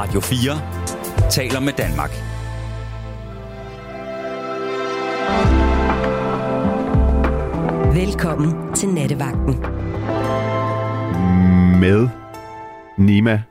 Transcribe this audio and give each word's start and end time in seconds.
Radio 0.00 0.20
4 0.20 1.30
taler 1.30 1.60
med 1.60 1.72
Danmark. 1.72 2.10
Velkommen 7.94 8.74
til 8.74 8.88
Nattevagten. 8.88 9.54
Med 11.80 12.08
Nima 12.98 13.42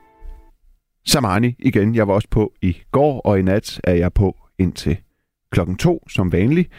Samani 1.08 1.56
igen. 1.60 1.96
Jeg 1.96 2.08
var 2.08 2.14
også 2.14 2.28
på 2.32 2.54
i 2.62 2.78
går, 2.92 3.22
og 3.22 3.40
i 3.40 3.42
nat 3.42 3.82
er 3.84 3.94
jeg 3.94 4.14
på 4.14 4.38
indtil 4.60 4.98
klokken 5.52 5.78
to, 5.78 6.08
som 6.08 6.32
vanligt. 6.32 6.72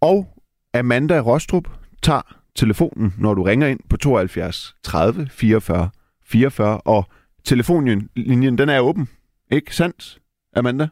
Og 0.00 0.26
Amanda 0.74 1.20
Rostrup 1.20 1.68
tager 2.02 2.36
telefonen, 2.56 3.14
når 3.18 3.34
du 3.34 3.42
ringer 3.42 3.66
ind 3.66 3.80
på 3.90 3.96
72 3.96 4.74
30 4.82 5.28
44 5.30 5.90
44, 6.24 6.80
og 6.80 7.04
telefonlinjen, 7.46 8.58
den 8.58 8.68
er 8.68 8.80
åben. 8.80 9.08
Ikke 9.50 9.76
sandt, 9.76 10.18
Amanda? 10.56 10.88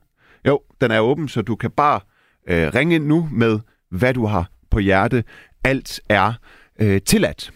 Jo, 0.47 0.61
den 0.81 0.91
er 0.91 1.01
åben, 1.01 1.29
så 1.29 1.43
du 1.43 1.57
kan 1.57 1.71
bare 1.71 2.01
øh, 2.49 2.75
ringe 2.75 2.95
ind 2.95 3.07
nu 3.07 3.29
med, 3.33 3.61
hvad 3.91 4.15
du 4.15 4.27
har 4.27 4.51
på 4.71 4.79
hjerte. 4.79 5.25
Alt 5.65 6.01
er 6.09 6.33
øh, 6.81 7.01
tilladt. 7.01 7.53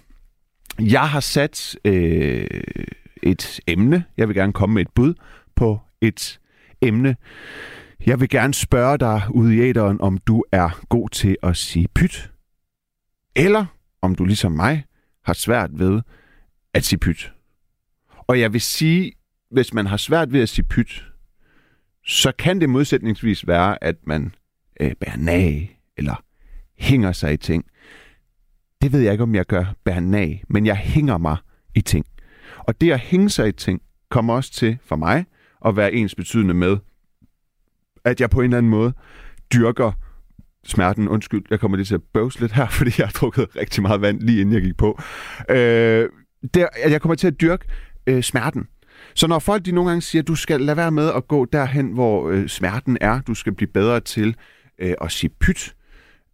Jeg 0.80 1.09
har 1.09 1.21
sat 1.21 1.77
øh, 1.84 2.47
et 3.23 3.61
emne. 3.66 4.05
Jeg 4.16 4.29
vil 4.29 4.37
gerne 4.37 4.52
komme 4.52 4.74
med 4.74 4.83
et 4.83 4.91
bud 4.95 5.15
på 5.57 5.80
et 6.01 6.41
emne. 6.83 7.16
Jeg 8.07 8.21
vil 8.21 8.29
gerne 8.29 8.55
spørge 8.55 8.99
dig 8.99 9.23
ude 9.30 9.57
i 9.57 9.60
æderen, 9.60 10.01
om 10.01 10.19
du 10.19 10.45
er 10.52 10.80
god 10.88 11.09
til 11.09 11.37
at 11.43 11.57
sige 11.57 11.88
pyt, 11.95 12.30
eller 13.37 13.66
om 14.02 14.15
du 14.15 14.24
ligesom 14.24 14.52
mig 14.52 14.85
har 15.24 15.33
svært 15.33 15.71
ved 15.73 16.01
at 16.74 16.85
sige 16.85 16.99
pyt. 16.99 17.33
Og 18.28 18.41
jeg 18.41 18.52
vil 18.52 18.60
sige, 18.60 19.12
hvis 19.50 19.74
man 19.74 19.87
har 19.87 19.96
svært 19.96 20.32
ved 20.32 20.41
at 20.42 20.48
sige 20.48 20.64
pyt, 20.64 21.05
så 22.07 22.32
kan 22.38 22.60
det 22.60 22.70
modsætningsvis 22.70 23.46
være, 23.46 23.85
at 23.85 23.96
man 24.02 24.35
øh, 24.80 24.93
bærer 25.01 25.16
nag, 25.16 25.80
eller 25.96 26.24
hænger 26.79 27.12
sig 27.12 27.32
i 27.32 27.37
ting. 27.37 27.65
Det 28.82 28.93
ved 28.93 29.01
jeg 29.01 29.12
ikke, 29.12 29.23
om 29.23 29.35
jeg 29.35 29.46
gør 29.46 29.74
bærer 29.85 30.01
nag, 30.01 30.45
men 30.48 30.66
jeg 30.66 30.76
hænger 30.76 31.18
mig 31.18 31.37
i 31.74 31.80
ting. 31.80 32.07
Og 32.59 32.80
det 32.80 32.93
at 32.93 33.01
hænge 33.01 33.30
sig 33.30 33.48
i 33.48 33.52
ting, 33.52 33.82
kommer 34.10 34.35
også 34.35 34.52
til 34.52 34.79
for 34.85 34.96
mig 34.96 35.24
at 35.66 35.76
være 35.76 35.92
ens 35.92 36.15
betydende 36.15 36.54
med, 36.54 36.76
at 38.04 38.20
jeg 38.20 38.30
på 38.30 38.40
en 38.40 38.45
eller 38.45 38.59
anden 38.59 38.70
måde 38.70 38.92
dyrker 39.52 39.92
smerten. 40.65 41.09
Undskyld, 41.09 41.45
jeg 41.51 41.60
kommer 41.60 41.76
lige 41.76 41.85
til 41.85 41.95
at 41.95 42.02
bøvse 42.15 42.40
lidt 42.40 42.52
her, 42.52 42.68
fordi 42.79 42.90
jeg 42.98 43.07
har 43.07 43.13
drukket 43.13 43.57
rigtig 43.57 43.82
meget 43.82 44.01
vand, 44.01 44.20
lige 44.20 44.40
inden 44.40 44.54
jeg 44.54 44.63
gik 44.63 44.76
på. 44.76 45.01
Øh, 45.51 46.09
der, 46.54 46.66
jeg 46.88 47.01
kommer 47.01 47.15
til 47.15 47.26
at 47.26 47.40
dyrke 47.40 47.66
øh, 48.09 48.23
smerten. 48.23 48.66
Så 49.14 49.26
når 49.26 49.38
folk 49.38 49.64
de 49.64 49.73
nogle 49.73 49.90
gange 49.90 50.02
siger, 50.02 50.23
at 50.23 50.28
du 50.28 50.34
skal 50.34 50.60
lade 50.60 50.76
være 50.76 50.90
med 50.90 51.12
at 51.12 51.28
gå 51.28 51.45
derhen, 51.45 51.92
hvor 51.92 52.30
øh, 52.30 52.48
smerten 52.48 52.98
er, 53.01 53.20
du 53.20 53.34
skal 53.34 53.52
blive 53.52 53.68
bedre 53.68 54.01
til 54.01 54.37
øh, 54.78 54.95
at 55.01 55.12
sige 55.12 55.30
pyt, 55.40 55.74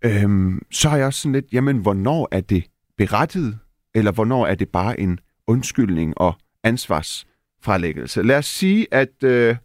øh, 0.04 0.52
så 0.70 0.88
er 0.88 0.96
jeg 0.96 1.06
også 1.06 1.20
sådan 1.20 1.32
lidt, 1.32 1.52
jamen 1.52 1.78
hvornår 1.78 2.28
er 2.32 2.40
det 2.40 2.64
berettiget, 2.98 3.58
eller 3.94 4.12
hvornår 4.12 4.46
er 4.46 4.54
det 4.54 4.68
bare 4.68 5.00
en 5.00 5.18
undskyldning 5.46 6.18
og 6.18 6.34
ansvarsfralæggelse? 6.62 8.22
Lad 8.22 8.38
os 8.38 8.46
sige, 8.46 8.86
at 8.90 9.24
øh, 9.24 9.56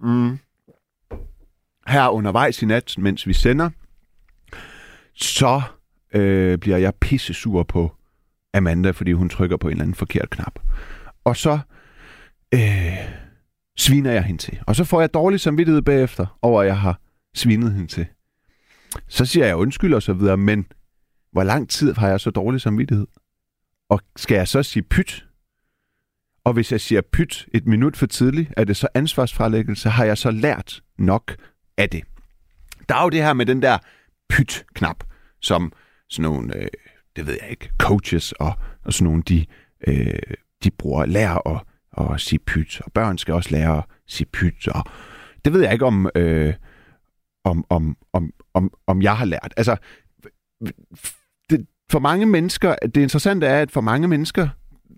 mm, 0.00 0.38
her 1.86 2.08
undervejs 2.08 2.62
i 2.62 2.66
nat, 2.66 2.94
mens 2.98 3.26
vi 3.26 3.32
sender, 3.32 3.70
så 5.14 5.62
øh, 6.14 6.58
bliver 6.58 6.76
jeg 6.76 6.94
pisse 6.94 7.34
sur 7.34 7.62
på 7.62 7.92
Amanda, 8.54 8.90
fordi 8.90 9.12
hun 9.12 9.28
trykker 9.28 9.56
på 9.56 9.68
en 9.68 9.72
eller 9.72 9.82
anden 9.82 9.94
forkert 9.94 10.30
knap. 10.30 10.58
Og 11.24 11.36
så 11.36 11.58
øh, 12.54 12.98
sviner 13.76 14.10
jeg 14.12 14.24
hende 14.24 14.42
til. 14.42 14.60
Og 14.66 14.76
så 14.76 14.84
får 14.84 15.00
jeg 15.00 15.14
dårlig 15.14 15.40
samvittighed 15.40 15.82
bagefter 15.82 16.38
over, 16.42 16.60
at 16.60 16.66
jeg 16.66 16.78
har 16.78 17.00
svinet 17.34 17.72
hende 17.72 17.86
til. 17.86 18.06
Så 19.08 19.24
siger 19.24 19.46
jeg 19.46 19.56
undskyld 19.56 19.94
og 19.94 20.02
så 20.02 20.12
videre, 20.12 20.36
men 20.36 20.66
hvor 21.32 21.44
lang 21.44 21.70
tid 21.70 21.94
har 21.94 22.08
jeg 22.08 22.20
så 22.20 22.30
dårlig 22.30 22.60
samvittighed? 22.60 23.06
Og 23.88 24.00
skal 24.16 24.34
jeg 24.34 24.48
så 24.48 24.62
sige 24.62 24.82
pyt? 24.82 25.26
Og 26.44 26.52
hvis 26.52 26.72
jeg 26.72 26.80
siger 26.80 27.00
pyt 27.12 27.46
et 27.54 27.66
minut 27.66 27.96
for 27.96 28.06
tidligt, 28.06 28.52
er 28.56 28.64
det 28.64 28.76
så 28.76 28.88
ansvarsfralæggelse? 28.94 29.88
Har 29.88 30.04
jeg 30.04 30.18
så 30.18 30.30
lært 30.30 30.82
nok 30.98 31.36
af 31.76 31.90
det? 31.90 32.04
Der 32.88 32.94
er 32.94 33.02
jo 33.02 33.08
det 33.08 33.22
her 33.22 33.32
med 33.32 33.46
den 33.46 33.62
der 33.62 33.78
pyt-knap, 34.28 35.04
som 35.40 35.72
sådan 36.08 36.22
nogle, 36.22 36.56
øh, 36.56 36.68
det 37.16 37.26
ved 37.26 37.38
jeg 37.42 37.50
ikke, 37.50 37.70
coaches 37.78 38.32
og, 38.32 38.52
og 38.84 38.92
sådan 38.92 39.04
nogle, 39.04 39.22
de, 39.22 39.46
øh, 39.86 40.18
de 40.64 40.70
bruger, 40.70 41.06
lærer 41.06 41.48
at, 41.48 41.60
at 42.12 42.20
sige 42.20 42.38
pyt, 42.38 42.80
og 42.80 42.92
børn 42.92 43.18
skal 43.18 43.34
også 43.34 43.50
lære 43.50 43.78
at 43.78 43.84
sige 44.06 44.26
pyt, 44.32 44.68
og 44.68 44.84
det 45.44 45.52
ved 45.52 45.62
jeg 45.62 45.72
ikke 45.72 45.86
om, 45.86 46.10
øh, 46.14 46.54
om, 47.44 47.64
om, 47.68 47.96
om, 48.12 48.30
om, 48.54 48.70
om 48.86 49.02
jeg 49.02 49.16
har 49.16 49.24
lært. 49.24 49.54
Altså, 49.56 49.76
det, 51.50 51.66
for 51.90 51.98
mange 51.98 52.26
mennesker, 52.26 52.74
det 52.82 52.96
interessante 52.96 53.46
er, 53.46 53.62
at 53.62 53.70
for 53.70 53.80
mange 53.80 54.08
mennesker, 54.08 54.48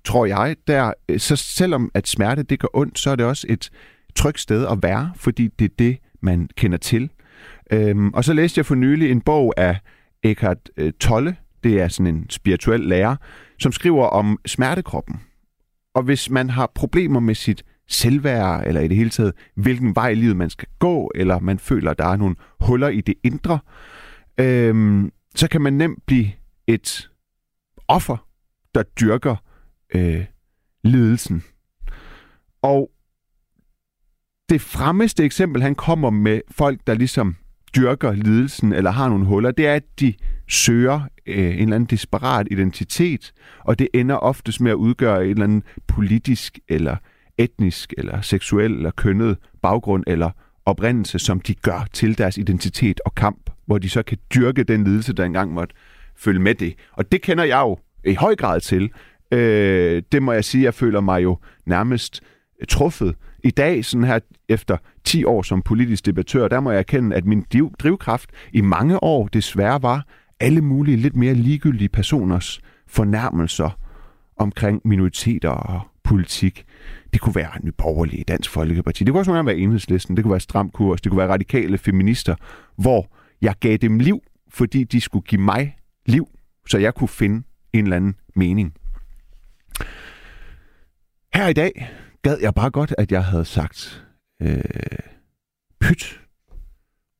tror 0.04 0.26
jeg, 0.26 0.56
der, 0.66 0.92
øh, 1.08 1.20
så 1.20 1.36
selvom 1.36 1.90
at 1.94 2.08
smerte 2.08 2.42
det 2.42 2.60
gør 2.60 2.68
ondt, 2.74 2.98
så 2.98 3.10
er 3.10 3.16
det 3.16 3.26
også 3.26 3.46
et 3.50 3.70
trygt 4.14 4.40
sted 4.40 4.66
at 4.66 4.78
være, 4.82 5.12
fordi 5.16 5.48
det 5.48 5.64
er 5.64 5.74
det, 5.78 5.98
man 6.20 6.48
kender 6.56 6.78
til. 6.78 7.10
Øhm, 7.72 8.08
og 8.08 8.24
så 8.24 8.32
læste 8.32 8.58
jeg 8.58 8.66
for 8.66 8.74
nylig 8.74 9.10
en 9.10 9.20
bog 9.20 9.54
af 9.56 9.78
Eckhart 10.22 10.70
øh, 10.76 10.92
Tolle, 10.92 11.36
det 11.64 11.80
er 11.80 11.88
sådan 11.88 12.14
en 12.14 12.30
spirituel 12.30 12.80
lærer, 12.80 13.16
som 13.58 13.72
skriver 13.72 14.06
om 14.06 14.38
smertekroppen. 14.46 15.20
Og 15.96 16.02
hvis 16.02 16.30
man 16.30 16.50
har 16.50 16.72
problemer 16.74 17.20
med 17.20 17.34
sit 17.34 17.64
selvværd, 17.88 18.66
eller 18.66 18.80
i 18.80 18.88
det 18.88 18.96
hele 18.96 19.10
taget, 19.10 19.32
hvilken 19.54 19.94
vej 19.94 20.08
i 20.08 20.14
livet 20.14 20.36
man 20.36 20.50
skal 20.50 20.68
gå, 20.78 21.10
eller 21.14 21.38
man 21.38 21.58
føler, 21.58 21.90
at 21.90 21.98
der 21.98 22.06
er 22.06 22.16
nogle 22.16 22.36
huller 22.60 22.88
i 22.88 23.00
det 23.00 23.14
indre, 23.24 23.58
øhm, 24.40 25.12
så 25.34 25.48
kan 25.48 25.60
man 25.60 25.72
nemt 25.72 26.06
blive 26.06 26.26
et 26.66 27.10
offer, 27.88 28.26
der 28.74 28.82
dyrker 28.82 29.36
øh, 29.94 30.24
lidelsen. 30.84 31.44
Og 32.62 32.90
det 34.48 34.60
fremmeste 34.60 35.24
eksempel, 35.24 35.62
han 35.62 35.74
kommer 35.74 36.10
med 36.10 36.40
folk, 36.50 36.80
der 36.86 36.94
ligesom 36.94 37.36
dyrker 37.76 38.12
lidelsen 38.12 38.72
eller 38.72 38.90
har 38.90 39.08
nogle 39.08 39.26
huller, 39.26 39.50
det 39.50 39.66
er, 39.66 39.74
at 39.74 40.00
de 40.00 40.14
søger 40.48 41.00
øh, 41.26 41.36
en 41.36 41.44
eller 41.44 41.62
anden 41.62 41.84
desperat 41.84 42.48
identitet, 42.50 43.32
og 43.64 43.78
det 43.78 43.88
ender 43.94 44.16
oftest 44.16 44.60
med 44.60 44.70
at 44.70 44.74
udgøre 44.74 45.24
en 45.24 45.30
eller 45.30 45.44
anden 45.44 45.62
politisk 45.86 46.58
eller 46.68 46.96
etnisk 47.38 47.92
eller 47.98 48.20
seksuel 48.20 48.72
eller 48.72 48.90
kønnet 48.90 49.36
baggrund 49.62 50.04
eller 50.06 50.30
oprindelse, 50.66 51.18
som 51.18 51.40
de 51.40 51.54
gør 51.54 51.86
til 51.92 52.18
deres 52.18 52.38
identitet 52.38 53.00
og 53.04 53.14
kamp, 53.14 53.50
hvor 53.66 53.78
de 53.78 53.90
så 53.90 54.02
kan 54.02 54.18
dyrke 54.34 54.62
den 54.62 54.84
lidelse, 54.84 55.12
der 55.12 55.24
engang 55.24 55.52
måtte 55.52 55.74
følge 56.16 56.40
med 56.40 56.54
det. 56.54 56.74
Og 56.92 57.12
det 57.12 57.22
kender 57.22 57.44
jeg 57.44 57.60
jo 57.60 57.78
i 58.04 58.14
høj 58.14 58.36
grad 58.36 58.60
til. 58.60 58.90
Øh, 59.32 60.02
det 60.12 60.22
må 60.22 60.32
jeg 60.32 60.44
sige, 60.44 60.64
jeg 60.64 60.74
føler 60.74 61.00
mig 61.00 61.22
jo 61.22 61.38
nærmest 61.66 62.22
truffet. 62.68 63.14
I 63.44 63.50
dag, 63.50 63.84
sådan 63.84 64.04
her 64.06 64.18
efter 64.48 64.76
10 65.04 65.24
år 65.24 65.42
som 65.42 65.62
politisk 65.62 66.06
debattør, 66.06 66.48
der 66.48 66.60
må 66.60 66.70
jeg 66.70 66.78
erkende, 66.78 67.16
at 67.16 67.24
min 67.24 67.44
drivkraft 67.78 68.30
i 68.52 68.60
mange 68.60 69.02
år 69.02 69.28
desværre 69.28 69.82
var 69.82 70.06
alle 70.40 70.60
mulige 70.60 70.96
lidt 70.96 71.16
mere 71.16 71.34
ligegyldige 71.34 71.88
personers 71.88 72.60
fornærmelser 72.86 73.78
omkring 74.36 74.80
minoriteter 74.84 75.50
og 75.50 75.80
politik. 76.04 76.64
Det 77.12 77.20
kunne 77.20 77.34
være 77.34 77.50
nyborgerlige 77.62 78.24
Dansk 78.24 78.50
Folkeparti. 78.50 79.04
Det 79.04 79.12
kunne 79.12 79.20
også 79.20 79.42
være 79.42 79.56
enhedslisten. 79.56 80.16
Det 80.16 80.24
kunne 80.24 80.32
være 80.32 80.40
Stram 80.40 80.70
Kurs. 80.70 81.00
Det 81.00 81.10
kunne 81.10 81.18
være 81.18 81.32
radikale 81.32 81.78
feminister, 81.78 82.34
hvor 82.76 83.06
jeg 83.42 83.54
gav 83.60 83.76
dem 83.76 83.98
liv, 83.98 84.20
fordi 84.48 84.84
de 84.84 85.00
skulle 85.00 85.24
give 85.24 85.40
mig 85.40 85.76
liv, 86.06 86.28
så 86.68 86.78
jeg 86.78 86.94
kunne 86.94 87.08
finde 87.08 87.46
en 87.72 87.84
eller 87.84 87.96
anden 87.96 88.14
mening. 88.36 88.74
Her 91.34 91.48
i 91.48 91.52
dag 91.52 91.88
gad 92.26 92.38
jeg 92.40 92.54
bare 92.54 92.70
godt, 92.70 92.94
at 92.98 93.12
jeg 93.12 93.24
havde 93.24 93.44
sagt 93.44 94.06
øh, 94.42 94.60
pyt. 95.80 96.20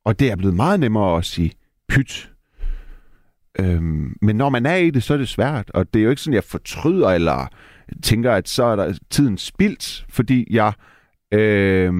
Og 0.04 0.18
det 0.18 0.30
er 0.30 0.36
blevet 0.36 0.54
meget 0.54 0.80
nemmere 0.80 1.18
at 1.18 1.24
sige 1.24 1.52
pyt. 1.88 2.32
Øhm, 3.58 4.16
men 4.22 4.36
når 4.36 4.48
man 4.48 4.66
er 4.66 4.74
i 4.74 4.90
det, 4.90 5.02
så 5.02 5.14
er 5.14 5.18
det 5.18 5.28
svært. 5.28 5.70
Og 5.70 5.94
det 5.94 6.00
er 6.00 6.04
jo 6.04 6.10
ikke 6.10 6.22
sådan, 6.22 6.34
jeg 6.34 6.44
fortryder 6.44 7.08
eller 7.08 7.48
tænker, 8.02 8.32
at 8.32 8.48
så 8.48 8.64
er 8.64 8.76
der 8.76 8.98
tiden 9.10 9.38
spildt, 9.38 10.06
fordi 10.08 10.46
jeg 10.50 10.72
øh, 11.32 11.92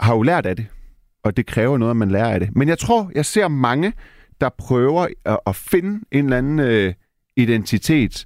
har 0.00 0.14
jo 0.14 0.22
lært 0.22 0.46
af 0.46 0.56
det. 0.56 0.66
Og 1.22 1.36
det 1.36 1.46
kræver 1.46 1.78
noget, 1.78 1.90
at 1.90 1.96
man 1.96 2.10
lærer 2.10 2.30
af 2.30 2.40
det. 2.40 2.56
Men 2.56 2.68
jeg 2.68 2.78
tror, 2.78 3.10
jeg 3.14 3.24
ser 3.24 3.48
mange, 3.48 3.92
der 4.40 4.48
prøver 4.48 5.06
at, 5.24 5.38
at 5.46 5.56
finde 5.56 6.04
en 6.12 6.24
eller 6.24 6.38
anden 6.38 6.58
øh, 6.58 6.94
identitet 7.36 8.24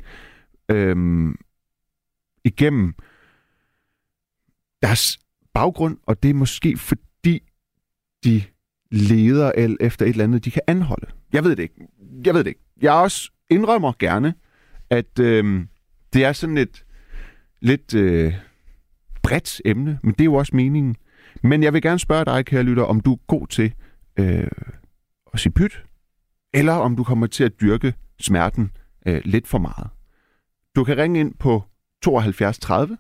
øh, 0.69 0.97
igennem 2.45 2.95
deres 4.83 5.19
baggrund, 5.55 5.97
og 6.07 6.23
det 6.23 6.31
er 6.31 6.35
måske 6.35 6.77
fordi, 6.77 7.43
de 8.25 8.43
leder 8.91 9.75
efter 9.81 10.07
et 10.07 10.11
eller 10.11 10.25
andet, 10.25 10.45
de 10.45 10.51
kan 10.51 10.63
anholde. 10.67 11.07
Jeg 11.33 11.45
ved 11.45 11.57
det 11.57 11.63
ikke. 11.63 11.87
Jeg 12.25 12.35
ved 12.35 12.45
det 12.45 12.51
ikke. 12.51 12.61
Jeg 12.83 12.93
også 12.93 13.31
indrømmer 13.51 13.93
gerne, 13.99 14.35
at 14.91 15.19
øh, 15.19 15.65
det 16.13 16.25
er 16.25 16.33
sådan 16.33 16.59
et 16.59 16.85
lidt... 17.61 17.95
Øh, 17.95 18.35
bredt 19.23 19.61
emne, 19.65 19.99
men 20.03 20.13
det 20.13 20.21
er 20.21 20.25
jo 20.25 20.35
også 20.35 20.57
meningen. 20.57 20.97
Men 21.43 21.63
jeg 21.63 21.73
vil 21.73 21.83
gerne 21.83 21.99
spørge 21.99 22.25
dig, 22.25 22.45
kære 22.45 22.63
lytter, 22.63 22.83
om 22.83 23.01
du 23.01 23.13
er 23.13 23.19
god 23.27 23.47
til 23.47 23.75
øh, 24.19 24.47
at 25.33 25.41
sige 25.41 25.53
pyt, 25.53 25.85
eller 26.55 26.73
om 26.73 26.97
du 26.97 27.05
kommer 27.05 27.27
til 27.27 27.45
at 27.45 27.61
dyrke 27.61 27.95
smerten 28.21 28.71
øh, 29.07 29.21
lidt 29.25 29.49
for 29.49 29.59
meget. 29.59 29.89
Du 30.77 30.85
kan 30.85 30.97
ringe 30.97 31.21
ind 31.21 31.35
på 31.35 31.63
72 32.03 32.59
30 32.59 32.99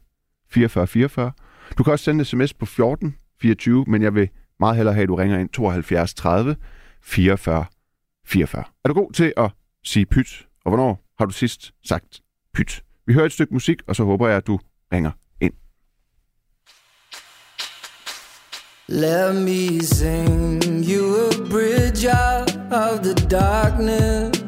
44 0.51 0.87
44. 0.87 1.33
Du 1.79 1.83
kan 1.83 1.93
også 1.93 2.05
sende 2.05 2.25
sms 2.25 2.55
på 2.55 2.67
14 2.67 3.17
24, 3.41 3.85
men 3.89 4.03
jeg 4.03 4.15
vil 4.15 4.29
meget 4.61 4.77
hellere 4.77 4.95
have, 4.95 5.03
at 5.03 5.09
du 5.09 5.15
ringer 5.15 5.39
ind 5.39 5.49
72 5.49 6.15
30 6.15 6.57
44 7.03 7.65
44. 8.27 8.65
Er 8.85 8.89
du 8.89 8.95
god 8.95 9.13
til 9.13 9.33
at 9.37 9.51
sige 9.85 10.07
pyt, 10.07 10.47
og 10.65 10.71
hvornår 10.71 11.05
har 11.19 11.27
du 11.27 11.33
sidst 11.33 11.73
sagt 11.85 12.21
pyt? 12.55 12.83
Vi 13.07 13.13
hører 13.13 13.27
et 13.27 13.33
stykke 13.33 13.55
musik, 13.55 13.79
og 13.87 13.97
så 13.97 14.05
håber 14.05 14.29
jeg, 14.29 14.37
at 14.37 14.47
du 14.47 14.59
ringer 14.93 15.11
ind. 15.41 15.53
Let 18.89 19.35
me 19.35 19.81
sing 19.81 20.63
you 20.85 21.17
a 21.17 21.51
bridge 21.51 22.09
out 22.09 22.51
of 22.73 23.01
the 23.03 23.15
darkness 23.29 24.43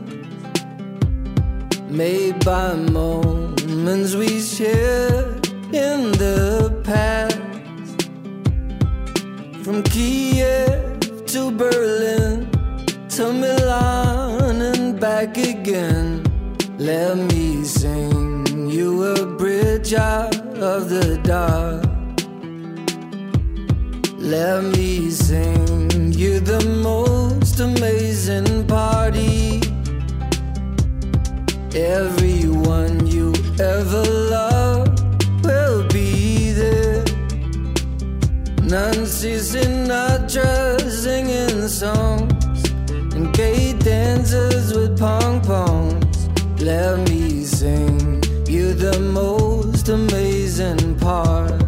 Made 1.91 2.45
by 2.45 2.75
moments 2.75 4.17
we 4.17 4.41
share 4.41 5.45
in 5.73 6.13
the 6.13 6.64
From 9.65 9.83
Kiev 9.83 11.25
to 11.25 11.51
Berlin 11.51 12.51
to 13.09 13.33
Milan 13.33 14.61
and 14.61 15.01
back 15.01 15.39
again. 15.39 16.23
Let 16.77 17.17
me 17.17 17.65
sing 17.65 18.69
you 18.69 19.05
a 19.05 19.25
bridge 19.25 19.95
out 19.95 20.37
of 20.59 20.91
the 20.91 21.19
dark. 21.25 21.83
Let 24.19 24.65
me 24.65 25.09
sing 25.09 26.13
you 26.13 26.41
the 26.41 26.63
most 26.83 27.59
amazing 27.61 28.67
party. 28.67 29.63
Everyone 31.75 33.07
you 33.07 33.33
ever 33.59 34.03
loved 34.03 34.54
Nancy 38.75 39.37
Sinatra 39.37 40.81
singing 40.91 41.69
songs 41.69 42.69
and 43.15 43.33
gay 43.33 43.73
dancers 43.75 44.75
with 44.75 44.99
pong 44.99 45.41
pongs. 45.43 46.19
Let 46.61 46.99
me 47.09 47.45
sing 47.45 48.21
you 48.49 48.75
the 48.75 48.99
most 48.99 49.89
amazing 49.91 50.99
part. 50.99 51.63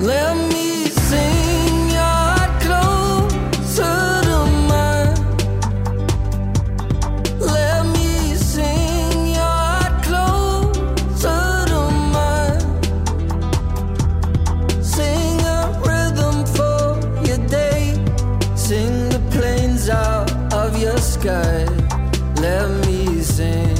Let 0.00 0.34
me 0.52 0.63
sky. 21.24 21.64
Let 22.42 22.68
me 22.86 23.22
sing. 23.22 23.78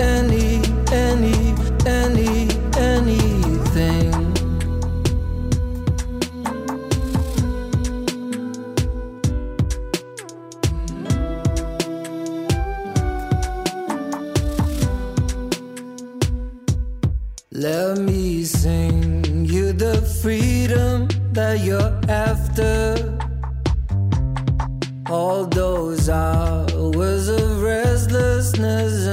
Any, 0.00 0.62
any, 0.90 1.54
any, 1.84 2.48
anything. 2.78 4.12
Let 17.52 17.98
me 17.98 18.44
sing 18.44 19.44
you 19.44 19.72
the 19.72 20.00
freedom 20.22 21.08
that 21.32 21.60
you're 21.60 21.92
after. 22.08 23.15
Hours 26.08 27.28
of 27.28 27.62
restlessness 27.62 29.05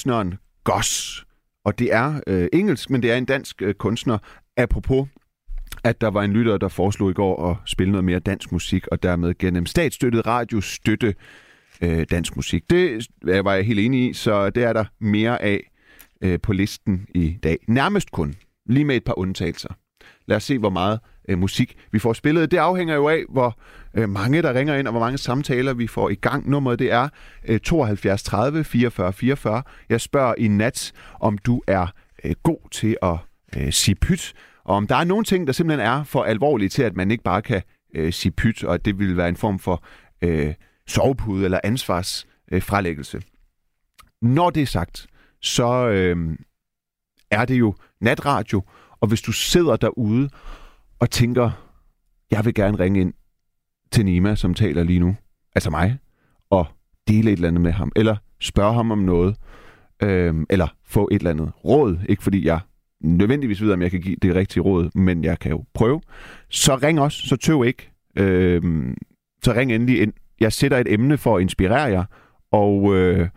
kunstneren 0.00 0.34
Goss. 0.64 1.24
Og 1.64 1.78
det 1.78 1.94
er 1.94 2.20
øh, 2.26 2.48
engelsk, 2.52 2.90
men 2.90 3.02
det 3.02 3.10
er 3.10 3.16
en 3.16 3.24
dansk 3.24 3.62
øh, 3.62 3.74
kunstner. 3.74 4.18
Apropos, 4.56 5.08
at 5.84 6.00
der 6.00 6.08
var 6.08 6.22
en 6.22 6.32
lytter, 6.32 6.58
der 6.58 6.68
foreslog 6.68 7.10
i 7.10 7.12
går 7.12 7.50
at 7.50 7.56
spille 7.66 7.90
noget 7.90 8.04
mere 8.04 8.18
dansk 8.18 8.52
musik, 8.52 8.86
og 8.86 9.02
dermed 9.02 9.38
gennem 9.38 9.66
statsstøttet 9.66 10.26
radio 10.26 10.60
støtte 10.60 11.14
øh, 11.82 12.06
dansk 12.10 12.36
musik. 12.36 12.70
Det 12.70 13.08
øh, 13.24 13.44
var 13.44 13.54
jeg 13.54 13.64
helt 13.64 13.80
enig 13.80 14.10
i, 14.10 14.12
så 14.12 14.50
det 14.50 14.64
er 14.64 14.72
der 14.72 14.84
mere 15.00 15.42
af 15.42 15.70
øh, 16.22 16.38
på 16.42 16.52
listen 16.52 17.06
i 17.14 17.36
dag. 17.42 17.58
Nærmest 17.68 18.10
kun, 18.10 18.34
lige 18.66 18.84
med 18.84 18.96
et 18.96 19.04
par 19.04 19.18
undtagelser. 19.18 19.74
Lad 20.26 20.36
os 20.36 20.44
se, 20.44 20.58
hvor 20.58 20.70
meget 20.70 21.00
øh, 21.28 21.38
musik, 21.38 21.76
vi 21.92 21.98
får 21.98 22.12
spillet. 22.12 22.50
Det 22.50 22.56
afhænger 22.56 22.94
jo 22.94 23.08
af, 23.08 23.22
hvor 23.28 23.58
øh, 23.94 24.08
mange 24.08 24.42
der 24.42 24.54
ringer 24.54 24.76
ind, 24.76 24.86
og 24.86 24.90
hvor 24.90 25.00
mange 25.00 25.18
samtaler 25.18 25.74
vi 25.74 25.86
får 25.86 26.10
i 26.10 26.14
gang. 26.14 26.50
Nummeret 26.50 26.78
det 26.78 26.92
er 26.92 27.08
øh, 27.48 27.60
72 27.60 28.22
30 28.22 28.64
44 28.64 29.12
44. 29.12 29.62
Jeg 29.88 30.00
spørger 30.00 30.34
i 30.38 30.48
nat, 30.48 30.92
om 31.20 31.38
du 31.38 31.62
er 31.66 31.86
øh, 32.24 32.34
god 32.42 32.70
til 32.70 32.96
at 33.02 33.16
øh, 33.56 33.72
sige 33.72 33.94
pyt, 33.94 34.32
og 34.64 34.76
om 34.76 34.86
der 34.86 34.96
er 34.96 35.04
nogle 35.04 35.24
ting, 35.24 35.46
der 35.46 35.52
simpelthen 35.52 35.86
er 35.86 36.04
for 36.04 36.22
alvorlige 36.22 36.68
til, 36.68 36.82
at 36.82 36.96
man 36.96 37.10
ikke 37.10 37.24
bare 37.24 37.42
kan 37.42 37.62
øh, 37.94 38.12
sige 38.12 38.32
pyt, 38.32 38.64
og 38.64 38.74
at 38.74 38.84
det 38.84 38.98
vil 38.98 39.16
være 39.16 39.28
en 39.28 39.36
form 39.36 39.58
for 39.58 39.84
øh, 40.22 40.54
sovepude 40.86 41.44
eller 41.44 41.60
ansvarsfralæggelse. 41.64 43.16
Øh, 43.16 43.22
Når 44.22 44.50
det 44.50 44.62
er 44.62 44.66
sagt, 44.66 45.06
så 45.42 45.88
øh, 45.88 46.36
er 47.30 47.44
det 47.44 47.58
jo 47.58 47.74
natradio, 48.00 48.62
og 49.00 49.08
hvis 49.08 49.22
du 49.22 49.32
sidder 49.32 49.76
derude 49.76 50.30
og 50.98 51.10
tænker, 51.10 51.50
jeg 52.30 52.44
vil 52.44 52.54
gerne 52.54 52.78
ringe 52.78 53.00
ind 53.00 53.14
til 53.92 54.04
Nima, 54.04 54.34
som 54.34 54.54
taler 54.54 54.82
lige 54.82 55.00
nu, 55.00 55.16
altså 55.54 55.70
mig, 55.70 55.98
og 56.50 56.66
dele 57.08 57.30
et 57.30 57.36
eller 57.36 57.48
andet 57.48 57.60
med 57.60 57.72
ham, 57.72 57.92
eller 57.96 58.16
spørge 58.40 58.74
ham 58.74 58.90
om 58.90 58.98
noget, 58.98 59.36
øh, 60.02 60.34
eller 60.50 60.68
få 60.84 61.08
et 61.12 61.16
eller 61.16 61.30
andet 61.30 61.52
råd, 61.64 61.98
ikke 62.08 62.22
fordi 62.22 62.46
jeg 62.46 62.60
nødvendigvis 63.00 63.62
ved, 63.62 63.72
om 63.72 63.82
jeg 63.82 63.90
kan 63.90 64.00
give 64.00 64.16
det 64.22 64.34
rigtige 64.34 64.62
råd, 64.62 64.90
men 64.94 65.24
jeg 65.24 65.38
kan 65.38 65.50
jo 65.50 65.64
prøve, 65.74 66.00
så 66.48 66.76
ring 66.76 67.00
os, 67.00 67.14
så 67.14 67.36
tøv 67.36 67.64
ikke. 67.64 67.90
Øh, 68.16 68.62
så 69.42 69.52
ring 69.52 69.72
endelig 69.72 70.02
ind. 70.02 70.12
Jeg 70.40 70.52
sætter 70.52 70.78
et 70.78 70.92
emne 70.92 71.18
for 71.18 71.36
at 71.36 71.42
inspirere 71.42 71.82
jer, 71.82 72.04
og, 72.52 72.96
øh, 72.96 73.28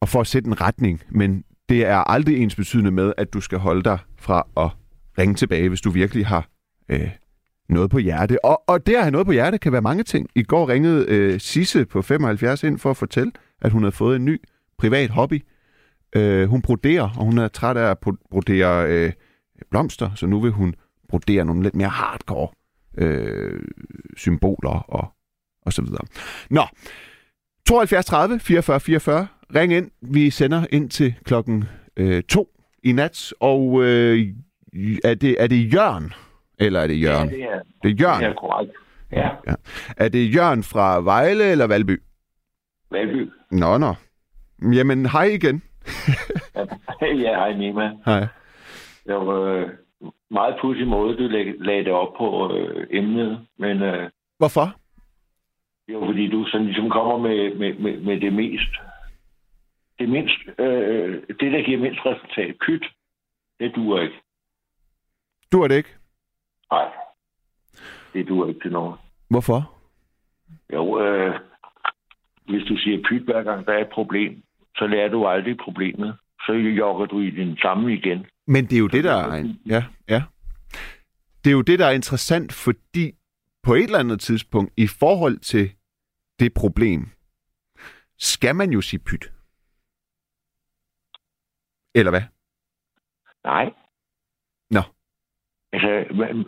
og 0.00 0.08
for 0.08 0.20
at 0.20 0.26
sætte 0.26 0.48
en 0.48 0.60
retning, 0.60 1.02
men 1.10 1.44
det 1.68 1.86
er 1.86 1.96
aldrig 1.96 2.38
ens 2.38 2.56
betydende 2.56 2.90
med, 2.90 3.12
at 3.16 3.32
du 3.32 3.40
skal 3.40 3.58
holde 3.58 3.82
dig 3.82 3.98
fra 4.18 4.46
at 4.56 4.70
ringe 5.18 5.34
tilbage, 5.34 5.68
hvis 5.68 5.80
du 5.80 5.90
virkelig 5.90 6.26
har 6.26 6.48
øh, 6.88 7.10
noget 7.70 7.90
på 7.90 7.98
hjerte. 7.98 8.44
Og, 8.44 8.62
og 8.66 8.86
det 8.86 8.94
at 8.94 9.02
have 9.02 9.10
noget 9.10 9.26
på 9.26 9.32
hjerte 9.32 9.58
kan 9.58 9.72
være 9.72 9.82
mange 9.82 10.02
ting. 10.02 10.28
I 10.34 10.42
går 10.42 10.68
ringede 10.68 11.06
øh, 11.08 11.40
Sisse 11.40 11.86
på 11.86 12.02
75 12.02 12.62
ind 12.62 12.78
for 12.78 12.90
at 12.90 12.96
fortælle, 12.96 13.32
at 13.60 13.72
hun 13.72 13.82
havde 13.82 13.92
fået 13.92 14.16
en 14.16 14.24
ny 14.24 14.40
privat 14.78 15.10
hobby. 15.10 15.42
Øh, 16.16 16.48
hun 16.48 16.62
broderer, 16.62 17.02
og 17.18 17.24
hun 17.24 17.38
er 17.38 17.48
træt 17.48 17.76
af 17.76 17.90
at 17.90 17.98
brodere 18.30 18.86
øh, 18.88 19.12
blomster, 19.70 20.10
så 20.14 20.26
nu 20.26 20.40
vil 20.40 20.50
hun 20.50 20.74
brodere 21.08 21.44
nogle 21.44 21.62
lidt 21.62 21.74
mere 21.74 21.88
hardcore 21.88 22.48
øh, 22.98 23.62
symboler 24.16 24.84
og, 24.88 25.12
og 25.66 25.72
så 25.72 25.82
videre. 25.82 26.04
Nå, 26.50 26.62
72 27.66 28.06
30 28.06 28.40
44 28.40 28.80
44. 28.80 29.26
Ring 29.54 29.72
ind. 29.72 29.90
Vi 30.02 30.30
sender 30.30 30.66
ind 30.70 30.90
til 30.90 31.14
klokken 31.24 31.64
øh, 31.96 32.22
to 32.22 32.48
i 32.84 32.92
nat. 32.92 33.32
Og 33.40 33.82
øh, 33.84 34.26
er, 35.04 35.14
det, 35.14 35.36
er 35.38 35.46
det 35.46 35.74
Jørn, 35.74 36.12
eller 36.60 36.80
er 36.80 36.86
det 36.86 37.02
Jørgen? 37.02 37.30
Ja, 37.30 37.36
det 37.36 37.42
er, 37.44 37.60
det 37.82 37.90
er 37.90 37.94
Jørgen. 38.00 38.22
det 38.22 38.30
er 38.30 38.34
korrekt. 38.34 38.72
Ja, 39.12 39.28
Ja. 39.46 39.54
Er 39.96 40.08
det 40.08 40.34
Jørgen 40.34 40.62
fra 40.62 41.00
Vejle 41.00 41.44
eller 41.44 41.66
Valby? 41.66 42.02
Valby. 42.90 43.30
Nå, 43.50 43.78
nå. 43.78 43.94
Jamen, 44.72 45.06
hej 45.06 45.24
igen. 45.24 45.62
ja, 47.24 47.34
hej 47.34 47.52
Nima. 47.52 47.90
Hej. 48.06 48.20
Det 49.06 49.14
var 49.14 49.40
øh, 49.40 49.68
meget 50.30 50.56
pudsig 50.60 50.86
måde, 50.86 51.16
du 51.16 51.22
lag, 51.22 51.54
lagde 51.58 51.84
det 51.84 51.92
op 51.92 52.14
på 52.18 52.56
øh, 52.56 52.86
emnet, 52.90 53.46
men 53.58 53.82
øh, 53.82 54.10
Hvorfor? 54.38 54.76
var 55.98 56.06
fordi, 56.06 56.28
du 56.28 56.44
sådan 56.46 56.66
ligesom 56.66 56.90
kommer 56.90 57.18
med, 57.18 57.54
med, 57.54 57.74
med, 57.74 58.00
med 58.00 58.20
det 58.20 58.32
mest, 58.32 58.72
det 59.98 60.08
mindst, 60.08 60.38
øh, 60.58 61.22
det 61.40 61.52
der 61.52 61.64
giver 61.66 61.78
mindst 61.78 62.00
resultat, 62.06 62.54
pyt, 62.66 62.84
det 63.60 63.72
duer 63.76 64.00
ikke. 64.00 64.14
Du 65.52 65.62
er 65.62 65.68
det 65.68 65.76
ikke. 65.76 65.99
Nej, 66.70 66.88
det 68.12 68.28
duer 68.28 68.48
ikke 68.48 68.60
til 68.60 68.72
noget. 68.72 68.98
Hvorfor? 69.28 69.74
Jo, 70.72 71.00
øh, 71.00 71.40
hvis 72.48 72.62
du 72.68 72.76
siger 72.76 73.02
pyt 73.08 73.22
hver 73.22 73.42
gang 73.42 73.66
der 73.66 73.72
er 73.72 73.78
et 73.78 73.90
problem, 73.92 74.42
så 74.76 74.86
lærer 74.86 75.08
du 75.08 75.26
aldrig 75.26 75.56
problemet. 75.64 76.18
Så 76.46 76.52
jogger 76.52 77.06
du 77.06 77.20
i 77.20 77.30
den 77.30 77.56
samme 77.56 77.94
igen. 77.94 78.26
Men 78.46 78.64
det 78.64 78.72
er 78.72 78.78
jo 78.78 78.86
det, 78.86 79.04
der 79.04 79.14
er... 79.14 79.32
En, 79.32 79.60
ja, 79.66 79.84
ja. 80.08 80.22
Det 81.44 81.50
er 81.50 81.54
jo 81.54 81.62
det, 81.62 81.78
der 81.78 81.86
er 81.86 81.90
interessant, 81.90 82.52
fordi 82.52 83.12
på 83.62 83.74
et 83.74 83.82
eller 83.82 83.98
andet 83.98 84.20
tidspunkt, 84.20 84.72
i 84.76 84.86
forhold 84.86 85.38
til 85.38 85.70
det 86.38 86.54
problem, 86.54 87.08
skal 88.18 88.56
man 88.56 88.70
jo 88.70 88.80
sige 88.80 89.00
pyt. 89.00 89.32
Eller 91.94 92.10
hvad? 92.10 92.22
Nej. 93.44 93.72
Altså, 95.72 95.90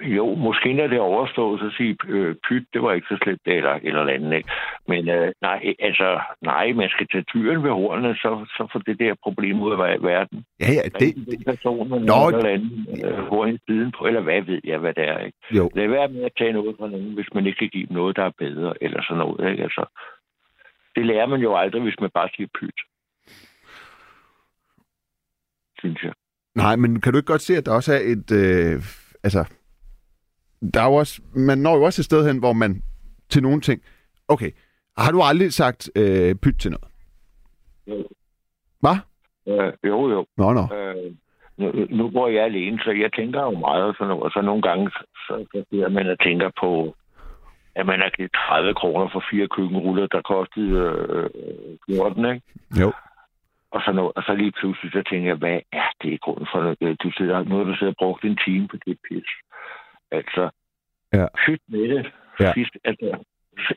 jo, 0.02 0.34
måske 0.34 0.72
når 0.72 0.86
det 0.86 0.96
er 0.96 1.10
overstået, 1.14 1.60
så 1.60 1.76
sige 1.76 1.96
øh, 2.08 2.34
pyt, 2.48 2.66
det 2.72 2.82
var 2.82 2.92
ikke 2.92 3.06
så 3.10 3.18
slemt, 3.22 3.40
eller 3.46 3.74
eller 3.82 4.08
andet, 4.08 4.32
ikke? 4.36 4.50
Men 4.88 5.08
øh, 5.08 5.32
nej, 5.40 5.74
altså, 5.78 6.20
nej, 6.40 6.72
man 6.72 6.88
skal 6.88 7.06
tage 7.12 7.24
tyren 7.24 7.62
ved 7.62 7.70
hornene, 7.70 8.14
så, 8.14 8.46
så 8.56 8.68
får 8.72 8.78
det 8.78 8.98
der 8.98 9.14
problem 9.22 9.62
ud 9.62 9.72
af 9.72 9.78
verden. 10.02 10.44
Ja, 10.60 10.70
ja, 10.78 10.82
det... 10.98 11.06
ikke 11.06 11.30
den 11.30 11.44
person, 11.44 11.88
man 11.88 12.02
Nå, 12.02 12.28
eller 12.28 12.50
anden 12.50 12.86
øh, 13.52 13.58
siden 13.66 13.92
på, 13.98 14.06
eller 14.06 14.20
hvad 14.20 14.42
ved 14.42 14.60
jeg, 14.64 14.78
hvad 14.78 14.94
det 14.94 15.08
er, 15.08 15.18
ikke? 15.18 15.38
Jo, 15.50 15.70
Lad 15.74 15.88
være 15.88 16.08
med 16.08 16.22
at 16.24 16.32
tage 16.38 16.52
noget 16.52 16.76
fra 16.78 16.88
nogen, 16.88 17.14
hvis 17.14 17.34
man 17.34 17.46
ikke 17.46 17.58
kan 17.58 17.68
give 17.68 17.86
dem 17.86 17.96
noget, 17.96 18.16
der 18.16 18.24
er 18.24 18.38
bedre, 18.38 18.74
eller 18.80 19.02
sådan 19.02 19.18
noget, 19.18 19.50
ikke? 19.50 19.62
Altså, 19.62 19.84
det 20.96 21.06
lærer 21.06 21.26
man 21.26 21.40
jo 21.40 21.56
aldrig, 21.56 21.82
hvis 21.82 22.00
man 22.00 22.10
bare 22.14 22.28
siger 22.36 22.48
pyt. 22.60 22.78
Synes 25.78 26.02
jeg. 26.02 26.12
Nej, 26.54 26.76
men 26.76 27.00
kan 27.00 27.12
du 27.12 27.18
ikke 27.18 27.32
godt 27.32 27.42
se, 27.42 27.56
at 27.56 27.66
der 27.66 27.74
også 27.74 27.92
er 27.92 28.02
et... 28.14 28.28
Øh, 28.32 28.82
altså, 29.24 29.44
der 30.74 30.80
er 30.80 30.86
jo 30.86 30.94
også, 30.94 31.22
man 31.34 31.58
når 31.58 31.76
jo 31.76 31.82
også 31.82 32.00
et 32.00 32.04
sted 32.04 32.26
hen, 32.26 32.38
hvor 32.38 32.52
man 32.52 32.82
til 33.28 33.42
nogle 33.42 33.60
ting... 33.60 33.82
Okay, 34.28 34.50
har 34.98 35.12
du 35.12 35.22
aldrig 35.22 35.52
sagt 35.52 35.90
øh, 35.96 36.34
pyt 36.34 36.54
til 36.58 36.70
noget? 36.70 36.88
Hvad? 38.80 38.96
Øh, 39.48 39.72
jo, 39.84 40.10
jo. 40.10 40.26
Nå, 40.36 40.52
nå. 40.52 40.74
Øh, 40.76 41.14
nu, 41.56 41.86
nu 41.90 42.10
bor 42.10 42.28
jeg 42.28 42.44
alene, 42.44 42.78
så 42.84 42.90
jeg 42.90 43.12
tænker 43.12 43.42
jo 43.42 43.50
meget 43.50 43.96
noget. 44.00 44.22
Og 44.22 44.30
så 44.30 44.40
nogle 44.40 44.62
gange, 44.62 44.90
så, 44.90 45.44
så 45.52 45.64
bliver 45.70 45.88
man 45.88 46.06
og 46.06 46.18
tænker 46.20 46.50
på, 46.60 46.96
at 47.74 47.86
man 47.86 48.00
har 48.00 48.10
givet 48.16 48.32
30 48.32 48.74
kroner 48.74 49.08
for 49.12 49.22
fire 49.30 49.48
køkkenruller, 49.48 50.06
der 50.06 50.22
kostede 50.22 50.70
øh, 51.88 51.96
14, 51.96 52.24
ikke? 52.24 52.42
Jo. 52.80 52.92
Og 53.74 53.80
så, 53.84 53.92
noget, 53.92 54.12
og 54.16 54.22
så 54.22 54.34
lige 54.34 54.52
pludselig, 54.52 54.92
så 54.92 55.02
tænker 55.10 55.28
jeg, 55.28 55.36
hvad 55.44 55.60
er 55.72 55.88
det 56.02 56.10
i 56.12 56.16
grunden 56.24 56.46
for 56.52 56.58
noget? 56.62 57.02
Du 57.02 57.10
sidder, 57.18 57.42
nu 57.44 57.56
har 57.56 57.64
du 57.64 57.74
siddet 57.76 57.94
og 57.96 58.00
brugt 58.06 58.24
en 58.24 58.38
time 58.46 58.68
på 58.68 58.76
det 58.86 58.98
pis. 59.08 59.30
Altså, 60.10 60.50
Ja. 61.12 61.26
pyt 61.46 61.60
med 61.68 61.88
det. 61.96 62.12
Ja. 62.40 62.52
Sidst, 62.52 62.70
altså, 62.84 63.24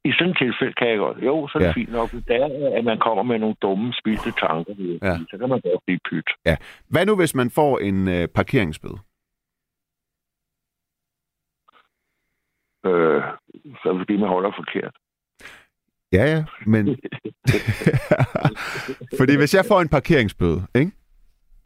I 0.03 0.11
sådan 0.11 0.31
et 0.31 0.37
tilfælde 0.37 0.73
kan 0.73 0.87
jeg 0.89 0.97
godt. 0.97 1.17
Jo, 1.25 1.47
så 1.47 1.57
er 1.57 1.59
det 1.59 1.65
Ja. 1.65 1.69
ja. 1.69 1.79
fint 1.81 1.91
nok. 1.91 2.11
Det 2.11 2.35
er, 2.35 2.77
at 2.77 2.83
man 2.83 2.99
kommer 2.99 3.23
med 3.23 3.39
nogle 3.39 3.55
dumme, 3.61 3.93
spildte 3.93 4.31
tanker, 4.31 4.73
Ja. 5.03 5.17
så 5.31 5.37
kan 5.39 5.49
man 5.49 5.61
godt 5.61 5.83
blive 5.85 5.99
pyt. 6.09 6.29
Hvad 6.89 7.05
nu, 7.05 7.15
hvis 7.15 7.35
man 7.35 7.49
får 7.49 7.79
en 7.79 8.07
øh, 8.07 8.27
parkeringsbøde? 8.35 8.99
Øh, 12.85 13.23
så 13.81 13.89
er 13.89 14.05
det 14.07 14.19
man 14.19 14.29
holder 14.29 14.51
forkert. 14.55 14.95
Ja, 16.15 16.35
ja, 16.35 16.43
men... 16.65 16.87
Fordi 19.19 19.35
hvis 19.35 19.53
jeg 19.53 19.65
får 19.65 19.81
en 19.81 19.89
parkeringsbøde, 19.89 20.65
ikke? 20.75 20.91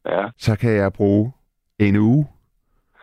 Ja. 0.06 0.30
så 0.38 0.56
kan 0.56 0.72
jeg 0.72 0.94
bruge 0.94 1.32
en 1.80 1.96
uge 1.96 2.28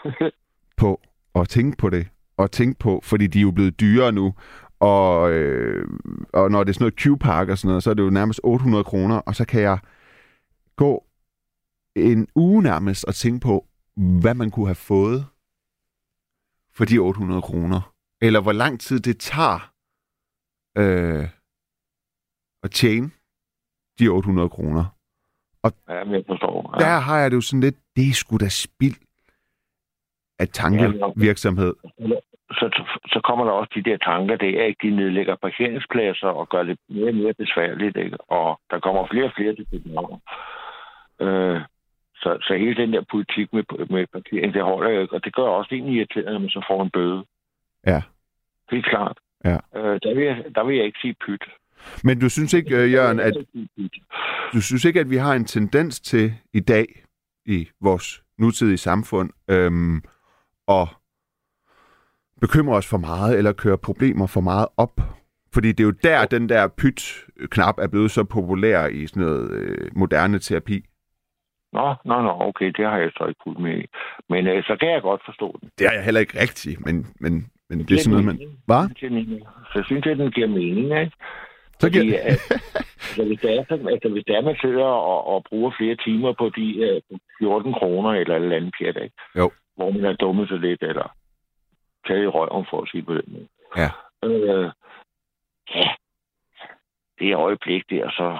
på 0.81 1.01
at 1.35 1.49
tænke 1.49 1.77
på 1.77 1.91
det. 1.91 2.09
Og 2.37 2.51
tænke 2.51 2.79
på, 2.79 3.01
fordi 3.05 3.27
de 3.27 3.39
er 3.39 3.43
jo 3.43 3.51
blevet 3.51 3.81
dyrere 3.81 4.13
nu. 4.13 4.35
Og, 4.81 5.33
øh, 5.33 5.89
og 6.33 6.51
når 6.51 6.65
det 6.65 6.71
er 6.71 6.75
sådan 6.75 6.85
noget 6.85 7.01
Q-park 7.01 7.49
og 7.49 7.59
sådan 7.59 7.69
noget, 7.69 7.83
så 7.83 7.91
er 7.91 7.95
det 7.95 8.03
jo 8.03 8.11
nærmest 8.11 8.41
800 8.45 8.85
kroner. 8.85 9.17
Og 9.17 9.35
så 9.35 9.45
kan 9.45 9.61
jeg 9.61 9.79
gå 10.77 11.05
en 11.97 12.29
uge 12.35 12.63
nærmest 12.63 13.05
og 13.05 13.15
tænke 13.15 13.41
på, 13.41 13.67
hvad 13.97 14.35
man 14.35 14.51
kunne 14.51 14.67
have 14.67 14.75
fået 14.75 15.27
for 16.75 16.85
de 16.85 16.99
800 16.99 17.43
kroner. 17.43 17.93
Eller 18.21 18.41
hvor 18.41 18.53
lang 18.53 18.81
tid 18.81 19.01
det 19.01 19.19
tager 19.19 19.73
øh, 20.79 21.29
at 22.67 22.71
tjene 22.71 23.11
de 23.99 24.09
800 24.09 24.49
kroner. 24.49 24.85
Ja, 25.89 26.05
men 26.05 26.15
jeg 26.15 26.25
forstår. 26.27 26.57
Ja. 26.75 26.85
Der 26.85 26.99
har 27.07 27.19
jeg 27.21 27.31
det 27.31 27.37
jo 27.37 27.41
sådan 27.41 27.61
lidt, 27.61 27.79
det 27.97 28.05
er 28.09 28.13
sgu 28.13 28.37
da 28.37 28.49
spild 28.49 28.99
af 30.39 30.49
tankevirksomhed. 30.49 31.75
Så, 32.59 32.65
så, 32.77 32.83
så 33.13 33.21
kommer 33.25 33.45
der 33.45 33.53
også 33.53 33.73
de 33.75 33.91
der 33.91 33.97
tanker, 33.97 34.37
det 34.37 34.61
er 34.61 34.65
ikke, 34.65 34.89
de 34.89 34.97
nedlægger 34.97 35.37
parkeringspladser 35.37 36.29
og 36.29 36.49
gør 36.49 36.63
det 36.63 36.79
mere 36.89 37.09
og 37.09 37.15
mere 37.15 37.35
besværligt, 37.35 37.97
ikke? 37.97 38.17
Og 38.31 38.61
der 38.71 38.79
kommer 38.81 39.07
flere 39.11 39.25
og 39.25 39.33
flere 39.37 39.55
til 39.55 39.67
København. 39.71 40.21
Øh, 41.21 41.61
så, 42.23 42.39
så 42.47 42.55
hele 42.55 42.77
den 42.83 42.93
der 42.93 43.05
politik 43.11 43.53
med, 43.53 43.65
med 43.91 44.07
parkering, 44.07 44.55
det 44.55 44.63
holder 44.63 44.91
jo 44.91 45.01
ikke, 45.01 45.15
og 45.15 45.25
det 45.25 45.35
gør 45.35 45.43
også 45.43 45.75
en 45.75 45.89
irriterende, 45.89 46.33
når 46.33 46.39
man 46.39 46.49
så 46.49 46.65
får 46.71 46.83
en 46.83 46.91
bøde. 46.91 47.25
Ja. 47.87 48.03
Helt 48.71 48.87
klart. 48.87 49.19
Ja. 49.45 49.59
Øh, 49.77 50.01
der, 50.03 50.15
vil 50.15 50.25
jeg, 50.25 50.45
der 50.55 50.65
vil 50.65 50.77
jeg 50.77 50.85
ikke 50.85 50.99
sige 51.03 51.17
pyt. 51.27 51.45
Men 52.05 52.21
du 52.21 52.29
synes 52.29 52.53
ikke, 52.55 52.77
øh, 52.77 52.93
Jørgen, 52.93 53.21
at, 53.21 53.35
du 54.53 54.61
synes 54.61 54.85
ikke, 54.85 55.01
at 55.01 55.11
vi 55.11 55.17
har 55.17 55.35
en 55.35 55.45
tendens 55.45 56.01
til 56.01 56.35
i 56.53 56.61
dag 56.61 56.87
i 57.47 57.69
vores 57.81 58.23
nutidige 58.39 58.79
samfund 58.79 59.31
øhm, 59.51 60.03
at 60.69 60.89
bekymre 62.41 62.77
os 62.77 62.87
for 62.87 62.99
meget, 62.99 63.39
eller 63.39 63.53
køre 63.53 63.79
problemer 63.79 64.27
for 64.27 64.41
meget 64.41 64.69
op. 64.77 65.01
Fordi 65.55 65.69
det 65.69 65.81
er 65.81 65.85
jo 65.85 65.95
der, 66.03 66.27
den 66.27 66.49
der 66.49 66.69
pyt-knap 66.69 67.79
er 67.79 67.89
blevet 67.89 68.11
så 68.11 68.25
populær 68.25 68.87
i 68.87 69.07
sådan 69.07 69.23
noget 69.23 69.51
øh, 69.51 69.91
moderne 69.97 70.39
terapi. 70.39 70.85
Nå, 71.73 71.95
nå, 72.05 72.23
nå, 72.23 72.33
okay, 72.41 72.67
det 72.77 72.85
har 72.85 72.99
jeg 72.99 73.11
så 73.17 73.27
ikke 73.29 73.41
fuldt 73.45 73.61
med. 73.61 73.85
Men 74.29 74.47
øh, 74.47 74.63
så 74.65 74.77
kan 74.81 74.89
jeg 74.89 75.03
godt 75.03 75.23
forstå 75.25 75.59
den. 75.61 75.71
Det 75.79 75.87
er 75.87 75.93
jeg 75.93 76.05
heller 76.05 76.21
ikke 76.21 76.41
rigtigt, 76.41 76.87
men, 76.87 77.07
men, 77.21 77.51
men 77.69 77.79
det 77.79 77.91
er 77.91 77.99
sådan 77.99 78.11
noget, 78.11 78.27
man... 78.27 78.39
Hvad? 78.67 78.85
Så 79.73 79.83
synes 79.87 80.07
jeg, 80.07 80.19
den 80.19 80.31
giver 80.31 80.49
mening, 80.49 81.01
ikke? 81.01 81.17
Så 81.81 81.87
Fordi, 81.87 81.99
giver... 81.99 82.21
at, 82.23 82.39
altså, 83.19 83.25
hvis, 83.27 83.41
det 83.41 83.55
er, 83.55 83.59
altså, 83.59 84.09
hvis 84.09 84.25
det 84.27 84.37
er, 84.37 84.41
man 84.41 84.57
sidder 84.61 84.85
og, 84.85 85.27
og 85.27 85.45
bruger 85.49 85.73
flere 85.79 85.97
timer 85.97 86.33
på 86.33 86.51
de 86.57 87.01
uh, 87.11 87.19
14 87.39 87.73
kroner 87.73 88.11
eller 88.11 88.37
et 88.37 88.43
eller 88.43 88.57
andet 88.57 88.75
pjat, 88.79 88.97
ikke? 89.03 89.17
Jo. 89.37 89.51
hvor 89.77 89.91
man 89.91 90.05
er 90.05 90.13
dummet 90.13 90.49
sig 90.49 90.59
lidt, 90.59 90.83
eller 90.83 91.17
taget 92.07 92.25
i 92.25 92.27
røven, 92.27 92.67
for 92.71 92.83
at 92.83 92.89
sige 92.89 93.03
på 93.03 93.15
den 93.15 93.25
måde. 93.27 93.49
Ja. 93.77 93.91
Øh, 94.25 94.71
ja, 95.75 95.89
det 97.19 97.31
er 97.31 97.39
øjeblik 97.39 97.83
der, 97.91 98.11
så, 98.11 98.39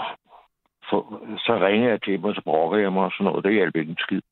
for, 0.91 1.23
så 1.39 1.59
ringer 1.67 1.89
jeg 1.89 2.03
til 2.03 2.13
dem, 2.13 2.25
og 2.25 2.35
så 2.35 2.43
brokker 2.45 2.79
jeg 2.79 2.93
mig 2.93 3.05
og 3.05 3.13
sådan 3.13 3.25
noget. 3.25 3.45
Det 3.45 3.53
hjælper 3.53 3.81
ikke 3.81 3.91
en 3.91 4.05
skid. 4.07 4.23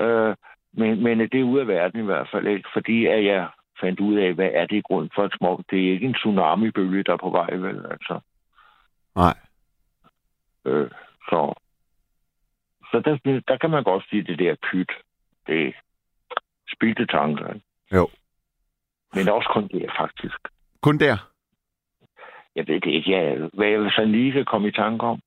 Øh, 0.00 0.34
men, 0.72 1.02
men 1.02 1.18
det 1.20 1.40
er 1.40 1.44
ude 1.44 1.60
af 1.60 1.68
verden 1.68 2.00
i 2.00 2.04
hvert 2.04 2.28
fald, 2.32 2.46
ikke? 2.46 2.68
fordi 2.74 3.06
at 3.06 3.24
jeg 3.24 3.48
fandt 3.80 4.00
ud 4.00 4.16
af, 4.16 4.34
hvad 4.34 4.50
er 4.52 4.66
det 4.66 4.76
i 4.76 4.80
grund 4.80 5.10
for 5.14 5.24
et 5.24 5.34
små. 5.38 5.62
Det 5.70 5.78
er 5.78 5.92
ikke 5.92 6.06
en 6.06 6.14
tsunami-bølge, 6.14 7.02
der 7.02 7.12
er 7.12 7.16
på 7.16 7.30
vej, 7.30 7.54
vel? 7.54 7.86
Altså. 7.90 8.20
Nej. 9.18 9.36
Øh, 10.64 10.90
så 11.28 11.54
så 12.90 13.00
der, 13.04 13.40
der 13.48 13.56
kan 13.56 13.70
man 13.70 13.84
godt 13.84 14.04
sige, 14.10 14.22
det 14.22 14.38
der 14.38 14.54
pyt, 14.70 14.92
det 15.46 15.74
spildte 16.74 17.06
tanker. 17.06 17.54
Jo. 17.92 18.08
Men 19.14 19.28
også 19.28 19.48
kun 19.52 19.68
det, 19.68 19.90
faktisk. 19.98 20.38
Kun 20.82 20.98
der? 20.98 21.16
Jeg 22.54 22.68
ved 22.68 22.80
det 22.80 22.90
ikke, 22.90 23.10
jeg, 23.10 23.48
hvad 23.52 23.68
jeg 23.68 23.90
så 23.90 24.04
lige 24.04 24.32
kan 24.32 24.44
komme 24.44 24.68
i 24.68 24.72
tanke 24.72 25.06
om. 25.06 25.20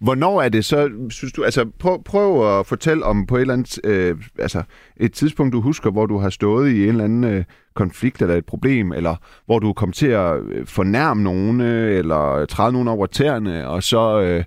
Hvornår 0.00 0.42
er 0.42 0.48
det 0.48 0.64
så, 0.64 1.08
synes 1.10 1.32
du, 1.32 1.44
altså 1.44 1.70
prøv, 1.78 2.04
prøv 2.04 2.58
at 2.58 2.66
fortælle 2.66 3.04
om 3.04 3.26
på 3.26 3.36
et 3.36 3.40
eller 3.40 3.54
andet, 3.54 3.78
øh, 3.84 4.16
altså 4.38 4.62
et 4.96 5.12
tidspunkt, 5.12 5.52
du 5.52 5.60
husker, 5.60 5.90
hvor 5.90 6.06
du 6.06 6.18
har 6.18 6.30
stået 6.30 6.70
i 6.70 6.82
en 6.82 6.88
eller 6.88 7.04
anden 7.04 7.24
øh, 7.24 7.44
konflikt 7.74 8.22
eller 8.22 8.36
et 8.36 8.46
problem, 8.46 8.92
eller 8.92 9.16
hvor 9.46 9.58
du 9.58 9.72
kom 9.72 9.92
til 9.92 10.06
at 10.06 10.42
øh, 10.42 10.66
fornærme 10.66 11.22
nogen, 11.22 11.60
øh, 11.60 11.98
eller 11.98 12.46
træde 12.46 12.72
nogen 12.72 12.88
over 12.88 13.06
tæerne, 13.06 13.68
og 13.68 13.82
så 13.82 14.20
øh, 14.20 14.44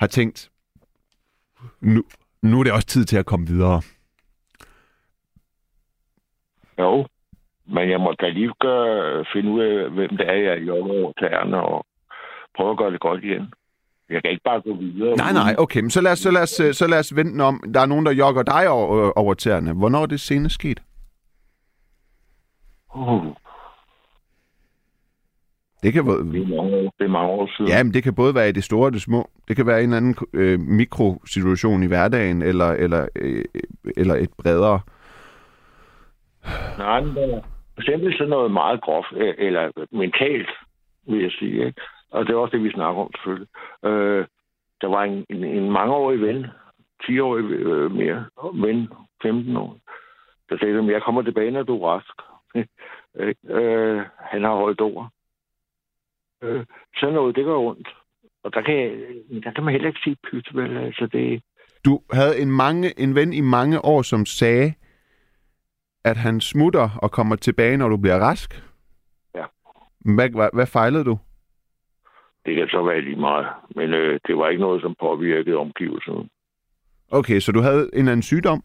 har 0.00 0.06
tænkt, 0.06 0.50
nu, 1.80 2.02
nu 2.42 2.60
er 2.60 2.64
det 2.64 2.72
også 2.72 2.86
tid 2.86 3.04
til 3.04 3.18
at 3.18 3.26
komme 3.26 3.46
videre. 3.46 3.82
Jo, 6.78 7.06
men 7.66 7.90
jeg 7.90 8.00
må 8.00 8.14
da 8.20 8.28
lige 8.28 8.52
gøre, 8.60 9.24
finde 9.32 9.50
ud 9.50 9.60
af, 9.60 9.90
hvem 9.90 10.16
det 10.16 10.28
er, 10.28 10.32
jeg 10.32 10.66
jobber 10.66 10.92
over 10.92 11.12
tæerne, 11.12 11.62
og 11.62 11.86
prøve 12.56 12.70
at 12.70 12.78
gøre 12.78 12.90
det 12.90 13.00
godt 13.00 13.24
igen. 13.24 13.52
Jeg 14.10 14.22
kan 14.22 14.30
ikke 14.30 14.42
bare 14.44 14.60
gå 14.60 14.74
videre. 14.76 15.16
Nej, 15.16 15.32
nej, 15.32 15.54
okay, 15.58 15.80
men 15.80 15.90
så 15.90 16.00
lad 16.00 16.12
os, 16.12 16.18
så 16.18 16.30
lad 16.30 16.42
os, 16.42 16.60
øh, 16.60 16.74
så 16.74 16.86
lad 16.86 16.98
os 16.98 17.16
vente 17.16 17.42
om. 17.42 17.62
Der 17.74 17.80
er 17.80 17.86
nogen, 17.86 18.06
der 18.06 18.12
jogger 18.12 18.42
dig 18.42 18.68
over, 18.68 19.12
over 19.18 19.34
tæerne. 19.34 19.72
Hvornår 19.72 20.02
er 20.02 20.06
det 20.06 20.20
senest 20.20 20.54
sket? 20.54 20.80
Uh, 22.96 23.24
Det 25.82 25.92
kan, 25.92 26.04
det, 26.06 26.06
både- 26.06 26.42
er 26.42 26.46
mange 26.56 26.76
år, 26.76 26.94
det 26.98 27.04
er 27.04 27.08
mange 27.08 27.28
år 27.30 27.50
siden. 27.56 27.70
Ja, 27.70 27.82
men 27.82 27.94
det 27.94 28.02
kan 28.02 28.14
både 28.14 28.34
være 28.34 28.48
i 28.48 28.52
det 28.52 28.64
store 28.64 28.86
og 28.86 28.92
det 28.92 29.02
små. 29.02 29.30
Det 29.48 29.56
kan 29.56 29.66
være 29.66 29.78
en 29.82 29.84
eller 29.84 29.96
anden 29.96 30.16
øh, 30.32 30.60
mikrosituation 30.60 31.82
i 31.82 31.86
hverdagen, 31.86 32.42
eller, 32.42 32.66
eller, 32.70 33.08
øh, 33.16 33.44
eller 33.96 34.14
et 34.14 34.30
bredere. 34.42 34.80
Nej, 36.78 37.00
men 37.00 37.16
er 37.16 37.40
for 37.74 37.80
eksempel 37.80 38.12
sådan 38.12 38.28
noget 38.30 38.50
meget 38.52 38.80
groft, 38.80 39.12
øh, 39.16 39.34
eller 39.38 39.86
mentalt, 39.92 40.48
vil 41.08 41.22
jeg 41.22 41.30
sige. 41.30 41.66
Ikke? 41.66 41.80
Og 42.10 42.26
det 42.26 42.32
er 42.32 42.36
også 42.36 42.56
det, 42.56 42.64
vi 42.64 42.70
snakker 42.70 43.02
om, 43.02 43.10
selvfølgelig. 43.14 43.48
Øh, 43.84 44.26
der 44.80 44.88
var 44.88 45.02
en, 45.04 45.26
en, 45.30 45.44
en 45.44 45.70
mangeårig 45.70 46.20
ven, 46.20 46.46
10-årig 47.02 47.44
øh, 47.44 47.90
mere, 47.90 48.24
ven, 48.54 48.88
15 49.22 49.56
år, 49.56 49.76
der 50.48 50.58
sagde, 50.58 50.78
at 50.78 50.86
jeg 50.86 51.02
kommer 51.02 51.22
tilbage, 51.22 51.50
når 51.50 51.62
du 51.62 51.82
er 51.82 51.88
rask. 51.88 52.16
øh, 53.56 54.02
han 54.18 54.44
har 54.44 54.54
holdt 54.54 54.80
ord. 54.80 55.08
Øh, 56.42 56.64
sådan 57.00 57.14
noget, 57.14 57.36
det 57.36 57.44
går 57.44 57.68
ondt. 57.68 57.88
Og 58.44 58.54
der 58.54 58.62
kan, 58.62 58.76
der 59.44 59.52
kan 59.52 59.64
man 59.64 59.72
heller 59.72 59.88
ikke 59.88 60.00
sige 60.04 60.16
pyt, 60.30 60.48
vel? 60.54 60.76
Altså, 60.76 61.06
det, 61.06 61.42
Du 61.84 62.00
havde 62.12 62.40
en, 62.40 62.50
mange, 62.50 63.00
en 63.00 63.14
ven 63.14 63.32
i 63.32 63.40
mange 63.40 63.84
år, 63.84 64.02
som 64.02 64.26
sagde, 64.26 64.74
at 66.04 66.16
han 66.16 66.40
smutter 66.40 66.98
og 67.02 67.10
kommer 67.10 67.36
tilbage, 67.36 67.76
når 67.76 67.88
du 67.88 67.96
bliver 67.96 68.18
rask. 68.18 68.64
Ja. 69.34 69.44
Hvad, 70.14 70.30
hvad, 70.30 70.48
hvad 70.52 70.66
fejlede 70.66 71.04
du? 71.04 71.18
Det 72.46 72.56
kan 72.56 72.68
så 72.68 72.82
være 72.82 73.00
lige 73.00 73.16
meget. 73.20 73.46
Men 73.76 73.94
øh, 73.94 74.20
det 74.26 74.36
var 74.36 74.48
ikke 74.48 74.60
noget, 74.60 74.82
som 74.82 74.94
påvirkede 75.00 75.56
omgivelserne. 75.56 76.28
Okay, 77.10 77.40
så 77.40 77.52
du 77.52 77.60
havde 77.60 77.82
en 77.92 77.98
eller 77.98 78.12
anden 78.12 78.22
sygdom? 78.22 78.64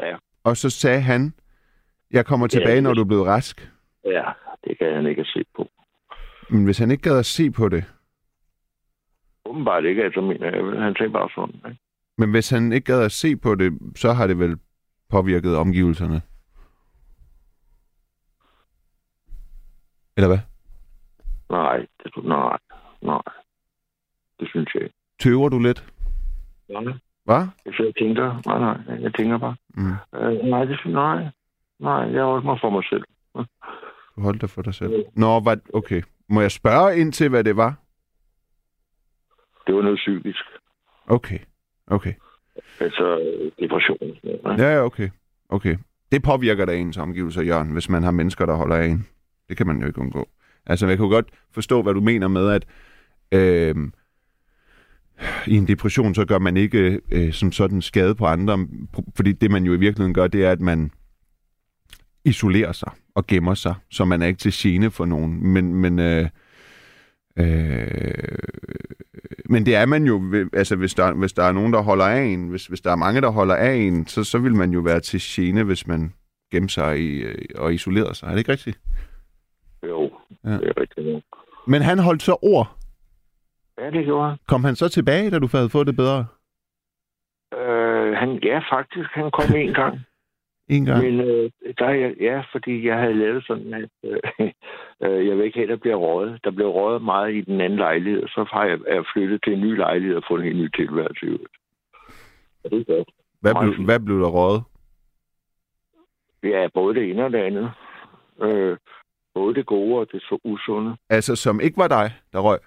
Ja. 0.00 0.16
Og 0.44 0.56
så 0.56 0.70
sagde 0.70 1.00
han, 1.00 1.34
jeg 2.10 2.26
kommer 2.26 2.46
tilbage, 2.46 2.74
Ja, 2.74 2.80
når 2.80 2.94
du 2.94 3.00
er 3.00 3.04
blevet 3.04 3.26
rask. 3.26 3.70
Ja, 4.04 4.24
det 4.64 4.78
kan 4.78 4.94
han 4.94 5.06
ikke 5.06 5.24
se 5.24 5.44
på. 5.56 5.68
Men 6.50 6.64
hvis 6.64 6.78
han 6.78 6.90
ikke 6.90 7.02
gad 7.02 7.18
at 7.18 7.26
se 7.26 7.50
på 7.50 7.68
det, 7.68 7.84
Åbenbart 9.44 9.84
ikke, 9.84 10.04
altså 10.04 10.20
mener 10.20 10.50
jeg. 10.54 10.64
vel. 10.64 10.78
Han 10.82 10.94
sagde 10.98 11.12
bare 11.12 11.28
sådan. 11.34 11.54
Ikke? 11.70 11.80
men 12.18 12.30
hvis 12.30 12.50
han 12.50 12.72
ikke 12.72 12.84
gad 12.92 13.02
at 13.04 13.12
se 13.12 13.36
på 13.36 13.54
det, 13.54 13.78
så 13.96 14.12
har 14.12 14.26
det 14.26 14.38
vel 14.38 14.58
påvirket 15.10 15.56
omgivelserne? 15.56 16.20
Eller 20.16 20.28
hvad? 20.28 20.38
Nej, 21.50 21.76
det, 22.04 22.24
nej, 22.24 22.58
nej. 23.02 23.22
Det 24.40 24.48
synes 24.50 24.74
jeg 24.74 24.82
ikke. 24.82 24.94
Tøver 25.20 25.48
du 25.48 25.58
lidt? 25.58 25.92
Nej, 26.68 26.82
Hvad? 27.24 27.46
jeg 27.66 27.74
sidder 27.76 27.90
og 27.90 27.96
tænker. 27.96 28.40
Nej, 28.46 28.58
nej, 28.58 29.00
jeg 29.02 29.14
tænker 29.14 29.38
bare. 29.38 29.56
Mm. 29.74 29.92
Øh, 30.18 30.44
nej, 30.44 30.64
det 30.64 30.78
synes 30.80 30.94
nej. 30.94 31.28
Nej, 31.78 31.92
jeg 32.14 32.24
holder 32.24 32.44
mig 32.44 32.58
for 32.60 32.70
mig 32.70 32.84
selv. 32.90 33.04
Du 34.16 34.20
holdt 34.20 34.40
dig 34.40 34.50
for 34.50 34.62
dig 34.62 34.74
selv. 34.74 35.04
Nå, 35.14 35.40
hvad, 35.40 35.56
okay. 35.74 36.02
Må 36.28 36.40
jeg 36.40 36.50
spørge 36.50 36.96
ind 36.98 37.12
til, 37.12 37.28
hvad 37.28 37.44
det 37.44 37.56
var? 37.56 37.74
Det 39.66 39.74
var 39.74 39.82
noget 39.82 39.96
psykisk. 39.98 40.44
Okay. 41.06 41.38
Okay. 41.86 42.12
Altså 42.80 43.32
depression. 43.60 43.98
Ja, 44.58 44.74
ja, 44.74 44.80
okay. 44.84 45.08
Okay. 45.48 45.76
Det 46.12 46.22
påvirker 46.22 46.64
da 46.64 46.76
ens 46.76 46.98
omgivelser, 46.98 47.42
Jørgen, 47.42 47.72
hvis 47.72 47.88
man 47.88 48.02
har 48.02 48.10
mennesker, 48.10 48.46
der 48.46 48.54
holder 48.54 48.76
af 48.76 48.86
en. 48.86 49.06
Det 49.48 49.56
kan 49.56 49.66
man 49.66 49.80
jo 49.80 49.86
ikke 49.86 50.00
undgå. 50.00 50.28
Altså, 50.66 50.86
jeg 50.86 50.98
kunne 50.98 51.08
godt 51.08 51.28
forstå, 51.52 51.82
hvad 51.82 51.94
du 51.94 52.00
mener 52.00 52.28
med, 52.28 52.50
at 52.50 52.66
øh, 53.32 53.74
i 55.46 55.56
en 55.56 55.68
depression, 55.68 56.14
så 56.14 56.24
gør 56.24 56.38
man 56.38 56.56
ikke 56.56 57.00
øh, 57.10 57.32
som 57.32 57.52
sådan 57.52 57.82
skade 57.82 58.14
på 58.14 58.26
andre, 58.26 58.66
fordi 59.14 59.32
det, 59.32 59.50
man 59.50 59.64
jo 59.64 59.72
i 59.72 59.78
virkeligheden 59.78 60.14
gør, 60.14 60.26
det 60.26 60.44
er, 60.44 60.52
at 60.52 60.60
man 60.60 60.90
isolerer 62.24 62.72
sig 62.72 62.92
og 63.14 63.26
gemmer 63.26 63.54
sig, 63.54 63.74
så 63.90 64.04
man 64.04 64.22
er 64.22 64.26
ikke 64.26 64.38
til 64.38 64.52
gene 64.54 64.90
for 64.90 65.04
nogen. 65.04 65.46
Men, 65.46 65.74
men, 65.74 65.98
øh, 65.98 66.28
øh, 67.36 68.38
men 69.48 69.66
det 69.66 69.74
er 69.74 69.86
man 69.86 70.04
jo, 70.04 70.34
altså 70.52 70.76
hvis 70.76 70.94
der, 70.94 71.12
hvis 71.12 71.32
der 71.32 71.42
er 71.42 71.52
nogen, 71.52 71.72
der 71.72 71.80
holder 71.80 72.04
af 72.04 72.22
en, 72.22 72.48
hvis, 72.48 72.66
hvis 72.66 72.80
der 72.80 72.90
er 72.90 72.96
mange, 72.96 73.20
der 73.20 73.28
holder 73.28 73.54
af 73.54 73.74
en, 73.74 74.06
så, 74.06 74.24
så 74.24 74.38
vil 74.38 74.54
man 74.54 74.70
jo 74.70 74.80
være 74.80 75.00
til 75.00 75.20
gene, 75.22 75.62
hvis 75.62 75.86
man 75.86 76.12
gemmer 76.52 76.68
sig 76.68 77.00
i, 77.00 77.22
øh, 77.22 77.44
og 77.54 77.74
isolerer 77.74 78.12
sig. 78.12 78.26
Er 78.26 78.30
det 78.30 78.38
ikke 78.38 78.52
rigtigt? 78.52 78.78
Ja. 80.46 80.50
det 80.50 80.68
er 80.68 80.80
rigtigt. 80.80 81.06
nok. 81.06 81.22
Men 81.66 81.82
han 81.82 81.98
holdt 81.98 82.22
så 82.22 82.36
ord. 82.42 82.76
Ja, 83.78 83.90
det 83.90 84.04
gjorde 84.04 84.28
han. 84.28 84.38
Kom 84.48 84.64
han 84.64 84.76
så 84.76 84.88
tilbage, 84.88 85.30
da 85.30 85.38
du 85.38 85.48
havde 85.52 85.70
fået 85.70 85.86
det 85.86 85.96
bedre? 85.96 86.26
Øh, 87.54 88.12
han. 88.16 88.38
Ja, 88.42 88.58
faktisk, 88.70 89.10
han 89.12 89.30
kom 89.30 89.54
en 89.56 89.74
gang. 89.74 89.98
En 90.68 90.84
gang? 90.84 91.04
Men 91.04 91.20
øh, 91.20 91.50
der, 91.78 91.86
er 91.86 92.14
ja, 92.20 92.42
fordi 92.52 92.86
jeg 92.86 92.98
havde 92.98 93.14
lavet 93.14 93.44
sådan, 93.46 93.74
at 93.74 93.90
øh, 94.04 94.18
øh, 95.04 95.26
jeg 95.26 95.36
vil 95.36 95.44
ikke 95.44 95.58
have, 95.58 95.68
der 95.68 95.76
bliver 95.76 95.96
røget. 95.96 96.40
Der 96.44 96.50
blev 96.50 96.68
røget 96.68 97.02
meget 97.02 97.34
i 97.34 97.40
den 97.40 97.60
anden 97.60 97.78
lejlighed, 97.78 98.22
og 98.22 98.28
så 98.28 98.46
har 98.52 98.64
jeg, 98.64 98.78
jeg 98.88 99.04
flyttet 99.12 99.42
til 99.44 99.52
en 99.52 99.60
ny 99.60 99.76
lejlighed 99.76 100.16
og 100.16 100.22
fået 100.28 100.46
en 100.46 100.56
ny 100.56 100.68
tilværelse. 100.76 101.38
Og 102.64 102.70
det 102.70 102.80
er 102.80 102.96
godt. 102.96 103.08
Hvad 103.40 103.54
blev, 103.60 103.84
hvad 103.84 104.00
blev 104.00 104.20
der 104.20 104.28
rådet? 104.28 104.62
Det 106.42 106.54
er 106.54 106.68
både 106.74 106.94
det 106.94 107.10
ene 107.10 107.24
og 107.24 107.32
det 107.32 107.38
andet. 107.38 107.70
Øh, 108.42 108.76
både 109.36 109.54
det 109.54 109.66
gode 109.66 109.92
og 110.00 110.06
det 110.12 110.22
så 110.22 110.38
usunde. 110.44 110.96
Altså, 111.08 111.36
som 111.36 111.60
ikke 111.60 111.76
var 111.78 111.88
dig, 111.88 112.06
der 112.32 112.40
røg. 112.40 112.58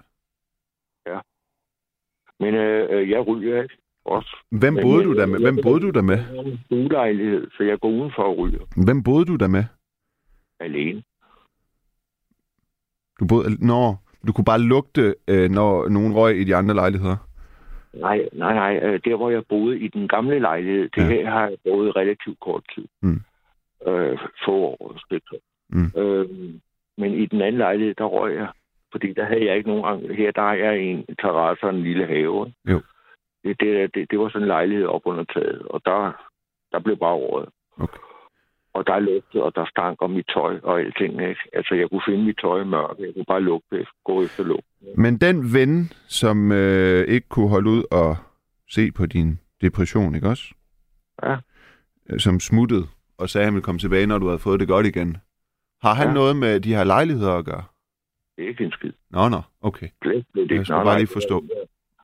Men 2.40 2.54
øh, 2.54 2.86
øh, 2.90 3.10
jeg 3.10 3.26
ryger 3.26 3.62
ikke 3.62 3.76
også. 4.04 4.36
Hvem 4.50 4.72
Men, 4.72 4.82
boede 4.82 4.98
øh, 4.98 5.04
du 5.04 5.12
der 5.18 5.26
med? 5.26 5.40
jeg- 5.40 5.50
Hvem 5.52 5.62
boede 5.62 5.80
du 5.80 5.90
der 5.90 6.02
med? 6.02 6.16
Jeg 6.16 6.24
har 6.26 6.42
en 6.42 6.60
stuelejlighed, 6.66 7.50
så 7.56 7.62
jeg 7.62 7.80
går 7.80 7.88
udenfor 7.88 8.22
og 8.22 8.38
ryger 8.38 8.64
Hvem 8.86 9.02
boede 9.02 9.24
du 9.24 9.36
der 9.36 9.48
med? 9.48 9.64
alene. 10.60 11.02
Du 13.20 13.26
boede... 13.26 13.66
Nå, 13.66 13.96
du 14.26 14.32
kunne 14.32 14.44
bare 14.44 14.60
lugte, 14.60 15.14
øh, 15.28 15.50
når 15.50 15.88
nogen 15.88 16.14
røg 16.14 16.40
i 16.40 16.44
de 16.44 16.56
andre 16.56 16.74
lejligheder. 16.74 17.16
Nej, 17.94 18.28
nej, 18.32 18.54
nej. 18.54 18.74
øh, 18.82 19.00
Der, 19.04 19.16
hvor 19.16 19.30
jeg 19.30 19.42
boede 19.48 19.78
i 19.80 19.88
den 19.88 20.08
gamle 20.08 20.38
lejlighed, 20.38 20.88
det 20.88 21.02
Ja. 21.02 21.06
her 21.08 21.30
har 21.30 21.48
jeg 21.48 21.58
boet 21.64 21.96
relativt 21.96 22.40
kort 22.40 22.64
tid. 22.74 22.86
Mm. 23.02 23.20
Øh, 23.86 24.18
få 24.44 24.52
år. 24.52 24.98
stykker. 25.06 25.36
Mm. 25.72 26.00
Øh, 26.00 26.28
men 26.98 27.14
i 27.14 27.26
den 27.26 27.40
anden 27.42 27.58
lejlighed, 27.58 27.94
der 27.94 28.04
røg 28.04 28.34
jeg. 28.34 28.48
Fordi 28.92 29.12
der 29.12 29.24
havde 29.24 29.46
jeg 29.46 29.56
ikke 29.56 29.68
nogen 29.68 29.84
gang. 29.84 30.16
Her 30.16 30.30
der 30.30 30.42
har 30.42 30.54
jeg 30.54 30.78
en 30.78 31.04
terrasse 31.20 31.64
og 31.64 31.70
en 31.70 31.82
lille 31.82 32.06
have. 32.06 32.52
Jo. 32.68 32.82
Det, 33.44 33.60
det, 33.60 33.94
det, 33.94 34.10
det 34.10 34.18
var 34.18 34.28
sådan 34.28 34.42
en 34.42 34.48
lejlighed 34.48 34.86
op 34.86 35.02
under 35.04 35.24
taget, 35.24 35.62
og 35.62 35.80
der, 35.84 36.12
der 36.72 36.78
blev 36.80 36.96
bare 36.96 37.14
røget. 37.16 37.48
Okay. 37.78 37.98
Og 38.74 38.86
der 38.86 38.98
lugtede, 38.98 39.42
og 39.42 39.54
der 39.54 39.66
stank 39.66 40.02
om 40.02 40.10
mit 40.10 40.26
tøj 40.34 40.58
og 40.62 40.80
alting. 40.80 41.12
Ikke? 41.20 41.40
Altså, 41.52 41.74
jeg 41.74 41.90
kunne 41.90 42.02
finde 42.08 42.24
mit 42.24 42.38
tøj 42.42 42.60
i 42.60 42.64
mørke. 42.64 43.02
Jeg 43.02 43.14
kunne 43.14 43.24
bare 43.24 43.40
lugte, 43.40 43.86
gå 44.04 44.22
efter 44.22 44.44
lugt. 44.44 44.66
Men 44.96 45.16
den 45.16 45.54
ven, 45.54 45.92
som 46.08 46.52
øh, 46.52 47.04
ikke 47.08 47.28
kunne 47.28 47.48
holde 47.48 47.70
ud 47.70 47.84
og 47.90 48.16
se 48.70 48.92
på 48.92 49.06
din 49.06 49.38
depression, 49.62 50.14
ikke 50.14 50.28
også? 50.28 50.54
Ja. 51.22 51.36
Øh, 52.10 52.18
Som 52.18 52.40
smuttede 52.40 52.84
og 53.18 53.28
sagde, 53.28 53.42
at 53.42 53.46
han 53.46 53.54
ville 53.54 53.64
komme 53.64 53.78
tilbage, 53.78 54.06
når 54.06 54.18
du 54.18 54.26
havde 54.26 54.38
fået 54.38 54.60
det 54.60 54.68
godt 54.68 54.86
igen. 54.86 55.16
Har 55.82 55.94
han 55.94 56.08
Ja. 56.08 56.12
noget 56.14 56.36
med 56.36 56.60
de 56.60 56.74
her 56.74 56.84
lejligheder 56.84 57.34
at 57.34 57.44
gøre? 57.44 57.62
Det 58.36 58.44
er 58.44 58.48
ikke 58.48 58.64
en 58.64 58.72
skid. 58.72 58.92
Nå, 59.10 59.28
nå, 59.28 59.40
okay. 59.62 59.88
Slet, 60.02 60.24
slet 60.32 60.50
Jeg 60.50 60.66
skulle 60.66 60.84
bare 60.84 60.98
lige 60.98 61.06
forstå. 61.12 61.44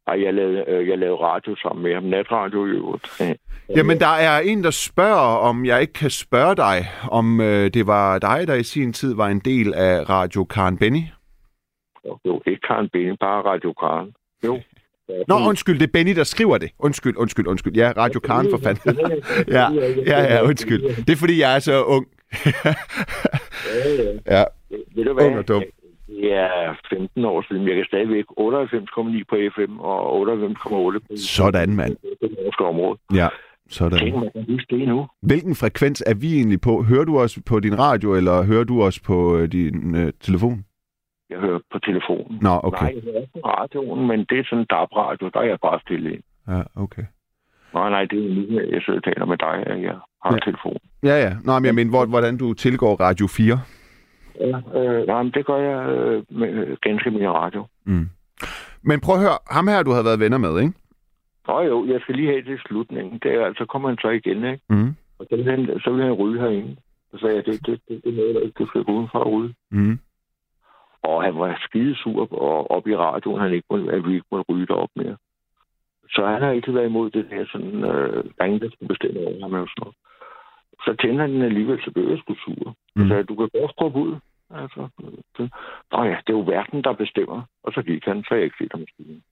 Ej, 0.06 0.22
jeg 0.24 0.34
lavede, 0.34 0.64
øh, 0.68 0.88
jeg 0.88 0.98
lavede 0.98 1.16
radio 1.16 1.56
sammen 1.56 1.82
med 1.82 1.94
ham. 1.94 2.02
Natradio 2.02 2.66
i 2.66 2.68
øvrigt. 2.70 3.22
Jamen, 3.76 3.98
der 4.00 4.06
er 4.06 4.38
en, 4.40 4.64
der 4.64 4.70
spørger, 4.70 5.36
om 5.48 5.64
jeg 5.66 5.80
ikke 5.80 5.92
kan 5.92 6.10
spørge 6.10 6.54
dig, 6.56 6.86
om 7.10 7.40
øh, 7.40 7.70
det 7.74 7.86
var 7.86 8.18
dig, 8.18 8.48
der 8.48 8.54
i 8.54 8.62
sin 8.62 8.92
tid 8.92 9.14
var 9.14 9.28
en 9.28 9.40
del 9.40 9.74
af 9.74 10.08
Radio 10.08 10.44
Karen 10.44 10.78
Benny. 10.78 11.02
Jo, 12.26 12.42
ikke 12.46 12.60
Karen 12.68 12.88
Bene, 12.92 13.16
bare 13.16 13.42
Radio 13.44 13.72
Karen. 13.72 14.14
Jo. 14.44 14.60
Nå, 15.28 15.34
undskyld, 15.48 15.78
det 15.78 15.86
er 15.86 15.92
Benny, 15.92 16.16
der 16.16 16.24
skriver 16.24 16.58
det. 16.58 16.70
Undskyld, 16.78 17.16
undskyld, 17.16 17.46
undskyld. 17.46 17.74
Ja, 17.76 17.92
Radio 17.96 18.20
Karen 18.20 18.50
for 18.50 18.58
fanden. 18.58 18.98
ja, 19.58 19.70
ja, 20.06 20.34
ja, 20.34 20.42
undskyld. 20.42 20.82
Det 21.04 21.10
er, 21.10 21.16
fordi 21.16 21.40
jeg 21.40 21.54
er 21.54 21.58
så 21.58 21.84
ung. 21.84 22.06
Ja, 24.26 24.44
Ved 24.94 25.04
du 25.04 25.12
hvad? 25.12 25.26
Ung. 25.26 25.64
Det 26.06 26.32
er 26.32 26.74
15 26.90 27.24
år 27.24 27.44
siden. 27.48 27.68
Jeg 27.68 27.76
kan 27.76 27.84
stadigvæk 27.88 28.24
98,9 28.24 29.22
på 29.30 29.36
FM 29.54 29.78
og 29.80 30.20
98,8 30.20 30.98
på 30.98 31.00
sådan, 31.16 31.76
mand. 31.76 31.96
det 32.20 32.36
norske 32.44 32.64
område. 32.64 32.98
Ja, 33.14 33.28
Tænk, 33.28 33.72
sådan. 33.72 34.20
man 34.20 34.30
kan 34.32 34.44
huske 34.48 34.76
det 34.78 34.88
nu. 34.88 35.06
Hvilken 35.22 35.54
frekvens 35.54 36.02
er 36.06 36.14
vi 36.14 36.34
egentlig 36.36 36.60
på? 36.60 36.82
Hører 36.82 37.04
du 37.04 37.18
os 37.18 37.38
på 37.46 37.60
din 37.60 37.78
radio, 37.78 38.14
eller 38.14 38.42
hører 38.42 38.64
du 38.64 38.82
os 38.82 39.00
på 39.00 39.36
øh, 39.38 39.52
din 39.52 39.94
øh, 39.94 40.12
telefon? 40.20 40.64
Jeg 41.30 41.38
hører 41.38 41.60
på 41.72 41.78
telefonen. 41.78 42.38
Nå, 42.42 42.60
okay. 42.62 42.84
Nej, 42.84 42.92
jeg 42.94 43.02
hører 43.12 43.26
på 43.34 43.38
radioen, 43.48 44.06
men 44.08 44.18
det 44.30 44.38
er 44.38 44.44
sådan 44.44 44.58
en 44.58 44.66
DAB-radio. 44.70 45.30
Der 45.34 45.40
er 45.40 45.44
jeg 45.44 45.58
bare 45.62 45.80
stille 45.80 46.12
ind. 46.14 46.22
Ja, 46.48 46.62
okay. 46.76 47.02
Nej, 47.74 47.90
nej, 47.90 48.04
det 48.04 48.18
er 48.18 48.22
jo 48.28 48.34
nu, 48.34 48.60
jeg 48.74 48.82
sidder 48.82 49.00
og 49.00 49.04
taler 49.04 49.26
med 49.26 49.36
dig, 49.46 49.82
jeg 49.88 49.96
har 50.26 50.32
Ja. 50.32 50.38
ja. 50.44 50.50
telefon. 50.50 50.76
Ja, 51.02 51.16
ja. 51.26 51.32
Nå, 51.44 51.52
men 51.58 51.64
jeg 51.64 51.74
mener, 51.74 51.90
hvor- 51.90 52.06
hvordan 52.14 52.36
du 52.42 52.54
tilgår 52.54 52.92
Radio 53.06 53.26
4. 53.26 53.60
Ja, 54.40 54.56
øh, 54.80 55.06
nej, 55.06 55.22
men 55.22 55.32
det 55.32 55.46
gør 55.46 55.56
jeg 55.56 55.78
øh, 55.96 56.22
med 56.40 56.48
øh, 56.66 56.76
ganske 56.82 57.10
min 57.10 57.28
radio. 57.30 57.66
Mm. 57.84 58.08
Men 58.82 59.00
prøv 59.00 59.14
at 59.14 59.20
høre, 59.20 59.38
ham 59.50 59.68
her, 59.68 59.82
du 59.82 59.90
har 59.90 60.02
været 60.02 60.20
venner 60.20 60.38
med, 60.38 60.60
ikke? 60.60 60.72
Nå 61.48 61.60
jo, 61.60 61.86
jeg 61.92 62.00
skal 62.00 62.14
lige 62.14 62.28
have 62.32 62.42
det 62.42 62.54
i 62.58 62.62
slutningen. 62.66 63.18
Det 63.22 63.30
er, 63.34 63.46
altså 63.46 63.64
kommer 63.64 63.88
han 63.88 63.98
så 64.02 64.08
igen, 64.08 64.44
ikke? 64.44 64.60
Mm. 64.68 64.90
Og 65.18 65.26
så 65.30 65.36
vil 65.36 65.44
han, 65.50 65.80
så 65.84 65.90
vil 65.92 66.02
han 66.04 66.12
rydde 66.12 66.40
herinde. 66.40 66.76
Så 67.10 67.18
sagde 67.20 67.34
jeg, 67.36 67.46
det, 67.46 67.66
det, 67.66 67.80
det, 67.88 68.04
det 68.04 68.10
er 68.12 68.16
noget, 68.16 68.34
der 68.34 68.40
ikke 68.40 68.54
kan 68.54 68.68
flytte 68.72 68.92
udenfor 68.92 69.20
at 69.20 69.32
rydde. 69.32 69.54
Mm. 69.70 69.98
Og 71.02 71.22
han 71.24 71.34
var 71.38 71.58
skidesur 71.68 72.32
og 72.42 72.70
op 72.70 72.86
i 72.88 72.96
radioen, 72.96 73.40
han 73.40 73.52
ikke 73.52 73.66
må, 73.70 73.76
at 73.90 74.06
vi 74.08 74.14
ikke 74.14 74.26
måtte 74.32 74.44
rydde 74.52 74.74
op 74.74 74.88
mere. 74.96 75.16
Så 76.10 76.26
han 76.26 76.42
har 76.42 76.50
ikke 76.50 76.74
været 76.74 76.86
imod 76.86 77.10
det 77.10 77.26
der 77.30 77.44
sådan, 77.52 77.74
øh, 77.84 78.24
der 78.24 78.40
er 78.40 78.44
ingen, 78.44 78.60
der 78.60 78.70
skulle 78.72 78.88
bestemme 78.88 79.20
over 79.20 79.40
ham 79.42 79.52
og 79.52 79.68
sådan 79.68 79.80
noget. 79.82 79.96
Så 80.84 80.96
tændte 81.00 81.20
han 81.20 81.30
den 81.32 81.42
alligevel, 81.42 81.80
sgu 81.80 82.34
sur. 82.34 82.74
Mm. 82.96 83.08
Så 83.08 83.14
jeg, 83.14 83.28
du 83.28 83.34
kan 83.36 83.48
godt 83.60 83.70
skubbe 83.70 83.98
ud. 83.98 84.16
Altså, 84.50 84.88
det, 85.38 85.52
Nå 85.92 86.04
ja, 86.04 86.16
det 86.26 86.32
er 86.32 86.38
jo 86.38 86.40
verden, 86.40 86.84
der 86.84 86.92
bestemmer. 86.92 87.42
Og 87.62 87.72
så 87.72 87.82
gik 87.82 88.04
han, 88.04 88.24
så 88.28 88.34
jeg 88.34 88.44
ikke 88.44 88.56
set 88.58 88.72
ham 88.72 88.82
i 88.82 88.86
skiden. 88.94 89.22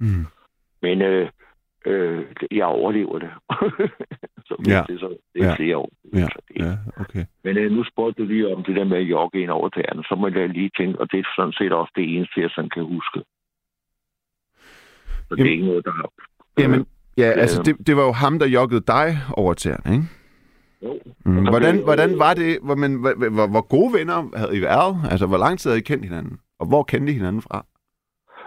Mm. 0.00 0.26
Men 0.82 1.02
øh, 1.02 1.28
øh, 1.86 2.24
jeg 2.50 2.66
overlever 2.66 3.18
det. 3.18 3.30
så 4.48 4.54
Ja. 4.66 4.82
det 4.88 4.94
er, 4.94 4.98
så, 4.98 5.16
det 5.34 5.42
er 5.42 5.46
Ja. 5.48 5.54
flere 5.54 5.76
år. 5.76 5.90
Ja, 6.12 6.28
ja, 6.56 6.72
okay. 7.00 7.24
Men 7.44 7.56
øh, 7.58 7.72
nu 7.72 7.84
spurgte 7.84 8.22
du 8.22 8.28
lige 8.28 8.54
om 8.56 8.64
det 8.64 8.76
der 8.76 8.84
med 8.84 8.98
at 8.98 9.10
jogge 9.10 9.40
ind 9.42 9.50
over 9.50 9.68
tæerne. 9.68 10.04
Så 10.04 10.14
må 10.14 10.28
jeg 10.28 10.48
lige 10.48 10.70
tænke, 10.76 11.00
og 11.00 11.12
det 11.12 11.18
er 11.18 11.24
sådan 11.36 11.52
set 11.52 11.72
også 11.72 11.92
det 11.96 12.14
eneste, 12.16 12.40
jeg 12.40 12.50
sådan 12.50 12.70
kan 12.70 12.84
huske. 12.84 13.22
Så 15.28 15.34
det 15.36 15.46
er 15.46 15.50
ikke 15.50 15.66
noget, 15.66 15.84
der 15.84 15.92
har... 15.92 16.08
Jamen, 16.58 16.86
ja, 17.18 17.28
altså, 17.42 17.60
Øh. 17.60 17.64
det, 17.66 17.86
det 17.86 17.96
var 17.96 18.04
jo 18.10 18.12
ham, 18.12 18.38
der 18.38 18.46
joggede 18.58 18.84
dig 18.96 19.08
over 19.36 19.54
tæerne, 19.54 19.92
ikke? 19.96 20.06
Jo. 20.82 20.92
Mm. 21.24 21.48
Hvordan, 21.52 21.74
hvordan 21.88 22.18
var 22.18 22.34
det? 22.34 22.58
Hvor, 22.66 22.74
men, 22.74 22.90
hvor, 23.00 23.12
hvor, 23.36 23.46
hvor 23.54 23.64
gode 23.74 23.90
venner 23.98 24.18
havde 24.40 24.56
I 24.58 24.60
været? 24.70 24.92
Altså, 25.10 25.26
hvor 25.26 25.40
lang 25.44 25.58
tid 25.58 25.70
havde 25.70 25.82
I 25.84 25.88
kendt 25.90 26.04
hinanden? 26.04 26.34
Og 26.60 26.66
hvor 26.70 26.82
kendte 26.82 27.12
I 27.12 27.16
hinanden 27.20 27.42
fra? 27.42 27.58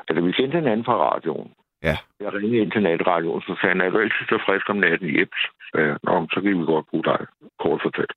Altså, 0.08 0.22
vi 0.26 0.32
kendte 0.32 0.58
hinanden 0.62 0.86
fra 0.86 0.96
radioen. 1.10 1.52
Ja. 1.84 1.98
Jeg 2.24 2.34
ringede 2.34 2.62
ind 2.64 2.72
til 2.72 2.84
natradioen, 2.84 3.42
så 3.42 3.54
sagde 3.62 3.74
han, 3.74 3.82
er 3.82 3.90
du 3.90 4.00
altid 4.00 4.26
så 4.30 4.38
frisk 4.46 4.70
om 4.70 4.78
natten 4.78 5.10
i 5.10 5.20
Jeps? 5.20 5.42
Øh, 5.78 5.96
Nå, 6.04 6.28
så 6.34 6.38
kan 6.42 6.60
vi 6.60 6.66
godt 6.66 6.88
bruge 6.92 7.04
dig, 7.04 7.20
kort 7.64 7.82
fortalt. 7.86 8.14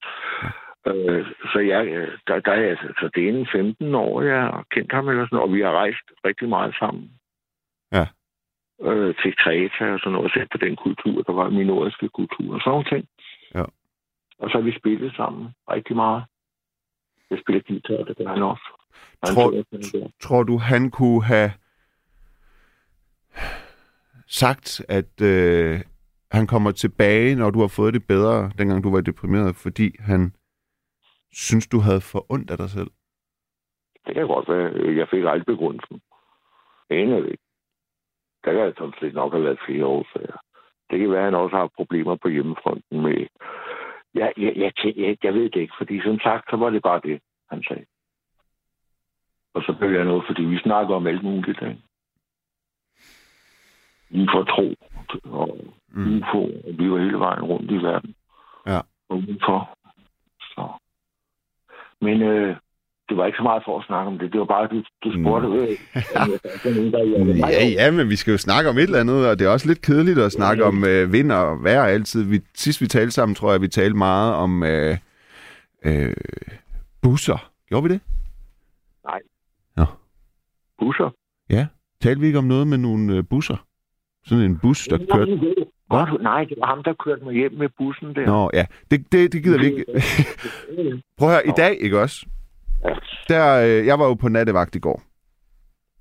Øh, 0.88 1.24
så 1.52 1.58
jeg, 1.72 1.86
øh, 1.86 2.08
der, 2.26 2.40
der 2.40 2.52
er 2.52 2.68
altså, 2.72 2.88
så 3.00 3.10
det 3.14 3.22
er 3.24 3.28
en 3.32 3.46
15 3.52 3.94
år, 3.94 4.22
jeg 4.22 4.40
har 4.40 4.64
kendt 4.74 4.92
ham, 4.92 5.08
eller 5.08 5.26
sådan, 5.26 5.38
og 5.46 5.52
vi 5.54 5.60
har 5.60 5.70
rejst 5.82 6.06
rigtig 6.24 6.48
meget 6.48 6.74
sammen. 6.78 7.10
Øh, 8.84 9.14
til 9.22 9.36
Kreta 9.36 9.84
og 9.92 9.98
sådan 10.00 10.12
noget, 10.12 10.24
og 10.24 10.30
set 10.34 10.48
på 10.52 10.58
den 10.58 10.76
kultur, 10.76 11.22
der 11.22 11.32
var 11.32 11.50
min 11.50 11.66
nordiske 11.66 12.08
kultur 12.08 12.54
og 12.54 12.60
sådan 12.64 12.84
ting. 12.92 13.08
Ja. 13.54 13.64
Og 14.38 14.50
så 14.50 14.58
har 14.58 14.64
vi 14.64 14.78
spillet 14.78 15.12
sammen 15.16 15.48
rigtig 15.70 15.96
meget. 15.96 16.24
Jeg 17.30 17.38
spiller 17.42 17.62
guitar, 17.68 18.04
det 18.04 18.16
gør 18.16 18.28
han 18.28 18.42
også. 18.42 18.66
Han 19.24 19.34
Tror- 19.34 19.50
der. 19.50 20.08
Tror 20.22 20.42
du, 20.42 20.58
han 20.58 20.90
kunne 20.90 21.24
have 21.24 21.50
sagt, 24.26 24.84
at 24.88 25.20
øh, 25.22 25.80
han 26.32 26.46
kommer 26.46 26.70
tilbage, 26.70 27.34
når 27.34 27.50
du 27.50 27.60
har 27.60 27.68
fået 27.68 27.94
det 27.94 28.06
bedre, 28.06 28.50
dengang 28.58 28.84
du 28.84 28.90
var 28.90 29.00
deprimeret, 29.00 29.56
fordi 29.56 29.96
han 29.98 30.32
synes, 31.32 31.66
du 31.66 31.78
havde 31.80 32.00
for 32.00 32.26
ondt 32.32 32.50
af 32.50 32.56
dig 32.58 32.70
selv? 32.70 32.90
Det 34.06 34.14
kan 34.14 34.26
godt 34.26 34.48
være. 34.48 34.96
Jeg 34.96 35.08
fik 35.10 35.18
aldrig 35.24 35.46
begrundelsen. 35.46 36.00
Aner 36.90 37.20
det 37.20 37.30
ikke. 37.30 37.43
Der 38.44 38.52
kan 38.52 38.60
jeg 38.60 38.72
sådan 38.78 38.94
set 39.00 39.14
nok 39.14 39.32
have 39.32 39.44
været 39.44 39.64
flere 39.66 39.86
årsager. 39.86 40.36
Det 40.90 40.98
kan 40.98 41.10
være, 41.10 41.18
at 41.18 41.24
han 41.24 41.34
også 41.34 41.56
har 41.56 41.70
problemer 41.76 42.16
på 42.16 42.28
hjemmefronten 42.28 43.00
med... 43.02 43.26
Jeg, 44.14 44.32
jeg, 44.36 44.52
jeg, 44.56 44.72
jeg, 44.84 45.16
jeg, 45.22 45.34
ved 45.34 45.50
det 45.50 45.60
ikke, 45.60 45.74
fordi 45.78 46.00
som 46.02 46.18
sagt, 46.20 46.50
så 46.50 46.56
var 46.56 46.70
det 46.70 46.82
bare 46.82 47.00
det, 47.04 47.20
han 47.50 47.62
sagde. 47.68 47.84
Og 49.54 49.62
så 49.62 49.76
blev 49.78 49.90
jeg 49.90 50.04
noget, 50.04 50.24
fordi 50.26 50.42
vi 50.42 50.58
snakker 50.58 50.94
om 50.94 51.06
alt 51.06 51.22
muligt. 51.22 51.62
Ikke? 51.62 51.82
Vi 54.08 54.28
får 54.32 54.44
tro 54.44 54.74
og 55.24 55.58
Mm. 55.96 56.16
UFO, 56.16 56.42
og 56.42 56.78
vi 56.78 56.90
var 56.90 56.98
hele 56.98 57.18
vejen 57.18 57.42
rundt 57.42 57.70
i 57.70 57.76
verden. 57.76 58.14
Ja. 58.66 58.80
Og 59.08 59.16
udenfor. 59.16 59.78
Så. 60.40 60.68
Men 62.00 62.22
øh, 62.22 62.56
det 63.08 63.16
var 63.16 63.26
ikke 63.26 63.36
så 63.36 63.42
meget 63.42 63.62
for 63.66 63.78
at 63.78 63.86
snakke 63.86 64.08
om 64.12 64.18
det. 64.18 64.32
Det 64.32 64.40
var 64.40 64.46
bare, 64.46 64.66
du, 64.66 64.78
du 65.04 65.08
spurgte, 65.20 65.48
mm. 65.48 65.54
øh, 65.54 65.68
der 66.92 67.48
Ja, 67.48 67.66
ja, 67.78 67.90
men 67.90 68.08
vi 68.08 68.16
skal 68.16 68.32
jo 68.32 68.38
snakke 68.38 68.70
om 68.70 68.76
et 68.76 68.82
eller 68.82 69.00
andet, 69.00 69.28
og 69.28 69.38
det 69.38 69.46
er 69.46 69.50
også 69.50 69.68
lidt 69.68 69.82
kedeligt 69.82 70.18
at 70.18 70.32
snakke 70.32 70.64
om 70.64 70.84
øh, 70.84 71.12
vind 71.12 71.32
og 71.32 71.64
vejr 71.64 71.84
altid. 71.84 72.22
Vi, 72.22 72.40
sidst 72.54 72.80
vi 72.80 72.86
talte 72.86 73.10
sammen, 73.10 73.34
tror 73.34 73.52
jeg, 73.52 73.60
vi 73.60 73.68
talte 73.68 73.96
meget 73.96 74.34
om 74.34 74.62
øh, 74.62 74.96
øh, 75.84 76.14
busser. 77.02 77.50
Gjorde 77.68 77.88
vi 77.88 77.94
det? 77.94 78.00
busser. 80.78 81.10
Ja. 81.50 81.66
Talte 82.00 82.20
vi 82.20 82.26
ikke 82.26 82.38
om 82.38 82.44
noget 82.44 82.66
med 82.66 82.78
nogle 82.78 83.16
øh, 83.16 83.24
busser? 83.30 83.66
Sådan 84.26 84.44
en 84.44 84.58
bus, 84.58 84.86
der 84.86 84.98
kørte... 85.12 85.54
Godt, 85.88 86.22
nej, 86.22 86.44
det 86.44 86.56
var 86.60 86.66
ham, 86.66 86.82
der 86.82 86.94
kørte 87.04 87.24
mig 87.24 87.34
hjem 87.34 87.52
med 87.52 87.68
bussen 87.78 88.14
der. 88.14 88.26
Nå, 88.26 88.50
ja. 88.54 88.66
Det, 88.90 89.12
det, 89.12 89.32
det 89.32 89.42
gider 89.42 89.58
vi 89.58 89.66
ikke. 89.66 89.84
Prøv 91.18 91.28
at 91.28 91.34
høre, 91.34 91.46
i 91.46 91.52
dag, 91.56 91.78
ikke 91.80 92.00
også? 92.00 92.26
Ja. 92.84 92.94
Der, 93.28 93.64
øh, 93.80 93.86
jeg 93.86 93.98
var 93.98 94.04
jo 94.06 94.14
på 94.14 94.28
nattevagt 94.28 94.74
i 94.76 94.78
går. 94.78 95.02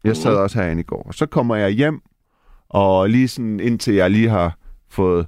Jeg 0.04 0.18
sad 0.18 0.32
Mhm. 0.34 0.42
også 0.42 0.62
herinde 0.62 0.80
i 0.80 0.86
går. 0.86 1.04
Og 1.08 1.14
så 1.14 1.26
kommer 1.26 1.56
jeg 1.56 1.70
hjem, 1.70 2.02
og 2.70 3.10
lige 3.10 3.28
sådan 3.28 3.60
indtil 3.60 3.94
jeg 3.94 4.12
lige 4.12 4.30
har 4.30 4.58
fået 4.90 5.28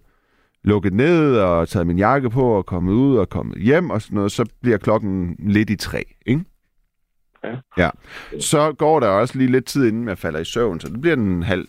lukket 0.63 0.93
ned 0.93 1.37
og 1.37 1.67
taget 1.67 1.87
min 1.87 1.97
jakke 1.97 2.29
på 2.29 2.43
og 2.57 2.65
kommet 2.65 2.93
ud 2.93 3.17
og 3.17 3.29
kommet 3.29 3.61
hjem 3.61 3.89
og 3.89 4.01
sådan 4.01 4.15
noget, 4.15 4.31
så 4.31 4.49
bliver 4.61 4.77
klokken 4.77 5.35
lidt 5.39 5.69
i 5.69 5.75
tre, 5.75 6.03
ikke? 6.25 6.43
Ja. 7.43 7.55
ja. 7.77 7.89
Så 8.39 8.73
går 8.77 8.99
der 8.99 9.07
også 9.07 9.37
lige 9.37 9.51
lidt 9.51 9.65
tid, 9.65 9.87
inden 9.87 10.07
jeg 10.07 10.17
falder 10.17 10.39
i 10.39 10.45
søvn, 10.45 10.79
så 10.79 10.87
det 10.89 11.01
bliver 11.01 11.15
den 11.15 11.43
halv, 11.43 11.67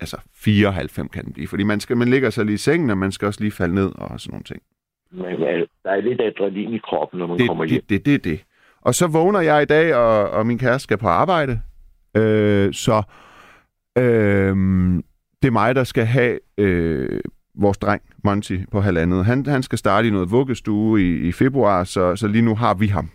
altså 0.00 0.16
fire, 0.34 0.72
halv 0.72 0.88
fem 0.90 1.08
kan 1.08 1.24
den 1.24 1.32
blive, 1.32 1.48
fordi 1.48 1.62
man, 1.64 1.80
skal, 1.80 1.96
man 1.96 2.08
ligger 2.08 2.30
så 2.30 2.44
lige 2.44 2.54
i 2.54 2.58
sengen, 2.58 2.90
og 2.90 2.98
man 2.98 3.12
skal 3.12 3.26
også 3.26 3.40
lige 3.40 3.50
falde 3.52 3.74
ned 3.74 3.92
og 3.94 4.20
sådan 4.20 4.32
nogle 4.32 4.44
ting. 4.44 4.62
Men 5.10 5.24
der 5.82 5.90
er 5.90 6.00
lidt 6.00 6.20
adrenalin 6.20 6.74
i 6.74 6.78
kroppen, 6.78 7.18
når 7.18 7.26
man 7.26 7.38
det, 7.38 7.48
kommer 7.48 7.64
hjem. 7.64 7.80
det, 7.88 8.06
det, 8.06 8.06
det, 8.06 8.24
det. 8.24 8.44
Og 8.88 8.94
så 8.94 9.06
vågner 9.06 9.40
jeg 9.40 9.62
i 9.62 9.64
dag, 9.64 9.94
og, 9.94 10.30
og 10.30 10.46
min 10.46 10.58
kæreste 10.58 10.82
skal 10.82 10.98
på 10.98 11.08
arbejde. 11.08 11.60
Øh, 12.16 12.74
så 12.74 13.02
øh, 13.98 14.56
det 15.42 15.48
er 15.48 15.50
mig, 15.50 15.74
der 15.74 15.84
skal 15.84 16.04
have 16.04 16.38
øh, 16.58 17.20
vores 17.54 17.78
dreng, 17.78 18.02
Monty, 18.24 18.56
på 18.72 18.80
halvandet. 18.80 19.24
Han, 19.24 19.46
han 19.46 19.62
skal 19.62 19.78
starte 19.78 20.08
i 20.08 20.10
noget 20.10 20.30
vuggestue 20.30 21.02
i, 21.02 21.28
i 21.28 21.32
februar, 21.32 21.84
så, 21.84 22.16
så 22.16 22.26
lige 22.26 22.42
nu 22.42 22.54
har 22.54 22.74
vi 22.74 22.86
ham. 22.86 23.10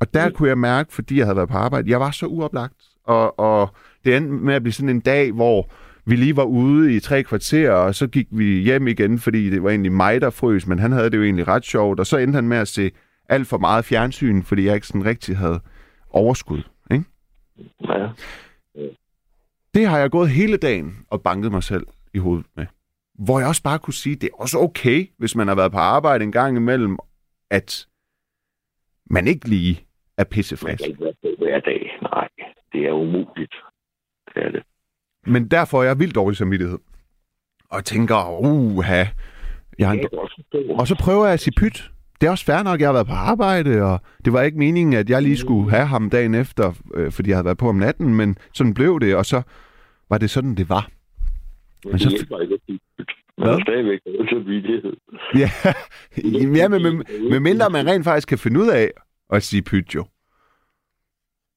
Og 0.00 0.14
der 0.14 0.28
mm. 0.28 0.34
kunne 0.34 0.48
jeg 0.48 0.58
mærke, 0.58 0.92
fordi 0.92 1.18
jeg 1.18 1.26
havde 1.26 1.36
været 1.36 1.48
på 1.48 1.56
arbejde, 1.56 1.90
jeg 1.90 2.00
var 2.00 2.10
så 2.10 2.26
uoplagt. 2.26 2.82
Og, 3.04 3.38
og 3.38 3.74
det 4.04 4.16
endte 4.16 4.32
med 4.32 4.54
at 4.54 4.62
blive 4.62 4.72
sådan 4.72 4.88
en 4.88 5.00
dag, 5.00 5.32
hvor 5.32 5.70
vi 6.06 6.16
lige 6.16 6.36
var 6.36 6.44
ude 6.44 6.94
i 6.94 7.00
tre 7.00 7.22
kvarter, 7.22 7.70
og 7.70 7.94
så 7.94 8.06
gik 8.06 8.26
vi 8.30 8.44
hjem 8.44 8.88
igen, 8.88 9.18
fordi 9.18 9.50
det 9.50 9.62
var 9.62 9.70
egentlig 9.70 9.92
mig, 9.92 10.20
der 10.20 10.30
frøs, 10.30 10.66
men 10.66 10.78
han 10.78 10.92
havde 10.92 11.10
det 11.10 11.16
jo 11.16 11.22
egentlig 11.22 11.48
ret 11.48 11.64
sjovt. 11.64 12.00
Og 12.00 12.06
så 12.06 12.16
endte 12.16 12.36
han 12.36 12.48
med 12.48 12.56
at 12.56 12.68
se 12.68 12.90
alt 13.30 13.46
for 13.46 13.58
meget 13.58 13.84
fjernsyn, 13.84 14.42
fordi 14.42 14.64
jeg 14.64 14.74
ikke 14.74 14.86
sådan 14.86 15.04
rigtig 15.04 15.36
havde 15.36 15.60
overskud. 16.10 16.62
Ikke? 16.90 17.04
Ja. 17.88 18.08
Det 19.74 19.86
har 19.86 19.98
jeg 19.98 20.10
gået 20.10 20.30
hele 20.30 20.56
dagen 20.56 21.06
og 21.10 21.22
banket 21.22 21.52
mig 21.52 21.62
selv 21.62 21.86
i 22.14 22.18
hovedet 22.18 22.46
med. 22.56 22.66
Hvor 23.14 23.38
jeg 23.38 23.48
også 23.48 23.62
bare 23.62 23.78
kunne 23.78 23.94
sige, 23.94 24.16
det 24.16 24.26
er 24.32 24.36
også 24.42 24.58
okay, 24.58 25.10
hvis 25.18 25.36
man 25.36 25.48
har 25.48 25.54
været 25.54 25.72
på 25.72 25.78
arbejde 25.78 26.24
en 26.24 26.32
gang 26.32 26.56
imellem, 26.56 26.98
at 27.50 27.86
man 29.10 29.26
ikke 29.26 29.48
lige 29.48 29.76
er 30.16 30.24
Man 30.24 30.26
pissefrisk. 30.30 30.82
kan 30.82 30.90
ikke 30.90 31.04
være 31.04 31.14
hver 31.38 31.60
dag. 31.60 31.98
Nej, 32.02 32.28
det 32.72 32.86
er 32.86 32.92
umuligt. 32.92 33.54
Det 34.34 34.44
er 34.44 34.50
det. 34.50 34.62
Men 35.26 35.48
derfor 35.48 35.82
er 35.82 35.86
jeg 35.86 35.98
vildt 35.98 36.14
dårlig 36.14 36.36
samvittighed. 36.36 36.78
Og 37.70 37.84
tænker, 37.84 38.40
uha, 38.40 39.04
jeg 39.78 39.88
har 39.88 39.94
en. 39.94 40.08
Og 40.80 40.86
så 40.86 40.96
prøver 41.04 41.24
jeg 41.24 41.32
at 41.32 41.40
sige 41.40 41.54
pyt. 41.56 41.90
Det 42.20 42.26
er 42.26 42.30
også 42.30 42.44
fair 42.44 42.62
nok, 42.62 42.80
jeg 42.80 42.88
har 42.88 42.92
været 42.92 43.06
på 43.06 43.12
arbejde, 43.12 43.82
og 43.82 44.00
det 44.24 44.32
var 44.32 44.42
ikke 44.42 44.58
meningen, 44.58 44.92
at 44.94 45.10
jeg 45.10 45.22
lige 45.22 45.36
skulle 45.36 45.70
have 45.70 45.86
ham 45.86 46.10
dagen 46.10 46.34
efter, 46.34 46.72
øh, 46.94 47.12
fordi 47.12 47.28
jeg 47.30 47.36
havde 47.36 47.44
været 47.44 47.58
på 47.58 47.68
om 47.68 47.76
natten, 47.76 48.14
men 48.14 48.36
sådan 48.54 48.74
blev 48.74 49.00
det, 49.00 49.16
og 49.16 49.26
så 49.26 49.42
var 50.10 50.18
det 50.18 50.30
sådan, 50.30 50.54
det 50.54 50.68
var. 50.68 50.90
Men 51.84 51.90
men 51.92 51.98
så- 51.98 52.08
det 52.08 52.18
hjælper 52.18 52.38
ikke 52.40 52.54
at. 52.54 52.78
Man 53.38 53.48
har 53.48 53.60
stadigvæk 53.66 54.00
samvittighed. 54.30 54.96
Ja, 55.34 55.50
ja 56.58 56.68
men 56.68 56.82
med, 56.82 56.92
med 57.30 57.40
mindre 57.40 57.70
man 57.70 57.86
rent 57.86 58.04
faktisk 58.04 58.28
kan 58.28 58.38
finde 58.38 58.60
ud 58.60 58.68
af 58.68 58.90
at 59.32 59.42
sige 59.42 59.62
pyt 59.62 59.94
jo. 59.94 60.04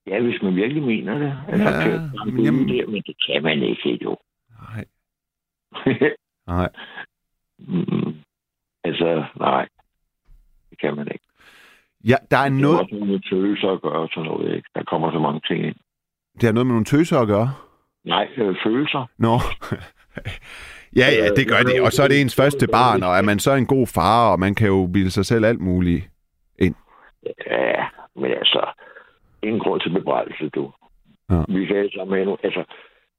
Ja, 0.07 0.21
hvis 0.21 0.41
man 0.41 0.55
virkelig 0.55 0.83
mener 0.83 1.17
det. 1.17 1.33
Altså, 1.47 1.69
Ja, 1.69 1.79
ja, 1.89 1.99
men 1.99 2.09
jamen... 2.25 2.43
jamen- 2.45 2.67
der, 2.69 2.87
men 2.87 3.01
det 3.07 3.15
kan 3.27 3.43
man 3.43 3.63
ikke, 3.63 3.99
jo. 4.03 4.17
Nej, 4.61 4.85
nej. 6.47 6.69
mm, 7.59 8.13
altså, 8.83 9.25
nej. 9.39 9.67
Kan 10.83 10.95
man 10.95 11.07
ikke. 11.13 11.25
Ja, 12.11 12.17
der 12.31 12.37
er 12.37 12.49
Det 12.49 12.57
er 12.57 12.61
noget, 12.61 12.91
noget 12.91 13.07
med 13.07 13.19
følelser 13.29 13.69
at 13.75 13.81
gøre 13.81 14.01
og 14.05 14.09
sådan 14.13 14.29
noget, 14.29 14.55
ikke? 14.55 14.69
Der 14.75 14.83
kommer 14.83 15.11
så 15.11 15.19
mange 15.19 15.41
ting 15.47 15.59
ind. 15.65 15.75
det 16.33 16.43
har 16.43 16.53
noget 16.53 16.67
med 16.67 16.73
nogle 16.73 16.85
tøser 16.85 17.19
at 17.19 17.27
gøre. 17.27 17.49
Nej, 18.05 18.27
øh, 18.37 18.55
følelser. 18.65 19.03
Nå. 19.17 19.35
ja, 21.01 21.07
ja, 21.19 21.25
det 21.37 21.45
gør 21.51 21.61
det. 21.69 21.81
Og 21.85 21.91
så 21.91 22.03
er 22.03 22.07
det 22.07 22.21
ens 22.21 22.35
første 22.35 22.67
barn, 22.67 23.03
og 23.03 23.17
er 23.19 23.21
man 23.21 23.39
så 23.39 23.51
en 23.53 23.65
god 23.65 23.87
far, 23.87 24.31
og 24.31 24.39
man 24.39 24.55
kan 24.55 24.67
jo 24.67 24.89
bilde 24.93 25.11
sig 25.11 25.25
selv 25.25 25.45
alt 25.45 25.61
muligt. 25.61 26.03
Ja, 27.51 27.85
men 28.15 28.31
altså, 28.31 28.61
ingen 29.43 29.59
grund 29.59 29.81
til 29.81 29.93
bebrejdelse, 29.93 30.49
du. 30.49 30.71
Ja. 31.29 31.41
Vi 31.47 31.67
sammen 31.95 32.15
have 32.15 32.25
nogle, 32.25 32.37
altså, 32.43 32.63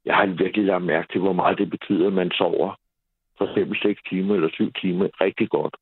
jeg 0.04 0.14
har 0.14 0.26
virkelig 0.26 0.64
lagt 0.64 0.84
mærke 0.84 1.08
til, 1.12 1.20
hvor 1.20 1.32
meget 1.32 1.58
det 1.58 1.70
betyder, 1.70 2.06
at 2.06 2.12
man 2.12 2.30
sover 2.30 2.78
for 3.38 3.44
eksempel 3.44 3.78
6 3.82 4.02
timer 4.10 4.34
eller 4.34 4.50
7 4.52 4.72
timer 4.72 5.08
rigtig 5.20 5.48
godt. 5.48 5.76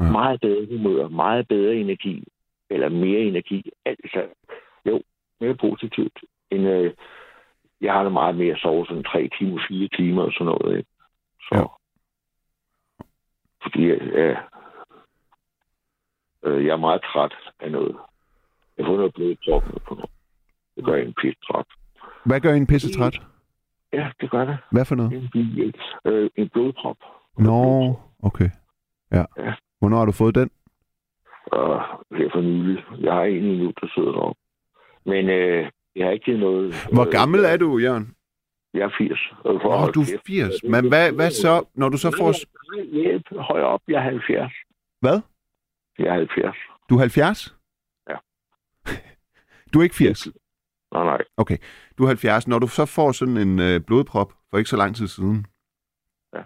Ja. 0.00 0.10
Meget 0.10 0.40
bedre 0.40 0.66
humør, 0.76 1.08
meget 1.08 1.48
bedre 1.48 1.74
energi, 1.74 2.24
eller 2.70 2.88
mere 2.88 3.20
energi. 3.20 3.70
Altså, 3.86 4.26
jo, 4.86 5.02
mere 5.40 5.54
positivt, 5.54 6.18
end 6.50 6.68
øh, 6.68 6.94
jeg 7.80 7.92
har 7.92 8.02
det 8.02 8.12
meget 8.12 8.36
mere 8.36 8.54
at 8.54 8.60
sove 8.60 8.86
sådan 8.86 9.04
3 9.04 9.28
timer, 9.38 9.60
4 9.68 9.88
timer 9.88 10.22
og 10.22 10.32
sådan 10.32 10.46
noget. 10.46 10.78
Ikke? 10.78 10.90
Så, 11.40 11.54
Ja. 11.58 11.64
Fordi 13.62 13.84
øh, 13.84 14.36
øh, 16.44 16.64
jeg 16.66 16.72
er 16.72 16.76
meget 16.76 17.02
træt 17.02 17.34
af 17.60 17.70
noget. 17.70 17.96
Jeg 18.78 18.86
får 18.86 18.96
noget 18.96 19.14
blod 19.14 19.30
i 19.30 19.38
kroppen 19.44 19.72
på 19.88 19.94
noget. 19.94 20.10
Det 20.76 20.84
gør 20.84 20.94
en 20.94 21.14
pisse 21.14 21.40
træt. 21.40 21.66
Hvad 22.24 22.40
gør 22.40 22.52
en 22.54 22.66
pissetræt? 22.66 23.20
Ja, 23.92 24.10
det 24.20 24.30
gør 24.30 24.44
det. 24.44 24.58
Hvad 24.70 24.84
for 24.84 24.94
noget? 24.94 25.12
En, 25.12 25.28
bil, 25.32 25.74
øh, 26.04 26.30
en 26.36 26.48
blodprop. 26.48 26.96
Nå, 27.38 27.94
okay. 28.22 28.50
Ja. 29.12 29.24
Ja. 29.38 29.54
Hvornår 29.84 29.98
har 29.98 30.04
du 30.04 30.12
fået 30.12 30.34
den? 30.34 30.50
Og 31.46 31.80
her 32.18 32.28
for 32.32 32.40
nylig. 32.40 32.84
Jeg 33.00 33.12
har 33.12 33.22
en 33.22 33.44
endnu, 33.44 33.72
der 33.80 33.86
sidder 33.94 34.12
deroppe. 34.12 34.40
Men 35.06 35.28
øh, 35.28 35.70
jeg 35.96 36.06
har 36.06 36.12
ikke 36.12 36.24
givet 36.24 36.40
noget... 36.40 36.74
Hvor 36.92 37.10
gammel 37.10 37.44
er 37.44 37.56
du, 37.56 37.78
Jørgen? 37.78 38.14
Jeg 38.74 38.80
er 38.82 38.90
80. 38.98 39.18
Og 39.44 39.60
for 39.62 39.68
Åh, 39.68 39.74
at 39.74 39.80
holde 39.80 39.92
du 39.92 40.00
er 40.00 40.04
kæft. 40.04 40.26
80. 40.26 40.54
Men 40.64 40.88
hvad, 40.88 41.12
hvad 41.12 41.30
så, 41.30 41.64
når 41.74 41.88
du 41.88 41.96
så 41.96 42.10
får... 42.18 42.30
Nej, 42.76 42.84
hjælp. 42.84 43.22
Højere 43.38 43.66
op. 43.66 43.80
Jeg 43.88 43.96
er 43.96 44.02
70. 44.02 44.52
Hvad? 45.00 45.20
Jeg 45.98 46.06
er 46.06 46.14
70. 46.14 46.56
Du 46.88 46.94
er 46.94 47.00
70? 47.00 47.56
Ja. 48.10 48.16
Du 49.74 49.78
er 49.78 49.82
ikke 49.82 49.94
80? 49.96 50.28
Nej, 50.92 51.04
nej. 51.04 51.56
Du 51.98 52.02
er 52.02 52.06
70. 52.06 52.48
Når 52.48 52.58
du 52.58 52.68
så 52.68 52.86
får 52.86 53.12
sådan 53.12 53.36
en 53.36 53.58
øh, 53.60 53.80
blodprop 53.80 54.32
for 54.50 54.58
ikke 54.58 54.70
så 54.70 54.76
lang 54.76 54.96
tid 54.96 55.06
siden, 55.08 55.46
Ja. 56.34 56.42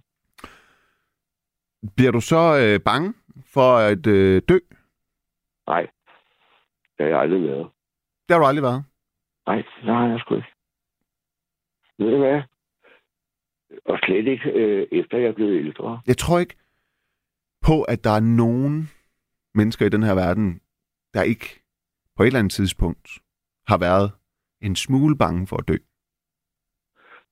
bliver 1.96 2.12
du 2.12 2.20
så 2.20 2.58
øh, 2.62 2.80
bange 2.84 3.14
for 3.46 3.76
at 3.76 4.06
øh, 4.06 4.42
dø? 4.48 4.58
Nej. 5.66 5.82
Det 6.98 7.06
har 7.06 7.06
jeg 7.06 7.20
aldrig 7.20 7.42
været. 7.42 7.68
Det 8.28 8.34
har 8.34 8.38
du 8.38 8.46
aldrig 8.46 8.62
været. 8.62 8.84
Nej, 9.46 9.56
det 9.56 9.94
har 9.94 10.08
jeg 10.08 10.20
sgu 10.20 10.34
ikke. 10.34 10.48
Ved 11.98 12.10
du 12.10 12.18
hvad? 12.18 12.42
Og 13.84 13.98
slet 14.02 14.26
ikke 14.26 14.50
øh, 14.50 14.86
efter 14.92 15.18
jeg 15.18 15.28
er 15.28 15.32
blevet 15.32 15.58
ældre. 15.58 16.00
Jeg 16.06 16.16
tror 16.16 16.38
ikke 16.38 16.56
på, 17.62 17.82
at 17.82 18.04
der 18.04 18.10
er 18.10 18.20
nogen 18.20 18.90
mennesker 19.54 19.86
i 19.86 19.88
den 19.88 20.02
her 20.02 20.14
verden, 20.14 20.60
der 21.14 21.22
ikke 21.22 21.62
på 22.16 22.22
et 22.22 22.26
eller 22.26 22.38
andet 22.38 22.52
tidspunkt 22.52 23.08
har 23.66 23.78
været 23.78 24.12
en 24.60 24.76
smule 24.76 25.16
bange 25.16 25.46
for 25.46 25.56
at 25.56 25.68
dø. 25.68 25.76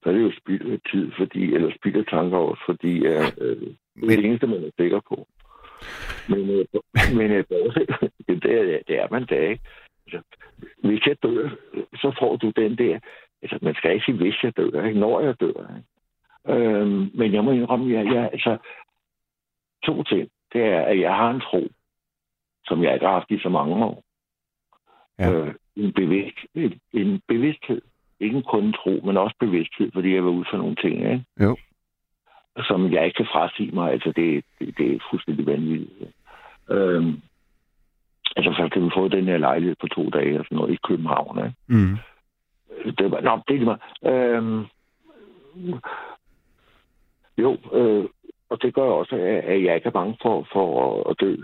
Så 0.03 0.09
er 0.11 0.13
det 0.13 0.23
jo 0.23 0.33
spild 0.41 0.73
af 0.73 0.81
tid, 0.91 1.13
fordi, 1.19 1.55
eller 1.55 1.71
spild 1.79 1.97
af 1.97 2.05
tanker 2.05 2.39
også, 2.39 2.63
fordi 2.67 3.07
øh, 3.07 3.27
øh, 3.39 3.57
det 3.97 4.13
er 4.13 4.17
det 4.17 4.25
eneste, 4.25 4.47
man 4.47 4.65
er 4.65 4.71
sikker 4.81 5.01
på. 5.09 5.29
Men, 6.29 6.51
øh, 6.51 6.65
men 7.17 7.31
øh, 7.31 7.45
det, 8.43 8.45
er, 8.45 8.83
det 8.89 8.99
er 8.99 9.09
man 9.11 9.27
da 9.27 9.49
ikke. 9.49 9.63
Altså, 10.07 10.21
hvis 10.83 11.07
jeg 11.07 11.17
dør, 11.23 11.49
så 11.95 12.17
får 12.19 12.37
du 12.37 12.51
den 12.57 12.79
der... 12.79 12.99
Altså, 13.43 13.59
man 13.63 13.75
skal 13.75 13.93
ikke 13.93 14.05
sige, 14.05 14.17
hvis 14.17 14.43
jeg 14.43 14.57
dør, 14.57 14.85
ikke? 14.85 15.01
når 15.01 15.21
jeg 15.21 15.41
dør. 15.41 15.77
Ikke? 15.77 15.89
Øhm, 16.49 17.11
men 17.15 17.35
jeg 17.35 17.45
må 17.45 17.51
indrømme, 17.51 17.99
at 17.99 18.07
jeg, 18.07 18.15
jeg, 18.15 18.31
altså, 18.33 18.59
to 19.85 20.03
ting. 20.03 20.31
Det 20.53 20.63
er, 20.63 20.81
at 20.81 21.01
jeg 21.01 21.15
har 21.15 21.31
en 21.31 21.41
tro, 21.41 21.69
som 22.65 22.83
jeg 22.83 22.95
ikke 22.95 23.07
har 23.07 23.13
haft 23.13 23.31
i 23.31 23.39
så 23.39 23.49
mange 23.49 23.75
år. 23.85 24.03
Ja. 25.19 25.33
Øh, 25.33 25.55
en, 25.77 25.93
bevidst, 25.93 26.39
en, 26.55 26.81
en 26.93 27.21
bevidsthed. 27.29 27.83
Ikke 28.21 28.43
kun 28.43 28.65
en 28.65 28.73
tro, 28.73 29.01
men 29.05 29.17
også 29.17 29.37
bevidsthed, 29.41 29.91
fordi 29.93 30.15
jeg 30.15 30.25
var 30.25 30.31
ude 30.31 30.47
for 30.51 30.57
nogle 30.57 30.77
ting, 30.77 30.95
ikke? 30.95 31.25
Jo. 31.41 31.57
Som 32.65 32.93
jeg 32.93 33.05
ikke 33.05 33.17
kan 33.17 33.27
frasige 33.33 33.73
mig. 33.73 33.93
Altså, 33.93 34.13
det, 34.17 34.45
det, 34.59 34.79
det 34.79 34.95
er 34.95 34.99
fuldstændig 35.11 35.47
vanvittigt. 35.47 36.11
Øhm, 36.71 37.21
altså, 38.37 38.53
så 38.57 38.69
kan 38.73 38.85
vi 38.85 38.91
få 38.95 39.09
den 39.09 39.25
her 39.25 39.39
lejlighed 39.39 39.77
på 39.81 39.87
to 39.87 40.11
dage 40.11 40.39
og 40.39 40.45
sådan 40.45 40.57
noget 40.57 40.75
i 40.75 40.79
København. 40.89 41.39
Ikke? 41.39 41.55
Mm. 41.67 41.97
Det 42.99 43.11
var, 43.11 43.21
nå, 43.21 43.41
det 43.49 43.61
meget. 43.61 43.81
Øhm, 44.05 44.65
jo, 47.39 47.59
øh, 47.73 48.05
og 48.51 48.63
det 48.63 48.75
gør 48.75 48.83
også, 48.83 49.17
at, 49.17 49.63
jeg 49.63 49.75
ikke 49.75 49.87
er 49.87 49.91
bange 49.91 50.17
for, 50.23 50.47
for 50.53 50.67
at, 50.85 51.11
at 51.11 51.21
dø. 51.21 51.37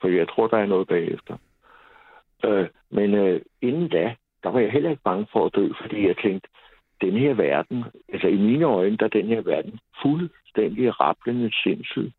For 0.00 0.08
jeg 0.08 0.28
tror, 0.28 0.46
der 0.46 0.58
er 0.58 0.66
noget 0.66 0.88
bagefter. 0.88 1.36
Øh, 2.44 2.68
men 2.90 3.14
øh, 3.14 3.40
inden 3.62 3.88
da, 3.88 4.14
der 4.42 4.50
var 4.50 4.60
jeg 4.60 4.70
heller 4.70 4.90
ikke 4.90 5.02
bange 5.02 5.26
for 5.32 5.46
at 5.46 5.54
dø, 5.54 5.68
fordi 5.80 6.06
jeg 6.06 6.16
tænkte, 6.16 6.48
den 7.00 7.12
her 7.12 7.34
verden, 7.34 7.84
altså 8.08 8.28
i 8.28 8.36
mine 8.36 8.64
øjne, 8.64 8.96
der 8.96 9.04
er 9.04 9.08
den 9.20 9.26
her 9.26 9.40
verden 9.40 9.78
fuldstændig 10.02 11.00
rablende 11.00 11.50
sindssyg. 11.62 12.12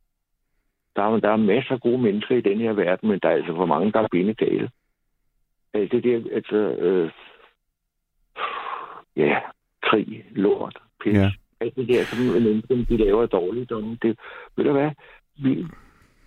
Der 0.95 1.01
er, 1.01 1.19
der 1.19 1.29
er 1.29 1.35
masser 1.35 1.71
af 1.71 1.81
gode 1.81 1.97
mennesker 1.97 2.35
i 2.35 2.41
den 2.41 2.59
her 2.59 2.73
verden, 2.73 3.09
men 3.09 3.19
der 3.19 3.29
er 3.29 3.33
altså 3.33 3.55
for 3.55 3.65
mange, 3.65 3.91
der 3.91 3.99
er 3.99 4.07
bindegale. 4.11 4.69
Altså, 5.73 5.97
det 5.97 6.03
der, 6.03 6.35
altså, 6.35 6.57
øh, 6.57 7.11
ja, 9.15 9.39
krig, 9.81 10.25
lort, 10.31 10.77
pis. 11.03 11.13
Ja. 11.13 11.31
Alt 11.59 11.75
det 11.75 11.87
der, 11.87 12.03
som 12.03 12.19
mennesker, 12.19 12.85
de 12.89 12.97
laver 12.97 13.25
dårligdomme. 13.25 13.97
Det, 14.01 14.19
ved 14.55 14.65
du 14.65 14.71
hvad? 14.71 14.91
Vi, 15.37 15.65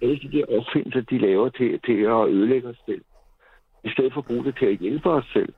alle 0.03 0.19
de 0.19 0.33
der 0.33 0.45
opfindelser, 0.59 1.01
de 1.01 1.19
laver 1.19 1.49
til, 1.49 1.81
til 1.81 1.93
at 1.93 2.29
ødelægge 2.29 2.69
os 2.69 2.83
selv. 2.87 3.05
I 3.85 3.91
stedet 3.91 4.13
for 4.13 4.21
at 4.21 4.27
bruge 4.27 4.45
det 4.45 4.57
til 4.59 4.67
at 4.67 4.79
hjælpe 4.79 5.11
os 5.11 5.25
selv. 5.33 5.53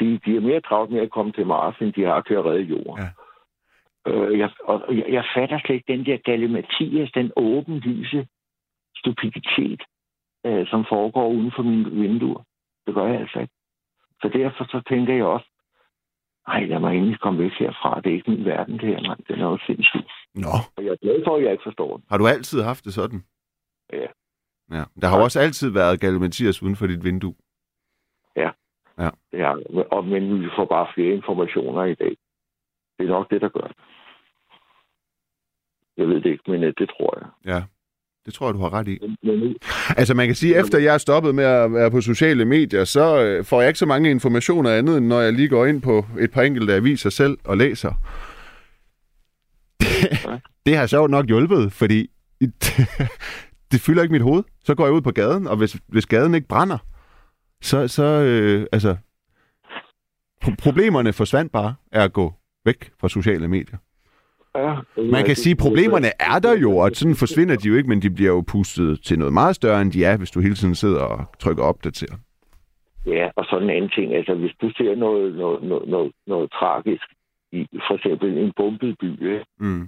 De, 0.00 0.18
de 0.24 0.36
er 0.36 0.40
mere 0.40 0.60
travlt 0.60 0.90
med 0.90 1.00
at 1.00 1.10
komme 1.10 1.32
til 1.32 1.46
Mars, 1.46 1.74
end 1.80 1.92
de 1.92 2.02
har 2.02 2.20
til 2.20 2.34
at 2.34 2.44
redde 2.44 2.62
jorden. 2.62 3.02
Ja. 3.04 3.10
Øh, 4.12 4.38
jeg, 4.38 4.50
og 4.64 4.96
jeg, 4.96 5.04
jeg 5.08 5.24
fatter 5.36 5.58
slet 5.58 5.74
ikke 5.74 5.92
den 5.92 6.06
der 6.06 6.16
galimatias, 6.16 7.10
den 7.14 7.32
åbenlyse 7.36 8.26
stupiditet, 8.96 9.82
øh, 10.46 10.66
som 10.66 10.84
foregår 10.88 11.28
uden 11.28 11.52
for 11.56 11.62
mine 11.62 11.90
vinduer. 11.90 12.42
Det 12.86 12.94
gør 12.94 13.06
jeg 13.06 13.20
altså 13.20 13.38
ikke. 13.40 13.52
Så 14.22 14.28
derfor 14.28 14.64
så 14.64 14.82
tænker 14.88 15.14
jeg 15.14 15.24
også, 15.24 15.48
nej, 16.48 16.64
lad 16.64 16.78
mig 16.80 16.96
endelig 16.96 17.20
komme 17.20 17.42
væk 17.44 17.52
herfra. 17.58 18.00
Det 18.00 18.10
er 18.10 18.14
ikke 18.14 18.30
min 18.30 18.44
verden, 18.44 18.74
det 18.74 18.88
her, 18.88 19.00
mand. 19.08 19.20
Den 19.28 19.40
er 19.40 19.44
jo 19.44 19.58
sindssygt. 19.66 20.10
Nå, 20.34 20.48
Og 20.76 20.84
jeg 20.84 20.90
er 20.92 20.96
glad 20.96 21.20
for, 21.26 21.36
at 21.36 21.42
jeg 21.42 21.52
ikke 21.52 21.62
forstår 21.66 21.96
den. 21.96 22.04
har 22.10 22.18
du 22.18 22.26
altid 22.26 22.62
haft 22.62 22.84
det 22.84 22.94
sådan? 22.94 23.24
Ja. 23.92 24.06
Ja. 24.72 24.84
Der 25.00 25.08
har 25.08 25.16
jo 25.18 25.24
også 25.24 25.40
altid 25.40 25.70
været 25.72 26.00
Galle 26.00 26.20
Mathias 26.20 26.62
uden 26.62 26.76
for 26.76 26.86
dit 26.86 27.04
vindue. 27.04 27.34
Ja, 28.36 28.50
og, 29.90 30.04
men 30.04 30.40
vi 30.40 30.48
får 30.56 30.64
bare 30.64 30.86
flere 30.94 31.14
informationer 31.14 31.84
i 31.84 31.94
dag. 31.94 32.16
Det 32.98 33.04
er 33.04 33.08
nok 33.08 33.30
det, 33.30 33.40
der 33.40 33.48
gør 33.48 33.66
det. 33.66 33.76
Jeg 35.96 36.08
ved 36.08 36.14
det 36.14 36.26
ikke, 36.26 36.50
men 36.50 36.64
øh, 36.64 36.74
det 36.78 36.88
tror 36.88 37.18
jeg. 37.18 37.54
Ja, 37.54 37.62
det 38.26 38.34
tror 38.34 38.46
jeg, 38.46 38.54
du 38.54 38.58
har 38.58 38.72
ret 38.72 38.88
i. 38.88 38.98
Altså 39.96 40.14
man 40.14 40.26
kan 40.26 40.34
sige, 40.34 40.56
at 40.56 40.64
efter 40.64 40.78
jeg 40.78 40.94
er 40.94 40.98
stoppet 40.98 41.34
med 41.34 41.44
at 41.44 41.72
være 41.72 41.90
på 41.90 42.00
sociale 42.00 42.44
medier, 42.44 42.84
så 42.84 43.24
øh, 43.24 43.44
får 43.44 43.60
jeg 43.60 43.68
ikke 43.68 43.78
så 43.78 43.86
mange 43.86 44.10
informationer 44.10 44.70
andet, 44.70 44.98
end 44.98 45.06
når 45.06 45.20
jeg 45.20 45.32
lige 45.32 45.48
går 45.48 45.66
ind 45.66 45.82
på 45.82 46.04
et 46.20 46.30
par 46.30 46.42
enkelte 46.42 46.74
aviser 46.74 47.10
selv 47.10 47.38
og 47.44 47.56
læser. 47.56 47.92
Det, 49.80 49.88
det 50.66 50.76
har 50.76 50.86
sjovt 50.86 51.10
nok 51.10 51.26
hjulpet, 51.26 51.72
fordi 51.72 52.10
det, 52.40 52.52
det 53.72 53.80
fylder 53.80 54.02
ikke 54.02 54.12
mit 54.12 54.22
hoved. 54.22 54.42
Så 54.64 54.74
går 54.74 54.84
jeg 54.84 54.92
ud 54.94 55.00
på 55.00 55.10
gaden, 55.10 55.46
og 55.46 55.56
hvis, 55.56 55.76
hvis 55.88 56.06
gaden 56.06 56.34
ikke 56.34 56.48
brænder, 56.48 56.78
så, 57.70 57.88
så 57.88 58.04
øh, 58.04 58.66
altså, 58.72 58.96
pro- 60.44 60.56
problemerne 60.64 61.12
forsvandt 61.12 61.52
bare 61.52 61.74
af 61.92 62.02
at 62.04 62.12
gå 62.12 62.26
væk 62.64 62.90
fra 63.00 63.08
sociale 63.08 63.48
medier. 63.48 63.78
ja, 64.56 64.74
Man 65.12 65.24
kan 65.24 65.36
sige, 65.36 65.50
at 65.52 65.58
problemerne 65.58 66.10
er 66.32 66.38
der 66.38 66.54
jo, 66.64 66.76
og 66.76 66.90
sådan 66.94 67.14
forsvinder 67.24 67.56
de 67.56 67.68
jo 67.68 67.74
ikke, 67.74 67.88
men 67.88 68.02
de 68.02 68.10
bliver 68.10 68.30
jo 68.30 68.44
pustet 68.52 69.02
til 69.04 69.18
noget 69.18 69.32
meget 69.32 69.54
større, 69.56 69.82
end 69.82 69.92
de 69.92 70.04
er, 70.04 70.16
hvis 70.16 70.30
du 70.30 70.40
hele 70.40 70.54
tiden 70.54 70.74
sidder 70.74 71.02
og 71.02 71.24
trykker 71.38 71.62
opdater. 71.64 72.16
Ja, 73.06 73.30
og 73.36 73.44
sådan 73.44 73.70
en 73.70 73.76
anden 73.76 73.90
ting. 73.90 74.14
Altså, 74.14 74.34
hvis 74.34 74.52
du 74.60 74.70
ser 74.76 74.94
noget, 74.96 75.34
noget, 75.34 75.62
noget, 75.62 75.88
noget, 75.88 76.12
noget 76.26 76.50
tragisk 76.52 77.04
i 77.52 77.66
for 77.88 77.94
eksempel 77.94 78.38
en 78.38 78.52
bombet 78.56 78.96
by? 79.00 79.38
Mm. 79.58 79.86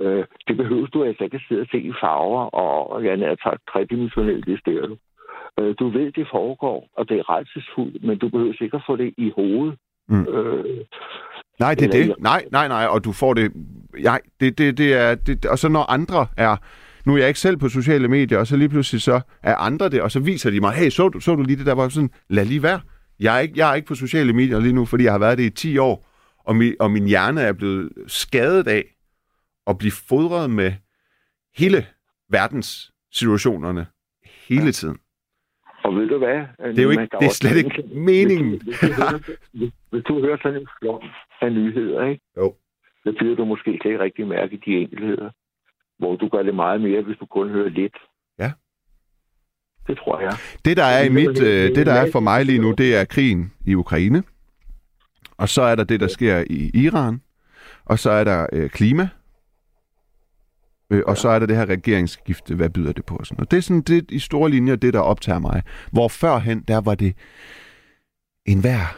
øh, 0.00 0.24
det 0.48 0.56
behøver 0.56 0.86
du 0.86 1.04
altså 1.04 1.24
ikke 1.24 1.40
sidde 1.48 1.60
og 1.60 1.66
se 1.70 1.78
i 1.78 1.92
farver, 2.00 2.44
og 2.44 3.04
jeg 3.04 3.12
er 3.12 3.34
taget 3.34 3.60
tredimensionelt, 3.72 4.46
det 4.46 4.60
ser 4.64 4.86
du. 4.86 4.96
Øh, 5.58 5.74
du 5.78 5.88
ved, 5.88 6.12
det 6.12 6.26
foregår, 6.30 6.88
og 6.96 7.08
det 7.08 7.18
er 7.18 7.28
rejsesfuldt, 7.28 8.04
men 8.04 8.18
du 8.18 8.28
behøver 8.28 8.62
ikke 8.62 8.76
at 8.76 8.82
få 8.86 8.96
det 8.96 9.14
i 9.18 9.32
hovedet. 9.36 9.78
Mm. 10.08 10.22
Øh, 10.22 10.84
Nej, 11.58 11.74
det 11.74 11.86
er 11.86 11.90
det. 11.90 12.14
Nej, 12.18 12.44
nej, 12.52 12.68
nej, 12.68 12.86
og 12.86 13.04
du 13.04 13.12
får 13.12 13.34
det... 13.34 13.52
Nej, 14.02 14.20
det, 14.40 14.58
det, 14.58 14.78
det 14.78 14.94
er... 14.94 15.14
Det, 15.14 15.46
og 15.46 15.58
så 15.58 15.68
når 15.68 15.90
andre 15.90 16.26
er... 16.36 16.56
Nu 17.04 17.14
er 17.14 17.18
jeg 17.18 17.28
ikke 17.28 17.40
selv 17.40 17.56
på 17.56 17.68
sociale 17.68 18.08
medier, 18.08 18.38
og 18.38 18.46
så 18.46 18.56
lige 18.56 18.68
pludselig 18.68 19.02
så 19.02 19.20
er 19.42 19.54
andre 19.56 19.88
det, 19.88 20.02
og 20.02 20.10
så 20.10 20.20
viser 20.20 20.50
de 20.50 20.60
mig, 20.60 20.72
hey, 20.72 20.90
så 20.90 21.08
du, 21.08 21.20
så 21.20 21.34
du 21.34 21.42
lige 21.42 21.56
det 21.56 21.66
der, 21.66 21.74
var 21.74 21.88
sådan, 21.88 22.10
lad 22.28 22.44
lige 22.44 22.62
være. 22.62 22.80
Jeg 23.20 23.36
er, 23.36 23.40
ikke, 23.40 23.54
jeg 23.56 23.70
er 23.70 23.74
ikke 23.74 23.88
på 23.88 23.94
sociale 23.94 24.32
medier 24.32 24.60
lige 24.60 24.72
nu, 24.72 24.84
fordi 24.84 25.04
jeg 25.04 25.12
har 25.12 25.18
været 25.18 25.38
det 25.38 25.44
i 25.44 25.50
10 25.50 25.78
år, 25.78 26.08
og 26.44 26.56
min, 26.56 26.74
og 26.80 26.90
min 26.90 27.06
hjerne 27.06 27.40
er 27.40 27.52
blevet 27.52 27.92
skadet 28.06 28.68
af 28.68 28.84
at 29.66 29.78
blive 29.78 29.92
fodret 30.08 30.50
med 30.50 30.72
hele 31.56 31.86
verdens 32.30 32.90
situationerne 33.12 33.86
hele 34.48 34.72
tiden. 34.72 34.98
Og 35.88 35.94
ved 35.96 36.08
du 36.08 36.18
hvad? 36.18 36.38
Det 36.74 36.78
er 36.78 36.82
jo 36.82 36.90
ikke, 36.90 37.08
det 37.20 37.26
er 37.26 37.38
slet 37.42 37.56
ikke 37.56 37.82
meningen. 38.10 38.50
Hvis 38.50 38.78
du, 38.80 38.86
hvis, 38.86 38.88
du 38.88 39.02
hører, 39.02 39.18
hvis, 39.52 39.70
hvis 39.90 40.04
du 40.08 40.20
hører 40.24 40.38
sådan 40.42 40.60
en 40.60 40.68
flom 40.78 41.02
af 41.40 41.52
nyheder, 41.52 42.06
ikke? 42.10 42.22
Jo. 42.36 42.54
så 43.04 43.14
bliver 43.18 43.36
du 43.36 43.44
måske 43.44 43.78
slet 43.80 43.92
ikke 43.92 44.04
rigtig 44.04 44.26
mærke 44.26 44.60
de 44.64 44.70
enkelheder, 44.82 45.30
hvor 45.98 46.16
du 46.16 46.28
gør 46.28 46.42
det 46.42 46.54
meget 46.54 46.80
mere, 46.80 47.02
hvis 47.02 47.16
du 47.16 47.26
kun 47.26 47.48
hører 47.50 47.68
lidt. 47.68 47.96
Ja. 48.38 48.52
Det 49.86 49.98
tror 49.98 50.20
jeg. 50.20 50.32
Det, 50.64 50.76
der 50.76 50.84
er 50.84 51.04
i 51.04 51.08
mit, 51.08 51.42
øh, 51.42 51.74
det, 51.76 51.86
der 51.86 51.92
er 51.92 52.10
for 52.12 52.20
mig 52.20 52.44
lige 52.44 52.58
nu, 52.58 52.72
det 52.72 52.96
er 52.96 53.04
krigen 53.04 53.52
i 53.66 53.74
Ukraine. 53.74 54.22
Og 55.36 55.48
så 55.48 55.62
er 55.62 55.74
der 55.74 55.84
det, 55.84 56.00
der 56.00 56.08
sker 56.08 56.44
i 56.50 56.70
Iran. 56.74 57.22
Og 57.84 57.98
så 57.98 58.10
er 58.10 58.24
der 58.24 58.46
øh, 58.52 58.70
klima. 58.70 59.08
Øh, 60.92 61.02
og 61.06 61.16
så 61.16 61.28
er 61.28 61.38
der 61.38 61.46
det 61.46 61.56
her 61.56 61.66
regeringsskifte. 61.66 62.54
Hvad 62.54 62.70
byder 62.70 62.92
det 62.92 63.04
på? 63.06 63.16
Og, 63.16 63.26
sådan 63.26 63.36
noget. 63.36 63.50
det 63.50 63.56
er 63.56 63.60
sådan 63.62 63.82
det, 63.82 64.10
i 64.10 64.18
store 64.18 64.50
linjer 64.50 64.76
det, 64.76 64.94
der 64.94 65.00
optager 65.00 65.38
mig. 65.38 65.62
Hvor 65.92 66.08
førhen, 66.08 66.62
der 66.68 66.80
var 66.80 66.94
det 66.94 67.16
en 68.46 68.60
hver 68.60 68.96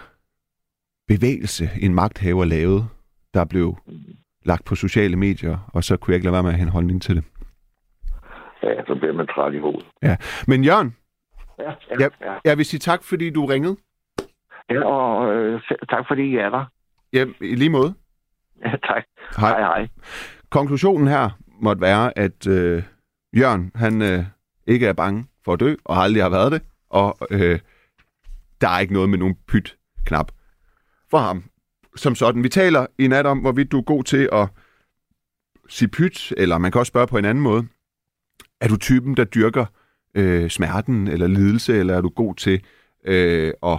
bevægelse, 1.08 1.70
en 1.80 1.94
magthaver 1.94 2.44
lavede, 2.44 2.86
der 3.34 3.44
blev 3.44 3.76
lagt 4.44 4.64
på 4.64 4.74
sociale 4.74 5.16
medier, 5.16 5.70
og 5.74 5.84
så 5.84 5.96
kunne 5.96 6.12
jeg 6.12 6.16
ikke 6.16 6.24
lade 6.24 6.32
være 6.32 6.42
med 6.42 6.50
at 6.50 6.56
have 6.56 6.66
en 6.66 6.72
holdning 6.72 7.02
til 7.02 7.16
det. 7.16 7.24
Ja, 8.62 8.84
så 8.86 8.94
bliver 9.00 9.12
man 9.14 9.26
træt 9.26 9.54
i 9.54 9.58
hovedet. 9.58 9.86
Men 10.48 10.64
Jørgen, 10.64 10.96
Ja, 11.58 11.72
Ja. 12.00 12.08
ja. 12.20 12.34
jeg 12.44 12.56
vil 12.58 12.64
sige 12.64 12.80
tak, 12.80 13.02
fordi 13.04 13.30
du 13.30 13.46
ringede. 13.46 13.76
ja 14.70 14.84
og 14.84 15.34
øh, 15.34 15.60
tak 15.90 16.04
fordi 16.08 16.22
I 16.22 16.36
er 16.36 16.50
der. 16.50 16.64
Ja, 17.12 17.24
i 17.40 17.54
lige 17.54 17.70
måde. 17.70 17.94
Ja, 18.64 18.70
tak. 18.70 19.04
Hej. 19.36 19.50
Hej, 19.50 19.60
hej. 19.60 19.88
Konklusionen 20.50 21.08
her 21.08 21.30
måtte 21.62 21.80
være, 21.80 22.18
at 22.18 22.46
øh, 22.46 22.82
Jørgen, 23.36 23.72
han 23.74 24.02
øh, 24.02 24.24
ikke 24.66 24.86
er 24.86 24.92
bange 24.92 25.26
for 25.44 25.52
at 25.52 25.60
dø, 25.60 25.74
og 25.84 26.02
aldrig 26.02 26.22
har 26.22 26.30
været 26.30 26.52
det, 26.52 26.62
og 26.90 27.18
øh, 27.30 27.58
der 28.60 28.68
er 28.68 28.78
ikke 28.78 28.92
noget 28.92 29.08
med 29.08 29.18
nogen 29.18 29.36
pyt-knap 29.48 30.32
for 31.10 31.18
ham. 31.18 31.44
Som 31.96 32.14
sådan. 32.14 32.42
Vi 32.42 32.48
taler 32.48 32.86
i 32.98 33.06
nat 33.06 33.26
om, 33.26 33.38
hvorvidt 33.38 33.72
du 33.72 33.78
er 33.78 33.82
god 33.82 34.04
til 34.04 34.28
at 34.32 34.48
sige 35.68 35.88
pyt, 35.88 36.32
eller 36.36 36.58
man 36.58 36.72
kan 36.72 36.78
også 36.78 36.90
spørge 36.90 37.06
på 37.06 37.18
en 37.18 37.24
anden 37.24 37.44
måde. 37.44 37.66
Er 38.60 38.68
du 38.68 38.76
typen, 38.76 39.16
der 39.16 39.24
dyrker 39.24 39.66
øh, 40.14 40.50
smerten 40.50 41.08
eller 41.08 41.26
lidelse, 41.26 41.78
eller 41.78 41.96
er 41.96 42.00
du 42.00 42.08
god 42.08 42.34
til 42.34 42.64
øh, 43.04 43.52
at 43.62 43.78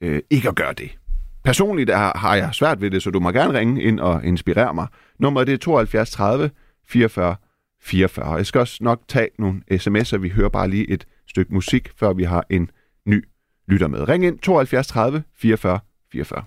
øh, 0.00 0.22
ikke 0.30 0.48
at 0.48 0.56
gøre 0.56 0.72
det? 0.72 0.98
Personligt 1.44 1.90
er, 1.90 2.18
har 2.18 2.34
jeg 2.34 2.54
svært 2.54 2.80
ved 2.80 2.90
det, 2.90 3.02
så 3.02 3.10
du 3.10 3.20
må 3.20 3.30
gerne 3.30 3.58
ringe 3.58 3.82
ind 3.82 4.00
og 4.00 4.24
inspirere 4.24 4.74
mig. 4.74 4.86
Nummeret 5.18 5.46
det 5.46 5.52
er 5.52 5.58
72 5.58 6.10
30 6.10 6.50
44 6.86 7.36
44. 7.80 8.34
Jeg 8.34 8.46
skal 8.46 8.58
også 8.58 8.78
nok 8.80 9.02
tage 9.08 9.28
nogle 9.38 9.62
sms'er. 9.72 10.16
Vi 10.16 10.28
hører 10.28 10.48
bare 10.48 10.68
lige 10.68 10.90
et 10.90 11.06
stykke 11.28 11.54
musik, 11.54 11.90
før 11.96 12.12
vi 12.12 12.24
har 12.24 12.44
en 12.50 12.70
ny 13.06 13.24
lytter 13.68 13.88
med. 13.88 14.08
Ring 14.08 14.24
ind 14.24 14.38
72 14.38 14.86
30 14.86 15.22
44 15.34 15.78
44. 16.12 16.44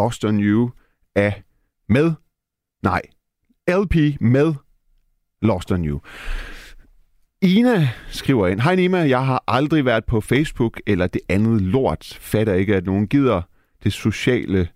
Lost 0.00 0.24
on 0.24 0.40
You 0.40 0.70
af 1.14 1.42
med, 1.88 2.12
nej, 2.82 3.02
LP 3.68 4.20
med 4.20 4.54
Lost 5.42 5.72
on 5.72 5.84
You. 5.84 6.00
Ina 7.42 7.88
skriver 8.08 8.48
ind, 8.48 8.60
Hej 8.60 8.74
Nima, 8.74 8.98
jeg 8.98 9.26
har 9.26 9.44
aldrig 9.46 9.84
været 9.84 10.04
på 10.04 10.20
Facebook 10.20 10.80
eller 10.86 11.06
det 11.06 11.20
andet 11.28 11.60
lort. 11.62 12.18
Fatter 12.20 12.54
ikke, 12.54 12.76
at 12.76 12.86
nogen 12.86 13.08
gider 13.08 13.42
det 13.84 13.92
sociale 13.92 14.68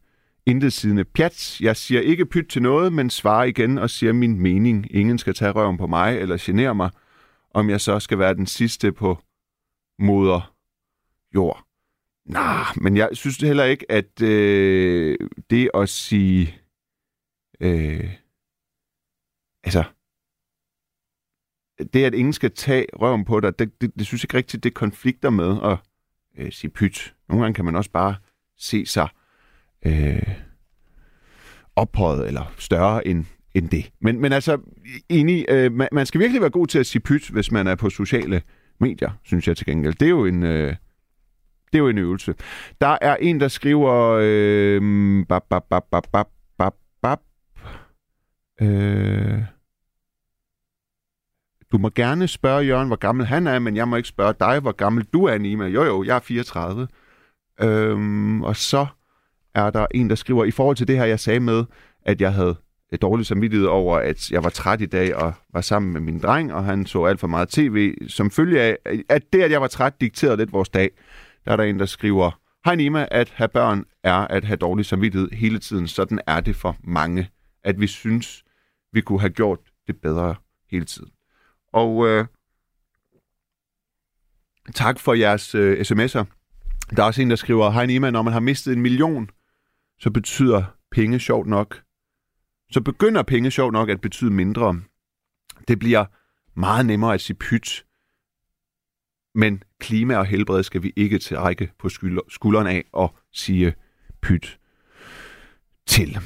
intetsidende 0.47 1.05
pjat. 1.05 1.61
Jeg 1.61 1.77
siger 1.77 2.01
ikke 2.01 2.27
pyt 2.27 2.47
til 2.51 2.63
noget, 2.63 2.93
men 2.93 3.11
svarer 3.11 3.45
igen 3.45 3.79
og 3.79 3.91
siger 3.91 4.13
min 4.13 4.41
mening. 4.41 4.87
Ingen 4.91 5.19
skal 5.19 5.35
tage 5.35 5.51
røven 5.51 5.77
på 5.77 5.87
mig 5.87 6.19
eller 6.19 6.37
genere 6.41 6.75
mig, 6.75 6.91
om 7.51 7.71
jeg 7.71 7.81
så 7.81 8.01
skal 8.01 8.19
være 8.19 8.35
den 8.35 8.47
sidste 8.47 8.93
på 8.93 9.19
moder 9.99 10.55
jord. 11.35 11.65
Nej, 12.25 12.65
men 12.77 12.97
jeg 12.97 13.09
synes 13.13 13.37
heller 13.37 13.65
ikke, 13.65 13.93
at 13.93 14.23
øh, 14.23 15.19
det 15.51 15.71
at 15.75 15.89
sige... 15.89 16.61
Øh, 17.61 18.11
altså... 19.65 19.85
Det, 21.93 22.05
at 22.05 22.15
ingen 22.15 22.33
skal 22.33 22.51
tage 22.51 22.87
røven 22.97 23.25
på 23.25 23.41
dig, 23.41 23.59
det, 23.59 23.81
det, 23.81 23.95
det 23.99 24.07
synes 24.07 24.23
jeg 24.23 24.25
ikke 24.25 24.37
rigtigt, 24.37 24.65
det 24.65 24.75
konflikter 24.75 25.31
med 25.31 25.57
at 25.63 25.79
øh, 26.39 26.53
sige 26.53 26.71
pyt. 26.71 27.15
Nogle 27.29 27.43
gange 27.45 27.55
kan 27.55 27.65
man 27.65 27.77
også 27.77 27.91
bare 27.91 28.17
se 28.57 28.87
sig 28.87 29.09
øh, 29.87 30.35
ophøjet 31.77 32.27
eller 32.27 32.55
større 32.59 33.07
end, 33.07 33.25
end 33.55 33.69
det. 33.69 33.93
Men, 34.01 34.21
men 34.21 34.33
altså, 34.33 34.61
enig, 35.09 35.47
øh, 35.49 35.73
man, 35.73 35.89
man 35.93 36.07
skal 36.07 36.21
virkelig 36.21 36.41
være 36.41 36.51
god 36.51 36.67
til 36.67 36.79
at 36.79 36.87
sige 36.87 37.03
pyt, 37.03 37.29
hvis 37.29 37.51
man 37.51 37.67
er 37.67 37.75
på 37.75 37.91
sociale 37.91 38.43
medier, 38.81 39.11
synes 39.23 39.49
jeg 39.49 39.57
til 39.57 39.67
gengæld. 39.67 39.95
Det 39.95 40.07
er 40.07 40.11
jo 40.11 40.25
en... 40.27 40.43
Øh, 40.43 40.77
det 41.75 41.79
er 41.79 41.83
jo 41.83 41.89
en 41.89 41.99
øvelse. 41.99 42.35
Der 42.81 42.99
er 43.01 43.17
en, 43.17 43.41
der 43.41 43.49
skriver... 43.49 44.19
Øh, 44.23 45.27
bap, 45.29 45.43
bap, 45.51 45.65
bap, 45.71 45.85
bap, 45.91 46.07
bap, 46.13 46.29
bap, 46.59 46.75
bap. 47.03 47.21
Øh, 48.61 49.43
du 51.73 51.79
må 51.79 51.91
gerne 51.95 52.29
spørge 52.29 52.65
Jørgen, 52.65 52.87
hvor 52.87 52.97
gammel 52.97 53.27
han 53.27 53.47
er, 53.47 53.59
men 53.59 53.77
jeg 53.77 53.89
må 53.89 53.97
ikke 53.97 54.09
spørge 54.09 54.35
dig, 54.41 54.61
hvor 54.61 54.73
gammel 54.73 55.05
du 55.05 55.25
er, 55.25 55.39
Nima. 55.39 55.67
Jo, 55.67 55.85
jo, 55.85 56.05
jeg 56.05 56.17
er 56.17 56.21
34. 56.21 56.89
Øhm, 57.61 58.43
og 58.43 58.57
så 58.57 58.87
er 59.55 59.71
der 59.71 59.87
en, 59.95 60.11
der 60.11 60.17
skriver, 60.17 60.45
i 60.45 60.51
forhold 60.51 60.77
til 60.77 60.89
det 60.89 60.97
her, 60.97 61.05
jeg 61.05 61.21
sagde 61.21 61.41
med, 61.41 61.65
at 62.03 62.21
jeg 62.21 62.33
havde 62.33 62.57
et 62.93 63.03
dårligt 63.03 63.29
samvittighed 63.29 63.67
over, 63.67 63.99
at 63.99 64.31
jeg 64.31 64.45
var 64.45 64.51
træt 64.51 64.81
i 64.81 64.87
dag 64.87 65.17
og 65.17 65.33
var 65.53 65.61
sammen 65.61 65.93
med 65.93 66.01
min 66.01 66.19
dreng, 66.19 66.55
og 66.55 66.65
han 66.65 66.87
så 66.87 67.05
alt 67.05 67.21
for 67.21 67.27
meget 67.27 67.49
tv, 67.49 67.95
som 68.09 68.31
følge 68.31 68.61
af, 68.61 68.77
at 69.09 69.23
det, 69.33 69.43
at 69.43 69.51
jeg 69.51 69.61
var 69.61 69.67
træt, 69.67 70.01
dikterede 70.01 70.37
lidt 70.37 70.53
vores 70.53 70.69
dag. 70.69 70.91
Der 71.45 71.53
er 71.53 71.57
der 71.57 71.65
en, 71.65 71.79
der 71.79 71.87
skriver, 71.87 72.41
Hej 72.65 72.75
Nima, 72.75 73.09
at 73.11 73.31
have 73.31 73.49
børn 73.49 73.85
er 74.03 74.15
at 74.15 74.45
have 74.45 74.57
dårlig 74.57 74.87
samvittighed 74.87 75.31
hele 75.31 75.59
tiden. 75.59 75.89
Sådan 75.89 76.21
er 76.27 76.41
det 76.41 76.57
for 76.57 76.77
mange, 76.85 77.31
at 77.63 77.81
vi 77.81 77.87
synes, 77.87 78.45
vi 78.93 79.01
kunne 79.01 79.21
have 79.21 79.31
gjort 79.31 79.59
det 79.87 80.01
bedre 80.01 80.35
hele 80.71 80.85
tiden. 80.85 81.11
Og 81.73 82.09
øh, 82.09 82.27
tak 84.75 84.99
for 84.99 85.15
jeres 85.15 85.55
øh, 85.55 85.81
sms'er. 85.81 86.25
Der 86.97 87.03
er 87.03 87.07
også 87.07 87.23
en, 87.23 87.31
der 87.31 87.37
skriver, 87.37 87.71
Hej 87.71 87.87
Nima, 87.87 88.11
når 88.11 88.23
man 88.23 88.33
har 88.33 88.41
mistet 88.41 88.73
en 88.73 88.83
million, 88.83 89.31
så 89.99 90.11
betyder 90.11 90.65
penge 90.91 91.21
sjovt 91.21 91.47
nok. 91.47 91.83
Så 92.71 92.81
begynder 92.81 93.23
penge 93.23 93.51
sjovt 93.51 93.73
nok 93.73 93.89
at 93.89 94.01
betyde 94.01 94.31
mindre. 94.31 94.81
Det 95.69 95.79
bliver 95.79 96.05
meget 96.55 96.87
nemmere 96.87 97.15
at 97.15 97.21
sige 97.21 97.37
pyt, 97.37 97.85
men 99.35 99.63
klima 99.85 100.17
og 100.17 100.27
helbred 100.27 100.63
skal 100.63 100.83
vi 100.83 100.93
ikke 100.97 101.19
trække 101.19 101.71
på 101.79 101.89
skulderen 102.29 102.67
af 102.67 102.85
og 102.93 103.15
sige 103.33 103.75
pyt 104.23 104.59
til. 105.87 106.19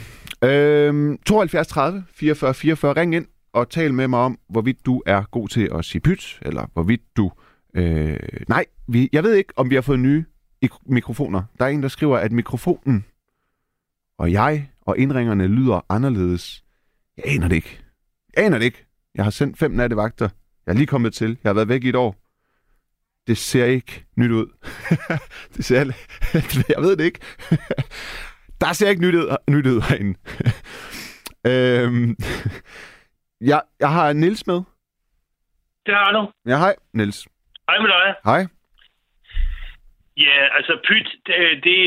Øhm, 0.45 1.19
72 1.27 1.67
30 1.67 2.05
44 2.11 2.55
44. 2.55 2.93
Ring 2.93 3.15
ind 3.15 3.27
og 3.53 3.71
tal 3.71 3.95
med 3.95 4.09
mig 4.09 4.19
om, 4.21 4.39
hvorvidt 4.49 4.87
du 4.87 5.03
er 5.07 5.23
god 5.23 5.49
til 5.49 5.71
at 5.75 5.85
sige 5.85 6.01
pyt, 6.01 6.39
eller 6.43 6.67
hvorvidt 6.73 7.01
du... 7.17 7.31
Øh, 7.75 8.19
nej, 8.49 8.65
vi, 8.89 9.09
jeg 9.13 9.23
ved 9.23 9.35
ikke, 9.35 9.53
om 9.57 9.71
vi 9.71 9.75
har 9.75 9.83
fået 9.83 10.01
nye 10.01 10.25
mikrofoner. 10.87 11.43
Der 11.59 11.65
er 11.65 11.69
en, 11.69 11.83
der 11.83 11.89
skriver, 11.89 12.19
at 12.19 12.33
mikrofonen 12.33 13.05
og 14.19 14.33
jeg 14.33 14.71
og 14.81 14.99
indringerne 14.99 15.47
lyder 15.47 15.81
anderledes. 15.89 16.65
Jeg 17.17 17.25
aner 17.27 17.49
det 17.49 17.57
ikke. 17.57 17.81
Jeg 18.37 18.45
aner 18.45 18.59
det 18.59 18.65
ikke. 18.65 18.87
Jeg 19.15 19.25
har 19.25 19.31
sendt 19.31 19.59
fem 19.59 19.71
nattevagter. 19.71 20.29
Jeg 20.67 20.73
er 20.73 20.77
lige 20.77 20.87
kommet 20.87 21.15
til. 21.15 21.29
Jeg 21.29 21.49
har 21.49 21.55
været 21.55 21.69
væk 21.69 21.85
i 21.85 21.89
et 21.89 21.97
år. 21.97 22.28
Det 23.29 23.39
ser 23.39 23.65
ikke 23.65 24.05
nyt 24.17 24.31
ud. 24.31 24.47
det 25.57 25.65
ser... 25.65 25.77
jeg 26.75 26.83
ved 26.83 26.97
det 26.97 27.05
ikke. 27.05 27.21
Der 28.61 28.73
ser 28.73 28.89
ikke 28.89 29.03
nyt 29.03 29.15
ud, 29.15 29.37
nyt 29.51 29.67
ud 29.67 29.81
herinde. 29.89 30.19
øhm, 31.51 32.17
jeg, 33.41 33.63
jeg 33.81 33.91
har 33.93 34.13
Nils 34.13 34.47
med. 34.47 34.61
det 35.87 35.95
har 35.95 36.13
du. 36.13 36.33
Ja, 36.51 36.57
hej, 36.59 36.75
Niels. 36.93 37.27
Hej 37.69 37.79
med 37.81 37.89
dig. 37.89 38.15
Hej. 38.25 38.47
Ja, 40.17 40.39
altså 40.57 40.81
pyt, 40.89 41.09
det, 41.27 41.37
det, 41.65 41.79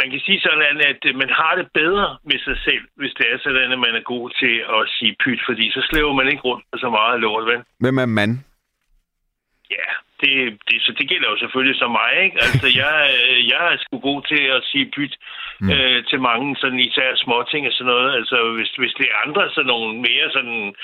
man 0.00 0.10
kan 0.10 0.20
sige 0.26 0.40
sådan, 0.40 0.80
at 0.80 1.16
man 1.16 1.30
har 1.40 1.54
det 1.54 1.68
bedre 1.74 2.18
med 2.24 2.38
sig 2.38 2.56
selv, 2.64 2.84
hvis 2.96 3.12
det 3.18 3.26
er 3.32 3.38
sådan, 3.38 3.72
at 3.72 3.78
man 3.78 3.94
er 3.94 4.02
god 4.02 4.30
til 4.40 4.54
at 4.76 4.82
sige 4.98 5.16
pyt, 5.24 5.40
fordi 5.48 5.70
så 5.70 5.86
slæver 5.90 6.12
man 6.12 6.28
ikke 6.28 6.42
rundt 6.42 6.64
med 6.72 6.78
så 6.80 6.90
meget 6.90 7.20
lort, 7.20 7.44
vel? 7.46 7.62
Hvem 7.80 7.98
er 7.98 8.06
mand? 8.06 8.32
Ja, 9.70 9.88
det, 10.22 10.32
det, 10.68 10.76
så 10.86 10.90
det 10.98 11.08
gælder 11.08 11.28
jo 11.30 11.38
selvfølgelig 11.38 11.78
som 11.78 11.90
mig, 12.00 12.12
ikke? 12.24 12.36
Altså, 12.46 12.66
jeg, 12.82 12.96
øh, 13.18 13.38
jeg 13.52 13.62
er 13.72 13.76
sgu 13.80 13.94
god 14.10 14.20
til 14.30 14.42
at 14.56 14.62
sige 14.70 14.90
pyt 14.94 15.14
mm. 15.60 15.70
øh, 15.70 15.98
til 16.10 16.20
mange 16.28 16.56
sådan 16.56 16.80
især 16.88 17.08
små 17.16 17.36
ting 17.50 17.62
og 17.66 17.72
sådan 17.72 17.92
noget. 17.92 18.10
Altså, 18.18 18.36
hvis, 18.56 18.70
hvis 18.80 18.94
det 18.98 19.06
er 19.10 19.22
andre 19.26 19.42
sådan 19.50 19.70
nogle 19.74 19.90
mere 20.08 20.26
sådan 20.36 20.74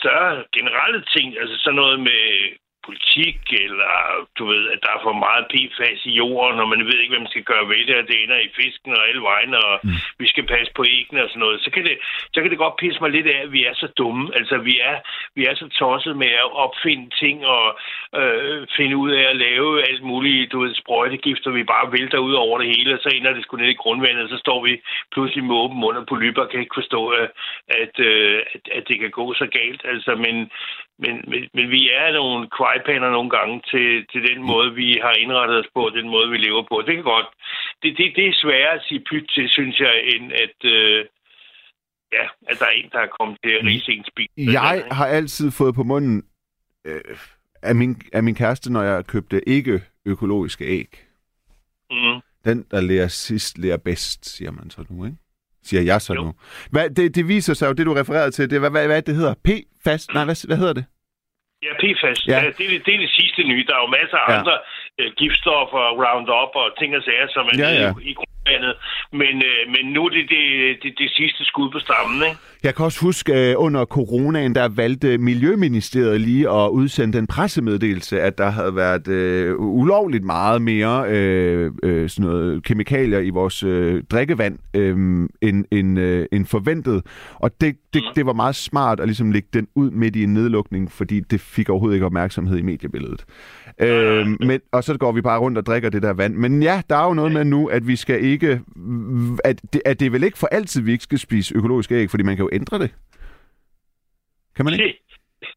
større 0.00 0.44
generelle 0.56 1.02
ting, 1.14 1.28
altså 1.40 1.56
sådan 1.58 1.80
noget 1.82 2.00
med 2.00 2.22
politik, 2.86 3.38
eller 3.64 3.92
du 4.38 4.42
ved, 4.52 4.62
at 4.72 4.78
der 4.82 4.90
er 4.96 5.00
for 5.06 5.16
meget 5.24 5.44
PFAS 5.52 6.00
i 6.10 6.12
jorden, 6.22 6.60
og 6.60 6.68
man 6.68 6.86
ved 6.88 6.98
ikke, 6.98 7.12
hvad 7.14 7.24
man 7.24 7.34
skal 7.34 7.48
gøre 7.52 7.68
ved 7.72 7.82
det, 7.88 7.96
og 8.00 8.06
det 8.08 8.16
ender 8.22 8.38
i 8.38 8.54
fisken 8.60 8.92
og 8.98 9.08
alle 9.08 9.22
vejen, 9.30 9.54
og 9.54 9.72
mm. 9.82 9.90
vi 10.18 10.26
skal 10.32 10.46
passe 10.46 10.72
på 10.76 10.84
æggene 10.98 11.24
og 11.24 11.28
sådan 11.28 11.40
noget, 11.44 11.60
så 11.64 11.70
kan, 11.74 11.84
det, 11.88 11.96
så 12.34 12.38
kan 12.40 12.50
det 12.50 12.62
godt 12.64 12.76
pisse 12.80 13.00
mig 13.00 13.10
lidt 13.10 13.28
af, 13.34 13.40
at 13.42 13.52
vi 13.52 13.64
er 13.70 13.74
så 13.74 13.88
dumme. 13.98 14.24
Altså, 14.38 14.56
vi 14.68 14.74
er, 14.90 14.96
vi 15.36 15.42
er 15.46 15.54
så 15.54 15.66
tosset 15.68 16.16
med 16.16 16.32
at 16.44 16.52
opfinde 16.64 17.06
ting 17.22 17.36
og 17.46 17.66
øh, 18.20 18.66
finde 18.76 18.96
ud 18.96 19.10
af 19.10 19.24
at 19.30 19.36
lave 19.36 19.88
alt 19.88 20.02
muligt, 20.02 20.52
du 20.52 20.60
ved, 20.60 20.74
sprøjtegifter, 20.74 21.50
vi 21.50 21.64
bare 21.64 21.92
vælter 21.92 22.18
ud 22.18 22.34
over 22.44 22.58
det 22.58 22.68
hele, 22.76 22.94
og 22.94 23.00
så 23.02 23.08
ender 23.08 23.32
det 23.32 23.42
sgu 23.42 23.56
ned 23.56 23.68
i 23.68 23.82
grundvandet, 23.82 24.22
og 24.24 24.28
så 24.28 24.38
står 24.38 24.64
vi 24.64 24.82
pludselig 25.12 25.44
med 25.44 25.56
åben 25.56 25.80
mund 25.80 25.96
og 25.96 26.06
polypper, 26.06 26.44
kan 26.46 26.60
ikke 26.60 26.80
forstå, 26.80 27.08
at, 27.08 27.30
at, 27.68 27.94
øh, 28.00 28.40
at, 28.54 28.60
at 28.76 28.88
det 28.88 29.00
kan 29.00 29.10
gå 29.10 29.34
så 29.34 29.46
galt. 29.46 29.82
Altså, 29.84 30.14
men, 30.14 30.50
men, 30.98 31.14
men, 31.30 31.42
men 31.54 31.70
vi 31.70 31.90
er 31.90 32.12
nogle 32.12 32.48
kvejpaner 32.58 33.10
nogle 33.10 33.30
gange 33.30 33.62
til, 33.70 34.06
til 34.12 34.22
den 34.30 34.42
måde, 34.42 34.74
vi 34.74 34.98
har 35.02 35.14
indrettet 35.14 35.58
os 35.58 35.70
på, 35.74 35.90
den 35.94 36.08
måde, 36.08 36.30
vi 36.30 36.36
lever 36.36 36.62
på. 36.62 36.82
Det 36.86 36.94
kan 36.94 37.04
godt. 37.04 37.26
Det, 37.82 37.98
det, 37.98 38.12
det 38.16 38.26
er 38.28 38.40
sværere 38.42 38.74
at 38.74 38.84
sige 38.88 39.04
pyt 39.10 39.26
til, 39.34 39.48
synes 39.48 39.80
jeg, 39.80 39.94
end 40.12 40.32
at, 40.32 40.58
øh, 40.64 41.04
ja, 42.12 42.24
at 42.48 42.58
der 42.58 42.66
er 42.66 42.70
en, 42.70 42.90
der 42.92 42.98
er 42.98 43.16
kommet 43.18 43.38
til 43.44 43.50
at 43.50 43.64
rise 43.66 43.92
ens 43.92 44.10
bil. 44.16 44.28
Jeg 44.36 44.84
har 44.90 45.06
altid 45.06 45.50
fået 45.50 45.74
på 45.74 45.82
munden 45.82 46.24
øh, 46.84 47.00
af, 47.62 47.74
min, 47.74 48.02
af 48.12 48.22
min 48.22 48.34
kæreste, 48.34 48.72
når 48.72 48.82
jeg 48.82 49.06
købte 49.06 49.48
ikke 49.48 49.82
økologiske 50.06 50.64
æg. 50.64 50.88
Mm. 51.90 52.20
Den, 52.44 52.66
der 52.70 52.80
lærer 52.80 53.08
sidst, 53.08 53.58
lærer 53.58 53.76
bedst, 53.76 54.36
siger 54.36 54.50
man 54.50 54.70
så 54.70 54.84
nu, 54.90 55.04
ikke? 55.04 55.16
Siger 55.68 55.82
jeg 55.82 56.00
så 56.00 56.12
Jo. 56.14 56.22
nu. 56.22 56.32
Hvad, 56.70 56.90
det, 56.90 57.14
det 57.16 57.28
viser 57.28 57.54
sig 57.54 57.66
jo, 57.68 57.72
det 57.72 57.86
du 57.86 57.94
refererede 57.94 58.30
til, 58.30 58.50
det, 58.50 58.60
hvad, 58.60 58.70
hvad, 58.70 58.86
hvad 58.86 59.02
det 59.02 59.14
hedder? 59.20 59.34
P-fast? 59.48 60.06
Nej, 60.14 60.24
hvad, 60.24 60.46
hvad 60.46 60.56
hedder 60.62 60.72
det? 60.80 60.84
Ja, 61.66 61.72
PFAS. 61.82 62.18
Ja. 62.28 62.32
Ja. 62.32 62.38
Det, 62.58 62.64
er 62.66 62.70
det, 62.74 62.80
det 62.86 62.94
er 62.96 63.00
det 63.06 63.10
sidste 63.20 63.40
nye. 63.50 63.64
Der 63.68 63.74
er 63.78 63.82
jo 63.86 63.90
masser 64.00 64.18
af 64.24 64.28
Ja. 64.32 64.38
andre 64.38 64.54
øh, 65.00 65.08
giftstoffer, 65.20 65.82
Roundup 66.02 66.52
og 66.62 66.66
ting 66.80 66.90
og 66.98 67.02
sager, 67.08 67.28
som 67.36 67.44
er 67.52 67.54
ja. 67.62 67.70
ja. 67.82 67.90
i, 68.08 68.10
i 68.10 68.12
grundvandet. 68.44 68.74
Men, 69.12 69.42
øh, 69.42 69.62
men 69.74 69.92
nu 69.92 70.04
er 70.04 70.08
det 70.08 70.28
det, 70.28 70.82
det 70.82 70.98
det 70.98 71.10
sidste 71.10 71.44
skud 71.44 71.70
på 71.70 71.78
stammen, 71.78 72.22
ikke? 72.28 72.38
Jeg 72.62 72.74
kan 72.74 72.84
også 72.84 73.00
huske, 73.00 73.50
øh, 73.50 73.54
under 73.56 73.84
coronaen, 73.84 74.54
der 74.54 74.68
valgte 74.68 75.18
Miljøministeriet 75.18 76.20
lige 76.20 76.50
at 76.50 76.68
udsende 76.68 77.18
den 77.18 77.26
pressemeddelelse, 77.26 78.20
at 78.20 78.38
der 78.38 78.50
havde 78.50 78.76
været 78.76 79.08
øh, 79.08 79.54
ulovligt 79.58 80.24
meget 80.24 80.62
mere 80.62 81.04
øh, 81.08 81.70
øh, 81.82 82.08
sådan 82.08 82.30
noget 82.30 82.64
kemikalier 82.64 83.18
i 83.18 83.30
vores 83.30 83.62
øh, 83.62 84.02
drikkevand 84.10 84.58
øh, 84.74 84.96
end, 85.42 85.64
end, 85.70 85.98
øh, 85.98 86.26
end 86.32 86.46
forventet. 86.46 87.02
Og 87.34 87.50
det, 87.60 87.76
det, 87.94 88.02
det 88.16 88.26
var 88.26 88.32
meget 88.32 88.54
smart 88.54 89.00
at 89.00 89.08
ligesom 89.08 89.32
lægge 89.32 89.48
den 89.52 89.68
ud 89.74 89.90
midt 89.90 90.16
i 90.16 90.22
en 90.22 90.34
nedlukning, 90.34 90.92
fordi 90.92 91.20
det 91.20 91.40
fik 91.40 91.68
overhovedet 91.68 91.96
ikke 91.96 92.06
opmærksomhed 92.06 92.58
i 92.58 92.62
mediebilledet. 92.62 93.24
Øh, 93.80 94.26
men, 94.40 94.60
og 94.72 94.84
så 94.84 94.98
går 94.98 95.12
vi 95.12 95.20
bare 95.20 95.38
rundt 95.40 95.58
og 95.58 95.66
drikker 95.66 95.90
det 95.90 96.02
der 96.02 96.12
vand. 96.12 96.34
Men 96.34 96.62
ja, 96.62 96.82
der 96.90 96.96
er 96.96 97.06
jo 97.06 97.14
noget 97.14 97.32
med 97.32 97.44
nu, 97.44 97.66
at 97.66 97.86
vi 97.86 97.96
skal 97.96 98.24
ikke... 98.24 98.31
At 99.44 99.56
det, 99.72 99.82
at 99.84 100.00
det 100.00 100.06
er 100.06 100.10
vel 100.10 100.24
ikke 100.24 100.38
for 100.38 100.46
altid, 100.46 100.82
vi 100.82 100.92
ikke 100.92 101.04
skal 101.04 101.18
spise 101.18 101.56
økologiske 101.56 101.94
æg, 101.94 102.10
fordi 102.10 102.22
man 102.22 102.36
kan 102.36 102.42
jo 102.46 102.50
ændre 102.52 102.78
det. 102.78 102.90
Kan 104.56 104.64
man 104.64 104.74
ikke? 104.74 104.98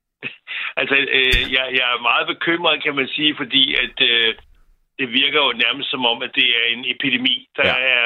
altså, 0.80 0.96
øh, 1.18 1.54
jeg, 1.56 1.66
jeg 1.80 1.86
er 1.96 2.02
meget 2.10 2.28
bekymret, 2.34 2.84
kan 2.84 2.96
man 2.96 3.08
sige, 3.08 3.36
fordi 3.38 3.76
at 3.84 3.96
øh, 4.12 4.36
det 5.00 5.08
virker 5.22 5.40
jo 5.46 5.52
nærmest 5.66 5.88
som 5.92 6.06
om, 6.06 6.18
at 6.28 6.32
det 6.36 6.48
er 6.60 6.66
en 6.76 6.84
epidemi, 6.94 7.36
der 7.58 7.68
Ja. 7.68 7.76
er 7.94 8.04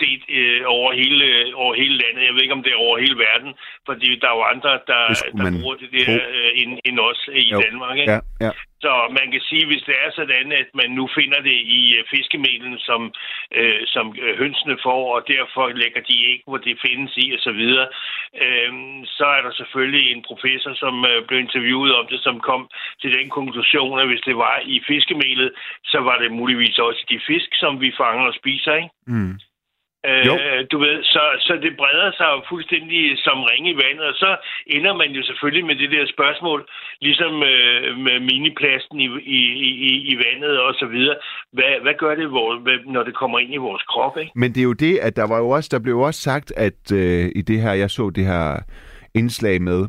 set 0.00 0.22
øh, 0.38 0.60
over, 0.66 0.90
hele, 1.00 1.26
over 1.62 1.74
hele 1.74 1.94
landet. 2.02 2.22
Jeg 2.26 2.34
ved 2.34 2.42
ikke, 2.42 2.56
om 2.58 2.62
det 2.62 2.72
er 2.72 2.76
over 2.86 2.98
hele 2.98 3.16
verden, 3.26 3.50
fordi 3.88 4.08
der 4.20 4.28
er 4.30 4.36
jo 4.38 4.44
andre, 4.54 4.70
der, 4.90 5.00
der 5.38 5.60
bruger 5.60 5.76
det 5.82 5.90
der 5.96 6.14
øh, 6.34 6.50
end, 6.60 6.70
end 6.84 6.98
os 7.00 7.20
i 7.32 7.44
Jo. 7.52 7.60
Danmark. 7.66 7.98
Ikke? 7.98 8.12
Ja, 8.12 8.20
ja. 8.46 8.50
Så 8.84 8.92
man 9.18 9.26
kan 9.32 9.40
sige, 9.48 9.66
hvis 9.66 9.82
det 9.88 9.96
er 10.04 10.10
sådan, 10.18 10.52
at 10.52 10.68
man 10.80 10.90
nu 10.98 11.08
finder 11.18 11.40
det 11.48 11.58
i 11.78 11.80
øh, 11.96 12.04
fiskemelen, 12.14 12.78
som, 12.78 13.00
øh, 13.58 13.80
som 13.86 14.06
øh, 14.22 14.38
hønsene 14.38 14.76
får, 14.82 15.02
og 15.16 15.20
derfor 15.34 15.64
lægger 15.82 16.00
de 16.00 16.16
ikke, 16.30 16.44
hvor 16.46 16.60
det 16.66 16.82
findes 16.86 17.12
i 17.16 17.26
osv., 17.36 17.62
øh, 18.44 18.72
så 19.16 19.26
er 19.36 19.42
der 19.46 19.52
selvfølgelig 19.60 20.04
en 20.12 20.22
professor, 20.30 20.72
som 20.74 20.94
øh, 21.10 21.26
blev 21.26 21.38
interviewet 21.40 21.96
om 21.96 22.06
det, 22.10 22.20
som 22.20 22.40
kom 22.40 22.62
til 23.02 23.10
den 23.18 23.28
konklusion, 23.30 24.00
at 24.00 24.08
hvis 24.08 24.26
det 24.28 24.36
var 24.36 24.56
i 24.64 24.80
fiskemelet, 24.88 25.50
så 25.84 25.98
var 26.00 26.16
det 26.18 26.32
muligvis 26.32 26.78
også 26.78 27.02
de 27.10 27.20
fisk, 27.26 27.50
som 27.62 27.80
vi 27.80 27.92
fanger 28.00 28.24
og 28.26 28.34
spiser, 28.34 28.74
ikke? 28.74 28.90
Mm. 29.06 29.34
Øh, 30.06 30.66
du 30.72 30.78
ved, 30.78 30.96
så, 31.02 31.22
så 31.46 31.52
det 31.62 31.76
breder 31.76 32.10
sig 32.18 32.28
jo 32.34 32.40
fuldstændig 32.48 33.18
som 33.18 33.38
ring 33.42 33.68
i 33.68 33.76
vandet, 33.84 34.04
og 34.12 34.14
så 34.14 34.36
ender 34.66 34.94
man 34.94 35.10
jo 35.10 35.22
selvfølgelig 35.22 35.66
med 35.66 35.76
det 35.76 35.90
der 35.90 36.06
spørgsmål, 36.06 36.68
ligesom 37.00 37.42
øh, 37.42 37.96
med 38.06 38.20
miniplasten 38.20 39.00
i, 39.00 39.08
i, 39.38 39.40
i, 39.88 39.92
i 40.12 40.14
vandet 40.24 40.60
og 40.60 40.74
så 40.74 40.86
videre. 40.86 41.16
Hvad, 41.52 41.72
hvad 41.82 41.94
gør 41.98 42.14
det, 42.14 42.28
hvor, 42.28 42.48
når 42.92 43.02
det 43.02 43.14
kommer 43.14 43.38
ind 43.38 43.54
i 43.54 43.64
vores 43.68 43.82
krop, 43.82 44.18
ikke? 44.18 44.32
Men 44.34 44.52
det 44.52 44.60
er 44.60 44.70
jo 44.72 44.72
det, 44.72 44.98
at 44.98 45.16
der 45.16 45.26
var 45.28 45.38
jo 45.38 45.48
også, 45.48 45.68
der 45.72 45.80
blev 45.82 45.98
også 45.98 46.20
sagt, 46.20 46.52
at 46.56 46.92
øh, 46.92 47.24
i 47.36 47.42
det 47.42 47.60
her, 47.60 47.72
jeg 47.72 47.90
så 47.90 48.10
det 48.10 48.24
her 48.26 48.56
indslag 49.14 49.62
med, 49.62 49.86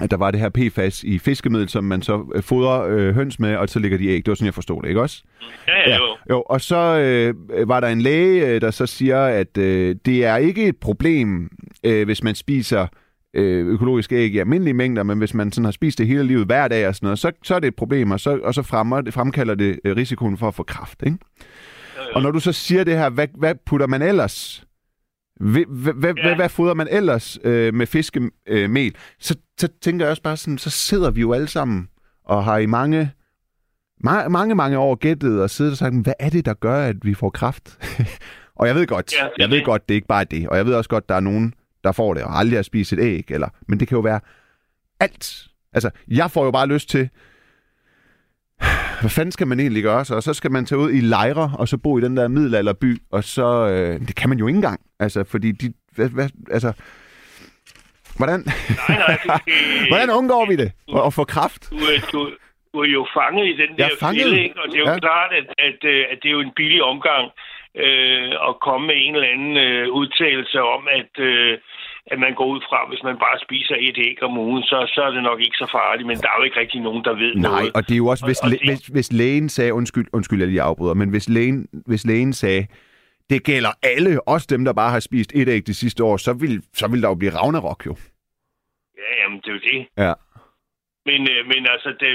at 0.00 0.10
der 0.10 0.16
var 0.16 0.30
det 0.30 0.40
her 0.40 0.48
PFAS 0.48 1.02
i 1.02 1.18
fiskemiddel, 1.18 1.68
som 1.68 1.84
man 1.84 2.02
så 2.02 2.24
øh, 2.34 2.42
fodrer 2.42 2.82
øh, 2.82 3.14
høns 3.14 3.38
med, 3.38 3.56
og 3.56 3.68
så 3.68 3.78
ligger 3.78 3.98
de 3.98 4.06
æg. 4.06 4.16
Det 4.16 4.28
var 4.28 4.34
sådan, 4.34 4.46
jeg 4.46 4.54
forstod 4.54 4.82
det, 4.82 4.88
ikke 4.88 5.00
også? 5.00 5.22
Ja, 5.68 5.90
ja, 5.90 5.96
jo. 5.96 6.16
Jo, 6.30 6.42
og 6.42 6.60
så 6.60 6.76
øh, 6.76 7.34
var 7.68 7.80
der 7.80 7.88
en 7.88 8.00
læge, 8.00 8.46
øh, 8.46 8.60
der 8.60 8.70
så 8.70 8.86
siger, 8.86 9.24
at 9.24 9.58
øh, 9.58 9.96
det 10.06 10.24
er 10.24 10.36
ikke 10.36 10.64
et 10.64 10.76
problem, 10.76 11.50
øh, 11.84 12.04
hvis 12.04 12.22
man 12.22 12.34
spiser 12.34 12.86
øh, 13.34 13.66
økologiske 13.66 14.16
æg 14.16 14.34
i 14.34 14.38
almindelige 14.38 14.74
mængder, 14.74 15.02
men 15.02 15.18
hvis 15.18 15.34
man 15.34 15.52
sådan 15.52 15.64
har 15.64 15.72
spist 15.72 15.98
det 15.98 16.06
hele 16.06 16.22
livet 16.22 16.46
hver 16.46 16.68
dag 16.68 16.88
og 16.88 16.94
sådan 16.94 17.06
noget, 17.06 17.18
så, 17.18 17.32
så 17.42 17.54
er 17.54 17.58
det 17.58 17.68
et 17.68 17.76
problem, 17.76 18.10
og 18.10 18.20
så, 18.20 18.38
og 18.42 18.54
så 18.54 18.62
fremmer, 18.62 19.02
fremkalder 19.10 19.54
det 19.54 19.80
øh, 19.84 19.96
risikoen 19.96 20.38
for 20.38 20.48
at 20.48 20.54
få 20.54 20.62
kræft. 20.62 21.02
Ikke? 21.06 21.18
Og 22.14 22.22
når 22.22 22.30
du 22.30 22.40
så 22.40 22.52
siger 22.52 22.84
det 22.84 22.96
her, 22.96 23.10
hvad, 23.10 23.28
hvad 23.34 23.54
putter 23.66 23.86
man 23.86 24.02
ellers? 24.02 24.64
Hvad, 25.40 26.48
fodrer 26.48 26.74
man 26.74 26.88
ellers 26.90 27.38
øh, 27.44 27.74
med 27.74 27.86
fiskemel? 27.86 28.30
Øh, 28.46 28.90
så, 29.18 29.36
så 29.60 29.68
tænker 29.82 30.04
jeg 30.04 30.10
også 30.10 30.22
bare 30.22 30.36
sådan, 30.36 30.58
så 30.58 30.70
sidder 30.70 31.10
vi 31.10 31.20
jo 31.20 31.32
alle 31.32 31.48
sammen 31.48 31.88
og 32.24 32.44
har 32.44 32.58
i 32.58 32.66
mange, 32.66 33.10
mange, 34.00 34.30
mange, 34.30 34.54
mange 34.54 34.78
år 34.78 34.94
gættet 34.94 35.42
og 35.42 35.50
siddet 35.50 35.72
og 35.72 35.78
sagt, 35.78 36.02
hvad 36.02 36.12
er 36.18 36.30
det, 36.30 36.44
der 36.44 36.54
gør, 36.54 36.84
at 36.84 36.96
vi 37.02 37.14
får 37.14 37.30
kraft? 37.30 37.78
og 38.58 38.66
jeg 38.66 38.74
ved 38.74 38.86
godt, 38.86 39.12
Ja, 39.12 39.28
jeg 39.38 39.50
ved 39.50 39.64
godt, 39.64 39.88
det 39.88 39.94
er 39.94 39.96
ikke 39.96 40.08
bare 40.08 40.24
det. 40.24 40.48
Og 40.48 40.56
jeg 40.56 40.66
ved 40.66 40.74
også 40.74 40.90
godt, 40.90 41.08
der 41.08 41.14
er 41.14 41.20
nogen, 41.20 41.54
der 41.84 41.92
får 41.92 42.14
det 42.14 42.22
og 42.22 42.38
aldrig 42.38 42.58
har 42.58 42.62
spist 42.62 42.92
et 42.92 42.98
æg. 42.98 43.30
Eller, 43.30 43.48
men 43.68 43.80
det 43.80 43.88
kan 43.88 43.96
jo 43.96 44.00
være 44.02 44.20
alt. 45.00 45.46
Altså, 45.72 45.90
jeg 46.08 46.30
får 46.30 46.44
jo 46.44 46.50
bare 46.50 46.66
lyst 46.66 46.88
til, 46.88 47.08
hvad 49.00 49.10
fanden 49.10 49.32
skal 49.32 49.46
man 49.46 49.60
egentlig 49.60 49.82
gøre 49.82 50.04
så? 50.04 50.14
Og 50.14 50.22
så 50.22 50.34
skal 50.34 50.50
man 50.50 50.66
tage 50.66 50.78
ud 50.78 50.90
i 50.90 51.00
lejre, 51.00 51.50
og 51.58 51.68
så 51.68 51.78
bo 51.78 51.98
i 51.98 52.00
den 52.00 52.16
der 52.16 52.28
middelalderby, 52.28 52.96
og 53.12 53.24
så... 53.24 53.68
Øh, 53.68 54.00
det 54.08 54.16
kan 54.16 54.28
man 54.28 54.38
jo 54.38 54.46
ikke 54.46 54.56
engang. 54.56 54.80
Altså, 55.00 55.24
fordi 55.30 55.52
de... 55.52 55.72
Hvad, 55.96 56.08
hvad, 56.08 56.28
altså... 56.50 56.72
Hvordan, 58.18 58.40
Nej, 58.88 58.98
nej, 58.98 59.16
du, 59.24 59.28
skal- 59.38 59.54
hvordan 59.90 60.10
undgår 60.10 60.46
vi 60.50 60.56
det? 60.56 60.72
At, 60.96 61.02
at 61.06 61.12
få 61.14 61.24
kraft? 61.24 61.70
du, 61.70 61.76
er- 61.76 62.06
du, 62.12 62.20
du 62.74 62.78
er 62.86 62.88
jo 62.98 63.06
fanget 63.18 63.46
i 63.52 63.56
den 63.62 63.70
der 63.78 63.84
er 63.84 63.88
fælde, 64.06 64.52
og 64.62 64.66
det 64.70 64.76
er 64.78 64.84
jo 64.84 64.86
Ja. 64.86 64.92
ja. 64.92 64.98
klart, 64.98 65.30
at, 65.40 65.46
at, 65.68 65.78
øh, 65.92 66.02
at 66.12 66.16
det 66.22 66.28
er 66.28 66.32
jo 66.38 66.40
en 66.48 66.54
billig 66.56 66.82
omgang 66.82 67.24
øh, 67.84 68.30
at 68.48 68.52
komme 68.66 68.86
med 68.86 68.96
en 69.04 69.14
eller 69.14 69.28
anden 69.34 69.56
øh, 69.66 69.84
udtalelse 69.98 70.58
om, 70.74 70.82
at, 71.00 71.12
øh, 71.30 71.58
at 72.12 72.18
man 72.24 72.34
går 72.34 72.46
ud 72.54 72.60
fra, 72.68 72.88
hvis 72.90 73.02
man 73.08 73.16
bare 73.24 73.38
spiser 73.46 73.76
et 73.78 73.98
æg 74.08 74.22
om 74.22 74.38
ugen, 74.38 74.62
så, 74.62 74.76
så 74.94 75.00
er 75.02 75.10
det 75.10 75.22
nok 75.22 75.40
ikke 75.40 75.56
så 75.56 75.68
farligt, 75.78 76.06
men 76.06 76.16
der 76.16 76.28
er 76.28 76.36
jo 76.38 76.42
ikke 76.44 76.60
rigtig 76.60 76.80
nogen, 76.80 77.04
der 77.04 77.14
ved 77.14 77.34
Nej, 77.34 77.50
noget. 77.50 77.72
og 77.76 77.82
det 77.88 77.92
er 77.94 77.96
jo 77.96 78.06
også, 78.06 78.24
hvis, 78.26 78.38
Og- 78.40 78.44
og 78.44 78.50
det- 78.50 78.60
hvis, 78.68 78.86
hvis 78.86 79.12
lægen 79.12 79.48
sagde, 79.48 79.74
undskyld, 79.74 80.06
undskyld, 80.12 80.38
jeg 80.38 80.48
lige 80.48 80.62
afbryder, 80.62 80.94
men 80.94 81.08
hvis 81.10 81.28
lægen, 81.28 81.68
hvis 81.86 82.06
lægen 82.06 82.32
sagde, 82.32 82.66
det 83.30 83.44
gælder 83.44 83.70
alle, 83.82 84.28
også 84.28 84.46
dem, 84.50 84.64
der 84.64 84.72
bare 84.72 84.90
har 84.90 85.00
spist 85.00 85.32
et 85.34 85.48
æg 85.48 85.66
de 85.66 85.74
sidste 85.74 86.04
år, 86.04 86.16
så 86.16 86.32
vil, 86.32 86.62
så 86.74 86.88
vil 86.88 87.02
der 87.02 87.08
jo 87.08 87.14
blive 87.14 87.32
Ragnarok 87.34 87.86
jo. 87.86 87.96
Ja, 88.98 89.22
jamen, 89.22 89.38
det 89.38 89.48
er 89.48 89.52
jo 89.52 89.60
det. 89.72 89.86
Ja. 89.98 90.12
Men, 91.08 91.20
øh, 91.32 91.40
men 91.52 91.62
altså, 91.74 91.90
det, 92.00 92.10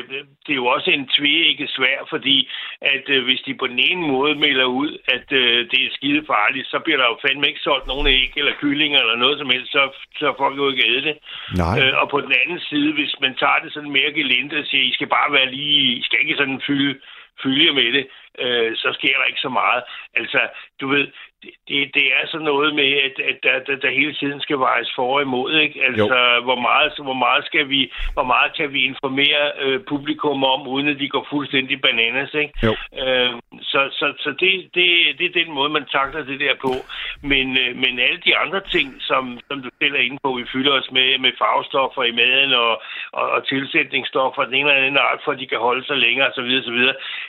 det 0.46 0.52
er 0.54 0.62
jo 0.64 0.68
også 0.76 0.90
en 0.92 1.08
tvægget 1.18 1.70
svær, 1.78 2.00
fordi 2.10 2.50
at 2.82 3.06
øh, 3.10 3.24
hvis 3.24 3.42
de 3.46 3.54
på 3.62 3.68
den 3.68 3.80
ene 3.80 4.02
måde 4.14 4.36
melder 4.36 4.66
ud, 4.66 4.92
at 5.16 5.28
øh, 5.32 5.58
det 5.72 5.80
er 5.86 5.96
skide 5.98 6.24
farligt, 6.34 6.68
så 6.68 6.80
bliver 6.80 7.00
der 7.00 7.08
jo 7.10 7.18
fandme 7.26 7.48
ikke 7.48 7.66
solgt 7.68 7.88
nogen 7.88 8.08
æg 8.08 8.32
eller 8.36 8.60
kyllinger 8.62 9.00
eller 9.00 9.16
noget 9.16 9.38
som 9.40 9.50
helst, 9.50 9.72
så, 9.72 9.84
så 10.20 10.28
er 10.28 10.36
folk 10.38 10.58
jo 10.58 10.70
ikke 10.70 10.88
æde 10.92 11.04
det. 11.10 11.16
Nej. 11.64 11.76
Øh, 11.80 11.94
og 12.02 12.10
på 12.10 12.22
den 12.22 12.34
anden 12.42 12.60
side, 12.70 12.94
hvis 12.94 13.14
man 13.22 13.36
tager 13.36 13.60
det 13.64 13.74
sådan 13.74 13.96
mere 13.98 14.12
gelinde 14.20 14.60
og 14.60 14.66
siger, 14.66 14.84
I 14.84 14.94
skal 14.98 15.08
bare 15.08 15.34
være 15.38 15.52
lige, 15.52 15.98
I 16.00 16.04
skal 16.04 16.20
ikke 16.22 16.40
sådan 16.42 16.62
fylde, 16.68 17.00
fylde 17.44 17.66
jer 17.66 17.74
med 17.74 17.94
det, 17.98 18.06
øh, 18.40 18.76
så 18.76 18.90
sker 18.98 19.16
der 19.18 19.26
ikke 19.26 19.46
så 19.48 19.50
meget. 19.50 19.84
Altså, 20.16 20.40
du 20.82 20.88
ved, 20.88 21.08
det, 21.44 21.90
det, 21.96 22.06
er 22.18 22.28
sådan 22.28 22.46
noget 22.46 22.76
med, 22.76 22.92
at, 23.08 23.16
at 23.30 23.38
der, 23.44 23.60
der, 23.68 23.76
der 23.76 23.92
hele 24.00 24.14
tiden 24.14 24.42
skal 24.42 24.60
vejes 24.60 24.92
for 24.96 25.16
og 25.16 25.22
imod, 25.22 25.54
ikke? 25.56 25.84
Altså, 25.88 26.18
hvor 26.44 26.60
meget, 26.68 26.92
hvor 27.08 27.20
meget 27.26 27.46
skal 27.46 27.70
vi, 27.70 27.92
hvor 28.14 28.24
meget 28.24 28.52
kan 28.58 28.74
vi 28.74 28.80
informere 28.84 29.44
øh, 29.64 29.80
publikum 29.84 30.44
om, 30.44 30.68
uden 30.68 30.88
at 30.88 31.00
de 31.00 31.10
går 31.10 31.28
fuldstændig 31.30 31.82
bananas, 31.82 32.34
ikke? 32.34 32.54
Jo. 32.64 32.72
Øh, 33.04 33.32
så 33.62 33.80
så, 34.00 34.14
så 34.24 34.30
det, 34.40 34.52
det, 34.76 34.88
det 35.20 35.26
er 35.26 35.44
den 35.44 35.52
måde, 35.54 35.70
man 35.70 35.86
takler 35.86 36.24
det 36.24 36.40
der 36.40 36.56
på. 36.62 36.74
Men, 37.22 37.48
øh, 37.64 37.76
men 37.84 38.00
alle 38.00 38.22
de 38.26 38.38
andre 38.38 38.62
ting, 38.76 38.88
som, 39.00 39.40
som 39.48 39.62
du 39.62 39.70
selv 39.82 39.96
er 39.96 40.06
inde 40.08 40.20
på, 40.24 40.30
vi 40.34 40.46
fylder 40.54 40.74
os 40.80 40.92
med, 40.92 41.18
med 41.20 41.32
farvestoffer 41.38 42.04
i 42.04 42.18
maden 42.22 42.54
og, 42.54 42.82
og, 43.12 43.30
og 43.36 43.48
tilsætningsstoffer 43.48 44.44
den 44.44 44.54
ene 44.54 44.70
eller 44.70 44.86
anden 44.86 45.06
art, 45.10 45.22
for 45.24 45.32
at 45.32 45.40
de 45.40 45.48
kan 45.48 45.58
holde 45.68 45.86
sig 45.86 45.98
længere 45.98 46.28
osv., 46.28 46.52
osv., 46.62 46.80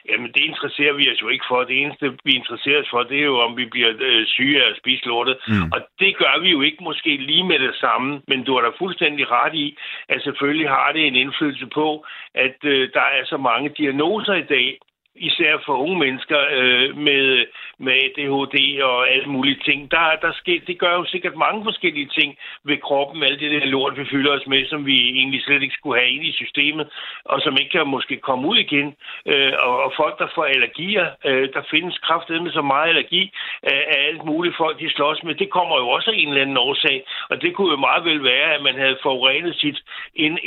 jamen 0.09 0.31
det 0.35 0.43
interesserer 0.51 0.93
vi 0.93 1.11
os 1.13 1.23
jo 1.23 1.29
ikke 1.29 1.45
for. 1.49 1.65
Det 1.65 1.83
eneste, 1.83 2.07
vi 2.25 2.33
interesserer 2.41 2.81
os 2.83 2.91
for, 2.91 3.03
det 3.03 3.19
er 3.19 3.29
jo, 3.33 3.39
om 3.47 3.57
vi 3.57 3.65
bliver 3.65 3.93
øh, 3.99 4.27
syge 4.27 4.63
af 4.63 4.71
at 4.71 4.77
spise 4.77 5.05
lortet. 5.07 5.37
Mm. 5.49 5.73
Og 5.75 5.81
det 6.01 6.17
gør 6.17 6.41
vi 6.41 6.51
jo 6.51 6.61
ikke 6.61 6.85
måske 6.85 7.17
lige 7.17 7.45
med 7.45 7.59
det 7.59 7.75
samme, 7.75 8.23
men 8.29 8.45
du 8.45 8.55
har 8.55 8.63
da 8.63 8.71
fuldstændig 8.79 9.31
ret 9.31 9.55
i, 9.55 9.77
at 10.09 10.23
selvfølgelig 10.23 10.69
har 10.69 10.93
det 10.93 11.07
en 11.07 11.17
indflydelse 11.17 11.67
på, 11.67 12.07
at 12.35 12.57
øh, 12.65 12.89
der 12.95 13.07
er 13.19 13.25
så 13.25 13.37
mange 13.37 13.69
diagnoser 13.79 14.35
i 14.35 14.47
dag, 14.57 14.79
især 15.21 15.53
for 15.67 15.75
unge 15.85 15.99
mennesker 15.99 16.41
øh, 16.59 16.97
med, 16.97 17.47
med 17.79 17.93
ADHD 17.93 18.57
og 18.83 19.11
alle 19.13 19.29
mulige 19.35 19.61
ting. 19.65 19.91
Der, 19.91 20.17
der 20.23 20.33
sker, 20.33 20.61
det 20.67 20.79
gør 20.79 20.95
jo 20.95 21.05
sikkert 21.05 21.37
mange 21.37 21.65
forskellige 21.65 22.11
ting 22.19 22.39
ved 22.65 22.79
kroppen, 22.79 23.23
alt 23.23 23.41
det 23.41 23.51
der 23.51 23.67
lort, 23.67 23.99
vi 23.99 24.05
fylder 24.05 24.33
os 24.33 24.47
med, 24.47 24.67
som 24.67 24.87
vi 24.87 24.97
egentlig 25.19 25.43
slet 25.43 25.63
ikke 25.63 25.75
skulle 25.79 26.01
have 26.01 26.11
ind 26.11 26.25
i 26.25 26.33
systemet, 26.33 26.87
og 27.25 27.41
som 27.41 27.57
ikke 27.61 27.71
kan 27.71 27.87
måske 27.87 28.17
komme 28.17 28.49
ud 28.49 28.57
igen. 28.57 28.95
Øh, 29.27 29.53
og, 29.59 29.83
og 29.85 29.93
folk, 29.97 30.19
der 30.19 30.29
får 30.35 30.45
allergier, 30.45 31.07
øh, 31.25 31.49
der 31.55 31.63
findes 31.71 31.99
kraftedeme 31.99 32.45
med 32.45 32.53
så 32.53 32.63
meget 32.63 32.89
allergi 32.89 33.33
af, 33.63 33.81
af 33.95 34.01
alt 34.09 34.25
muligt 34.25 34.57
folk, 34.57 34.81
de 34.81 34.91
slås 34.91 35.23
med, 35.23 35.35
det 35.35 35.51
kommer 35.51 35.77
jo 35.77 35.89
også 35.89 36.11
af 36.11 36.15
en 36.17 36.29
eller 36.29 36.43
anden 36.43 36.57
årsag. 36.57 37.05
Og 37.31 37.43
det 37.43 37.55
kunne 37.55 37.71
jo 37.71 37.77
meget 37.77 38.05
vel 38.05 38.25
være, 38.25 38.55
at 38.55 38.63
man 38.63 38.75
havde 38.75 38.99
forurenet 39.03 39.57
sit 39.57 39.79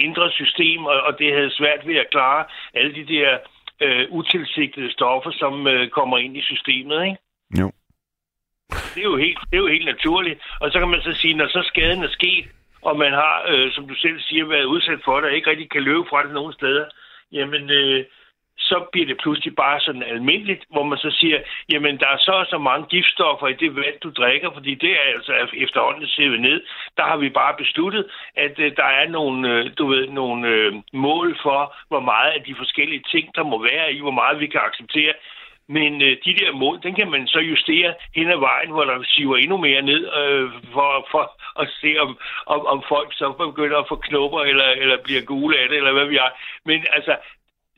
indre 0.08 0.32
system, 0.32 0.86
og, 0.86 1.02
og 1.02 1.20
det 1.20 1.34
havde 1.34 1.52
svært 1.52 1.88
ved 1.88 1.96
at 1.96 2.10
klare 2.10 2.46
alle 2.74 2.96
de 2.96 3.06
der 3.14 3.38
øh, 3.82 4.06
utilsigtede 4.10 4.92
stoffer, 4.92 5.32
som 5.32 5.68
øh, 5.68 5.90
kommer 5.90 6.18
ind 6.18 6.38
i 6.38 6.42
systemet, 6.42 7.06
ikke? 7.06 7.18
Jo. 7.60 7.72
Det 8.96 9.02
er, 9.02 9.10
jo 9.14 9.18
helt, 9.18 9.40
det 9.50 9.58
er 9.58 9.62
jo 9.62 9.68
helt 9.68 9.86
naturligt. 9.86 10.40
Og 10.62 10.72
så 10.72 10.80
kan 10.80 10.90
man 10.90 11.02
så 11.02 11.14
sige, 11.14 11.34
når 11.34 11.48
så 11.48 11.62
skaden 11.64 12.04
er 12.04 12.10
sket, 12.10 12.46
og 12.82 12.98
man 12.98 13.14
har, 13.14 13.46
øh, 13.48 13.72
som 13.72 13.88
du 13.88 13.96
selv 13.96 14.20
siger, 14.22 14.46
været 14.46 14.64
udsat 14.64 15.00
for 15.06 15.16
det, 15.16 15.26
og 15.30 15.36
ikke 15.36 15.50
rigtig 15.50 15.70
kan 15.70 15.84
løbe 15.84 16.06
fra 16.10 16.24
det 16.24 16.34
nogen 16.34 16.54
steder, 16.54 16.86
jamen, 17.32 17.70
øh, 17.70 18.06
så 18.58 18.86
bliver 18.92 19.08
det 19.08 19.18
pludselig 19.18 19.56
bare 19.56 19.80
sådan 19.80 20.04
almindeligt, 20.04 20.64
hvor 20.70 20.84
man 20.84 20.98
så 20.98 21.12
siger, 21.20 21.40
jamen 21.72 21.98
der 22.00 22.08
er 22.08 22.18
så 22.18 22.46
så 22.50 22.58
mange 22.58 22.86
giftstoffer 22.86 23.48
i 23.48 23.54
det 23.54 23.76
vand, 23.76 24.00
du 24.04 24.10
drikker, 24.10 24.50
fordi 24.54 24.76
det 24.76 24.92
er 24.92 25.06
altså 25.16 25.34
efterhånden 25.54 26.08
sævet 26.08 26.42
ned. 26.42 26.64
Der 26.98 27.04
har 27.04 27.18
vi 27.18 27.30
bare 27.30 27.56
besluttet, 27.58 28.06
at 28.36 28.60
øh, 28.60 28.72
der 28.78 28.90
er 29.00 29.08
nogle, 29.10 29.50
øh, 29.50 29.72
du 29.78 29.88
ved, 29.88 30.08
nogle 30.08 30.48
øh, 30.48 30.74
mål 30.94 31.38
for, 31.44 31.76
hvor 31.88 32.00
meget 32.00 32.32
af 32.32 32.42
de 32.44 32.56
forskellige 32.56 33.04
ting, 33.12 33.36
der 33.36 33.44
må 33.44 33.64
være 33.64 33.94
i, 33.94 34.00
hvor 34.00 34.12
meget 34.12 34.40
vi 34.40 34.48
kan 34.48 34.62
acceptere. 34.70 35.14
Men 35.68 36.02
øh, 36.02 36.18
de 36.26 36.34
der 36.40 36.52
mål, 36.52 36.80
den 36.84 36.96
kan 36.96 37.12
man 37.12 37.28
så 37.28 37.40
justere 37.40 37.94
hen 38.16 38.32
ad 38.32 38.38
vejen, 38.38 38.72
hvor 38.72 38.84
der 38.84 39.04
siver 39.04 39.38
endnu 39.38 39.58
mere 39.58 39.82
ned, 39.82 40.02
øh, 40.20 40.52
for, 40.74 41.08
for 41.12 41.24
at 41.62 41.68
se, 41.82 41.98
om, 42.00 42.18
om, 42.46 42.66
om 42.66 42.84
folk 42.90 43.10
så 43.14 43.32
begynder 43.32 43.78
at 43.78 43.90
få 43.90 43.96
knopper, 43.96 44.40
eller, 44.40 44.70
eller 44.82 44.98
bliver 45.04 45.22
gule 45.22 45.58
af 45.58 45.70
det, 45.70 45.78
eller 45.78 45.94
hvad 45.94 46.06
vi 46.06 46.16
har. 46.16 46.32
Men 46.66 46.86
altså, 46.94 47.16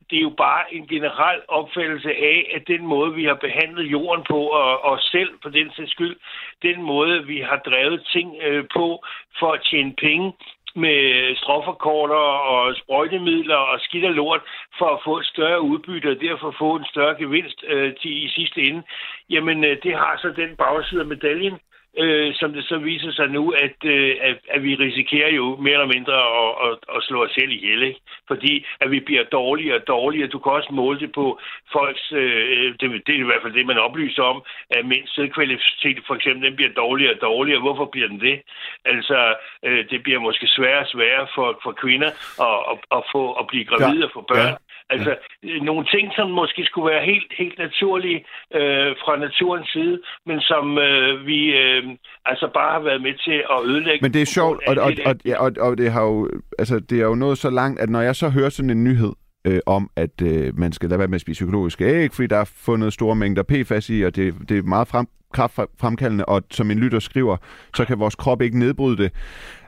det 0.10 0.18
er 0.18 0.22
jo 0.22 0.34
bare 0.38 0.74
en 0.74 0.88
generel 0.88 1.42
opfattelse 1.48 2.10
af, 2.10 2.52
at 2.56 2.68
den 2.68 2.86
måde, 2.88 3.14
vi 3.14 3.24
har 3.26 3.34
behandlet 3.34 3.84
jorden 3.84 4.26
på, 4.30 4.40
og 4.40 4.84
os 4.84 5.04
selv 5.12 5.30
for 5.42 5.50
den 5.50 5.72
sags 5.76 5.92
skyld, 5.92 6.16
den 6.62 6.82
måde, 6.82 7.26
vi 7.26 7.40
har 7.40 7.58
drevet 7.58 8.08
ting 8.14 8.36
øh, 8.42 8.64
på 8.76 9.04
for 9.40 9.52
at 9.52 9.64
tjene 9.70 9.94
penge, 9.94 10.34
med 10.76 11.36
strofferkorter 11.36 12.26
og 12.54 12.76
sprøjtemidler 12.76 13.56
og 13.56 13.80
skidt 13.80 14.06
og 14.06 14.12
lort 14.12 14.42
for 14.78 14.86
at 14.86 15.02
få 15.06 15.18
et 15.18 15.26
større 15.26 15.62
udbytte 15.62 16.10
og 16.10 16.22
derfor 16.22 16.56
få 16.60 16.76
en 16.76 16.86
større 16.86 17.16
gevinst 17.16 17.64
øh, 17.68 17.96
til, 18.02 18.26
i 18.26 18.30
sidste 18.30 18.62
ende, 18.62 18.84
jamen 19.30 19.64
øh, 19.64 19.78
det 19.84 19.94
har 19.96 20.18
så 20.22 20.34
den 20.42 20.56
bagside 20.56 21.02
af 21.02 21.08
medaljen, 21.08 21.60
øh, 21.98 22.36
som 22.36 22.54
det 22.54 22.64
så 22.66 22.78
viser 22.78 23.12
sig 23.12 23.28
nu, 23.28 23.44
at, 23.52 23.78
øh, 23.86 24.16
at, 24.22 24.38
at 24.50 24.64
vi 24.64 24.76
risikerer 24.76 25.32
jo 25.40 25.56
mere 25.56 25.74
eller 25.74 25.94
mindre 25.96 26.18
at, 26.44 26.52
at, 26.68 26.96
at 26.96 27.04
slå 27.04 27.24
os 27.24 27.32
selv 27.32 27.52
ihjel, 27.52 27.84
ikke? 27.84 28.00
Fordi 28.28 28.66
at 28.82 28.92
vi 28.92 29.00
bliver 29.00 29.24
dårligere 29.24 29.76
og 29.82 29.88
dårligere. 29.88 30.28
Du 30.28 30.40
kan 30.40 30.52
også 30.52 30.70
måle 30.72 31.00
det 31.00 31.12
på 31.12 31.40
folks, 31.72 32.12
øh, 32.12 32.74
det, 32.80 32.88
det 33.08 33.14
er 33.16 33.24
i 33.24 33.30
hvert 33.30 33.42
fald 33.42 33.54
det, 33.54 33.66
man 33.66 33.80
oplyser 33.88 34.24
om, 34.24 34.44
at 34.70 34.86
mænds 34.86 35.16
sædkvalitet 35.16 35.98
for 36.08 36.16
eksempel, 36.16 36.48
den 36.48 36.56
bliver 36.56 36.74
dårligere 36.74 37.14
og 37.14 37.22
dårligere. 37.22 37.62
Hvorfor 37.62 37.86
bliver 37.86 38.08
den 38.08 38.20
det? 38.20 38.42
Altså, 38.86 39.36
øh, 39.66 39.90
det 39.90 40.04
bliver 40.04 40.20
måske 40.20 40.48
sværere 40.48 40.86
og 40.86 40.88
sværere 40.88 41.28
for, 41.36 41.60
for 41.64 41.72
kvinder 41.72 42.12
at, 42.48 42.58
at, 42.72 42.78
at, 42.98 43.04
få, 43.12 43.34
at 43.34 43.48
blive 43.48 43.66
gravide 43.66 44.00
ja. 44.00 44.06
og 44.06 44.12
få 44.14 44.22
børn. 44.22 44.48
Ja. 44.48 44.65
Altså, 44.90 45.16
ja. 45.44 45.60
nogle 45.70 45.86
ting, 45.86 46.12
som 46.16 46.30
måske 46.30 46.66
skulle 46.66 46.92
være 46.94 47.06
helt, 47.06 47.32
helt 47.38 47.58
naturlige 47.58 48.20
øh, 48.54 48.90
fra 49.04 49.18
naturens 49.18 49.70
side, 49.70 50.00
men 50.26 50.40
som 50.42 50.78
øh, 50.78 51.28
vi 51.28 51.40
øh, 51.62 51.84
altså 52.26 52.50
bare 52.54 52.72
har 52.72 52.80
været 52.80 53.02
med 53.02 53.14
til 53.26 53.38
at 53.54 53.60
ødelægge. 53.66 54.00
Men 54.02 54.14
det 54.14 54.22
er 54.22 54.26
sjovt, 54.26 54.60
og, 54.68 54.76
og, 54.86 54.92
og, 55.06 55.16
ja, 55.26 55.38
og, 55.44 55.52
og 55.60 55.78
det, 55.78 55.92
har 55.92 56.04
jo, 56.04 56.30
altså, 56.60 56.80
det 56.80 57.00
er 57.00 57.06
jo 57.06 57.16
nået 57.16 57.38
så 57.38 57.50
langt, 57.50 57.80
at 57.80 57.90
når 57.90 58.02
jeg 58.02 58.16
så 58.16 58.30
hører 58.30 58.50
sådan 58.50 58.70
en 58.70 58.84
nyhed, 58.84 59.14
øh, 59.48 59.60
om, 59.66 59.90
at 59.96 60.22
øh, 60.22 60.58
man 60.60 60.72
skal 60.72 60.90
lade 60.90 61.00
være 61.00 61.08
med 61.08 61.16
at 61.16 61.22
spise 61.22 61.44
økologiske 61.44 61.86
æg, 61.86 62.14
fordi 62.14 62.28
der 62.28 62.38
er 62.38 62.52
fundet 62.66 62.94
store 62.94 63.16
mængder 63.16 63.44
PFAS 63.44 63.90
i, 63.90 64.02
og 64.02 64.16
det, 64.16 64.34
det 64.50 64.58
er 64.58 64.64
meget 64.64 64.88
frem, 64.88 65.08
kraftfremkaldende, 65.34 66.26
og 66.26 66.42
som 66.52 66.72
en 66.72 66.80
lytter 66.80 67.00
skriver, 67.00 67.38
så 67.76 67.86
kan 67.86 68.00
vores 68.00 68.16
krop 68.16 68.42
ikke 68.42 68.60
nedbryde 68.60 68.98
det 68.98 69.12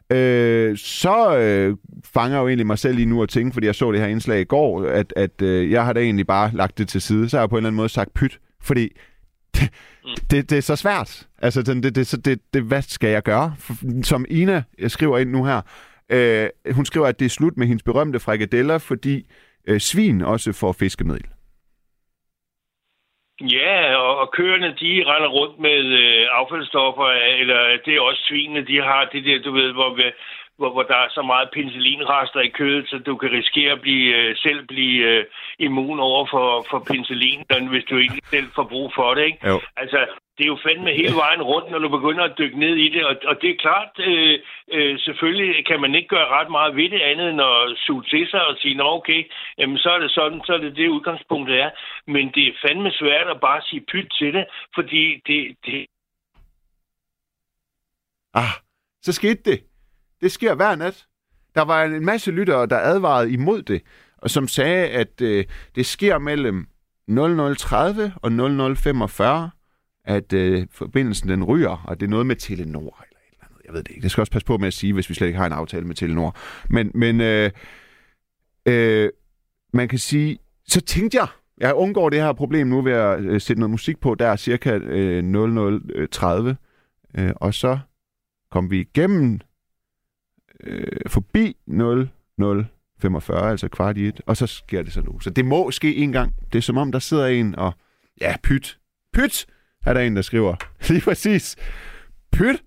øh, 0.10 0.78
så 0.78 1.38
øh, 1.38 1.78
fanger 2.05 2.38
jeg 2.38 2.41
jo 2.41 2.47
egentlig 2.47 2.68
mig 2.68 2.80
selv 2.80 2.95
lige 2.95 3.05
nu 3.05 3.24
at 3.24 3.30
tænke, 3.30 3.53
fordi 3.53 3.68
jeg 3.68 3.76
så 3.76 3.91
det 3.91 3.99
her 3.99 4.08
indslag 4.08 4.41
i 4.41 4.43
går, 4.43 4.84
at, 4.84 5.14
at 5.16 5.41
øh, 5.41 5.72
jeg 5.72 5.86
har 5.86 5.93
da 5.93 5.99
egentlig 5.99 6.28
bare 6.28 6.51
lagt 6.53 6.78
det 6.78 6.88
til 6.88 7.01
side. 7.01 7.30
Så 7.30 7.38
har 7.38 7.41
jeg 7.41 7.49
på 7.49 7.55
en 7.55 7.58
eller 7.58 7.68
anden 7.68 7.78
måde 7.78 7.89
sagt 7.89 8.14
pyt, 8.14 8.39
fordi 8.62 8.89
det, 9.55 9.70
det, 10.32 10.49
det 10.49 10.58
er 10.58 10.62
så 10.62 10.76
svært. 10.76 11.28
Altså, 11.38 11.62
det, 11.62 11.84
det, 11.84 11.95
det, 11.95 12.26
det, 12.26 12.39
det, 12.53 12.64
hvad 12.64 12.82
skal 12.82 13.10
jeg 13.10 13.24
gøre? 13.24 13.55
Som 14.03 14.26
Ina 14.30 14.64
skriver 14.88 15.18
ind 15.18 15.30
nu 15.30 15.45
her, 15.45 15.62
øh, 16.10 16.49
hun 16.72 16.86
skriver, 16.86 17.08
at 17.08 17.20
det 17.20 17.26
er 17.26 17.30
slut 17.30 17.58
med 17.58 17.68
hendes 17.68 17.84
berømte 17.84 18.20
frikadeller, 18.20 18.78
fordi 18.78 19.28
øh, 19.68 19.80
svin 19.80 20.22
også 20.22 20.51
får 20.51 20.72
fiskemiddel. 20.72 21.26
Ja, 23.42 23.96
og, 23.96 24.18
og 24.18 24.32
køerne, 24.32 24.76
de 24.82 25.04
render 25.06 25.28
rundt 25.28 25.60
med 25.60 25.82
øh, 26.02 26.28
affaldsstoffer, 26.32 27.08
eller 27.42 27.78
det 27.86 27.96
er 27.96 28.02
også 28.02 28.22
svinene, 28.28 28.68
de 28.68 28.82
har 28.82 29.10
det 29.14 29.26
der, 29.26 29.40
du 29.40 29.52
ved, 29.52 29.74
hvor, 29.74 29.90
hvor, 30.58 30.70
hvor 30.70 30.84
der 30.84 30.96
er 30.96 31.10
så 31.10 31.22
meget 31.22 31.50
penicillinrester 31.54 32.40
i 32.40 32.48
kødet, 32.60 32.90
så 32.90 32.98
du 32.98 33.18
kan 33.18 33.32
risikere 33.32 33.72
at 33.72 33.82
blive, 33.82 34.16
øh, 34.16 34.36
selv 34.38 34.68
blive 34.68 35.04
øh, 35.10 35.26
immun 35.60 35.99
over 35.99 36.28
for, 36.32 36.66
for 36.70 36.80
penicillin, 36.80 37.43
hvis 37.70 37.84
du 37.89 37.97
ikke 37.97 38.22
selv 38.30 38.47
får 38.55 38.64
brug 38.64 38.91
for 38.95 39.14
det. 39.14 39.24
Ikke? 39.26 39.47
Jo. 39.47 39.62
Altså, 39.78 39.99
det 40.38 40.43
er 40.43 40.47
jo 40.47 40.60
fandme 40.68 40.91
hele 41.01 41.16
vejen 41.16 41.41
rundt, 41.41 41.72
når 41.72 41.80
du 41.80 41.89
begynder 41.89 42.24
at 42.24 42.38
dykke 42.38 42.60
ned 42.60 42.76
i 42.76 42.89
det. 42.89 43.05
Og, 43.05 43.16
og 43.26 43.36
det 43.41 43.49
er 43.49 43.64
klart, 43.66 43.91
øh, 43.99 44.39
øh, 44.72 44.99
selvfølgelig 44.99 45.66
kan 45.66 45.82
man 45.82 45.95
ikke 45.95 46.08
gøre 46.08 46.28
ret 46.38 46.51
meget 46.51 46.76
ved 46.76 46.89
det 46.89 47.01
andet 47.01 47.30
end 47.30 47.41
at 47.41 47.78
suge 47.86 48.03
til 48.03 48.28
sig 48.32 48.47
og 48.47 48.55
sige, 48.58 48.76
nå 48.76 48.88
okay, 48.97 49.22
jamen, 49.58 49.78
så 49.78 49.89
er 49.89 49.99
det 49.99 50.12
sådan, 50.12 50.41
så 50.45 50.53
er 50.53 50.58
det 50.58 50.76
det 50.76 50.88
udgangspunkt, 50.88 51.49
det 51.49 51.60
er. 51.62 51.72
Men 52.08 52.32
det 52.36 52.47
er 52.47 52.60
fandme 52.66 52.91
svært 52.91 53.28
at 53.28 53.41
bare 53.41 53.62
sige 53.62 53.86
pyt 53.91 54.08
til 54.20 54.34
det, 54.34 54.45
fordi 54.76 55.22
det... 55.28 55.55
det 55.66 55.86
Ah, 58.34 58.53
så 59.01 59.14
skete 59.14 59.41
det. 59.51 59.60
Det 60.22 60.32
sker 60.32 60.55
hver 60.55 60.76
nat. 60.76 61.05
Der 61.55 61.66
var 61.66 61.84
en 61.84 62.05
masse 62.05 62.32
lyttere, 62.32 62.66
der 62.66 62.78
advarede 62.78 63.34
imod 63.34 63.62
det, 63.62 63.82
og 64.18 64.30
som 64.30 64.47
sagde, 64.47 64.88
at 64.88 65.22
øh, 65.22 65.45
det 65.76 65.86
sker 65.86 66.18
mellem 66.18 66.68
0030 67.07 68.13
og 68.15 68.32
0045, 68.32 69.49
at 70.05 70.34
øh, 70.34 70.68
forbindelsen 70.72 71.30
den 71.30 71.43
ryger, 71.43 71.84
og 71.88 71.99
det 71.99 72.05
er 72.05 72.09
noget 72.09 72.26
med 72.26 72.36
Telenor 72.36 72.80
eller 72.80 73.18
et 73.18 73.34
eller 73.34 73.45
andet. 73.45 73.65
Jeg 73.65 73.74
ved 73.74 73.84
det 73.84 73.89
ikke. 73.89 74.01
Det 74.01 74.11
skal 74.11 74.22
også 74.22 74.32
passe 74.32 74.45
på 74.45 74.57
med 74.57 74.68
at 74.68 74.74
sige, 74.74 74.93
hvis 74.93 75.09
vi 75.09 75.13
slet 75.13 75.28
ikke 75.28 75.39
har 75.39 75.45
en 75.45 75.53
aftale 75.53 75.86
med 75.86 75.95
Telenor. 75.95 76.36
Men, 76.70 76.91
men 76.93 77.22
øh, 77.22 77.51
øh, 78.65 79.09
man 79.74 79.88
kan 79.88 79.99
sige, 79.99 80.38
så 80.68 80.82
tænkte 80.82 81.18
jeg, 81.18 81.28
jeg 81.57 81.76
undgår 81.76 82.09
det 82.09 82.22
her 82.22 82.34
problem 82.34 82.68
nu 82.68 82.82
ved 82.82 82.91
at 82.91 83.20
øh, 83.20 83.41
sætte 83.41 83.59
noget 83.59 83.72
musik 83.72 83.99
på, 83.99 84.15
der 84.15 84.28
er 84.28 84.36
cirka 84.36 84.78
øh, 84.78 85.24
0030, 86.11 86.57
øh, 87.18 87.32
og 87.36 87.53
så 87.53 87.80
kom 88.51 88.72
vi 88.72 88.80
igennem 88.80 89.39
øh, 90.63 91.01
forbi 91.07 91.57
45, 93.02 93.50
altså 93.52 93.68
kvart 93.70 93.98
i 93.98 94.08
et, 94.08 94.22
og 94.26 94.38
så 94.38 94.48
sker 94.48 94.82
det 94.82 94.93
så 94.93 95.02
nu. 95.02 95.20
Så 95.20 95.30
det 95.30 95.45
må 95.45 95.72
ske 95.72 95.95
en 95.95 96.12
gang. 96.12 96.34
Det 96.54 96.58
er 96.58 96.62
som 96.62 96.78
om, 96.78 96.91
der 96.91 97.00
sidder 97.00 97.28
en 97.28 97.56
og... 97.56 97.74
Ja, 98.22 98.36
pyt. 98.43 98.78
Pyt! 99.14 99.45
Er 99.86 99.93
der 99.93 100.02
en, 100.02 100.16
der 100.16 100.22
skriver. 100.22 100.56
Lige 100.89 101.02
præcis. 101.02 101.56
Pyt! 102.32 102.64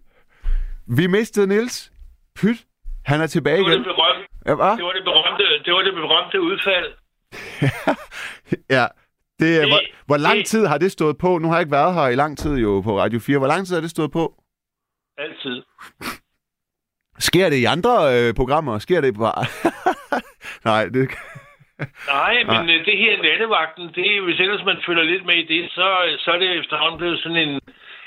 Vi 0.96 1.06
mistede 1.06 1.46
Nils. 1.46 1.92
Pyt! 2.36 2.64
Han 3.04 3.20
er 3.20 3.26
tilbage 3.26 3.56
Det 3.56 3.64
var 3.64 3.68
det, 3.70 3.76
igen. 3.76 3.84
berømte, 3.84 4.26
Ja, 4.46 4.54
hva? 4.54 4.64
det 4.76 4.84
var 4.84 4.92
det 4.92 5.04
berømte, 5.04 5.44
det 5.64 5.72
var 5.74 5.82
det 5.82 5.94
berømte 5.94 6.40
udfald. 6.40 6.92
ja. 8.76 8.86
Det, 9.38 9.60
Det- 9.60 9.68
hvor, 9.68 9.80
hvor 10.06 10.16
lang 10.16 10.38
det- 10.38 10.46
tid 10.46 10.66
har 10.66 10.78
det 10.78 10.92
stået 10.92 11.18
på? 11.18 11.38
Nu 11.38 11.48
har 11.48 11.54
jeg 11.54 11.60
ikke 11.62 11.72
været 11.72 11.94
her 11.94 12.08
i 12.08 12.14
lang 12.14 12.38
tid 12.38 12.56
jo 12.58 12.80
på 12.80 12.98
Radio 13.00 13.18
4. 13.20 13.38
Hvor 13.38 13.46
lang 13.46 13.66
tid 13.66 13.74
har 13.74 13.80
det 13.80 13.90
stået 13.90 14.10
på? 14.12 14.34
Altid. 15.18 15.62
Sker 17.18 17.48
det 17.50 17.56
i 17.56 17.64
andre 17.64 17.92
øh, 18.28 18.34
programmer? 18.34 18.78
Sker 18.78 19.00
det 19.00 19.14
på... 19.14 19.26
Nej, 20.64 20.84
det... 20.94 21.08
Nej, 22.16 22.34
men 22.50 22.70
øh, 22.70 22.84
det 22.88 22.96
her 23.04 23.22
nattevagten, 23.22 23.84
det, 23.94 24.22
hvis 24.24 24.40
ellers 24.40 24.64
man 24.64 24.76
følger 24.86 25.02
lidt 25.02 25.26
med 25.26 25.34
i 25.34 25.46
det, 25.54 25.70
så, 25.70 25.86
så 26.18 26.30
er 26.30 26.38
det 26.38 26.58
efterhånden 26.60 26.98
blevet 26.98 27.18
sådan 27.22 27.48
en, 27.48 27.60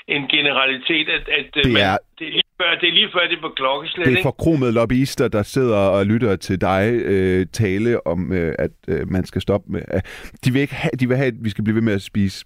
en 0.08 0.28
generalitet, 0.28 1.08
at, 1.08 1.28
at 1.38 1.46
øh, 1.56 1.64
Det 1.64 1.72
man, 1.72 1.82
er- 1.82 1.98
det, 2.18 2.26
er 2.28 2.30
lige 2.32 2.42
før, 2.62 2.70
det 2.80 2.88
er 2.88 2.92
lige 2.92 3.08
før, 3.12 3.20
det 3.30 3.36
er 3.36 3.40
på 3.40 3.48
klokkeslæt, 3.56 4.06
Det 4.06 4.18
er 4.18 4.22
forkromede 4.22 4.72
lobbyister, 4.72 5.28
der 5.28 5.42
sidder 5.42 5.76
og 5.78 6.06
lytter 6.06 6.36
til 6.36 6.60
dig 6.60 6.92
øh, 6.94 7.46
tale 7.52 8.06
om, 8.06 8.32
øh, 8.32 8.54
at 8.58 8.70
øh, 8.88 9.10
man 9.10 9.24
skal 9.26 9.40
stoppe 9.42 9.72
med... 9.72 9.82
Øh, 9.94 10.00
de, 10.44 10.52
vil 10.52 10.62
ikke 10.62 10.74
have, 10.74 10.90
de 11.00 11.08
vil 11.08 11.16
have, 11.16 11.26
at 11.28 11.34
vi 11.40 11.50
skal 11.50 11.64
blive 11.64 11.74
ved 11.74 11.82
med 11.82 11.92
at 11.94 12.02
spise 12.02 12.44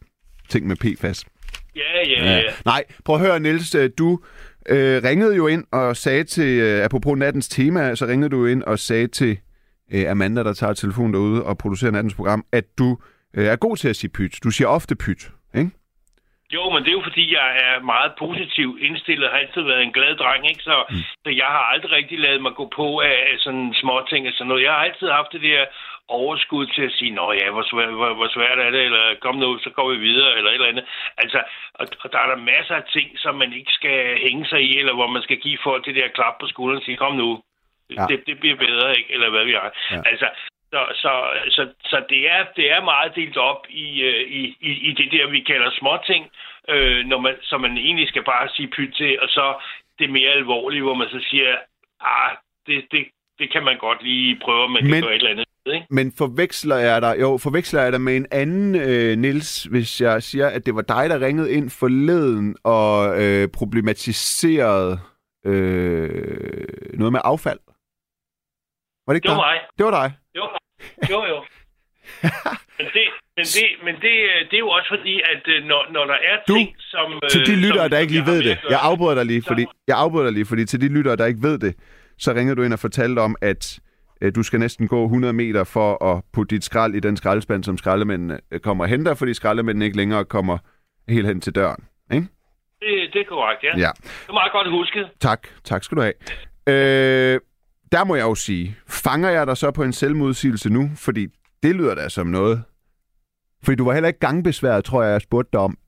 ting 0.49 0.67
med 0.67 0.77
PFAS. 0.77 1.25
Ja, 1.77 1.81
ja, 2.09 2.25
ja. 2.37 2.43
Nej, 2.65 2.85
prøv 3.05 3.15
at 3.17 3.21
høre, 3.23 3.41
Niels. 3.41 3.75
øh, 3.75 3.91
Du 3.99 4.21
øh, 4.69 5.03
ringede 5.05 5.37
jo 5.37 5.47
ind 5.47 5.65
og 5.73 5.97
sagde 5.97 6.25
til... 6.25 6.59
Øh, 6.61 6.85
apropos 6.85 7.19
nattens 7.19 7.49
tema, 7.49 7.95
så 7.95 8.07
ringede 8.07 8.31
du 8.31 8.47
ind 8.47 8.63
og 8.63 8.79
sagde 8.79 9.07
til 9.07 9.39
øh, 9.95 10.11
Amanda, 10.11 10.43
der 10.43 10.53
tager 10.53 10.73
telefonen 10.73 11.15
derude 11.15 11.45
og 11.45 11.59
producerer 11.59 11.91
nattens 11.91 12.15
program, 12.15 12.45
at 12.53 12.65
du 12.79 12.99
øh, 13.37 13.47
er 13.47 13.57
god 13.57 13.77
til 13.77 13.89
at 13.89 13.97
sige 13.97 14.11
pyt. 14.11 14.35
Du 14.45 14.51
siger 14.51 14.69
ofte 14.69 14.97
pyt, 14.97 15.31
ikke? 15.55 15.71
Jo, 16.57 16.63
men 16.71 16.81
det 16.83 16.91
er 16.91 16.99
jo 17.01 17.09
fordi, 17.09 17.25
jeg 17.39 17.49
er 17.67 17.89
meget 17.95 18.13
positiv 18.19 18.69
indstillet, 18.81 19.31
har 19.31 19.39
altid 19.39 19.63
været 19.63 19.83
en 19.83 19.93
glad 19.93 20.17
dreng, 20.17 20.43
ikke? 20.51 20.63
Så, 20.63 20.77
mm. 20.91 21.03
så 21.25 21.31
jeg 21.43 21.51
har 21.57 21.65
aldrig 21.73 21.93
rigtig 21.93 22.19
lavet 22.19 22.43
mig 22.43 22.53
gå 22.61 22.65
på 22.77 22.87
af 23.01 23.19
af 23.33 23.37
sådan 23.39 23.75
små 23.83 23.95
ting 24.11 24.23
og 24.29 24.33
sådan 24.35 24.49
noget. 24.49 24.63
Jeg 24.67 24.73
har 24.73 24.83
altid 24.89 25.09
haft 25.19 25.33
det 25.33 25.43
der 25.43 25.61
overskud 26.09 26.67
til 26.67 26.83
at 26.89 26.97
sige, 26.99 27.11
nå 27.11 27.33
ja, 27.33 27.51
hvor 27.51 27.65
svært, 27.71 27.93
hvor, 27.99 28.15
hvor 28.19 28.29
svært 28.37 28.59
er 28.67 28.71
det, 28.71 28.83
eller 28.89 29.05
kom 29.25 29.37
nu, 29.37 29.59
så 29.59 29.71
går 29.71 29.89
vi 29.93 29.99
videre, 30.09 30.37
eller 30.37 30.51
et 30.51 30.55
eller 30.55 30.73
andet. 30.73 30.85
Altså, 31.23 31.41
og, 31.81 31.87
og 32.03 32.13
der 32.13 32.19
er 32.19 32.29
der 32.33 32.47
masser 32.53 32.75
af 32.75 32.85
ting, 32.97 33.09
som 33.19 33.35
man 33.35 33.53
ikke 33.53 33.73
skal 33.79 34.19
hænge 34.27 34.47
sig 34.47 34.61
i, 34.69 34.79
eller 34.79 34.95
hvor 34.95 35.11
man 35.17 35.23
skal 35.23 35.39
give 35.45 35.59
folk 35.65 35.85
det 35.85 35.95
der 35.95 36.09
klap 36.17 36.35
på 36.41 36.47
skulderen 36.47 36.81
og 36.81 36.85
sige, 36.85 36.97
kom 36.97 37.17
nu, 37.17 37.43
Ja. 37.97 38.07
det, 38.09 38.19
det 38.27 38.41
bliver 38.41 38.57
bedre, 38.57 38.99
ikke? 38.99 39.13
Eller 39.15 39.31
hvad 39.31 39.45
vi 39.45 39.53
har. 39.53 39.71
Ja. 39.91 40.03
Altså, 40.11 40.29
så, 40.73 40.81
så, 41.03 41.13
så, 41.57 41.63
så 41.91 41.97
det, 42.09 42.31
er, 42.35 42.41
det 42.57 42.71
er 42.73 42.85
meget 42.85 43.13
delt 43.17 43.37
op 43.37 43.63
i, 43.69 44.03
øh, 44.03 44.23
i, 44.39 44.57
i, 44.61 44.73
i 44.89 44.93
det 44.93 45.09
der, 45.13 45.31
vi 45.31 45.41
kalder 45.41 45.71
småting, 45.79 46.23
øh, 46.69 47.07
når 47.07 47.21
man, 47.21 47.35
som 47.43 47.61
man 47.61 47.79
egentlig 47.79 48.09
skal 48.09 48.25
bare 48.25 48.49
sige 48.57 48.69
pyt 48.77 48.95
til, 48.95 49.21
og 49.21 49.29
så 49.29 49.55
det 49.99 50.11
mere 50.11 50.31
alvorlige, 50.31 50.83
hvor 50.83 50.95
man 50.95 51.09
så 51.09 51.21
siger, 51.31 51.57
ah, 52.01 52.31
det, 52.67 52.85
det, 52.93 53.07
det 53.39 53.53
kan 53.53 53.65
man 53.65 53.79
godt 53.79 54.03
lige 54.03 54.39
prøve, 54.43 54.63
om 54.65 54.71
man 54.71 54.85
Men- 54.85 54.93
kan 54.93 55.03
gøre 55.03 55.13
et 55.15 55.17
eller 55.17 55.31
andet. 55.31 55.45
Ikke? 55.75 55.87
Men 55.91 56.13
forveksler 56.19 56.77
jeg 56.77 57.03
dig, 57.03 57.17
jo, 57.21 57.39
forveksler 57.43 57.83
jeg 57.83 57.93
dig 57.93 58.01
med 58.01 58.17
en 58.17 58.27
anden, 58.33 58.75
øh, 58.75 59.17
Nils, 59.19 59.63
hvis 59.65 60.01
jeg 60.01 60.23
siger, 60.23 60.47
at 60.47 60.67
det 60.67 60.75
var 60.75 60.83
dig, 60.83 61.11
der 61.11 61.27
ringede 61.27 61.53
ind 61.53 61.71
forleden 61.71 62.57
og 62.65 63.23
øh, 63.23 63.49
problematiserede 63.49 64.99
øh, 65.47 66.99
noget 66.99 67.13
med 67.13 67.21
affald? 67.25 67.59
Var 69.09 69.13
det 69.15 69.17
ikke 69.19 69.29
Det 69.29 69.37
var 69.37 69.43
dig? 69.53 69.61
mig. 69.61 69.69
Det 69.79 69.85
var 69.87 69.95
dig. 70.01 70.09
Jo, 70.39 70.45
jo, 71.15 71.21
jo. 71.33 71.39
men 72.79 72.87
det, 72.97 73.05
men 73.37 73.45
det, 73.57 73.67
men 73.85 73.95
det, 74.05 74.15
øh, 74.31 74.41
det 74.49 74.55
er 74.55 74.59
jo 74.67 74.69
også 74.69 74.89
fordi, 74.97 75.15
at 75.33 75.43
øh, 75.55 75.65
når, 75.65 75.93
når 75.93 76.05
der 76.05 76.15
er 76.31 76.37
Du, 76.49 76.55
ting, 76.55 76.75
som... 76.79 77.13
øh, 77.25 77.31
Til 77.31 77.47
de 77.47 77.57
lyttere, 77.57 77.85
som, 77.85 77.91
der 77.91 77.99
ikke 77.99 78.13
lige 78.13 78.27
ved 78.27 78.43
det. 78.43 78.59
Jeg 78.71 78.79
afbryder 78.83 79.15
dig 79.15 79.27
lige, 79.27 79.43
fordi, 79.47 79.67
jeg 79.89 79.97
afbryder 79.99 80.25
dig 80.25 80.33
lige, 80.33 80.47
fordi 80.47 80.65
til 80.65 80.81
de 80.81 80.89
lyttere, 80.89 81.17
der 81.17 81.27
ikke 81.27 81.43
ved 81.43 81.59
det, 81.59 81.75
så 82.19 82.33
ringer 82.33 82.55
du 82.55 82.63
ind 82.63 82.73
og 82.73 82.79
fortalte 82.79 83.21
om, 83.21 83.37
at 83.43 83.79
øh, 84.23 84.35
du 84.35 84.43
skal 84.43 84.61
næsten 84.61 84.89
gå 84.89 85.05
100 85.05 85.33
meter 85.33 85.65
for 85.65 86.05
at 86.05 86.23
putte 86.33 86.55
dit 86.55 86.65
skrald 86.65 86.95
i 86.95 87.01
den 87.01 87.17
skraldespand, 87.17 87.65
som 87.65 87.79
skraldemændene 87.79 88.41
øh, 88.53 88.61
kommer 88.61 88.85
og 88.85 88.89
henter, 88.91 89.15
fordi 89.15 89.35
skraldemændene 89.35 89.85
ikke 89.85 89.97
længere 89.97 90.25
kommer 90.25 90.59
helt 91.09 91.27
hen 91.27 91.41
til 91.41 91.55
døren. 91.55 91.85
Ikke? 92.13 92.27
Det, 92.81 93.11
det 93.13 93.21
er 93.21 93.25
korrekt, 93.29 93.63
ja. 93.65 93.69
Ja. 93.69 93.91
Det 94.03 94.29
er 94.29 94.33
meget 94.33 94.53
godt 94.53 94.71
husket. 94.71 95.09
Tak. 95.21 95.49
Tak 95.65 95.85
skal 95.85 95.97
du 95.97 96.03
have. 96.03 96.15
Øh, 96.69 97.41
der 97.93 98.05
må 98.05 98.15
jeg 98.15 98.23
jo 98.25 98.35
sige, 98.35 98.77
fanger 98.89 99.31
jeg 99.31 99.47
dig 99.47 99.57
så 99.57 99.71
på 99.71 99.83
en 99.83 99.93
selvmodsigelse 99.93 100.71
nu? 100.71 100.91
Fordi 100.97 101.27
det 101.63 101.75
lyder 101.77 101.95
da 101.95 102.09
som 102.09 102.27
noget. 102.27 102.63
Fordi 103.65 103.77
du 103.77 103.85
var 103.85 103.93
heller 103.93 104.09
ikke 104.09 104.21
gangbesværet, 104.21 104.85
tror 104.85 105.03
jeg, 105.03 105.13
jeg 105.13 105.21
spurgte 105.21 105.51
dig 105.53 105.61
om. 105.61 105.79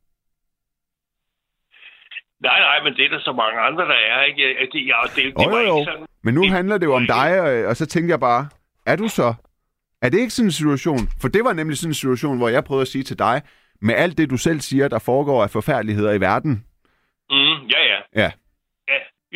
Nej, 2.43 2.61
nej, 2.61 2.83
men 2.85 2.93
det 2.97 3.05
er 3.05 3.09
der 3.09 3.21
så 3.21 3.33
mange 3.33 3.61
andre, 3.61 3.85
der 3.85 3.95
er, 4.13 4.23
ikke? 4.25 4.43
Ja, 4.43 4.67
Det, 4.73 4.87
ja, 4.87 4.97
det, 5.17 5.25
det 5.39 5.45
Jo, 5.47 5.51
var 5.51 5.61
jo, 5.61 5.67
jo. 5.67 5.79
ikke 5.79 5.91
sådan... 5.93 6.07
Men 6.23 6.35
nu 6.35 6.43
Det- 6.43 6.51
handler 6.51 6.79
det 6.79 6.87
jo 6.87 6.95
om 6.95 7.07
dig, 7.07 7.41
og, 7.41 7.67
og 7.69 7.77
så 7.77 7.87
tænkte 7.87 8.11
jeg 8.11 8.21
bare, 8.21 8.49
er 8.87 8.97
du 8.97 9.09
så? 9.09 9.35
Er 10.03 10.09
det 10.09 10.19
ikke 10.19 10.31
sådan 10.31 10.47
en 10.49 10.53
situation? 10.53 10.99
For 11.21 11.29
det 11.29 11.45
var 11.45 11.53
nemlig 11.53 11.79
sådan 11.79 11.91
en 11.91 11.95
situation, 11.95 12.39
hvor 12.39 12.49
jeg 12.49 12.65
prøvede 12.65 12.83
at 12.83 12.89
sige 12.89 13.05
til 13.05 13.19
dig, 13.19 13.43
med 13.83 13.95
alt 13.95 14.19
det, 14.19 14.31
du 14.31 14.37
selv 14.37 14.61
siger, 14.61 14.89
der 14.89 14.99
foregår 14.99 15.43
af 15.43 15.51
forfærdeligheder 15.51 16.13
i 16.13 16.21
verden. 16.21 16.65
Mm, 17.31 17.67
ja, 17.67 17.83
ja. 17.93 18.23
Ja. 18.23 18.31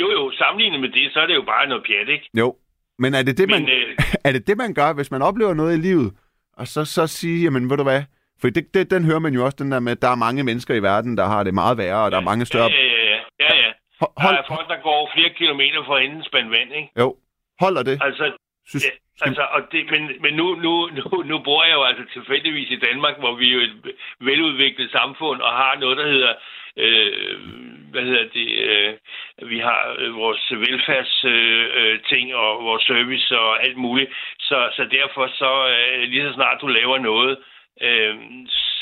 Jo, 0.00 0.10
jo, 0.10 0.30
sammenlignet 0.38 0.80
med 0.80 0.88
det, 0.88 1.12
så 1.12 1.20
er 1.20 1.26
det 1.26 1.34
jo 1.34 1.42
bare 1.42 1.68
noget 1.68 1.84
pjat, 1.86 2.08
ikke? 2.08 2.30
Jo. 2.38 2.56
Men 2.98 3.14
er 3.14 3.22
det 3.22 3.38
det, 3.38 3.50
man, 3.50 3.62
Men, 3.62 3.70
øh, 3.70 3.96
er 4.26 4.32
det, 4.32 4.46
det, 4.46 4.56
man 4.56 4.74
gør, 4.74 4.92
hvis 4.92 5.10
man 5.10 5.22
oplever 5.22 5.54
noget 5.54 5.74
i 5.78 5.80
livet, 5.80 6.12
og 6.56 6.66
så, 6.66 6.84
så 6.84 7.06
sige, 7.06 7.42
jamen 7.44 7.70
ved 7.70 7.76
du 7.76 7.82
hvad, 7.82 8.02
for 8.40 8.48
det, 8.50 8.74
det, 8.74 8.90
den 8.90 9.04
hører 9.04 9.18
man 9.18 9.34
jo 9.34 9.44
også, 9.44 9.56
den 9.60 9.72
der 9.72 9.80
med, 9.80 9.92
at 9.92 10.02
der 10.02 10.08
er 10.08 10.24
mange 10.26 10.44
mennesker 10.44 10.74
i 10.74 10.82
verden, 10.82 11.16
der 11.16 11.26
har 11.26 11.42
det 11.42 11.54
meget 11.54 11.78
værre, 11.78 12.04
og 12.04 12.10
der 12.10 12.16
er 12.16 12.28
mange 12.30 12.44
større... 12.46 12.70
Ja, 12.70 12.82
ja, 12.82 13.04
ja. 13.12 13.18
ja, 13.40 13.54
ja. 13.64 13.70
Hold, 14.00 14.12
Der 14.16 14.22
hold, 14.22 14.36
er 14.36 14.42
folk, 14.48 14.68
der 14.68 14.82
går 14.82 15.10
flere 15.14 15.30
kilometer 15.30 15.84
for 15.86 15.94
at 15.96 16.02
hente 16.02 16.16
en 16.16 16.24
spand 16.24 16.48
vand, 16.48 16.72
ikke? 16.74 16.90
jo, 16.98 17.16
holder 17.60 17.82
det. 17.82 17.98
Altså, 18.02 18.32
Synes, 18.70 18.84
Ja, 18.84 18.90
altså, 19.26 19.42
og 19.56 19.60
det, 19.72 19.80
men, 19.94 20.02
men 20.24 20.32
nu, 20.40 20.46
nu, 20.64 20.72
nu, 20.98 21.22
nu 21.30 21.36
bor 21.48 21.64
jeg 21.64 21.74
jo 21.78 21.82
altså 21.90 22.04
tilfældigvis 22.12 22.70
i 22.70 22.82
Danmark, 22.88 23.18
hvor 23.18 23.34
vi 23.40 23.46
er 23.48 23.54
jo 23.54 23.60
et 23.60 23.76
veludviklet 24.20 24.90
samfund 24.90 25.40
og 25.40 25.52
har 25.52 25.72
noget, 25.82 25.96
der 25.96 26.06
hedder, 26.14 26.32
øh, 26.76 27.38
hvad 27.90 28.02
hedder 28.02 28.28
det, 28.38 28.48
øh, 28.68 28.94
vi 29.50 29.58
har 29.58 29.96
øh, 29.98 30.16
vores 30.16 30.50
velfærdsting 30.50 31.34
øh, 31.80 32.00
ting 32.10 32.34
og 32.34 32.64
vores 32.64 32.82
service 32.82 33.38
og 33.38 33.64
alt 33.64 33.76
muligt. 33.76 34.10
Så, 34.38 34.68
så 34.76 34.82
derfor 34.84 35.26
så, 35.26 35.52
øh, 35.74 36.02
lige 36.08 36.28
så 36.28 36.32
snart 36.34 36.60
du 36.60 36.66
laver 36.66 36.98
noget, 36.98 37.38
øh, 37.80 38.16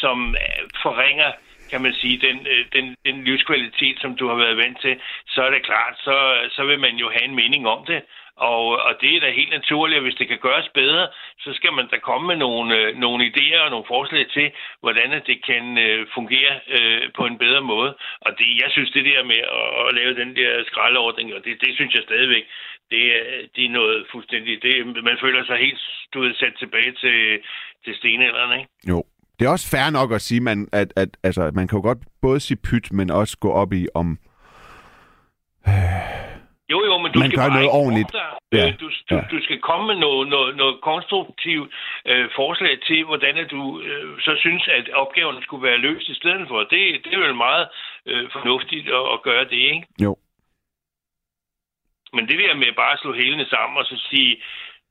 som 0.01 0.37
forringer 0.83 1.33
kan 1.73 1.83
man 1.83 1.95
sige, 2.03 2.17
den, 2.27 2.37
øh, 2.53 2.65
den, 2.77 2.97
den 3.07 3.25
livskvalitet, 3.25 3.97
som 4.01 4.17
du 4.17 4.25
har 4.29 4.35
været 4.35 4.57
vant 4.57 4.81
til, 4.81 4.95
så 5.27 5.43
er 5.47 5.51
det 5.51 5.67
klart, 5.71 5.95
så, 6.07 6.17
så 6.57 6.65
vil 6.65 6.81
man 6.87 6.95
jo 7.03 7.07
have 7.15 7.25
en 7.25 7.35
mening 7.43 7.63
om 7.75 7.85
det. 7.87 8.01
Og, 8.51 8.65
og 8.87 8.93
det 9.01 9.11
er 9.17 9.21
da 9.21 9.31
helt 9.41 9.53
naturligt, 9.61 9.97
at 9.99 10.03
hvis 10.07 10.19
det 10.21 10.29
kan 10.29 10.41
gøres 10.47 10.69
bedre, 10.81 11.05
så 11.45 11.51
skal 11.59 11.73
man 11.79 11.87
da 11.93 11.97
komme 12.09 12.27
med 12.31 12.37
nogle, 12.47 12.69
øh, 12.79 12.97
nogle 13.05 13.21
idéer 13.31 13.61
og 13.65 13.71
nogle 13.71 13.91
forslag 13.95 14.25
til, 14.37 14.47
hvordan 14.83 15.09
det 15.29 15.39
kan 15.51 15.65
øh, 15.87 16.07
fungere 16.17 16.55
øh, 16.77 17.03
på 17.19 17.23
en 17.31 17.39
bedre 17.45 17.63
måde. 17.73 17.91
Og 18.27 18.31
det, 18.39 18.49
jeg 18.63 18.69
synes, 18.75 18.91
det 18.97 19.05
der 19.11 19.23
med 19.33 19.41
at, 19.61 19.69
at 19.89 19.95
lave 19.99 20.13
den 20.21 20.31
der 20.39 20.51
skraldeordning, 20.71 21.29
og 21.37 21.41
det, 21.45 21.53
det 21.65 21.71
synes 21.79 21.95
jeg 21.95 22.03
stadigvæk, 22.11 22.45
det, 22.91 23.03
er- 23.17 23.47
det 23.55 23.65
er 23.65 23.77
noget 23.81 24.07
fuldstændig... 24.13 24.63
Det, 24.63 24.73
man 25.11 25.19
føler 25.25 25.45
sig 25.45 25.57
helt 25.67 25.81
du 26.15 26.21
ved, 26.21 26.35
sat 26.35 26.55
tilbage 26.59 26.93
til, 27.03 27.19
til 27.85 27.95
stenalderen, 28.01 28.53
ikke? 28.61 28.71
Jo. 28.89 29.05
Det 29.39 29.47
er 29.47 29.51
også 29.53 29.71
fair 29.71 29.91
nok 29.91 30.13
at 30.13 30.23
sige, 30.23 30.41
man, 30.41 30.69
at, 30.73 30.93
at 30.97 31.09
altså, 31.23 31.51
man 31.55 31.69
kan 31.69 31.77
jo 31.79 31.83
godt 31.83 31.99
både 32.23 32.41
sige 32.41 32.59
pyt, 32.69 32.93
men 32.93 33.11
også 33.11 33.39
gå 33.39 33.51
op 33.53 33.73
i, 33.73 33.87
om 33.95 34.19
øh, 35.69 35.92
jo, 36.71 36.85
jo, 36.85 36.99
men 36.99 37.13
du 37.13 37.19
Man 37.19 37.29
skal 37.29 37.39
gør 37.39 37.49
bare 37.49 37.57
noget 37.59 37.71
ordentligt. 37.81 38.13
dig. 38.13 38.31
Ja, 38.53 38.67
Øh, 38.69 38.81
Du, 38.81 38.89
du, 38.89 39.15
ja. 39.17 39.21
du 39.31 39.43
skal 39.47 39.59
komme 39.61 39.87
med 39.87 39.97
noget, 40.07 40.29
noget, 40.29 40.57
noget 40.57 40.81
konstruktivt 40.81 41.73
øh, 42.07 42.29
forslag 42.37 42.81
til, 42.89 43.05
hvordan 43.05 43.49
du 43.49 43.81
øh, 43.81 44.21
så 44.21 44.33
synes, 44.39 44.69
at 44.69 44.87
opgaven 45.03 45.43
skulle 45.43 45.63
være 45.69 45.79
løst 45.79 46.09
i 46.09 46.15
stedet 46.15 46.49
for. 46.49 46.59
Det, 46.59 46.81
det 47.05 47.15
er 47.15 47.19
vel 47.27 47.35
meget 47.35 47.69
øh, 48.07 48.31
fornuftigt 48.33 48.87
at, 48.89 49.05
at 49.15 49.23
gøre 49.23 49.45
det, 49.45 49.61
ikke? 49.73 49.87
Jo. 50.03 50.17
Men 52.13 52.29
det 52.29 52.39
der 52.39 52.55
med 52.55 52.73
bare 52.77 52.93
at 52.93 52.99
slå 53.03 53.13
hælene 53.15 53.47
sammen 53.47 53.77
og 53.79 53.87
så 53.87 53.97
sige, 54.11 54.43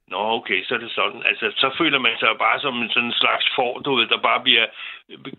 Nå, 0.07 0.17
okay, 0.37 0.63
så 0.65 0.73
er 0.75 0.77
det 0.77 0.91
sådan. 0.91 1.21
Altså, 1.25 1.51
så 1.57 1.75
føler 1.77 1.99
man 1.99 2.15
sig 2.19 2.29
bare 2.39 2.59
som 2.59 2.81
en 2.81 2.89
sådan 2.89 3.11
slags 3.11 3.45
for, 3.55 3.79
du 3.79 3.95
ved, 3.95 4.07
der 4.07 4.17
bare 4.17 4.41
bliver 4.43 4.65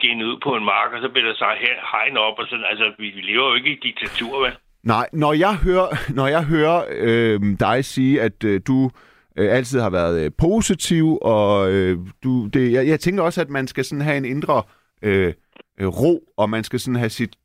genet 0.00 0.24
ud 0.26 0.38
på 0.40 0.56
en 0.56 0.64
mark, 0.64 0.92
og 0.92 1.00
så 1.02 1.08
bliver 1.08 1.26
der 1.28 1.34
så 1.34 1.48
hegn 1.92 2.16
op, 2.16 2.38
og 2.38 2.46
sådan. 2.48 2.64
Altså, 2.64 2.92
vi, 2.98 3.06
lever 3.10 3.48
jo 3.48 3.54
ikke 3.54 3.70
i 3.72 3.80
diktatur, 3.82 4.40
vel? 4.44 4.52
Nej, 4.84 5.08
når 5.12 5.32
jeg 5.32 5.54
hører, 5.56 5.88
når 6.18 6.26
jeg 6.26 6.44
hører 6.44 6.84
øh, 6.90 7.40
dig 7.60 7.84
sige, 7.84 8.20
at 8.22 8.44
øh, 8.44 8.60
du 8.66 8.90
øh, 9.38 9.52
altid 9.56 9.80
har 9.80 9.90
været 9.90 10.20
øh, 10.24 10.30
positiv, 10.38 11.18
og 11.22 11.72
øh, 11.72 11.98
du, 12.24 12.46
det, 12.46 12.72
jeg, 12.72 12.86
jeg 12.86 13.00
tænker 13.00 13.22
også, 13.22 13.40
at 13.40 13.50
man 13.50 13.66
skal 13.66 13.84
sådan 13.84 14.02
have 14.02 14.16
en 14.16 14.24
indre 14.24 14.62
øh, 15.02 15.32
øh, 15.80 15.86
ro, 15.88 16.20
og 16.36 16.50
man 16.50 16.64
skal 16.64 16.80
sådan 16.80 16.96
have 16.96 17.10
sit 17.10 17.36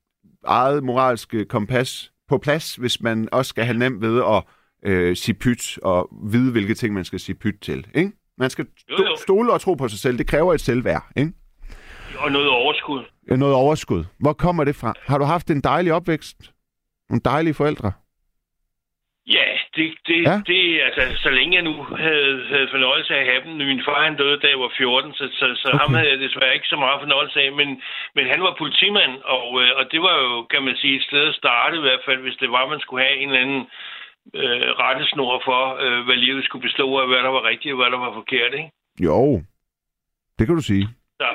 eget 0.46 0.84
moralske 0.84 1.46
kompas 1.46 2.12
på 2.30 2.38
plads, 2.38 2.76
hvis 2.76 3.02
man 3.02 3.30
også 3.32 3.50
skal 3.50 3.64
have 3.66 3.78
nemt 3.78 4.02
ved 4.02 4.22
at 4.24 4.44
øh, 4.92 5.16
sige 5.16 5.36
pyt 5.36 5.78
og 5.84 6.10
vide, 6.24 6.52
hvilke 6.52 6.74
ting 6.74 6.94
man 6.94 7.06
skal 7.06 7.20
sige 7.20 7.36
pyt 7.36 7.56
til. 7.62 7.88
Ikke? 7.96 8.12
Man 8.38 8.50
skal 8.50 8.66
Jo, 8.90 8.96
jo. 8.98 9.04
sto- 9.14 9.22
stole 9.22 9.54
og 9.54 9.62
tro 9.62 9.74
på 9.74 9.88
sig 9.88 10.00
selv. 10.00 10.18
Det 10.18 10.28
kræver 10.28 10.54
et 10.54 10.62
selvværd. 10.62 11.04
Ikke? 11.16 11.32
Og 12.18 12.32
noget 12.32 12.50
overskud. 12.50 13.04
Noget 13.38 13.56
overskud. 13.56 14.04
Hvor 14.20 14.34
kommer 14.34 14.64
det 14.64 14.76
fra? 14.76 14.94
Har 15.06 15.18
du 15.18 15.24
haft 15.26 15.52
en 15.52 15.62
dejlig 15.62 15.94
opvækst? 15.94 16.38
Nogle 17.10 17.22
dejlige 17.26 17.54
forældre? 17.54 17.92
Ja, 19.38 19.48
det, 19.76 19.88
det, 20.08 20.20
Ja. 20.30 20.36
det 20.52 20.62
altså, 20.88 21.04
så 21.24 21.30
længe 21.30 21.56
jeg 21.56 21.64
nu 21.70 21.74
havde, 21.84 22.34
havde 22.52 22.68
fornøjelse 22.76 23.16
af 23.16 23.20
at 23.22 23.28
have 23.32 23.44
dem. 23.46 23.68
Min 23.72 23.84
far 23.88 24.04
han 24.04 24.18
døde, 24.18 24.40
da 24.40 24.48
jeg 24.54 24.60
var 24.60 24.72
14, 24.78 25.14
så, 25.14 25.26
så, 25.40 25.46
så 25.62 25.68
Okay. 25.74 25.80
ham 25.82 25.94
havde 25.94 26.10
jeg 26.14 26.20
desværre 26.20 26.54
ikke 26.58 26.68
så 26.74 26.76
meget 26.86 27.02
fornøjelse 27.02 27.38
af. 27.42 27.52
Men, 27.60 27.70
men 28.16 28.26
han 28.34 28.42
var 28.46 28.56
politimand, 28.62 29.14
og, 29.36 29.48
øh, 29.62 29.70
og 29.80 29.84
det 29.92 30.02
var 30.02 30.16
jo, 30.24 30.44
kan 30.54 30.64
man 30.68 30.76
sige, 30.82 30.96
et 30.98 31.04
sted 31.10 31.24
at 31.32 31.36
starte 31.42 31.78
i 31.78 31.86
hvert 31.86 32.04
fald, 32.06 32.20
hvis 32.22 32.38
det 32.42 32.50
var, 32.52 32.68
man 32.74 32.80
skulle 32.80 33.04
have 33.06 33.18
en 33.22 33.30
eller 33.30 33.42
anden 33.46 33.64
øh, 34.40 34.70
rettesnor 34.84 35.42
for, 35.48 35.62
øh, 35.84 36.00
hvad 36.06 36.16
livet 36.26 36.44
skulle 36.46 36.66
bestå 36.68 36.86
af, 37.02 37.08
hvad 37.08 37.22
der 37.26 37.34
var 37.38 37.44
rigtigt 37.52 37.74
og 37.74 37.78
hvad 37.82 37.92
der 37.92 38.00
var 38.06 38.14
forkert. 38.14 38.54
Ikke? 38.54 38.70
Jo, 39.08 39.42
det 40.38 40.44
kan 40.48 40.56
du 40.56 40.62
sige. 40.72 40.86
Så, 41.22 41.28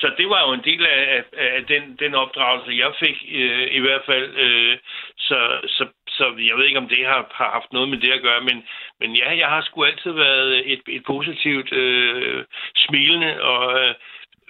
så 0.00 0.06
det 0.18 0.28
var 0.28 0.40
jo 0.46 0.52
en 0.52 0.64
del 0.64 0.86
af, 0.86 1.02
af, 1.16 1.24
af 1.56 1.64
den, 1.66 1.96
den 1.96 2.14
opdragelse, 2.14 2.78
jeg 2.84 2.92
fik 3.00 3.16
øh, 3.30 3.68
i 3.70 3.80
hvert 3.80 4.02
fald. 4.06 4.36
Øh, 4.36 4.78
så, 5.18 5.38
så, 5.66 5.86
så 6.08 6.24
jeg 6.48 6.56
ved 6.56 6.64
ikke, 6.64 6.78
om 6.78 6.88
det 6.88 7.06
har, 7.06 7.26
har 7.30 7.50
haft 7.50 7.72
noget 7.72 7.88
med 7.88 7.98
det 7.98 8.12
at 8.12 8.22
gøre, 8.22 8.40
men, 8.40 8.64
men 9.00 9.16
ja, 9.16 9.36
jeg 9.36 9.48
har 9.48 9.60
sgu 9.62 9.84
altid 9.84 10.12
været 10.12 10.72
et, 10.72 10.82
et 10.88 11.02
positivt 11.06 11.72
øh, 11.72 12.44
smilende 12.76 13.42
og 13.42 13.80
øh, 13.80 13.94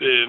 øh, 0.01 0.29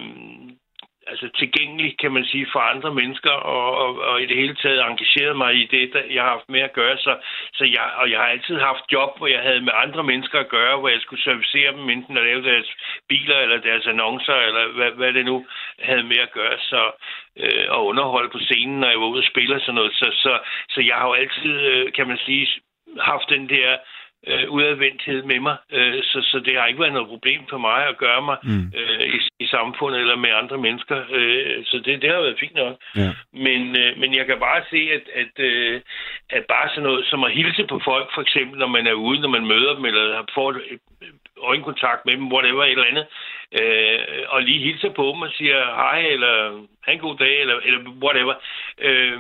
altså 1.08 1.30
tilgængelig, 1.40 1.98
kan 1.98 2.12
man 2.12 2.26
sige, 2.26 2.48
for 2.52 2.60
andre 2.60 2.94
mennesker, 2.94 3.32
og, 3.32 3.78
og, 3.78 4.00
og 4.00 4.22
i 4.22 4.26
det 4.26 4.38
hele 4.38 4.56
taget 4.56 4.82
engageret 4.82 5.38
mig 5.38 5.56
i 5.56 5.66
det, 5.66 5.94
der 5.94 6.02
jeg 6.16 6.24
har 6.24 6.30
haft 6.30 6.50
med 6.50 6.60
at 6.60 6.74
gøre. 6.74 6.98
Så, 6.98 7.18
så 7.54 7.64
jeg, 7.66 7.86
og 8.02 8.12
jeg 8.12 8.20
har 8.20 8.26
altid 8.26 8.58
haft 8.60 8.84
job, 8.92 9.18
hvor 9.18 9.28
jeg 9.28 9.42
havde 9.42 9.62
med 9.62 9.74
andre 9.76 10.04
mennesker 10.04 10.40
at 10.40 10.50
gøre, 10.50 10.80
hvor 10.80 10.90
jeg 10.90 11.02
skulle 11.02 11.24
servicere 11.24 11.72
dem, 11.72 11.90
enten 11.90 12.18
at 12.18 12.24
lave 12.24 12.44
deres 12.44 12.70
biler, 13.10 13.38
eller 13.40 13.58
deres 13.58 13.88
annoncer, 13.88 14.36
eller 14.36 14.68
hvad, 14.68 14.92
hvad 14.92 15.14
det 15.14 15.26
nu 15.26 15.46
havde 15.80 16.04
med 16.04 16.18
at 16.18 16.32
gøre. 16.32 16.58
Så, 16.60 16.92
øh, 17.38 17.66
og 17.70 17.86
underholde 17.86 18.30
på 18.30 18.40
scenen, 18.40 18.80
når 18.80 18.90
jeg 18.90 19.00
var 19.00 19.08
ude 19.08 19.24
og 19.26 19.32
spille 19.32 19.56
og 19.56 19.62
sådan 19.62 19.76
noget. 19.76 19.94
Så, 19.94 20.08
så, 20.14 20.40
så 20.70 20.82
jeg 20.82 20.96
har 20.96 21.08
jo 21.08 21.14
altid, 21.14 21.56
øh, 21.72 21.94
kan 21.94 22.08
man 22.08 22.18
sige, 22.18 22.48
haft 23.00 23.30
den 23.30 23.50
der 23.50 23.72
øh, 23.72 24.01
udadvendthed 24.50 25.24
med 25.24 25.40
mig, 25.40 25.58
øh, 25.72 26.04
så, 26.04 26.22
så 26.32 26.40
det 26.46 26.56
har 26.58 26.66
ikke 26.68 26.80
været 26.80 26.94
noget 26.94 27.08
problem 27.08 27.42
for 27.50 27.58
mig 27.58 27.88
at 27.88 27.98
gøre 27.98 28.22
mig 28.22 28.38
Mm. 28.44 28.72
øh, 28.80 29.06
i, 29.16 29.20
i 29.40 29.48
samfundet 29.48 30.00
eller 30.00 30.16
med 30.16 30.30
andre 30.30 30.58
mennesker. 30.58 30.98
Øh, 31.12 31.66
så 31.66 31.78
det, 31.86 32.02
det 32.02 32.10
har 32.10 32.22
været 32.22 32.40
fint 32.40 32.56
nok. 32.56 32.76
Ja. 32.96 33.10
Men, 33.34 33.76
øh, 33.82 33.98
men 33.98 34.16
jeg 34.16 34.26
kan 34.26 34.40
bare 34.40 34.62
se, 34.70 34.82
at, 34.98 35.06
at, 35.22 35.34
øh, 35.46 35.82
at 36.30 36.46
bare 36.46 36.70
sådan 36.70 36.84
noget 36.84 37.06
som 37.06 37.24
at 37.24 37.32
hilse 37.32 37.64
på 37.68 37.82
folk, 37.84 38.08
for 38.14 38.22
eksempel 38.22 38.60
når 38.60 38.68
man 38.68 38.88
er 38.88 38.94
ude, 38.94 39.20
når 39.22 39.30
man 39.30 39.46
møder 39.46 39.74
dem, 39.76 39.86
eller 39.86 40.24
får 40.34 40.50
et 40.52 40.80
øjenkontakt 41.44 42.06
med 42.06 42.14
dem, 42.14 42.32
whatever, 42.34 42.64
et 42.64 42.72
eller 42.72 42.92
andet, 42.92 43.06
øh, 43.60 44.24
og 44.28 44.42
lige 44.44 44.60
hilser 44.68 44.90
på 44.90 45.04
dem 45.14 45.22
og 45.22 45.32
siger 45.38 45.66
hej, 45.66 46.00
eller 46.00 46.34
have 46.86 46.94
en 46.94 47.00
god 47.00 47.18
dag, 47.18 47.42
eller, 47.42 47.56
eller 47.66 47.80
whatever. 48.04 48.34
Øh, 48.82 49.20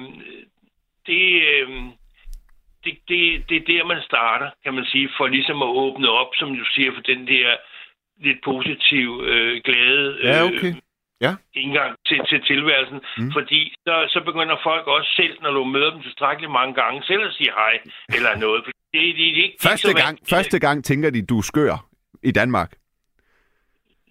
det, 1.07 1.43
øh, 1.53 1.69
det, 2.83 2.93
det, 3.09 3.19
det 3.49 3.57
er 3.57 3.65
der, 3.71 3.85
man 3.85 4.01
starter, 4.01 4.49
kan 4.63 4.73
man 4.73 4.85
sige, 4.85 5.09
for 5.17 5.27
ligesom 5.27 5.61
at 5.61 5.71
åbne 5.83 6.09
op, 6.09 6.31
som 6.39 6.49
du 6.59 6.65
siger, 6.75 6.91
for 6.95 7.01
den 7.01 7.27
der 7.27 7.47
lidt 8.25 8.39
positiv, 8.43 9.07
øh, 9.31 9.61
glade 9.67 10.17
Ja, 10.23 10.43
okay. 10.43 10.73
Ja. 11.25 11.33
indgang 11.53 11.91
til, 12.07 12.19
til 12.29 12.39
tilværelsen. 12.51 12.99
Mm. 13.17 13.31
Fordi 13.31 13.73
så, 13.85 13.95
så 14.13 14.19
begynder 14.25 14.55
folk 14.63 14.87
også 14.87 15.09
selv, 15.15 15.33
når 15.41 15.51
du 15.51 15.63
møder 15.63 15.91
dem 15.91 16.01
tilstrækkeligt 16.01 16.51
mange 16.51 16.73
gange, 16.81 17.03
selv 17.03 17.23
at 17.29 17.33
sige 17.33 17.51
hej 17.61 17.73
eller 18.15 18.37
noget. 18.37 18.65
Det, 18.65 18.73
det, 18.93 19.15
det, 19.17 19.43
ikke 19.43 19.57
Første 19.63 19.93
gang, 19.93 20.19
første 20.29 20.59
gang 20.59 20.83
tænker 20.83 21.09
de, 21.09 21.21
du 21.21 21.37
er 21.37 21.41
skør 21.41 21.85
i 22.23 22.31
Danmark. 22.31 22.71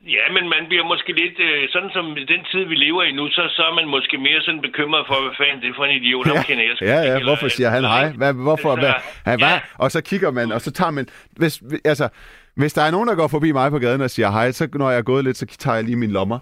Ja, 0.06 0.24
men 0.32 0.44
man 0.54 0.62
bliver 0.68 0.84
måske 0.84 1.12
lidt, 1.22 1.36
øh, 1.48 1.68
sådan 1.72 1.90
som 1.92 2.04
den 2.32 2.42
tid, 2.52 2.64
vi 2.64 2.74
lever 2.74 3.02
i 3.02 3.12
nu, 3.12 3.28
så, 3.28 3.42
så 3.56 3.62
er 3.62 3.74
man 3.74 3.86
måske 3.88 4.18
mere 4.18 4.40
sådan 4.40 4.60
bekymret 4.60 5.04
for, 5.06 5.16
hvad 5.22 5.34
fanden 5.40 5.62
det 5.62 5.68
er 5.70 5.74
for 5.76 5.84
en 5.84 5.96
idiot, 6.02 6.26
ham 6.26 6.44
kender 6.44 6.64
jeg 6.64 6.76
ja, 6.82 7.12
ja, 7.12 7.22
hvorfor 7.22 7.48
siger 7.48 7.70
han 7.70 7.84
hej? 7.84 8.08
Hvad, 8.20 8.32
hvorfor, 8.32 8.70
Altså, 8.76 9.10
hvad, 9.24 9.38
ja. 9.38 9.60
Og 9.78 9.90
så 9.90 10.00
kigger 10.00 10.30
man, 10.30 10.52
og 10.52 10.60
så 10.60 10.70
tager 10.70 10.90
man... 10.90 11.06
Hvis, 11.36 11.62
altså, 11.84 12.08
hvis 12.56 12.72
der 12.72 12.82
er 12.82 12.90
nogen, 12.90 13.08
der 13.08 13.14
går 13.14 13.28
forbi 13.28 13.52
mig 13.52 13.70
på 13.70 13.78
gaden 13.78 14.00
og 14.00 14.10
siger 14.10 14.30
hej, 14.30 14.52
så 14.52 14.68
når 14.74 14.90
jeg 14.90 14.98
er 14.98 15.02
gået 15.02 15.24
lidt, 15.24 15.36
så 15.36 15.46
tager 15.46 15.74
jeg 15.74 15.84
lige 15.84 15.96
mine 15.96 16.12
lommer. 16.12 16.38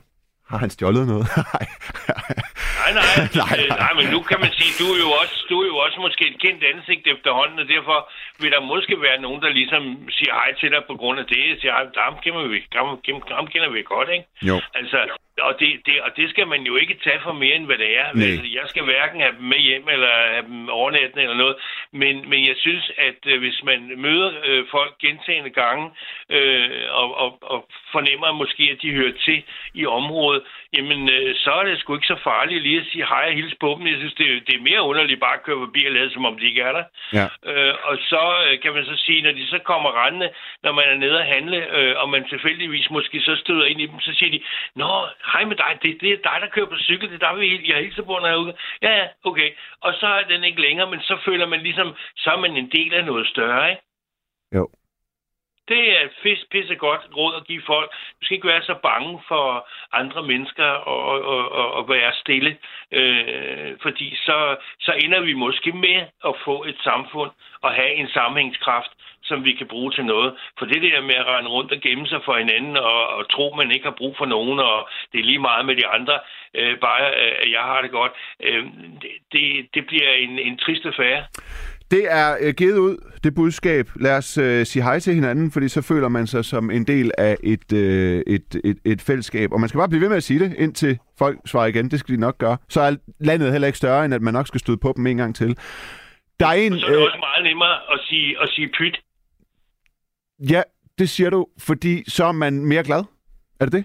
Har 0.51 0.59
han 0.59 0.71
stjålet 0.71 1.07
noget? 1.07 1.27
Nej. 1.37 1.67
Nej, 2.89 2.95
nej, 3.01 3.29
Nej, 3.43 3.57
nej, 3.69 3.79
nej. 3.85 3.93
men 3.99 4.07
nu 4.15 4.21
kan 4.31 4.41
man 4.45 4.53
sige, 4.59 4.73
du 4.81 4.87
er 4.95 4.99
jo 5.07 5.11
også, 5.21 5.37
du 5.51 5.57
er 5.63 5.67
jo 5.73 5.77
også 5.77 5.99
måske 6.07 6.23
et 6.33 6.39
kendt 6.45 6.63
ansigt 6.73 7.07
efterhånden, 7.15 7.59
og 7.59 7.69
derfor 7.75 7.97
vil 8.43 8.51
der 8.55 8.61
måske 8.73 8.95
være 9.03 9.21
nogen, 9.21 9.41
der 9.43 9.49
ligesom 9.61 9.83
siger 10.17 10.33
hej 10.41 10.51
til 10.61 10.71
dig 10.75 10.83
på 10.91 10.95
grund 11.01 11.19
af 11.21 11.27
det. 11.27 11.41
Jeg 11.51 11.57
siger, 11.61 11.73
"Ej, 11.73 11.85
ham 11.97 12.17
kender 12.25 12.49
vi, 12.55 12.59
ham, 12.75 12.89
ham 13.39 13.47
kender 13.47 13.69
vi 13.69 13.83
godt, 13.83 14.09
ikke? 14.17 14.25
Jo. 14.43 14.57
Altså, 14.75 14.99
og 15.41 15.61
det, 15.61 15.69
det, 15.87 16.01
og 16.01 16.11
det 16.17 16.31
skal 16.31 16.47
man 16.47 16.63
jo 16.63 16.77
ikke 16.77 16.97
tage 17.05 17.21
for 17.23 17.33
mere, 17.33 17.55
end 17.57 17.67
hvad 17.67 17.79
det 17.79 17.99
er. 17.99 18.07
Nej. 18.15 18.27
Altså, 18.27 18.47
jeg 18.59 18.65
skal 18.67 18.83
hverken 18.85 19.21
have 19.21 19.33
dem 19.39 19.45
med 19.53 19.59
hjem, 19.59 19.89
eller 19.89 20.09
have 20.35 20.47
dem 20.47 20.69
overnatten, 20.69 21.19
eller 21.21 21.35
noget. 21.37 21.57
Men, 21.93 22.29
men 22.31 22.47
jeg 22.49 22.57
synes, 22.59 22.91
at 22.99 23.21
øh, 23.27 23.39
hvis 23.39 23.61
man 23.65 23.93
møder 23.97 24.31
øh, 24.45 24.65
folk 24.71 24.99
gentagende 24.99 25.51
gange, 25.51 25.91
øh, 26.31 26.71
og, 26.91 27.09
og, 27.23 27.39
og 27.43 27.69
fornemmer 27.93 28.33
måske, 28.33 28.65
at 28.75 28.83
de 28.83 28.91
hører 28.91 29.13
til 29.25 29.43
i 29.75 29.87
området, 29.87 30.43
jamen, 30.77 31.09
øh, 31.09 31.35
så 31.37 31.51
er 31.53 31.65
det 31.65 31.79
sgu 31.81 31.95
ikke 31.95 32.07
så 32.15 32.19
farligt 32.25 32.63
lige 32.63 32.78
at 32.81 32.87
sige 32.93 33.07
hej 33.07 33.25
og 33.31 33.33
hilse 33.39 33.57
på 33.61 33.69
dem. 33.79 33.87
Jeg 33.87 33.99
synes, 33.99 34.15
det, 34.15 34.27
det 34.47 34.55
er 34.57 34.61
mere 34.71 34.83
underligt 34.83 35.21
bare 35.21 35.35
at 35.39 35.43
køre 35.43 35.59
forbi 35.67 35.87
og 35.87 35.93
lade, 35.93 36.11
som 36.13 36.25
om 36.25 36.39
de 36.39 36.45
ikke 36.51 36.63
er 36.69 36.73
der. 36.79 36.85
Ja. 37.19 37.27
Øh, 37.51 37.75
og 37.89 37.95
så 38.11 38.23
øh, 38.47 38.61
kan 38.63 38.73
man 38.75 38.85
så 38.85 38.97
sige, 38.97 39.23
når 39.23 39.33
de 39.33 39.47
så 39.47 39.59
kommer 39.71 40.05
rendende, 40.05 40.31
når 40.63 40.73
man 40.73 40.85
er 40.89 40.95
nede 41.05 41.21
at 41.21 41.27
handle, 41.35 41.59
øh, 41.79 41.95
og 42.01 42.09
man 42.11 42.29
tilfældigvis 42.29 42.91
måske 42.91 43.21
så 43.21 43.37
støder 43.37 43.65
ind 43.65 43.81
i 43.81 43.87
dem, 43.87 44.01
så 44.01 44.13
siger 44.19 44.31
de, 44.31 44.41
Nå, 44.75 45.07
hej 45.33 45.45
med 45.45 45.57
dig, 45.57 45.73
det, 45.83 46.01
det 46.01 46.11
er 46.13 46.17
dig, 46.31 46.39
der 46.41 46.49
kører 46.55 46.67
på 46.67 46.79
cykel, 46.79 47.09
det 47.11 47.23
er 47.23 47.29
dig, 47.31 47.41
vi- 47.41 47.71
jeg 47.73 47.77
hilser 47.85 48.03
på, 48.03 48.13
når 48.21 48.27
jeg 48.27 48.35
er 48.35 48.45
ude. 48.47 48.55
Ja, 48.83 48.91
ja, 49.01 49.07
okay. 49.25 49.51
Og 49.81 49.95
så 50.01 50.07
er 50.07 50.23
den 50.23 50.45
ikke 50.45 50.61
længere, 50.61 50.91
men 50.91 51.01
så 51.01 51.19
føler 51.25 51.47
man 51.47 51.61
ligesom, 51.61 51.95
så 52.17 52.31
er 52.31 52.37
man 52.39 52.57
en 52.57 52.69
del 52.71 52.95
af 52.95 53.05
noget 53.05 53.27
større, 53.27 53.71
ikke? 53.71 53.83
Jo. 54.55 54.69
Det 55.69 55.83
er 55.97 56.01
et 56.05 56.15
pisse, 56.23 56.47
pisse 56.51 56.75
godt 56.75 57.03
råd 57.17 57.35
at 57.37 57.47
give 57.47 57.63
folk. 57.67 57.91
Du 57.91 58.23
skal 58.25 58.35
ikke 58.35 58.49
være 58.49 58.63
så 58.63 58.75
bange 58.83 59.21
for 59.29 59.69
andre 59.93 60.23
mennesker 60.23 60.65
og, 60.65 61.03
og, 61.35 61.53
og, 61.53 61.73
og 61.73 61.89
være 61.89 62.13
stille, 62.13 62.57
øh, 62.93 63.77
fordi 63.83 64.17
så, 64.17 64.57
så 64.81 64.93
ender 64.93 65.21
vi 65.21 65.33
måske 65.33 65.73
med 65.73 65.99
at 66.25 66.35
få 66.45 66.65
et 66.65 66.79
samfund 66.85 67.31
og 67.61 67.71
have 67.73 67.93
en 67.95 68.09
sammenhængskraft, 68.09 68.91
som 69.23 69.45
vi 69.45 69.53
kan 69.53 69.67
bruge 69.67 69.93
til 69.93 70.05
noget. 70.05 70.37
For 70.59 70.67
det 70.67 70.83
der 70.83 71.01
med 71.01 71.15
at 71.15 71.27
rende 71.27 71.51
rundt 71.51 71.73
og 71.73 71.81
gemme 71.81 72.07
sig 72.07 72.21
for 72.25 72.37
hinanden 72.39 72.77
og, 72.77 73.09
og 73.09 73.31
tro, 73.31 73.55
man 73.57 73.71
ikke 73.71 73.85
har 73.85 73.97
brug 73.99 74.15
for 74.19 74.25
nogen, 74.27 74.59
og 74.61 74.89
det 75.13 75.21
er 75.21 75.25
lige 75.25 75.47
meget 75.49 75.67
med 75.67 75.77
de 75.77 75.87
andre, 75.87 76.19
øh, 76.55 76.79
bare 76.79 77.05
øh, 77.23 77.35
at 77.43 77.51
jeg 77.51 77.61
har 77.61 77.83
det 77.83 77.91
godt, 77.91 78.13
øh, 78.41 78.65
det, 79.03 79.11
det, 79.33 79.69
det 79.75 79.87
bliver 79.87 80.13
en, 80.13 80.39
en 80.39 80.59
trist 80.59 80.87
affære. 80.87 81.25
Det 81.91 82.13
er 82.13 82.37
øh, 82.41 82.55
givet 82.55 82.79
ud, 82.79 82.97
det 83.25 83.35
budskab. 83.35 83.89
Lad 83.97 84.17
os 84.17 84.39
øh, 84.39 84.67
sige 84.67 84.83
hej 84.83 84.99
til 85.01 85.15
hinanden, 85.15 85.51
fordi 85.51 85.69
så 85.69 85.83
føler 85.83 86.09
man 86.09 86.27
sig 86.27 86.45
som 86.45 86.71
en 86.71 86.85
del 86.87 87.11
af 87.19 87.37
et, 87.43 87.73
øh, 87.73 88.23
et, 88.27 88.57
et, 88.65 88.79
et 88.85 89.03
fællesskab. 89.03 89.53
Og 89.53 89.61
man 89.61 89.69
skal 89.69 89.79
bare 89.79 89.89
blive 89.89 90.01
ved 90.01 90.09
med 90.09 90.17
at 90.17 90.23
sige 90.23 90.41
det, 90.41 90.55
indtil 90.59 90.99
folk 91.19 91.39
svarer 91.47 91.67
igen. 91.67 91.91
Det 91.91 92.01
skal 92.01 92.15
de 92.15 92.21
nok 92.21 92.39
gøre. 92.39 92.57
Så 92.69 92.81
er 92.81 92.97
landet 93.21 93.53
heller 93.53 93.67
ikke 93.67 93.79
større, 93.79 94.05
end 94.05 94.15
at 94.15 94.23
man 94.23 94.35
nok 94.35 94.47
skal 94.47 94.61
støde 94.61 94.77
på 94.77 94.93
dem 94.97 95.07
en 95.07 95.17
gang 95.17 95.35
til. 95.37 95.57
Der 96.41 96.47
er 96.47 96.53
en... 96.53 96.79
Så 96.79 96.87
er 96.87 96.91
det 96.91 96.97
Øh, 96.97 97.03
også 97.03 97.19
meget 97.21 97.45
nemmere 97.45 97.75
at 97.93 98.01
sige, 98.09 98.43
at 98.43 98.49
sige 98.49 98.69
pyt. 98.79 98.99
ja, 100.51 100.63
det 100.99 101.09
siger 101.09 101.31
du, 101.31 101.47
fordi 101.59 102.11
så 102.11 102.25
er 102.25 102.33
man 102.33 102.65
mere 102.65 102.83
glad. 102.85 103.05
Er 103.61 103.65
det 103.65 103.73
det? 103.73 103.85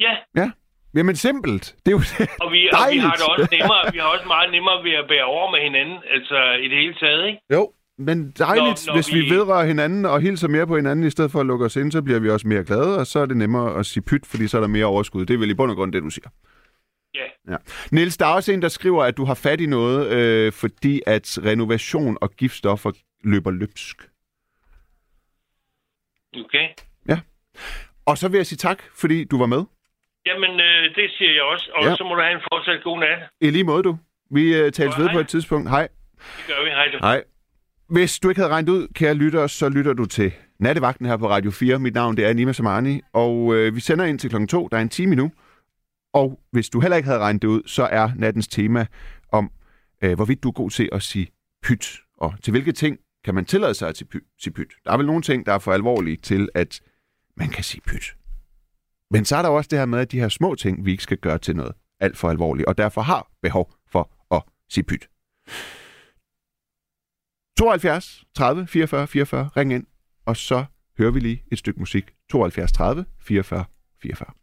Ja, 0.00 0.16
Ja. 0.36 0.50
Jamen 0.94 1.16
simpelt. 1.16 1.74
Det 1.86 1.92
er 1.92 1.96
jo 1.96 1.96
Og 1.98 2.22
vi, 2.22 2.42
og 2.42 2.52
vi 2.52 2.68
Dejligt. 2.72 3.02
har 3.04 3.12
det 3.12 3.26
også 3.28 3.48
nemmere, 3.52 3.92
vi 3.92 3.98
har 3.98 4.06
også 4.06 4.26
meget 4.26 4.50
nemmere 4.52 4.84
ved 4.84 4.90
at 4.92 5.04
bære 5.08 5.24
over 5.24 5.50
med 5.50 5.60
hinanden, 5.60 5.98
altså 6.14 6.38
i 6.64 6.68
det 6.68 6.78
hele 6.78 6.94
taget, 6.94 7.26
ikke? 7.26 7.38
Jo, 7.52 7.72
men 7.98 8.30
dejligt, 8.30 8.86
Når- 8.86 8.86
når 8.86 8.94
hvis 8.94 9.14
vi... 9.14 9.20
vi- 9.20 9.30
vedrører 9.30 9.66
hinanden 9.66 10.04
og 10.06 10.20
hilser 10.20 10.48
mere 10.48 10.66
på 10.66 10.76
hinanden, 10.76 11.06
i 11.06 11.10
stedet 11.10 11.30
for 11.32 11.40
at 11.40 11.46
lukke 11.46 11.64
os 11.64 11.76
ind, 11.76 11.92
så 11.92 12.02
bliver 12.02 12.18
vi 12.20 12.30
også 12.30 12.48
mere 12.48 12.64
glade, 12.64 12.98
og 12.98 13.06
så 13.06 13.18
er 13.18 13.26
det 13.26 13.36
nemmere 13.36 13.78
at 13.78 13.86
sige 13.86 14.02
pyt, 14.02 14.26
fordi 14.26 14.48
så 14.48 14.56
er 14.56 14.60
der 14.60 14.68
mere 14.68 14.84
overskud. 14.86 15.26
Det 15.26 15.34
er 15.34 15.38
vel 15.38 15.50
i 15.50 15.54
bund 15.54 15.70
og 15.70 15.76
grund 15.76 15.92
det, 15.92 16.02
du 16.02 16.10
siger. 16.10 16.28
Ja. 17.14 17.52
Ja. 17.52 17.56
Niels, 17.92 18.16
der 18.16 18.26
er 18.26 18.30
også 18.34 18.52
en, 18.52 18.62
der 18.62 18.68
skriver, 18.68 19.04
at 19.04 19.16
du 19.16 19.24
har 19.24 19.34
fat 19.34 19.60
i 19.60 19.66
noget, 19.66 20.06
øh, 20.12 20.52
fordi 20.52 21.00
at 21.06 21.38
renovation 21.44 22.18
og 22.20 22.30
giftstoffer 22.30 22.90
løber 23.24 23.50
løbsk. 23.50 23.96
Okay. 26.44 26.68
Og 28.06 28.18
så 28.18 28.28
vil 28.28 28.36
jeg 28.38 28.46
sige 28.46 28.56
tak, 28.56 28.82
fordi 28.94 29.24
du 29.24 29.38
var 29.38 29.46
med. 29.46 29.64
Jamen, 30.26 30.52
øh, 30.60 30.82
det 30.96 31.06
siger 31.16 31.32
jeg 31.32 31.42
også. 31.42 31.70
Og 31.74 31.84
ja. 31.84 31.96
så 31.96 32.04
må 32.04 32.14
du 32.14 32.20
have 32.20 32.34
en 32.34 32.44
fortsat 32.52 32.82
god 32.84 32.98
nat. 32.98 33.18
I 33.40 33.50
lige 33.50 33.64
måde, 33.64 33.82
du. 33.82 33.98
Vi 34.30 34.56
øh, 34.56 34.72
tales 34.72 34.98
ved 34.98 35.04
hej. 35.04 35.14
på 35.14 35.20
et 35.20 35.28
tidspunkt. 35.28 35.70
Hej. 35.70 35.88
Det 36.36 36.44
gør 36.46 36.64
vi. 36.64 36.70
Hej, 36.70 36.88
du. 36.92 36.98
Hej. 37.00 37.24
Hvis 37.88 38.18
du 38.18 38.28
ikke 38.28 38.40
havde 38.40 38.52
regnet 38.52 38.68
ud, 38.68 38.88
kære 38.94 39.14
lytter, 39.14 39.46
så 39.46 39.68
lytter 39.68 39.92
du 39.92 40.04
til 40.04 40.32
Nattevagten 40.60 41.06
her 41.06 41.16
på 41.16 41.28
Radio 41.28 41.50
4. 41.50 41.78
Mit 41.78 41.94
navn 41.94 42.16
det 42.16 42.26
er 42.26 42.32
Nima 42.32 42.52
Samani, 42.52 43.00
og 43.12 43.54
øh, 43.54 43.74
vi 43.74 43.80
sender 43.80 44.04
ind 44.04 44.18
til 44.18 44.30
klokken 44.30 44.48
2. 44.48 44.68
Der 44.68 44.76
er 44.76 44.82
en 44.82 44.88
time 44.88 45.14
nu. 45.14 45.32
Og 46.14 46.40
hvis 46.52 46.68
du 46.68 46.80
heller 46.80 46.96
ikke 46.96 47.06
havde 47.06 47.20
regnet 47.20 47.42
det 47.42 47.48
ud, 47.48 47.62
så 47.66 47.82
er 47.82 48.10
nattens 48.16 48.48
tema 48.48 48.86
om, 49.32 49.50
øh, 50.04 50.14
hvorvidt 50.14 50.42
du 50.42 50.48
er 50.48 50.52
god 50.52 50.70
til 50.70 50.88
at 50.92 51.02
sige 51.02 51.26
pyt, 51.62 51.98
og 52.18 52.34
til 52.42 52.50
hvilke 52.50 52.72
ting 52.72 52.98
kan 53.24 53.34
man 53.34 53.44
tillade 53.44 53.74
sig 53.74 53.88
at 53.88 53.96
sige 53.96 54.52
pyt. 54.52 54.72
Der 54.84 54.92
er 54.92 54.96
vel 54.96 55.06
nogle 55.06 55.22
ting, 55.22 55.46
der 55.46 55.52
er 55.52 55.58
for 55.58 55.72
alvorlige 55.72 56.16
til, 56.16 56.48
at 56.54 56.80
man 57.36 57.48
kan 57.48 57.64
sige 57.64 57.80
pyt. 57.80 58.14
Men 59.12 59.24
så 59.24 59.36
er 59.36 59.42
der 59.42 59.48
også 59.48 59.68
det 59.68 59.78
her 59.78 59.86
med, 59.86 59.98
at 59.98 60.12
de 60.12 60.20
her 60.20 60.28
små 60.28 60.54
ting, 60.54 60.84
vi 60.84 60.90
ikke 60.90 61.02
skal 61.02 61.18
gøre 61.18 61.38
til 61.38 61.56
noget 61.56 61.72
alt 62.00 62.16
for 62.16 62.30
alvorligt, 62.30 62.68
og 62.68 62.78
derfor 62.78 63.00
har 63.00 63.30
behov 63.42 63.72
for 63.90 64.34
at 64.34 64.42
sige 64.68 64.84
pyt. 64.84 65.08
72 67.58 68.24
30 68.34 68.66
44 68.66 69.06
44, 69.06 69.50
ring 69.56 69.72
ind, 69.72 69.86
og 70.26 70.36
så 70.36 70.64
hører 70.98 71.10
vi 71.10 71.20
lige 71.20 71.42
et 71.52 71.58
stykke 71.58 71.80
musik. 71.80 72.14
72 72.30 72.72
30 72.72 73.04
44 73.20 73.64
44. 74.02 74.41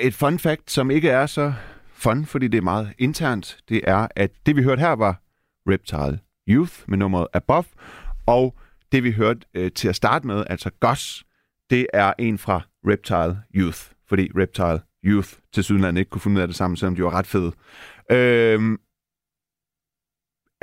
et 0.00 0.14
fun 0.14 0.38
fact, 0.38 0.70
som 0.70 0.90
ikke 0.90 1.08
er 1.08 1.26
så 1.26 1.52
fun, 1.92 2.26
fordi 2.26 2.48
det 2.48 2.58
er 2.58 2.62
meget 2.62 2.92
internt, 2.98 3.58
det 3.68 3.80
er, 3.84 4.08
at 4.16 4.30
det 4.46 4.56
vi 4.56 4.62
hørte 4.62 4.80
her 4.80 4.92
var 4.92 5.22
Reptile 5.68 6.20
Youth 6.48 6.72
med 6.88 6.98
nummeret 6.98 7.26
Above, 7.34 7.64
og 8.26 8.54
det 8.92 9.04
vi 9.04 9.12
hørte 9.12 9.40
øh, 9.54 9.72
til 9.72 9.88
at 9.88 9.96
starte 9.96 10.26
med, 10.26 10.44
altså 10.46 10.70
Goss, 10.80 11.24
det 11.70 11.86
er 11.92 12.12
en 12.18 12.38
fra 12.38 12.60
Reptile 12.86 13.42
Youth, 13.54 13.80
fordi 14.08 14.30
Reptile 14.36 14.80
Youth 15.04 15.28
til 15.52 15.64
Sydland 15.64 15.98
ikke 15.98 16.10
kunne 16.10 16.20
finde 16.20 16.36
ud 16.36 16.42
af 16.42 16.48
det 16.48 16.56
samme, 16.56 16.76
selvom 16.76 16.96
de 16.96 17.04
var 17.04 17.14
ret 17.14 17.26
fede. 17.26 17.52
Øhm, 18.10 18.78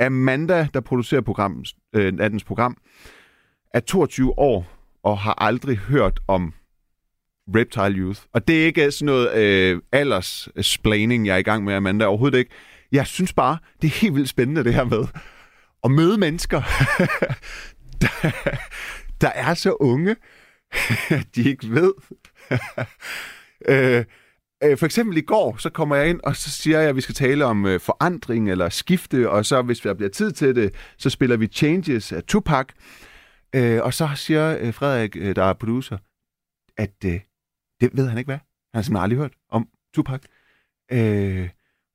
Amanda, 0.00 0.68
der 0.74 0.80
producerer 0.80 1.20
program, 1.20 1.64
øh, 1.92 2.12
nattens 2.12 2.44
program, 2.44 2.76
er 3.74 3.80
22 3.80 4.38
år 4.38 4.66
og 5.02 5.18
har 5.18 5.34
aldrig 5.42 5.78
hørt 5.78 6.20
om 6.28 6.54
Reptile 7.56 7.98
Youth. 7.98 8.20
Og 8.32 8.48
det 8.48 8.62
er 8.62 8.66
ikke 8.66 8.90
sådan 8.90 9.06
noget 9.06 9.34
øh, 9.34 9.80
aldersplaining, 9.92 11.22
øh, 11.22 11.26
jeg 11.26 11.34
er 11.34 11.38
i 11.38 11.42
gang 11.42 11.64
med, 11.64 11.74
Amanda, 11.74 12.04
overhovedet 12.04 12.38
ikke. 12.38 12.50
Jeg 12.92 13.06
synes 13.06 13.32
bare, 13.32 13.58
det 13.82 13.88
er 13.88 14.00
helt 14.00 14.14
vildt 14.14 14.28
spændende, 14.28 14.64
det 14.64 14.74
her 14.74 14.84
med 14.84 15.06
at 15.84 15.90
møde 15.90 16.18
mennesker, 16.18 16.62
der, 18.02 18.30
der 19.20 19.28
er 19.28 19.54
så 19.54 19.76
unge, 19.80 20.16
at 21.08 21.26
de 21.34 21.48
ikke 21.48 21.70
ved. 21.70 21.92
øh, 23.68 24.04
øh, 24.64 24.78
for 24.78 24.86
eksempel 24.86 25.16
i 25.16 25.20
går, 25.20 25.56
så 25.58 25.70
kommer 25.70 25.96
jeg 25.96 26.08
ind, 26.08 26.20
og 26.24 26.36
så 26.36 26.50
siger 26.50 26.80
jeg, 26.80 26.88
at 26.88 26.96
vi 26.96 27.00
skal 27.00 27.14
tale 27.14 27.44
om 27.44 27.66
øh, 27.66 27.80
forandring 27.80 28.50
eller 28.50 28.68
skifte, 28.68 29.30
og 29.30 29.46
så 29.46 29.62
hvis 29.62 29.80
der 29.80 29.94
bliver 29.94 30.10
tid 30.10 30.32
til 30.32 30.56
det, 30.56 30.74
så 30.98 31.10
spiller 31.10 31.36
vi 31.36 31.46
Changes 31.46 32.12
af 32.12 32.22
Tupac. 32.22 32.66
Øh, 33.54 33.82
og 33.82 33.94
så 33.94 34.08
siger 34.14 34.58
øh, 34.60 34.74
Frederik, 34.74 35.16
øh, 35.16 35.36
der 35.36 35.44
er 35.44 35.52
producer, 35.52 35.98
at 36.76 36.94
øh, 37.04 37.20
det 37.80 37.90
ved 37.96 38.08
han 38.08 38.18
ikke 38.18 38.28
hvad. 38.28 38.38
Han 38.38 38.78
har 38.78 38.82
simpelthen 38.82 39.02
aldrig 39.02 39.18
hørt 39.18 39.32
om 39.50 39.68
Tupac. 39.94 40.20
Øh, 40.92 41.48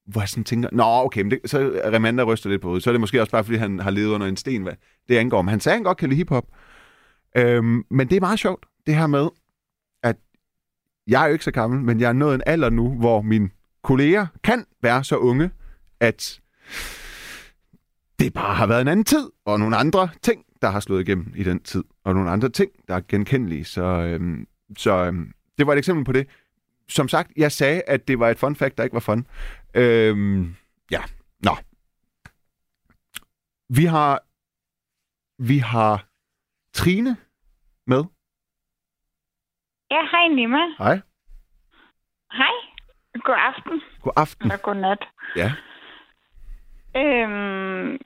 hvor 0.08 0.22
jeg 0.22 0.30
sådan 0.30 0.44
tænker, 0.44 0.70
nå 0.72 0.84
okay, 0.84 1.22
men 1.22 1.32
det, 1.32 1.40
så 1.46 1.82
Remanda 1.86 2.24
ryster 2.24 2.50
lidt 2.50 2.62
på 2.62 2.68
hovedet. 2.68 2.84
Så 2.84 2.90
er 2.90 2.92
det 2.92 3.02
måske 3.02 3.22
også 3.22 3.32
bare, 3.32 3.44
fordi 3.44 3.58
han 3.58 3.80
har 3.80 3.92
levet 3.92 4.14
under 4.14 4.28
en 4.28 4.38
sten, 4.38 4.64
hvad 4.64 4.74
det 5.10 5.18
angår. 5.18 5.42
Men 5.42 5.50
han 5.50 5.60
sagde, 5.60 5.76
han 5.76 5.84
godt 5.84 5.98
kan 5.98 6.10
lide 6.10 6.18
hiphop. 6.18 6.48
Øhm, 7.38 7.86
men 7.90 8.10
det 8.10 8.16
er 8.16 8.20
meget 8.20 8.40
sjovt, 8.40 8.66
det 8.88 8.96
her 8.96 9.08
med, 9.08 9.28
at 10.04 10.16
jeg 11.08 11.24
er 11.24 11.28
jo 11.28 11.34
ikke 11.34 11.46
så 11.46 11.52
gammel, 11.52 11.82
men 11.82 12.00
jeg 12.00 12.10
er 12.10 12.14
nået 12.14 12.36
en 12.36 12.42
alder 12.46 12.70
nu, 12.70 12.94
hvor 12.94 13.22
mine 13.22 13.50
kolleger 13.84 14.28
kan 14.44 14.66
være 14.82 15.04
så 15.04 15.18
unge, 15.18 15.52
at 16.00 16.42
det 18.20 18.34
bare 18.34 18.56
har 18.56 18.68
været 18.68 18.82
en 18.82 18.88
anden 18.88 19.06
tid, 19.06 19.30
og 19.46 19.60
nogle 19.60 19.78
andre 19.78 20.10
ting, 20.22 20.46
der 20.62 20.70
har 20.70 20.80
slået 20.80 21.02
igennem 21.02 21.34
i 21.36 21.44
den 21.44 21.60
tid, 21.60 21.84
og 22.04 22.14
nogle 22.14 22.30
andre 22.30 22.50
ting, 22.50 22.72
der 22.88 22.96
er 22.96 23.02
genkendelige. 23.08 23.66
Så, 23.66 23.84
øhm, 23.84 24.48
så 24.78 25.06
øhm, 25.06 25.32
det 25.64 25.68
var 25.68 25.74
et 25.74 25.78
eksempel 25.78 26.06
på 26.06 26.12
det. 26.12 26.28
Som 26.90 27.08
sagt, 27.08 27.32
jeg 27.38 27.52
sagde, 27.52 27.82
at 27.88 28.08
det 28.08 28.20
var 28.20 28.30
et 28.30 28.40
fun 28.40 28.56
fact, 28.56 28.78
der 28.78 28.84
ikke 28.84 28.94
var 28.94 29.00
fun. 29.00 29.28
Øhm, 29.76 30.56
ja, 30.92 31.02
nå. 31.44 31.56
Vi 33.70 33.86
har, 33.86 34.24
vi 35.44 35.58
har 35.58 36.06
Trine 36.74 37.18
med. 37.88 38.04
Ja, 39.92 40.02
hej 40.12 40.28
Nima. 40.28 40.64
Hej. 40.78 41.00
Hej. 42.32 42.56
God 43.14 43.36
aften. 43.38 43.82
God 44.02 44.14
aften. 44.16 44.46
Eller 44.46 44.62
god 44.62 44.76
nat. 44.76 45.04
Ja. 45.36 45.52
Øhm, 47.02 47.98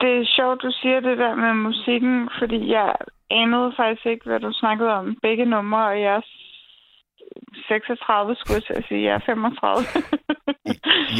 det 0.00 0.10
er 0.20 0.32
sjovt, 0.36 0.62
du 0.62 0.70
siger 0.80 1.00
det 1.00 1.18
der 1.18 1.34
med 1.34 1.54
musikken, 1.54 2.30
fordi 2.38 2.70
jeg 2.70 2.96
anede 3.30 3.72
faktisk 3.76 4.06
ikke, 4.06 4.24
hvad 4.26 4.40
du 4.40 4.52
snakkede 4.52 4.90
om. 4.90 5.16
Begge 5.22 5.44
numre, 5.44 5.86
og 5.86 6.00
jeg 6.00 6.14
er 6.16 6.20
36, 7.68 8.34
skulle 8.38 8.62
jeg 8.74 8.84
sige. 8.88 9.04
Jeg 9.04 9.14
er 9.14 9.20
35. 9.26 9.84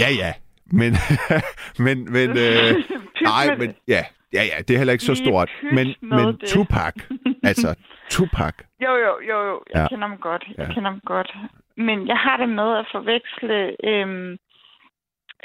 Ja, 0.00 0.08
ja. 0.22 0.32
Men, 0.72 0.92
men, 1.86 2.12
men, 2.12 2.28
øh, 2.30 2.70
nej, 3.32 3.56
men, 3.58 3.74
ja, 3.88 4.02
ja, 4.32 4.42
ja, 4.50 4.56
det 4.62 4.70
er 4.74 4.78
heller 4.78 4.92
ikke 4.92 5.04
så 5.04 5.14
stort. 5.14 5.50
Men, 5.72 5.94
men 6.00 6.26
det. 6.26 6.40
Tupac, 6.48 6.94
altså 7.42 7.74
Tupac, 8.10 8.54
Jo, 8.84 8.92
jo, 9.06 9.12
jo, 9.28 9.38
jo. 9.50 9.62
Jeg 9.74 9.80
Ja. 9.82 9.88
kender 9.88 10.08
dem 10.08 10.18
godt. 10.18 10.44
Jeg 10.58 10.66
Ja. 10.68 10.74
kender 10.74 10.90
dem 10.90 11.00
godt. 11.04 11.34
Men 11.76 12.06
jeg 12.08 12.16
har 12.16 12.36
det 12.36 12.48
med 12.48 12.76
at 12.78 12.86
forveksle 12.92 13.76
øhm, 13.90 14.36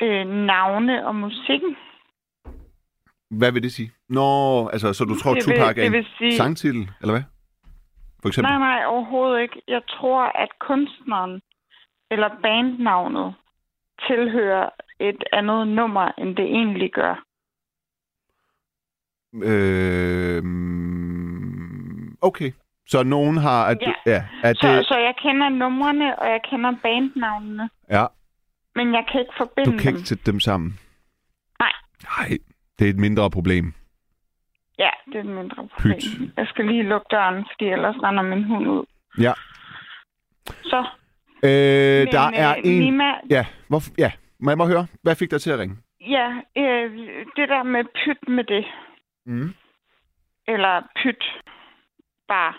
øh, 0.01 0.25
navne 0.27 1.07
og 1.07 1.15
musikken. 1.15 1.75
Hvad 3.29 3.51
vil 3.51 3.63
det 3.63 3.73
sige? 3.73 3.91
Nå, 4.09 4.67
altså, 4.67 4.93
så 4.93 5.05
du 5.05 5.15
tror, 5.15 5.33
Det 5.33 5.47
vil- 5.47 5.55
Tupac 5.55 5.69
er 5.69 5.73
det 5.73 5.85
en 5.85 5.91
vil 5.91 6.07
sige- 6.17 6.37
sangtitel, 6.37 6.91
eller 7.01 7.13
hvad? 7.13 7.23
For 8.21 8.27
eksempel? 8.29 8.51
Nej, 8.51 8.59
nej, 8.59 8.85
overhovedet 8.85 9.41
ikke. 9.41 9.61
Jeg 9.67 9.81
tror, 9.89 10.23
at 10.23 10.49
kunstneren 10.59 11.41
eller 12.11 12.29
bandnavnet 12.43 13.35
tilhører 14.07 14.69
et 14.99 15.23
andet 15.33 15.67
nummer, 15.67 16.11
end 16.17 16.35
det 16.35 16.45
egentlig 16.45 16.91
gør. 16.93 17.23
Øh, 19.43 20.43
okay. 22.21 22.51
Så 22.87 23.03
nogen 23.03 23.37
har... 23.37 23.65
At, 23.65 23.77
Ja. 23.81 23.93
ja 24.05 24.23
at 24.43 24.57
Så, 24.57 24.67
det, 24.67 24.85
så 24.85 24.97
jeg 24.97 25.13
kender 25.21 25.49
numrene, 25.49 26.19
og 26.19 26.27
jeg 26.29 26.39
kender 26.49 26.71
bandnavnene, 26.83 27.69
ja, 27.89 28.05
men 28.75 28.93
jeg 28.93 29.05
kan 29.11 29.19
ikke 29.21 29.33
forbinde 29.37 29.71
du 29.71 29.77
kan 29.77 29.87
dem. 29.91 29.95
ikke 29.97 30.07
sætte 30.09 30.31
dem 30.31 30.39
sammen. 30.39 30.79
Nej. 31.59 31.71
Nej, 32.03 32.37
det 32.79 32.85
er 32.85 32.89
et 32.89 32.97
mindre 32.99 33.31
problem. 33.31 33.73
Ja, 34.79 34.89
det 35.05 35.15
er 35.15 35.19
et 35.19 35.25
mindre 35.25 35.67
problem. 35.73 35.93
Pyt. 35.95 36.37
Jeg 36.37 36.47
skal 36.47 36.65
lige 36.65 36.83
lukke 36.83 37.07
døren, 37.11 37.45
fordi 37.51 37.65
ellers 37.65 37.95
render 38.03 38.23
min 38.23 38.43
hund 38.43 38.67
ud. 38.67 38.85
Ja. 39.19 39.33
Så, 40.63 40.85
Øh, 41.43 42.03
men, 42.03 42.07
der 42.11 42.31
er 42.33 42.51
øh, 42.57 42.61
en... 42.71 42.79
Nima, 42.79 43.11
Ja, 43.29 43.45
hvorfor, 43.67 43.91
ja, 43.97 44.11
må 44.39 44.51
jeg 44.51 44.57
må 44.57 44.67
høre, 44.67 44.87
hvad 45.03 45.15
fik 45.15 45.31
dig 45.31 45.41
til 45.41 45.51
at 45.51 45.59
ringe? 45.59 45.77
ja, 46.01 46.27
øh, 46.57 46.91
det 47.35 47.49
der 47.49 47.63
med 47.63 47.83
pyt 48.05 48.27
med 48.29 48.43
det, 48.43 48.65
Mm. 49.25 49.53
eller 50.47 50.81
pyt 51.03 51.23
bare, 52.27 52.53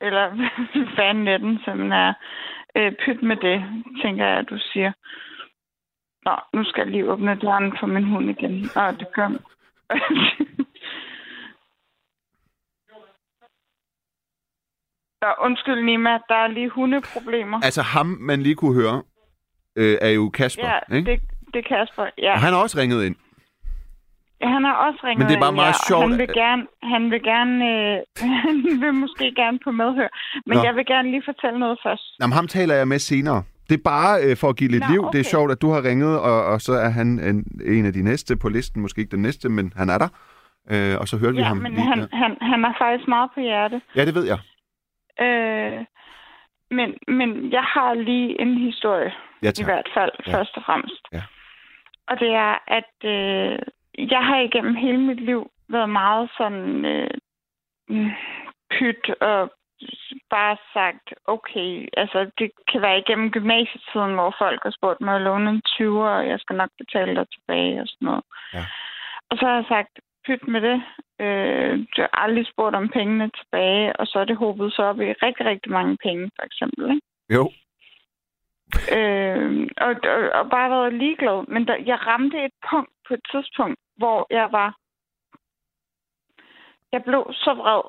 eller 0.00 0.24
hvad 0.94 1.38
den, 1.38 1.58
som 1.64 1.92
er 1.92 2.12
øh, 2.76 2.92
pyt 3.04 3.22
med 3.22 3.36
det, 3.36 3.64
tænker 4.02 4.26
jeg, 4.26 4.38
at 4.38 4.46
du 4.50 4.58
siger. 4.72 4.92
Nå, 6.24 6.34
nu 6.54 6.64
skal 6.64 6.80
jeg 6.82 6.90
lige 6.90 7.10
åbne 7.12 7.34
døren 7.34 7.72
for 7.80 7.86
min 7.86 8.04
hund 8.04 8.30
igen. 8.30 8.54
Åh, 8.76 8.90
det 8.98 9.08
gør 9.14 9.28
Nå, 15.22 15.28
undskyld, 15.46 15.84
Nima, 15.84 16.10
der 16.10 16.34
er 16.34 16.48
lige 16.48 16.68
hundeproblemer. 16.68 17.60
Altså 17.64 17.82
ham, 17.82 18.06
man 18.06 18.42
lige 18.42 18.54
kunne 18.54 18.74
høre, 18.82 19.02
øh, 19.76 19.96
er 20.00 20.08
jo 20.10 20.28
Kasper, 20.30 20.66
Ja, 20.66 20.96
ikke? 20.96 21.10
det, 21.10 21.20
det 21.54 21.58
er 21.64 21.68
Kasper. 21.76 22.06
Ja. 22.18 22.32
Og 22.32 22.40
han 22.40 22.52
har 22.52 22.62
også 22.62 22.78
ringet 22.78 23.04
ind. 23.04 23.16
Ja, 24.40 24.48
han 24.48 24.64
har 24.64 24.74
også 24.86 25.00
ringet 25.04 25.18
Men 25.18 25.28
det 25.28 25.36
er 25.36 25.40
bare 25.40 25.50
ind, 25.50 25.56
meget 25.64 25.76
ja, 25.82 25.86
sjovt, 25.88 26.08
Han 26.08 26.18
vil 26.18 26.28
gerne, 26.42 26.66
han 26.82 27.10
vil 27.10 27.22
gerne, 27.22 27.54
øh, 27.72 27.96
han 28.46 28.56
vil 28.82 28.94
måske 28.94 29.34
gerne 29.34 29.58
på 29.64 29.70
medhør. 29.70 30.08
Men 30.46 30.56
Nå. 30.56 30.64
jeg 30.64 30.74
vil 30.76 30.86
gerne 30.86 31.10
lige 31.10 31.22
fortælle 31.24 31.58
noget 31.58 31.78
først. 31.82 32.06
Jamen, 32.20 32.32
ham 32.32 32.46
taler 32.48 32.74
jeg 32.74 32.88
med 32.88 32.98
senere. 32.98 33.42
Det 33.68 33.74
er 33.78 33.82
bare 33.84 34.14
øh, 34.24 34.36
for 34.36 34.48
at 34.48 34.56
give 34.56 34.70
lidt 34.70 34.84
Nå, 34.88 34.92
liv. 34.92 35.00
Det 35.00 35.18
er 35.18 35.24
okay. 35.26 35.30
sjovt, 35.34 35.52
at 35.52 35.62
du 35.62 35.70
har 35.70 35.84
ringet, 35.84 36.20
og, 36.20 36.44
og 36.46 36.60
så 36.60 36.72
er 36.72 36.88
han 36.88 37.06
en, 37.06 37.36
en 37.76 37.86
af 37.86 37.92
de 37.92 38.02
næste 38.02 38.36
på 38.36 38.48
listen. 38.48 38.82
Måske 38.82 39.00
ikke 39.00 39.10
den 39.10 39.22
næste, 39.22 39.48
men 39.48 39.72
han 39.76 39.88
er 39.90 39.98
der. 39.98 40.08
Øh, 40.72 40.94
og 41.00 41.08
så 41.08 41.16
hørte 41.18 41.34
vi 41.34 41.40
Ja, 41.42 41.44
ham 41.48 41.56
men 41.56 41.72
lige 41.72 41.82
han, 41.84 41.98
der. 41.98 42.08
han, 42.12 42.36
han 42.40 42.64
er 42.64 42.72
faktisk 42.78 43.08
meget 43.08 43.30
på 43.34 43.40
hjerte. 43.40 43.80
Ja, 43.96 44.04
det 44.04 44.14
ved 44.14 44.26
jeg. 44.32 44.38
Øh, 45.26 45.84
men, 46.70 46.88
men 47.18 47.52
jeg 47.52 47.62
har 47.62 47.94
lige 47.94 48.40
en 48.40 48.58
historie, 48.58 49.12
Ja, 49.42 49.50
i 49.60 49.64
hvert 49.64 49.88
fald, 49.94 50.10
Ja. 50.26 50.32
først 50.38 50.56
og 50.56 50.62
fremmest. 50.66 51.02
Ja. 51.12 51.22
Og 52.08 52.20
det 52.20 52.30
er, 52.34 52.54
at 52.78 52.94
øh, 53.04 53.58
jeg 54.14 54.22
har 54.28 54.38
igennem 54.40 54.74
hele 54.74 54.98
mit 54.98 55.20
liv 55.20 55.50
været 55.68 55.90
meget 55.90 56.30
sådan 56.38 56.84
øh, 56.84 57.10
pyt 58.70 59.10
og 59.20 59.50
bare 60.30 60.56
sagt, 60.72 61.14
okay, 61.26 61.88
altså 61.96 62.30
det 62.38 62.50
kan 62.72 62.82
være 62.82 62.98
igennem 62.98 63.30
gymnasietiden, 63.30 64.14
hvor 64.14 64.34
folk 64.38 64.60
har 64.62 64.70
spurgt 64.70 65.00
mig 65.00 65.14
at 65.14 65.20
låne 65.22 65.50
en 65.50 65.62
20'er, 65.68 66.14
og 66.18 66.28
jeg 66.28 66.40
skal 66.40 66.56
nok 66.56 66.70
betale 66.78 67.14
dig 67.14 67.26
tilbage 67.34 67.80
og 67.80 67.88
sådan 67.88 68.06
noget. 68.06 68.24
Ja. 68.54 68.64
Og 69.30 69.36
så 69.38 69.46
har 69.46 69.54
jeg 69.54 69.64
sagt, 69.68 69.92
pyt 70.26 70.48
med 70.48 70.60
det. 70.60 70.78
Øh, 71.20 71.78
du 71.78 72.00
har 72.00 72.10
aldrig 72.12 72.46
spurgt 72.46 72.76
om 72.76 72.88
pengene 72.88 73.30
tilbage, 73.38 73.96
og 73.96 74.06
så 74.06 74.18
er 74.18 74.24
det 74.24 74.36
hobet 74.36 74.72
så 74.72 74.82
op 74.82 75.00
i 75.00 75.12
rigtig, 75.26 75.46
rigtig 75.46 75.72
mange 75.72 75.96
penge, 76.02 76.30
for 76.36 76.44
eksempel. 76.48 76.84
Ikke? 76.94 77.06
Jo. 77.36 77.44
Øh, 78.96 79.68
og, 79.86 79.92
og, 80.14 80.20
og 80.38 80.50
bare 80.50 80.70
været 80.70 80.94
ligeglad. 80.94 81.46
Men 81.48 81.66
der, 81.66 81.76
jeg 81.90 82.06
ramte 82.06 82.44
et 82.44 82.56
punkt 82.70 82.92
på 83.08 83.14
et 83.14 83.24
tidspunkt, 83.32 83.78
hvor 83.96 84.26
jeg 84.30 84.48
var... 84.52 84.70
Jeg 86.92 87.02
blev 87.04 87.22
så 87.32 87.54
vred, 87.54 87.82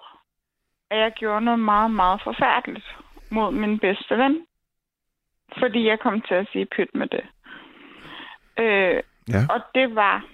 at 0.91 0.97
jeg 0.99 1.11
gjorde 1.15 1.45
noget 1.45 1.59
meget, 1.59 1.91
meget 1.91 2.21
forfærdeligt 2.23 2.85
mod 3.31 3.51
min 3.51 3.79
bedste 3.79 4.17
ven. 4.17 4.45
Fordi 5.59 5.87
jeg 5.87 5.99
kom 5.99 6.21
til 6.21 6.33
at 6.35 6.47
sige 6.51 6.65
pyt 6.65 6.89
med 6.93 7.07
det. 7.07 7.23
Øh, 8.59 9.03
Ja. 9.33 9.41
Og 9.49 9.61
det 9.75 9.95
var, 9.95 10.25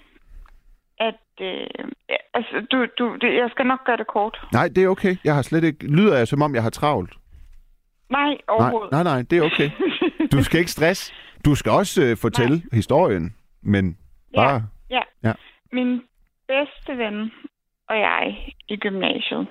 at... 0.98 1.20
Øh, 1.40 1.66
ja, 2.08 2.16
altså, 2.34 2.66
du, 2.72 2.86
du, 2.98 3.16
det, 3.20 3.34
jeg 3.34 3.48
skal 3.50 3.66
nok 3.66 3.84
gøre 3.86 3.96
det 3.96 4.06
kort. 4.06 4.40
Nej, 4.52 4.68
det 4.68 4.84
er 4.84 4.88
okay. 4.88 5.16
Jeg 5.24 5.34
har 5.34 5.42
slet 5.42 5.64
ikke... 5.64 5.86
Lyder 5.96 6.16
jeg, 6.16 6.28
som 6.28 6.42
om 6.42 6.54
jeg 6.54 6.62
har 6.62 6.70
travlt? 6.70 7.14
Nej, 8.10 8.22
Nej, 8.28 8.36
overhovedet. 8.48 8.90
nej, 8.92 9.02
nej, 9.02 9.22
det 9.30 9.38
er 9.38 9.42
okay. 9.42 9.70
Du 10.32 10.42
skal 10.44 10.58
ikke 10.60 10.70
stress. 10.70 11.12
Du 11.44 11.54
skal 11.54 11.72
også 11.72 12.02
øh, 12.04 12.16
fortælle 12.16 12.62
historien, 12.72 13.36
men 13.62 13.98
bare... 14.36 14.62
Ja. 14.90 15.02
Ja. 15.24 15.32
Min 15.72 16.02
bedste 16.48 16.98
ven 16.98 17.32
og 17.88 17.98
jeg 17.98 18.52
i 18.68 18.76
gymnasiet, 18.76 19.46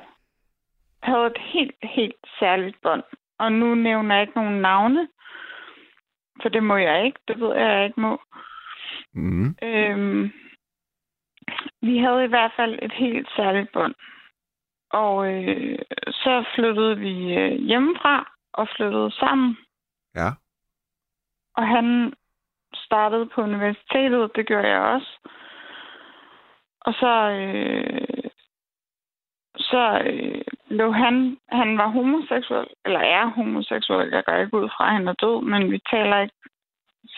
havde 1.05 1.25
et 1.25 1.37
helt, 1.37 1.75
helt 1.83 2.25
særligt 2.39 2.81
bånd. 2.81 3.03
Og 3.39 3.51
nu 3.51 3.75
nævner 3.75 4.15
jeg 4.15 4.21
ikke 4.21 4.39
nogen 4.39 4.61
navne, 4.61 5.07
for 6.41 6.49
det 6.49 6.63
må 6.63 6.75
jeg 6.77 7.05
ikke. 7.05 7.19
Det 7.27 7.39
ved 7.39 7.55
jeg, 7.55 7.69
jeg 7.71 7.85
ikke 7.85 8.01
må. 8.01 8.21
Mm. 9.13 9.55
Øhm, 9.63 10.31
vi 11.81 11.97
havde 11.97 12.23
i 12.23 12.27
hvert 12.27 12.51
fald 12.55 12.79
et 12.81 12.91
helt 12.91 13.29
særligt 13.35 13.71
bånd. 13.71 13.95
Og 14.89 15.33
øh, 15.33 15.79
så 16.11 16.45
flyttede 16.55 16.97
vi 16.97 17.33
øh, 17.37 17.51
hjemmefra 17.51 18.31
og 18.53 18.67
flyttede 18.75 19.11
sammen. 19.11 19.57
Ja. 20.15 20.29
Og 21.55 21.67
han 21.67 22.13
startede 22.73 23.25
på 23.25 23.41
universitetet, 23.41 24.31
det 24.35 24.47
gjorde 24.47 24.67
jeg 24.67 24.81
også. 24.81 25.29
Og 26.81 26.93
så, 26.93 27.29
øh, 27.29 28.14
så 29.57 30.01
øh, 30.05 30.41
blev 30.67 30.93
han, 30.93 31.37
han 31.49 31.77
var 31.77 31.87
homoseksuel, 31.87 32.67
eller 32.85 32.99
er 32.99 33.25
homoseksuel, 33.25 34.09
jeg 34.09 34.23
går 34.25 34.33
ikke 34.33 34.57
ud 34.57 34.69
fra, 34.69 34.85
at 34.87 34.93
han 34.93 35.07
er 35.07 35.13
død, 35.13 35.41
men 35.41 35.71
vi 35.71 35.79
taler 35.91 36.21
ikke 36.21 36.35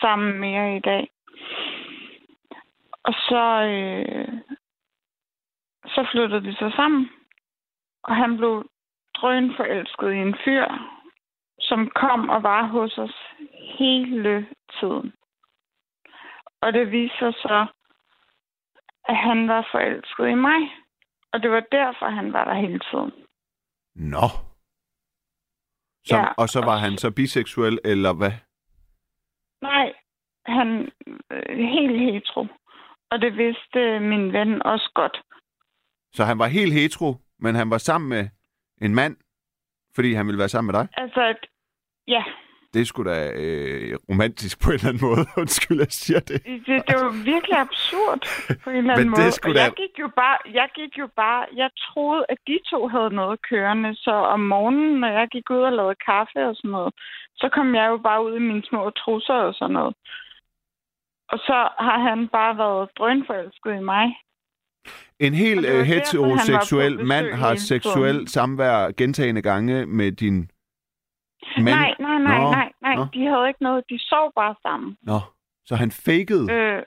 sammen 0.00 0.38
mere 0.38 0.76
i 0.76 0.80
dag. 0.80 1.10
Og 3.02 3.14
så, 3.14 3.44
øh, 3.62 4.38
så 5.86 6.08
flyttede 6.12 6.42
vi 6.42 6.52
så 6.52 6.72
sammen, 6.76 7.10
og 8.02 8.16
han 8.16 8.36
blev 8.36 8.70
drøn 9.14 9.54
forelsket 9.56 10.12
i 10.12 10.16
en 10.16 10.36
fyr, 10.44 10.66
som 11.60 11.90
kom 11.94 12.28
og 12.28 12.42
var 12.42 12.62
hos 12.62 12.98
os 12.98 13.16
hele 13.78 14.46
tiden. 14.80 15.12
Og 16.60 16.72
det 16.72 16.90
viser 16.90 17.30
sig 17.30 17.34
så, 17.34 17.66
at 19.04 19.16
han 19.16 19.48
var 19.48 19.68
forelsket 19.72 20.28
i 20.28 20.34
mig. 20.34 20.70
Og 21.32 21.42
det 21.42 21.50
var 21.50 21.60
derfor, 21.72 22.08
han 22.08 22.32
var 22.32 22.44
der 22.44 22.54
hele 22.60 22.78
tiden. 22.90 23.12
Nå. 23.94 24.26
Så, 26.04 26.16
Ja, 26.16 26.32
og 26.38 26.48
så 26.48 26.60
var 26.60 26.74
og- 26.74 26.80
han 26.80 26.96
så 26.98 27.10
biseksuel, 27.10 27.78
eller 27.84 28.12
hvad? 28.12 28.32
Nej, 29.62 29.92
han 30.46 30.68
øh, 31.30 31.58
helt 31.58 31.98
hetero. 32.00 32.46
Og 33.10 33.20
det 33.20 33.36
vidste 33.36 34.00
min 34.00 34.32
ven 34.32 34.62
også 34.62 34.90
godt. 34.94 35.22
Så 36.12 36.24
han 36.24 36.38
var 36.38 36.46
helt 36.46 36.72
hetero, 36.72 37.14
men 37.38 37.54
han 37.54 37.70
var 37.70 37.78
sammen 37.78 38.08
med 38.08 38.28
en 38.80 38.94
mand, 38.94 39.16
fordi 39.94 40.12
han 40.12 40.26
ville 40.26 40.38
være 40.38 40.48
sammen 40.48 40.72
med 40.72 40.80
dig? 40.80 40.88
Altså, 40.92 41.20
at, 41.22 41.46
ja, 42.06 42.24
Det 42.74 42.86
sgu 42.86 43.02
da 43.12 43.18
øh, 43.42 43.96
romantisk 44.10 44.54
på 44.62 44.68
en 44.70 44.74
eller 44.74 44.88
anden 44.88 45.04
måde. 45.08 45.22
Undskyld, 45.42 45.78
jeg 45.78 45.92
siger 46.02 46.20
det. 46.20 46.38
det, 46.66 46.78
det 46.88 46.96
var 47.04 47.12
virkelig 47.32 47.56
absurd 47.66 48.20
på 48.64 48.70
en 48.70 48.76
eller 48.76 48.92
anden 48.94 49.10
måde. 49.10 49.32
Og 49.44 49.54
da- 49.54 49.62
jeg 49.62 49.72
gik 49.82 49.94
jo 50.04 50.08
bare, 50.22 50.38
jeg 50.60 50.68
gik 50.78 50.92
jo 51.02 51.08
bare, 51.16 51.46
jeg 51.62 51.70
troede, 51.86 52.22
at 52.28 52.38
de 52.46 52.58
to 52.72 52.88
havde 52.94 53.10
noget 53.20 53.36
kørende. 53.50 53.90
Så 53.94 54.10
om 54.34 54.40
morgenen, 54.40 55.00
når 55.00 55.08
jeg 55.18 55.28
gik 55.34 55.50
ud 55.50 55.62
og 55.70 55.72
lavede 55.72 55.96
kaffe 56.10 56.40
og 56.50 56.54
sådan 56.56 56.70
noget, 56.70 56.92
så 57.40 57.46
kom 57.54 57.74
jeg 57.74 57.86
jo 57.92 57.98
bare 58.08 58.24
ud 58.26 58.34
i 58.36 58.46
mine 58.50 58.62
små 58.70 58.90
trusser 58.90 59.34
og 59.48 59.54
sådan 59.54 59.74
noget. 59.80 59.94
Og 61.32 61.38
så 61.38 61.58
har 61.86 61.98
han 62.08 62.28
bare 62.28 62.58
været 62.58 62.88
drønforelsket 62.98 63.72
i 63.80 63.84
mig. 63.92 64.06
En 65.20 65.34
helt 65.34 65.66
øh, 65.66 65.80
heteroseksuel 65.80 67.06
mand 67.06 67.26
har 67.34 67.54
seksuel 67.54 68.28
samvær 68.28 68.90
gentagende 68.96 69.42
gange 69.42 69.86
med 69.86 70.12
din 70.12 70.50
mand. 71.64 71.76
Nej, 71.76 71.94
nej, 71.98 72.18
nej, 72.18 72.38
Nå, 72.38 72.50
nej, 72.50 72.72
nej. 72.82 72.94
nå. 72.96 73.06
De 73.14 73.26
havde 73.26 73.48
ikke 73.48 73.62
noget. 73.62 73.84
De 73.90 73.98
sov 73.98 74.32
bare 74.34 74.54
sammen. 74.62 74.96
Nå, 75.02 75.18
så 75.64 75.74
han 75.76 75.90
fakede? 75.90 76.52
Øh, 76.52 76.82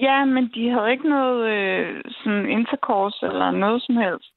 ja, 0.00 0.24
men 0.24 0.50
de 0.54 0.70
havde 0.70 0.90
ikke 0.90 1.08
noget 1.08 1.40
øh, 1.54 2.04
sådan 2.22 2.48
intercourse 2.48 3.26
eller 3.26 3.50
noget 3.50 3.82
som 3.82 3.96
helst. 3.96 4.32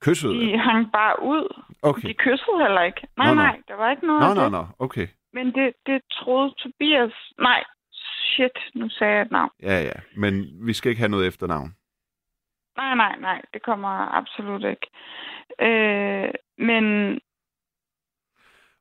Kyssede? 0.00 0.34
De 0.40 0.58
hang 0.58 0.92
bare 0.92 1.22
ud. 1.22 1.62
Okay. 1.82 2.08
De 2.08 2.14
kyssede 2.14 2.58
heller 2.62 2.82
ikke. 2.82 3.00
Nej, 3.16 3.26
Nå, 3.28 3.34
nej, 3.34 3.60
der 3.68 3.74
var 3.74 3.90
ikke 3.90 4.06
noget 4.06 4.36
Nå, 4.36 4.42
nå, 4.42 4.48
nå, 4.48 4.66
okay. 4.78 5.06
Men 5.32 5.46
det, 5.54 5.72
det 5.86 6.02
troede 6.12 6.54
Tobias... 6.58 7.12
Nej, 7.38 7.64
shit, 7.92 8.58
nu 8.74 8.88
sagde 8.88 9.12
jeg 9.14 9.22
et 9.22 9.30
navn. 9.30 9.50
Ja, 9.62 9.80
ja. 9.82 9.92
Men 10.16 10.32
vi 10.66 10.72
skal 10.72 10.90
ikke 10.90 11.00
have 11.00 11.08
noget 11.10 11.26
efternavn. 11.26 11.74
Nej, 12.76 12.94
nej, 12.94 13.16
nej, 13.20 13.42
det 13.52 13.62
kommer 13.62 13.88
absolut 14.20 14.64
ikke. 14.64 14.86
Øh, 15.60 16.30
men 16.58 16.84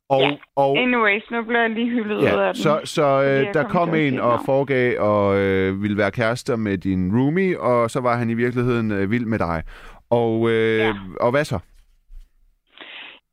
Og, 0.10 0.22
Ja. 0.22 0.38
og 0.56 0.78
anyways, 0.78 1.24
nu 1.32 1.44
bliver 1.44 1.62
jeg 1.62 1.70
lige 1.70 1.90
hyldet 1.90 2.16
ud 2.18 2.24
af 2.24 2.38
ja, 2.38 2.48
den. 2.48 2.56
så, 2.56 2.82
så 2.84 3.04
øh, 3.24 3.54
der 3.54 3.64
kom 3.70 3.96
en 3.96 4.20
og 4.20 4.40
foregav 4.46 5.00
og 5.02 5.38
øh, 5.38 5.82
ville 5.82 5.98
være 5.98 6.12
kærester 6.12 6.56
med 6.56 6.78
din 6.78 7.18
roomie, 7.18 7.60
og 7.60 7.90
så 7.90 8.02
var 8.02 8.16
han 8.18 8.30
i 8.30 8.34
virkeligheden 8.34 8.92
øh, 8.92 9.12
vild 9.12 9.26
med 9.26 9.40
dig. 9.40 9.64
Og, 10.10 10.50
øh, 10.50 10.78
Ja. 10.78 10.94
og 11.20 11.32
hvad 11.32 11.46
så? 11.46 11.60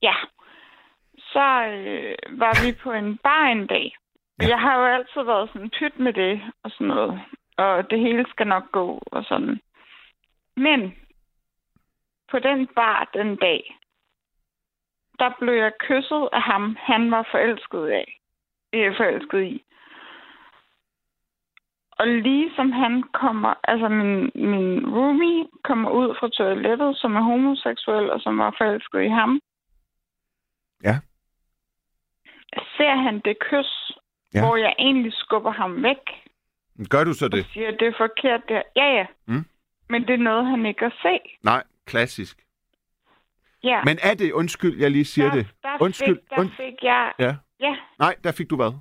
Ja. 0.03 0.15
Så 1.19 1.47
øh, 1.67 2.39
var 2.41 2.67
vi 2.67 2.73
på 2.83 2.93
en 2.93 3.19
bar 3.23 3.45
en 3.47 3.67
dag. 3.67 3.97
Ja. 4.43 4.49
jeg 4.49 4.59
har 4.61 4.79
jo 4.79 4.85
altid 4.95 5.23
været 5.23 5.51
sådan 5.53 5.71
pyt 5.79 5.99
med 5.99 6.13
det 6.13 6.41
og 6.65 6.71
sådan 6.71 6.87
noget. 6.87 7.21
Og 7.57 7.91
det 7.91 7.99
hele 8.01 8.25
skal 8.31 8.47
nok 8.47 8.73
gå 8.73 9.03
og 9.07 9.25
sådan. 9.25 9.61
Men 10.57 10.95
på 12.31 12.39
den 12.39 12.69
bar 12.77 13.11
den 13.15 13.37
dag, 13.37 13.77
der 15.19 15.31
blev 15.41 15.55
jeg 15.55 15.73
kysset 15.81 16.29
af 16.33 16.43
ham, 16.43 16.77
han 16.81 17.11
var 17.11 17.29
forelsket 17.31 17.87
af. 17.87 18.21
Øh, 18.73 18.97
forelsket 18.97 19.43
i. 19.43 19.65
Og 21.91 22.07
lige 22.07 22.51
som 22.57 22.73
han 22.73 23.03
kommer, 23.03 23.55
altså 23.65 23.89
min, 23.89 24.31
min 24.35 24.95
roomie 24.95 25.47
kommer 25.65 25.91
ud 25.91 26.17
fra 26.21 26.29
toilettet, 26.29 26.97
som 26.97 27.17
er 27.17 27.21
homoseksuel 27.21 28.11
og 28.11 28.21
som 28.21 28.39
var 28.39 28.55
forelsket 28.59 29.03
i 29.03 29.09
ham, 29.09 29.41
Ja. 30.85 30.97
ser 32.77 32.95
han 32.97 33.21
det 33.25 33.39
kys, 33.39 33.93
Ja. 34.35 34.41
hvor 34.47 34.57
jeg 34.57 34.75
egentlig 34.79 35.13
skubber 35.13 35.51
ham 35.51 35.83
væk 35.83 35.99
Gør 36.91 37.05
du 37.05 37.13
så 37.13 37.25
og 37.25 37.33
det? 37.33 37.47
siger, 37.47 37.69
at 37.69 37.77
det 37.81 37.89
er 37.89 37.93
forkert 37.97 38.49
der. 38.49 38.63
Ja, 38.77 38.85
ja. 38.95 39.07
Mm. 39.27 39.45
Men 39.89 40.03
det 40.07 40.15
er 40.15 40.19
noget, 40.31 40.47
han 40.47 40.67
ikke 40.67 40.79
kan 40.79 40.93
se. 41.03 41.19
Nej, 41.43 41.63
klassisk. 41.87 42.39
Ja. 43.65 43.81
Men 43.85 43.99
er 44.03 44.15
det, 44.15 44.33
undskyld, 44.33 44.79
jeg 44.81 44.91
lige 44.91 45.05
siger 45.05 45.29
der, 45.29 45.35
det. 45.35 45.47
Der 45.63 45.77
Undskyld, 45.81 46.17
Fik, 46.21 46.31
der 46.31 46.37
und- 46.37 46.57
fik 46.57 46.75
jeg, 46.83 47.13
Ja. 47.19 47.37
ja, 47.61 47.77
Nej, 47.99 48.17
der 48.25 48.33
fik 48.33 48.51
du 48.51 48.57
hvad? 48.57 48.73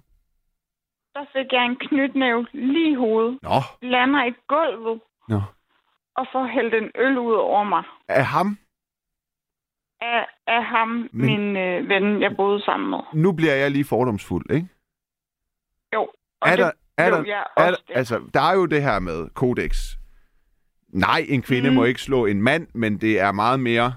der 1.15 1.25
fik 1.33 1.51
jeg 1.51 1.65
en 1.65 1.75
knytnæve 1.75 2.47
lige 2.53 2.91
i 2.91 2.95
hovedet. 2.95 3.39
Nå, 3.41 3.59
Lander 3.81 4.23
i 4.25 4.33
gulvet 4.47 5.01
nå. 5.29 5.41
og 6.15 6.27
får 6.31 6.47
hældt 6.47 6.73
en 6.73 6.91
øl 6.95 7.17
ud 7.17 7.33
over 7.33 7.63
mig. 7.63 7.83
Af 8.07 8.25
ham? 8.25 8.57
Af, 10.01 10.27
af 10.47 10.63
ham, 10.65 10.87
Men- 10.87 11.09
min 11.13 11.57
øh, 11.57 11.89
ven, 11.89 12.21
jeg 12.21 12.35
boede 12.35 12.61
sammen 12.65 12.89
med. 12.89 12.99
Nu 13.13 13.31
bliver 13.31 13.53
jeg 13.53 13.71
lige 13.71 13.85
fordomsfuld, 13.85 14.51
ikke? 14.51 14.67
Jo. 15.93 16.01
Og 16.41 16.49
Er 16.49 16.55
det 16.55 16.59
der, 16.65 16.71
er 16.97 17.09
blev 17.09 17.25
der, 17.25 17.31
jeg 17.31 17.45
er 17.57 17.69
der, 17.69 17.77
altså, 17.95 18.21
der 18.33 18.41
er 18.41 18.53
jo 18.55 18.65
det 18.65 18.81
her 18.83 18.99
med 18.99 19.29
kodex. 19.29 19.77
Nej, 20.89 21.25
en 21.29 21.41
kvinde. 21.41 21.69
Mm. 21.69 21.75
må 21.75 21.83
ikke 21.83 22.01
slå 22.01 22.25
en 22.25 22.41
mand, 22.41 22.67
men 22.73 22.97
det 23.01 23.19
er 23.19 23.31
meget 23.31 23.59
mere 23.59 23.93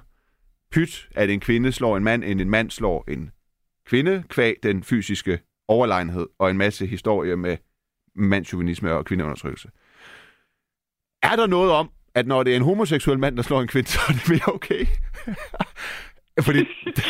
pyt, 0.77 1.09
at 1.15 1.31
en 1.31 1.41
kvinde 1.41 1.73
slår 1.73 1.97
en 1.97 2.05
mand, 2.05 2.25
end 2.25 2.41
en 2.41 2.51
mand 2.51 2.71
slår 2.71 3.05
en 3.09 3.31
kvinde, 3.87 4.25
kvæg 4.29 4.55
den 4.63 4.83
fysiske 4.85 5.39
overlegenhed 5.69 6.27
og 6.39 6.51
en 6.51 6.59
masse 6.59 6.87
historier 6.87 7.37
med 7.37 7.57
mandsjuvenisme 8.15 8.93
og 8.93 9.05
kvindeundertrykkelse. 9.05 9.69
Er 11.23 11.37
der 11.37 11.47
noget 11.47 11.73
om, 11.73 11.91
at 12.15 12.27
når 12.27 12.43
det 12.43 12.53
er 12.53 12.57
en 12.57 12.63
homoseksuel 12.63 13.19
mand, 13.19 13.37
der 13.37 13.43
slår 13.43 13.61
en 13.61 13.69
kvinde, 13.69 13.89
så 13.95 14.01
er 14.09 14.13
det 14.13 14.29
mere 14.29 14.55
okay? 14.55 14.87
Fordi, 16.47 16.59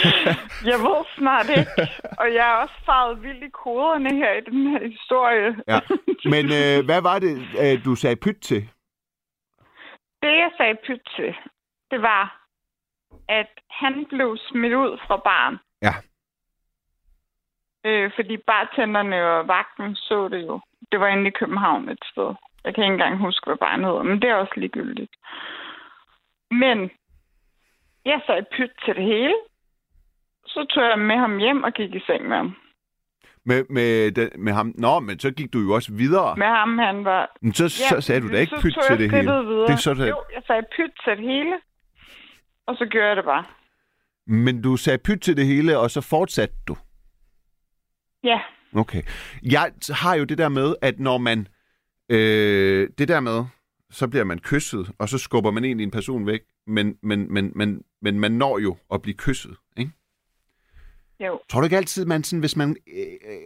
Jeg 0.71 0.79
ved 0.87 1.05
snart 1.19 1.49
ikke, 1.59 1.71
og 2.19 2.35
jeg 2.35 2.47
er 2.53 2.57
også 2.63 2.75
farvet 2.87 3.23
vildt 3.23 3.45
i 3.45 3.49
koderne 3.49 4.11
her 4.17 4.33
i 4.33 4.41
den 4.51 4.67
her 4.71 4.89
historie. 4.89 5.57
ja. 5.69 5.81
Men 6.25 6.45
øh, 6.61 6.85
hvad 6.85 7.03
var 7.03 7.19
det, 7.19 7.35
øh, 7.63 7.85
du 7.85 7.95
sagde 7.95 8.17
pyt 8.17 8.39
til? 8.43 8.61
Det, 10.23 10.33
jeg 10.45 10.51
sagde 10.57 10.77
pyt 10.87 11.03
til, 11.17 11.35
det 11.91 12.03
var, 12.03 12.46
at 13.29 13.51
han 13.71 14.07
blev 14.09 14.37
smidt 14.49 14.75
ud 14.75 14.99
fra 15.07 15.17
baren. 15.17 15.59
Ja. 15.83 15.95
Øh, 17.85 18.11
fordi 18.15 18.37
bartenderne 18.37 19.25
og 19.25 19.49
vagten 19.49 19.95
så 19.95 20.29
det 20.29 20.47
jo. 20.47 20.61
Det 20.93 21.01
var 21.01 21.07
inde 21.07 21.29
i 21.29 21.39
København 21.41 21.89
et 21.89 22.05
sted. 22.13 22.35
Jeg 22.65 22.75
kan 22.75 22.85
ikke 22.85 22.93
engang 22.93 23.19
huske, 23.19 23.47
hvad 23.47 23.57
baren 23.57 23.85
hedder, 23.85 24.03
men 24.03 24.23
det 24.23 24.31
er 24.31 24.35
også 24.35 24.53
ligegyldigt. 24.57 25.15
Men 26.51 26.91
jeg 28.05 28.21
sagde 28.27 28.47
pyt 28.57 28.71
til 28.85 28.95
det 28.95 29.05
hele. 29.05 29.35
Så 30.47 30.67
tog 30.71 30.83
jeg 30.85 30.99
med 30.99 31.17
ham 31.17 31.39
hjem 31.39 31.63
og 31.63 31.73
gik 31.73 31.95
i 31.95 32.01
seng 32.07 32.29
med 32.29 32.37
ham. 32.37 32.57
Med, 33.45 33.65
med, 33.71 34.13
den, 34.13 34.31
med 34.45 34.53
ham? 34.53 34.73
Nå, 34.79 35.01
men 35.01 35.19
så 35.19 35.31
gik 35.31 35.53
du 35.53 35.59
jo 35.59 35.75
også 35.75 35.93
videre. 35.93 36.37
Med 36.37 36.47
ham, 36.47 36.79
han 36.79 37.05
var... 37.05 37.31
Men 37.43 37.53
så, 37.53 37.69
så 37.69 38.01
sagde 38.01 38.21
du 38.21 38.29
da 38.33 38.39
ikke 38.39 38.57
så 38.57 38.63
pyt 38.63 38.77
til 38.89 38.99
det 38.99 39.11
hele. 39.11 39.33
Videre. 39.33 39.67
Det 39.67 39.73
er 39.73 39.77
sådan, 39.77 40.09
Jo, 40.09 40.23
jeg 40.35 40.43
sagde 40.47 40.63
pyt 40.77 40.93
til 41.05 41.17
det 41.17 41.25
hele. 41.25 41.57
Og 42.67 42.77
så 42.77 42.87
gjorde 42.91 43.07
jeg 43.07 43.17
det 43.17 43.25
bare. 43.25 43.45
Men 44.27 44.63
du 44.63 44.77
sagde 44.77 44.99
pyt 44.99 45.21
til 45.21 45.37
det 45.37 45.47
hele, 45.47 45.79
og 45.79 45.91
så 45.91 46.01
fortsatte 46.01 46.55
du. 46.69 46.77
Ja. 48.25 48.41
Okay. 48.75 49.03
Jeg 49.43 49.73
har 49.91 50.15
jo 50.15 50.25
det 50.25 50.39
der 50.39 50.49
med, 50.49 50.75
at 50.83 51.01
når 51.01 51.19
man... 51.19 51.49
Øh, 52.09 52.89
det 52.99 53.09
der 53.09 53.21
med, 53.21 53.45
så 53.91 54.09
bliver 54.09 54.25
man 54.25 54.39
kysset, 54.39 54.91
og 54.99 55.09
så 55.09 55.19
skubber 55.19 55.51
man 55.51 55.65
egentlig 55.65 55.85
en 55.85 55.91
person 55.91 56.27
væk. 56.27 56.41
men, 56.67 56.99
men, 57.03 57.33
men, 57.35 57.53
men, 57.55 57.83
men 58.03 58.21
man 58.21 58.33
når 58.33 58.59
jo 58.59 58.77
at 58.93 59.03
blive 59.03 59.17
kysset, 59.17 59.57
ikke? 59.77 59.91
Jo. 61.21 61.41
Tror 61.49 61.61
du 61.61 61.65
ikke 61.65 61.77
altid, 61.77 62.05
man 62.05 62.25
sådan, 62.25 62.41
hvis 62.41 62.57
man 62.57 62.77
øh, 62.97 63.03
øh, 63.03 63.39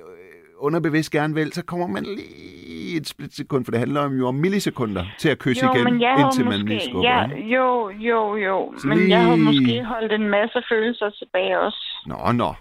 underbevidst 0.57 1.11
gerne 1.11 1.35
vil, 1.35 1.53
så 1.53 1.65
kommer 1.65 1.87
man 1.87 2.05
lige 2.05 2.70
et 2.97 3.07
splitsekund, 3.07 3.65
for 3.65 3.71
det 3.73 3.79
handler 3.81 4.01
om 4.01 4.13
jo 4.19 4.29
om 4.29 4.35
millisekunder 4.35 5.05
til 5.19 5.29
at 5.29 5.39
kysse 5.39 5.67
Jo, 5.67 5.73
igen, 5.75 6.01
jeg 6.01 6.21
indtil 6.21 6.45
man 6.45 6.53
måske, 6.53 6.69
lige 6.69 6.81
skubber. 6.81 7.11
ja, 7.11 7.25
ikke? 7.37 7.49
jo, 7.55 7.91
jo, 7.91 8.37
jo. 8.37 8.75
Så 8.79 8.87
Men 8.89 9.09
jeg 9.11 9.21
havde 9.25 9.37
lige- 9.37 9.45
måske 9.47 9.85
holdt 9.85 10.13
en 10.13 10.29
masse 10.29 10.63
følelser 10.69 11.11
tilbage 11.11 11.59
også. 11.61 11.83
Nå, 12.07 12.33
nå. 12.33 12.55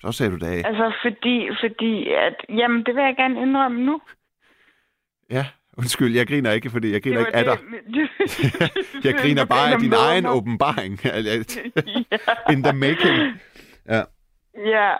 Så 0.00 0.12
sagde 0.12 0.32
du 0.32 0.38
da 0.38 0.46
af. 0.46 0.62
Altså, 0.64 0.92
fordi, 1.02 1.48
fordi 1.60 2.08
at, 2.12 2.36
jamen, 2.48 2.84
det 2.86 2.94
vil 2.94 3.02
jeg 3.04 3.14
gerne 3.16 3.42
indrømme 3.42 3.80
nu. 3.84 4.00
Ja, 5.30 5.46
undskyld, 5.78 6.14
jeg 6.16 6.26
griner 6.28 6.50
ikke, 6.52 6.70
fordi 6.70 6.92
jeg 6.92 7.02
griner 7.02 7.18
Det 7.18 7.26
ikke 7.26 7.36
af 7.38 7.44
dig. 7.44 7.58
det. 7.94 8.08
Jeg 9.06 9.14
griner 9.14 9.44
bare 9.54 9.72
af 9.72 9.78
din 9.80 9.92
egen 9.92 10.26
åbenbaring. 10.26 10.92
In 12.52 12.62
the 12.62 12.72
making. 12.72 13.40
Ja. 13.88 14.02
ja, 14.74 14.90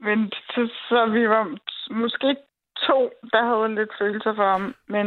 men 0.00 0.30
så, 0.50 0.68
så 0.88 1.06
vi 1.12 1.28
var 1.28 1.44
måske 1.90 2.36
to, 2.86 3.10
der 3.32 3.42
havde 3.48 3.74
lidt 3.74 3.92
følelser 4.00 4.34
for 4.34 4.50
ham, 4.50 4.74
men... 4.88 5.06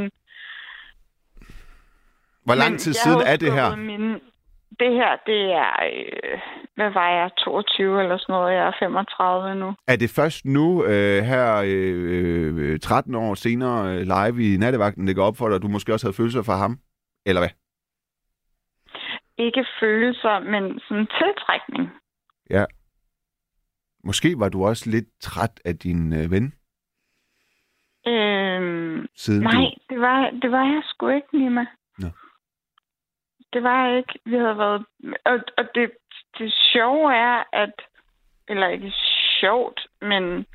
Hvor 2.46 2.56
lang 2.56 2.80
tid 2.80 2.94
siden 2.94 3.22
er 3.22 3.36
det 3.36 3.54
her? 3.54 3.76
Mine, 3.76 4.20
det 4.80 4.92
her, 4.94 5.12
det 5.26 5.42
er... 5.64 5.74
Øh, 5.94 6.40
hvad 6.76 6.90
var 6.90 7.10
jeg? 7.10 7.30
22 7.38 8.04
eller 8.04 8.18
sådan 8.18 8.34
noget. 8.34 8.54
Jeg 8.54 8.68
er 8.68 8.74
35 8.80 9.56
nu. 9.56 9.74
Er 9.88 9.96
det 9.96 10.10
først 10.10 10.46
nu, 10.46 10.86
øh, 10.86 11.24
her 11.24 11.62
øh, 11.66 12.74
øh, 12.74 12.80
13 12.80 13.16
år 13.16 13.34
senere, 13.34 13.78
øh, 13.94 14.02
live 14.02 14.54
i 14.54 14.58
nattevagten, 14.58 15.08
det 15.08 15.16
går 15.16 15.26
op 15.26 15.38
for 15.38 15.48
dig, 15.48 15.56
at 15.56 15.62
du 15.62 15.68
måske 15.68 15.94
også 15.94 16.06
havde 16.06 16.16
følelser 16.16 16.44
for 16.44 16.54
ham? 16.54 16.80
Eller 17.26 17.42
hvad? 17.42 17.50
Ikke 19.38 19.66
følelser, 19.80 20.40
men 20.40 20.80
sådan 20.80 21.08
tiltrækning. 21.20 21.90
Ja. 22.50 22.66
Måske 24.04 24.40
var 24.40 24.50
du 24.50 24.66
også 24.66 24.90
lidt 24.90 25.10
træt 25.22 25.62
af 25.66 25.78
din 25.78 26.14
øh, 26.14 26.32
ven, 26.32 26.54
Øhm, 28.08 29.08
siden 29.16 29.44
nej, 29.44 29.54
du... 29.54 29.94
det 29.94 30.02
var, 30.02 30.30
det 30.42 30.52
var 30.52 30.64
jeg 30.64 30.82
sgu 30.86 31.08
ikke, 31.08 31.38
Nima. 31.38 31.66
Nå. 31.98 32.08
Det 33.54 33.64
var 33.64 33.88
jeg 33.88 33.98
ikke. 33.98 34.20
Vi 34.26 34.36
havde 34.36 34.58
været... 34.58 34.86
Og, 35.26 35.40
og 35.58 35.66
det, 35.76 35.92
det 36.38 36.54
sjove 36.54 37.14
er, 37.14 37.44
at... 37.54 37.74
Eller 38.48 38.68
ikke 38.68 38.94
sjovt, 39.40 39.88
men 40.02 40.46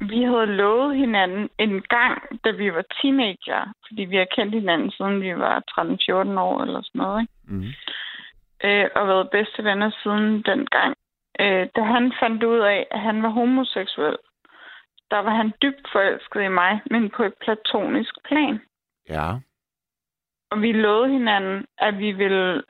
vi 0.00 0.22
havde 0.22 0.46
lovet 0.46 0.96
hinanden 0.96 1.50
en 1.58 1.82
gang, 1.82 2.44
da 2.44 2.50
vi 2.50 2.74
var 2.74 2.84
teenager, 3.02 3.72
fordi 3.86 4.02
vi 4.04 4.16
har 4.16 4.26
kendt 4.36 4.54
hinanden, 4.54 4.90
siden 4.90 5.20
vi 5.22 5.36
var 5.36 5.62
13-14 5.70 6.40
år 6.40 6.62
eller 6.62 6.82
sådan 6.82 6.98
noget, 6.98 7.20
ikke? 7.22 7.32
Mm. 7.46 7.66
øh, 8.64 8.86
og 8.94 9.08
været 9.08 9.30
bedste 9.30 9.64
venner 9.64 9.90
siden 10.02 10.42
den 10.42 10.66
gang. 10.66 10.94
Øh, 11.40 11.66
da 11.76 11.82
han 11.82 12.12
fandt 12.20 12.42
ud 12.42 12.58
af, 12.58 12.86
at 12.90 13.00
han 13.00 13.22
var 13.22 13.28
homoseksuel, 13.28 14.16
der 15.14 15.20
var 15.20 15.34
han 15.40 15.52
dybt 15.62 15.86
forelsket 15.92 16.42
i 16.42 16.48
mig, 16.48 16.80
men 16.90 17.10
på 17.16 17.22
et 17.22 17.34
platonisk 17.44 18.14
plan. 18.28 18.60
Ja. 19.08 19.28
Og 20.50 20.62
vi 20.62 20.72
lovede 20.72 21.08
hinanden, 21.18 21.66
at 21.78 21.98
vi 21.98 22.12
ville 22.12 22.62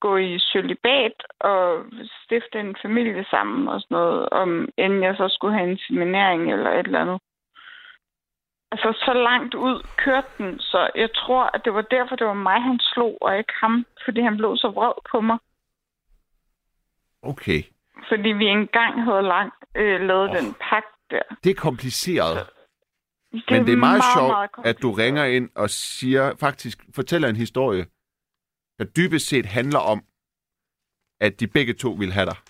gå 0.00 0.16
i 0.16 0.38
celibat 0.38 1.16
og 1.40 1.84
stifte 2.22 2.60
en 2.60 2.76
familie 2.82 3.24
sammen 3.30 3.68
og 3.68 3.80
sådan 3.80 3.94
noget, 3.94 4.28
om 4.28 4.68
end 4.76 4.94
jeg 5.02 5.14
så 5.16 5.28
skulle 5.28 5.58
have 5.58 5.70
en 5.70 5.78
seminering 5.78 6.52
eller 6.52 6.70
et 6.70 6.86
eller 6.86 7.00
andet. 7.00 7.20
Altså, 8.72 8.92
så 9.04 9.12
langt 9.12 9.54
ud 9.54 9.86
kørte 9.96 10.32
den, 10.38 10.58
så 10.58 10.90
jeg 10.94 11.10
tror, 11.14 11.50
at 11.54 11.64
det 11.64 11.74
var 11.74 11.82
derfor, 11.82 12.16
det 12.16 12.26
var 12.26 12.34
mig, 12.48 12.62
han 12.62 12.78
slog, 12.78 13.18
og 13.20 13.38
ikke 13.38 13.52
ham, 13.60 13.86
fordi 14.04 14.20
han 14.20 14.36
blev 14.36 14.56
så 14.56 14.68
vred 14.68 14.92
på 15.10 15.20
mig. 15.20 15.38
Okay. 17.22 17.62
Fordi 18.08 18.28
vi 18.28 18.46
engang 18.46 19.04
havde 19.04 19.22
lang, 19.22 19.52
øh, 19.74 20.00
lavet 20.00 20.30
oh. 20.30 20.36
den 20.36 20.54
pagt 20.54 20.99
der. 21.10 21.22
Det 21.44 21.50
er 21.50 21.54
kompliceret. 21.54 22.36
Det 23.32 23.42
Men 23.50 23.66
det 23.66 23.72
er 23.72 23.76
meget, 23.76 24.02
sjovt, 24.16 24.28
meget 24.30 24.50
at 24.66 24.82
du 24.82 24.92
ringer 24.92 25.24
ind 25.24 25.50
og 25.54 25.70
siger, 25.70 26.36
faktisk 26.40 26.78
fortæller 26.94 27.28
en 27.28 27.36
historie, 27.36 27.86
der 28.78 28.84
dybest 28.84 29.26
set 29.28 29.46
handler 29.46 29.78
om, 29.78 30.04
at 31.20 31.40
de 31.40 31.46
begge 31.46 31.74
to 31.74 31.90
vil 31.90 32.12
have 32.12 32.26
dig. 32.26 32.36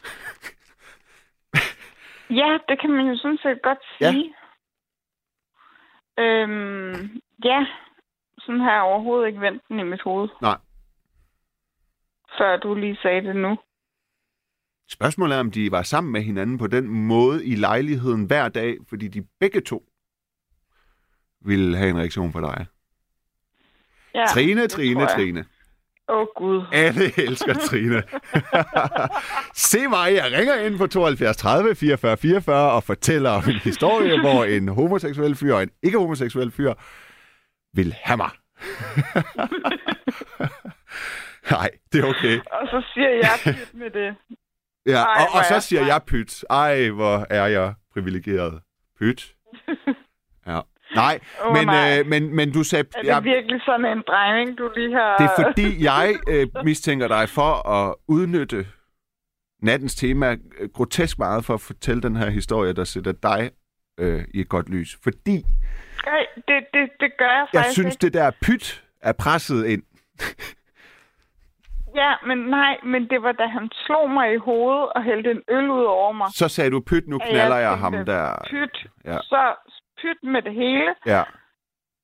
Ja, 2.30 2.58
det 2.68 2.80
kan 2.80 2.90
man 2.90 3.06
jo 3.06 3.16
sådan 3.16 3.38
set 3.42 3.62
godt 3.62 3.78
Ja. 4.00 4.10
sige. 4.12 4.34
Øhm, 6.18 7.20
ja, 7.44 7.66
sådan 8.38 8.60
har 8.60 8.72
jeg 8.72 8.82
overhovedet 8.82 9.26
ikke 9.28 9.40
vendt 9.40 9.62
den 9.68 9.80
i 9.80 9.82
mit 9.82 10.02
hoved. 10.02 10.28
Nej. 10.42 10.58
Før 12.38 12.56
du 12.56 12.74
lige 12.74 12.98
sagde 13.02 13.20
det 13.22 13.36
nu. 13.36 13.58
Spørgsmålet 14.90 15.36
er, 15.36 15.40
om 15.40 15.50
de 15.50 15.70
var 15.70 15.82
sammen 15.82 16.12
med 16.12 16.22
hinanden 16.22 16.58
på 16.58 16.66
den 16.66 16.88
måde 16.88 17.46
i 17.46 17.54
lejligheden 17.54 18.24
hver 18.24 18.48
dag, 18.48 18.76
fordi 18.88 19.08
de 19.08 19.22
begge 19.40 19.60
to 19.60 19.84
ville 21.44 21.76
have 21.76 21.90
en 21.90 21.98
reaktion 21.98 22.32
på 22.32 22.40
dig. 22.40 22.66
Ja, 24.14 24.24
Trine, 24.26 24.68
Trine. 24.68 25.06
Trine. 25.06 25.44
Åh, 26.08 26.16
oh, 26.18 26.26
Gud. 26.36 26.62
Alle 26.72 27.04
elsker 27.26 27.54
Trine. 27.54 28.02
Se 29.70 29.88
mig, 29.88 30.14
jeg 30.14 30.32
ringer 30.32 30.54
ind 30.54 30.78
på 30.78 30.86
72 30.86 31.36
30 31.36 31.74
44 31.74 32.16
44 32.16 32.72
og 32.72 32.84
fortæller 32.84 33.30
om 33.30 33.42
en 33.48 33.58
historie, 33.58 34.20
hvor 34.24 34.44
en 34.44 34.68
homoseksuel 34.68 35.34
fyr 35.34 35.54
og 35.54 35.62
en 35.62 35.70
ikke-homoseksuel 35.82 36.50
fyr 36.50 36.74
vil 37.74 37.94
have 38.02 38.16
mig. 38.16 38.30
Nej, 41.50 41.70
det 41.92 42.00
er 42.00 42.08
okay. 42.08 42.38
Og 42.38 42.66
så 42.66 42.86
siger 42.94 43.08
jeg 43.08 43.38
pyt 43.44 43.74
med 43.74 43.90
det. 43.90 44.16
Ja, 44.86 45.02
Ej, 45.04 45.22
og, 45.32 45.38
og 45.38 45.44
så 45.44 45.54
jeg 45.54 45.62
siger 45.62 45.86
jeg 45.86 46.00
pyt. 46.06 46.44
Ej, 46.50 46.88
hvor 46.88 47.26
er 47.30 47.46
jeg 47.46 47.74
privilegeret. 47.92 48.60
Pyt. 49.00 49.34
Ja. 50.46 50.60
Nej, 50.94 51.18
Åh, 51.44 51.52
men, 51.56 51.66
nej. 51.66 51.98
øh, 52.00 52.06
men, 52.06 52.36
men 52.36 52.52
du 52.52 52.62
sagde... 52.64 52.84
Er 52.96 53.00
det 53.02 53.08
jeg- 53.08 53.24
virkelig 53.24 53.60
sådan 53.64 53.84
en 53.98 54.02
drejning, 54.06 54.58
du 54.58 54.70
lige 54.76 54.92
har... 54.92 55.16
Det 55.16 55.24
er 55.24 55.42
fordi, 55.48 55.84
jeg 55.84 56.14
øh, 56.28 56.46
mistænker 56.64 57.08
dig 57.08 57.28
for 57.28 57.68
at 57.68 57.94
udnytte 58.08 58.66
nattens 59.62 59.94
tema 59.94 60.36
grotesk 60.74 61.18
meget 61.18 61.44
for 61.44 61.54
at 61.54 61.60
fortælle 61.60 62.02
den 62.02 62.16
her 62.16 62.30
historie, 62.30 62.72
der 62.72 62.84
sætter 62.84 63.12
dig 63.12 63.50
øh, 64.00 64.24
i 64.34 64.40
et 64.40 64.48
godt 64.48 64.68
lys. 64.68 64.98
Fordi 65.02 65.34
Nej, 66.06 66.26
det, 66.36 66.64
det, 66.74 66.90
det 67.00 67.10
gør 67.18 67.26
jeg 67.26 67.46
jeg 67.52 67.58
faktisk 67.60 67.72
synes, 67.74 67.94
ikke. 67.94 68.02
det 68.02 68.14
der 68.14 68.30
pyt 68.42 68.84
er 69.02 69.12
presset 69.12 69.66
ind. 69.66 69.82
Ja, 71.94 72.12
men 72.26 72.38
nej, 72.38 72.76
men 72.84 73.10
det 73.10 73.22
var 73.22 73.32
da 73.32 73.46
han 73.46 73.68
slog 73.72 74.10
mig 74.10 74.34
i 74.34 74.36
hovedet 74.36 74.88
og 74.96 75.04
hældte 75.04 75.30
en 75.30 75.42
øl 75.48 75.70
ud 75.70 75.84
over 75.84 76.12
mig. 76.12 76.28
Så 76.34 76.48
sagde 76.48 76.70
du, 76.70 76.80
pyt, 76.80 77.08
nu 77.08 77.18
knaller 77.18 77.56
jeg 77.56 77.78
ham 77.78 77.92
tænkte, 77.92 78.12
der. 78.12 78.46
Pyt, 78.50 78.86
Ja. 79.04 79.18
så 79.22 79.54
pyt 80.02 80.30
med 80.32 80.42
det 80.42 80.54
hele, 80.54 80.94
Ja, 81.06 81.22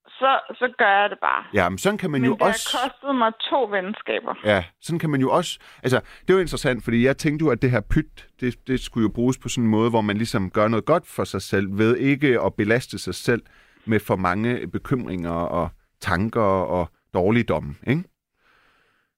så, 0.09 0.39
så 0.55 0.75
gør 0.79 1.01
jeg 1.01 1.11
det 1.11 1.19
bare. 1.21 1.45
ja 1.55 1.69
men 1.69 1.79
sådan 1.79 1.99
kan 1.99 2.11
man 2.11 2.21
men 2.21 2.29
jo 2.31 2.35
det 2.35 2.43
har 2.43 2.49
også... 2.49 2.79
kostet 2.83 3.15
mig 3.15 3.33
to 3.51 3.65
venskaber. 3.65 4.35
Ja, 4.45 4.65
sådan 4.81 4.99
kan 4.99 5.11
man 5.11 5.21
jo 5.21 5.31
også... 5.31 5.59
Altså, 5.83 6.01
det 6.29 6.35
var 6.35 6.41
interessant, 6.41 6.85
fordi 6.85 7.05
jeg 7.07 7.17
tænkte 7.17 7.45
jo, 7.45 7.51
at 7.51 7.63
det 7.63 7.71
her 7.71 7.81
pyt, 7.91 8.27
det, 8.41 8.67
det 8.67 8.81
skulle 8.81 9.03
jo 9.09 9.13
bruges 9.15 9.39
på 9.39 9.49
sådan 9.49 9.65
en 9.65 9.71
måde, 9.71 9.91
hvor 9.91 10.01
man 10.01 10.17
ligesom 10.17 10.51
gør 10.51 10.69
noget 10.69 10.85
godt 10.85 11.07
for 11.17 11.25
sig 11.25 11.43
selv, 11.43 11.79
ved 11.79 11.97
ikke 11.97 12.41
at 12.41 12.55
belaste 12.55 12.99
sig 12.99 13.15
selv 13.15 13.43
med 13.87 14.01
for 14.01 14.17
mange 14.17 14.67
bekymringer 14.69 15.31
og 15.33 15.69
tanker 16.01 16.41
og 16.77 16.89
dårligdomme, 17.15 17.75
ikke? 17.87 18.05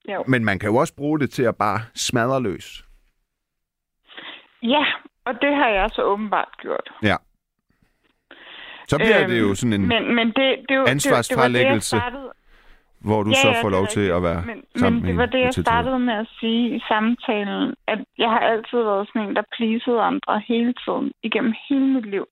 Jo. 0.07 0.23
Men 0.27 0.45
man 0.45 0.59
kan 0.59 0.69
jo 0.69 0.75
også 0.75 0.95
bruge 0.95 1.19
det 1.19 1.31
til 1.31 1.43
at 1.43 1.55
bare 1.57 1.79
smadre 1.95 2.41
løs. 2.41 2.83
Ja, 4.63 4.85
og 5.25 5.33
det 5.41 5.55
har 5.55 5.67
jeg 5.69 5.89
så 5.93 6.01
åbenbart 6.03 6.49
gjort. 6.61 6.89
Ja. 7.03 7.15
Så 8.87 8.97
bliver 8.97 9.21
øhm, 9.21 9.29
det 9.29 9.39
jo 9.39 9.55
sådan 9.55 9.73
en, 9.73 9.87
men, 9.87 10.15
Men, 10.15 10.27
det, 10.27 10.65
det, 10.69 10.75
jo- 10.75 10.85
ansvarsfralæggelse, 10.87 11.95
Det, 11.95 12.03
det 12.05 12.13
det, 12.13 12.31
hvor 12.99 13.23
du 13.23 13.29
ja, 13.29 13.35
så 13.35 13.47
får 13.61 13.69
det 13.69 13.77
lov 13.77 13.87
til 13.87 14.07
at 14.17 14.23
være 14.23 14.45
men, 14.45 14.63
sammen 14.75 15.01
men 15.01 15.09
det 15.09 15.17
var 15.17 15.25
det, 15.25 15.39
jeg 15.39 15.53
startede 15.53 15.99
med 15.99 16.13
at 16.13 16.27
sige 16.39 16.75
i 16.75 16.79
samtalen, 16.87 17.75
at 17.87 17.99
jeg 18.17 18.29
har 18.29 18.39
altid 18.39 18.77
været 18.77 19.07
sådan 19.07 19.29
en, 19.29 19.35
der 19.35 19.43
pleasede 19.57 20.01
andre 20.01 20.39
hele 20.47 20.73
tiden, 20.73 21.11
igennem 21.23 21.53
hele 21.69 21.85
mit 21.93 22.05
liv. 22.05 22.25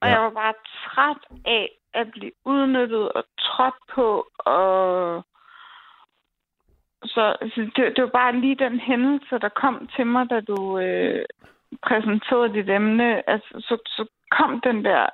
Og 0.00 0.08
Ja. 0.08 0.12
jeg 0.12 0.20
var 0.22 0.30
bare 0.30 0.54
træt 0.84 1.22
af 1.44 1.68
at 1.94 2.06
blive 2.12 2.32
udnyttet 2.44 3.12
og 3.12 3.24
trådt 3.40 3.74
på, 3.94 4.26
og 4.38 5.24
så 7.04 7.36
altså, 7.40 7.60
det, 7.76 7.96
det 7.96 8.02
var 8.02 8.10
bare 8.20 8.40
lige 8.40 8.54
den 8.54 8.80
hændelse, 8.80 9.38
der 9.38 9.48
kom 9.48 9.88
til 9.96 10.06
mig, 10.06 10.30
da 10.30 10.40
du 10.40 10.78
øh, 10.78 11.24
præsenterede 11.82 12.52
dit 12.52 12.70
emne. 12.70 13.30
Altså, 13.30 13.54
så, 13.58 13.76
så 13.86 14.06
kom 14.30 14.60
den 14.60 14.84
der... 14.84 15.06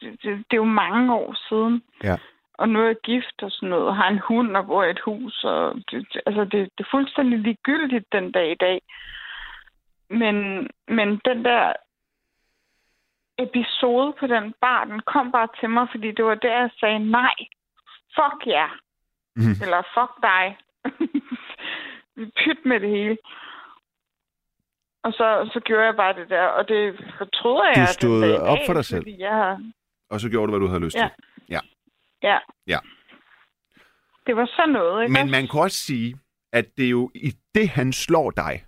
Det, 0.00 0.10
det, 0.22 0.30
det 0.36 0.52
er 0.52 0.56
jo 0.56 0.64
mange 0.64 1.14
år 1.14 1.36
siden. 1.48 1.82
Ja. 2.04 2.16
Og 2.54 2.68
nu 2.68 2.80
er 2.80 2.86
jeg 2.86 2.96
gift 3.04 3.42
og 3.42 3.50
sådan 3.50 3.68
noget, 3.68 3.86
og 3.86 3.96
har 3.96 4.08
en 4.08 4.18
hund 4.28 4.56
og 4.56 4.66
bor 4.66 4.84
i 4.84 4.90
et 4.90 5.00
hus. 5.00 5.44
Og 5.44 5.74
det, 5.90 6.06
altså, 6.26 6.44
det, 6.44 6.60
det 6.78 6.84
er 6.84 6.90
fuldstændig 6.90 7.38
ligegyldigt 7.38 8.12
den 8.12 8.32
dag 8.32 8.50
i 8.52 8.54
dag. 8.54 8.80
Men, 10.10 10.36
men 10.88 11.20
den 11.24 11.44
der 11.44 11.72
episode 13.38 14.12
på 14.20 14.26
den 14.26 14.54
bar, 14.60 14.84
den 14.84 15.00
kom 15.00 15.32
bare 15.32 15.48
til 15.60 15.70
mig, 15.70 15.88
fordi 15.90 16.10
det 16.12 16.24
var 16.24 16.34
der, 16.34 16.60
jeg 16.60 16.70
sagde 16.80 16.98
nej. 16.98 17.34
Fuck 18.16 18.46
ja. 18.46 18.52
Yeah. 18.52 18.70
Mhm. 19.36 19.62
Eller 19.62 19.82
fuck 19.94 20.12
dig. 20.22 20.56
Pyt 22.16 22.58
med 22.64 22.80
det 22.80 22.90
hele. 22.90 23.18
Og 25.04 25.12
så, 25.12 25.50
så 25.52 25.60
gjorde 25.64 25.84
jeg 25.84 25.96
bare 25.96 26.14
det 26.20 26.28
der, 26.28 26.42
og 26.46 26.68
det 26.68 26.96
fortryder 27.18 27.64
jeg. 27.66 27.76
den 27.76 27.86
stod 27.86 28.30
i 28.30 28.32
op 28.32 28.58
for 28.66 28.72
dig 28.74 28.84
selv. 28.84 29.04
Jeg 29.08 29.58
Og 30.10 30.20
så 30.20 30.28
gjorde 30.30 30.46
du, 30.46 30.58
hvad 30.58 30.60
du 30.60 30.66
havde 30.72 30.84
lyst 30.84 30.96
Ja. 30.96 31.08
til. 31.16 31.24
ja. 32.22 32.38
Ja. 32.66 32.78
Det 34.26 34.36
var 34.36 34.46
sådan 34.56 34.72
noget, 34.72 35.02
ikke? 35.02 35.12
Men 35.12 35.30
man 35.30 35.48
kan 35.48 35.60
også 35.60 35.76
sige, 35.76 36.16
at 36.52 36.66
det 36.76 36.84
er 36.86 36.90
jo 36.90 37.10
i 37.14 37.32
det, 37.54 37.68
han 37.68 37.92
slår 37.92 38.30
dig. 38.30 38.64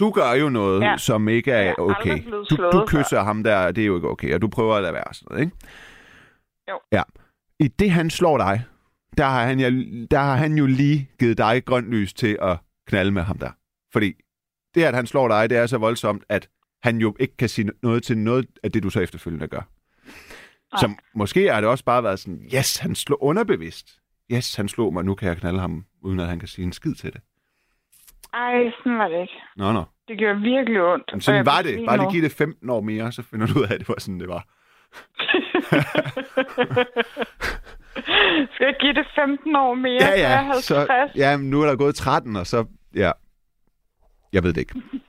Du 0.00 0.10
gør 0.10 0.32
jo 0.32 0.48
noget, 0.48 0.80
ja. 0.80 0.90
Ja. 0.90 0.96
som 0.96 1.28
ikke 1.28 1.50
Jeg 1.50 1.66
er 1.68 1.74
okay. 1.78 2.24
Du, 2.30 2.44
du 2.50 2.56
før. 2.56 2.86
kysser 2.86 3.20
ham 3.22 3.42
der, 3.42 3.72
det 3.72 3.82
er 3.82 3.86
jo 3.86 3.96
ikke 3.96 4.08
okay, 4.08 4.34
og 4.34 4.42
du 4.42 4.48
prøver 4.48 4.74
at 4.76 4.82
lade 4.82 4.94
være 4.94 5.14
sådan 5.14 5.26
noget, 5.30 5.44
ikke? 5.44 5.56
Jo. 6.70 6.80
Ja. 6.92 7.02
I 7.60 7.68
det, 7.68 7.90
han 7.90 8.10
slår 8.10 8.38
dig, 8.38 8.64
der 9.16 9.24
har 9.24 9.46
han, 9.46 9.60
jo, 9.60 9.84
der 10.10 10.18
har 10.18 10.36
han 10.36 10.54
jo 10.58 10.66
lige 10.66 11.10
givet 11.18 11.38
dig 11.38 11.64
grønt 11.64 11.90
lys 11.90 12.14
til 12.14 12.38
at 12.42 12.58
knalde 12.86 13.10
med 13.10 13.22
ham 13.22 13.38
der. 13.38 13.50
Fordi 13.92 14.12
det, 14.74 14.82
at 14.82 14.94
han 14.94 15.06
slår 15.06 15.28
dig, 15.28 15.50
det 15.50 15.58
er 15.58 15.66
så 15.66 15.78
voldsomt, 15.78 16.24
at 16.28 16.48
han 16.82 16.98
jo 16.98 17.16
ikke 17.20 17.36
kan 17.36 17.48
sige 17.48 17.70
noget 17.82 18.02
til 18.02 18.18
noget 18.18 18.46
af 18.62 18.72
det, 18.72 18.82
du 18.82 18.90
så 18.90 19.00
efterfølgende 19.00 19.48
gør. 19.48 19.62
Så 20.76 20.90
måske 21.14 21.52
har 21.52 21.60
det 21.60 21.70
også 21.70 21.84
bare 21.84 22.02
været 22.02 22.18
sådan, 22.18 22.42
yes, 22.54 22.76
han 22.78 22.94
slår 22.94 23.22
underbevidst. 23.22 24.00
Yes, 24.32 24.54
han 24.54 24.68
slog 24.68 24.92
mig, 24.92 25.04
nu 25.04 25.14
kan 25.14 25.28
jeg 25.28 25.36
knalde 25.36 25.60
ham, 25.60 25.84
uden 26.02 26.20
at 26.20 26.26
han 26.26 26.38
kan 26.38 26.48
sige 26.48 26.64
en 26.64 26.72
skid 26.72 26.94
til 26.94 27.12
det. 27.12 27.20
Ej, 28.34 28.70
sådan 28.78 28.98
var 28.98 29.08
det 29.08 29.20
ikke. 29.22 29.34
Nå, 29.56 29.72
nå. 29.72 29.84
Det 30.08 30.18
gjorde 30.18 30.40
virkelig 30.40 30.82
ondt. 30.82 31.04
Men 31.12 31.20
sådan 31.20 31.46
var 31.46 31.62
det. 31.62 31.86
Bare 31.86 31.98
lige 31.98 32.10
give 32.10 32.24
det 32.24 32.32
15 32.32 32.70
år 32.70 32.80
mere, 32.80 33.12
så 33.12 33.22
finder 33.22 33.46
du 33.46 33.58
ud 33.58 33.64
af, 33.64 33.72
at 33.72 33.80
det 33.80 33.88
var 33.88 33.94
sådan, 33.98 34.20
det 34.20 34.28
var. 34.28 34.46
Skal 38.54 38.64
jeg 38.66 38.74
give 38.80 38.92
det 38.94 39.06
15 39.14 39.56
år 39.56 39.74
mere? 39.74 39.92
Ja, 40.00 40.06
så 40.06 40.14
er 40.14 40.30
ja. 40.30 40.42
50? 40.42 40.64
Så, 40.64 40.86
ja, 41.16 41.36
nu 41.36 41.62
er 41.62 41.66
der 41.66 41.76
gået 41.76 41.94
13, 41.94 42.36
og 42.36 42.46
så... 42.46 42.64
Ja. 42.94 43.10
Jeg 44.32 44.42
ved 44.44 44.52
det 44.52 44.60
ikke. 44.60 44.74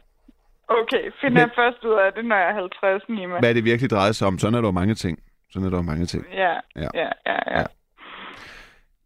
Okay, 0.82 1.03
finder 1.22 1.30
Men- 1.30 1.38
jeg 1.38 1.49
først 1.56 1.84
ud 1.84 1.94
af 2.06 2.14
det, 2.16 2.26
når 2.26 2.36
jeg 2.36 2.49
er 2.49 2.53
50, 2.53 3.03
Nima. 3.10 3.40
Hvad 3.40 3.56
det 3.56 3.64
virkelig 3.66 3.90
drejer 3.90 4.12
sig 4.12 4.28
om. 4.28 4.40
Sådan 4.40 4.53
er 4.56 4.62
der 4.62 4.68
jo 4.68 4.72
mange 4.72 4.95
ting. 4.95 5.20
Sådan 5.52 5.66
er 5.66 5.70
der 5.70 5.78
jo 5.78 5.82
mange 5.82 6.06
ting. 6.06 6.26
Ja, 6.34 6.53
Ja. 6.76 6.82
ja, 6.82 6.88
ja, 7.03 7.10
ja. 7.26 7.34
Ja. 7.52 7.60
ja. 7.60 7.66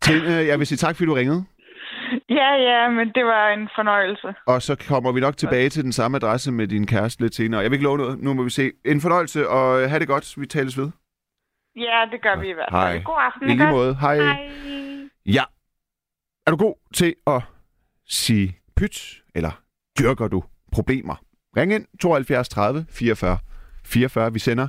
Trine, 0.01 0.31
jeg 0.31 0.59
vil 0.59 0.67
sige 0.67 0.77
tak, 0.77 0.95
fordi 0.95 1.05
du 1.05 1.13
ringede. 1.13 1.45
Ja, 2.29 2.53
ja, 2.53 2.89
men 2.89 3.07
det 3.15 3.25
var 3.25 3.49
en 3.49 3.69
fornøjelse. 3.75 4.33
Og 4.47 4.61
så 4.61 4.75
kommer 4.87 5.11
vi 5.11 5.19
nok 5.19 5.37
tilbage 5.37 5.69
til 5.69 5.83
den 5.83 5.91
samme 5.91 6.17
adresse 6.17 6.51
med 6.51 6.67
din 6.67 6.87
kæreste 6.87 7.21
lidt 7.21 7.35
senere. 7.35 7.61
Jeg 7.61 7.71
vil 7.71 7.75
ikke 7.75 7.83
love 7.85 7.97
noget. 7.97 8.19
Nu 8.19 8.33
må 8.33 8.43
vi 8.43 8.49
se. 8.49 8.71
En 8.85 9.01
fornøjelse, 9.01 9.49
og 9.49 9.89
have 9.89 9.99
det 9.99 10.07
godt. 10.07 10.33
Vi 10.41 10.45
tales 10.45 10.77
ved. 10.77 10.91
Ja, 11.75 12.07
det 12.11 12.21
gør 12.21 12.39
vi 12.39 12.49
i 12.49 12.53
hvert 12.53 12.69
fald. 12.71 12.81
Hej. 12.81 13.01
God 13.05 13.15
aften. 13.17 13.49
I 13.49 13.55
lige 13.55 13.71
måde. 13.71 13.95
Hej. 13.95 14.15
Hej. 14.15 14.51
Ja. 15.25 15.43
Er 16.47 16.51
du 16.51 16.57
god 16.57 16.75
til 16.93 17.15
at 17.27 17.41
sige 18.05 18.59
pyt, 18.75 19.23
eller 19.35 19.61
dyrker 19.99 20.27
du 20.27 20.43
problemer? 20.71 21.15
Ring 21.57 21.73
ind 21.73 21.85
72 21.99 22.49
30 22.49 22.85
44 22.89 23.37
44. 23.85 24.33
Vi 24.33 24.39
sender 24.39 24.67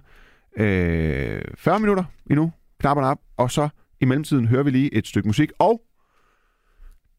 øh, 0.57 1.43
40 1.55 1.81
minutter 1.81 2.05
endnu. 2.31 2.53
Knapperne 2.81 3.09
op. 3.09 3.19
Og 3.37 3.51
så 3.51 3.69
i 4.01 4.05
mellemtiden 4.05 4.47
hører 4.47 4.63
vi 4.63 4.71
lige 4.71 4.95
et 4.95 5.07
stykke 5.07 5.29
musik. 5.29 5.51
Og 5.59 5.83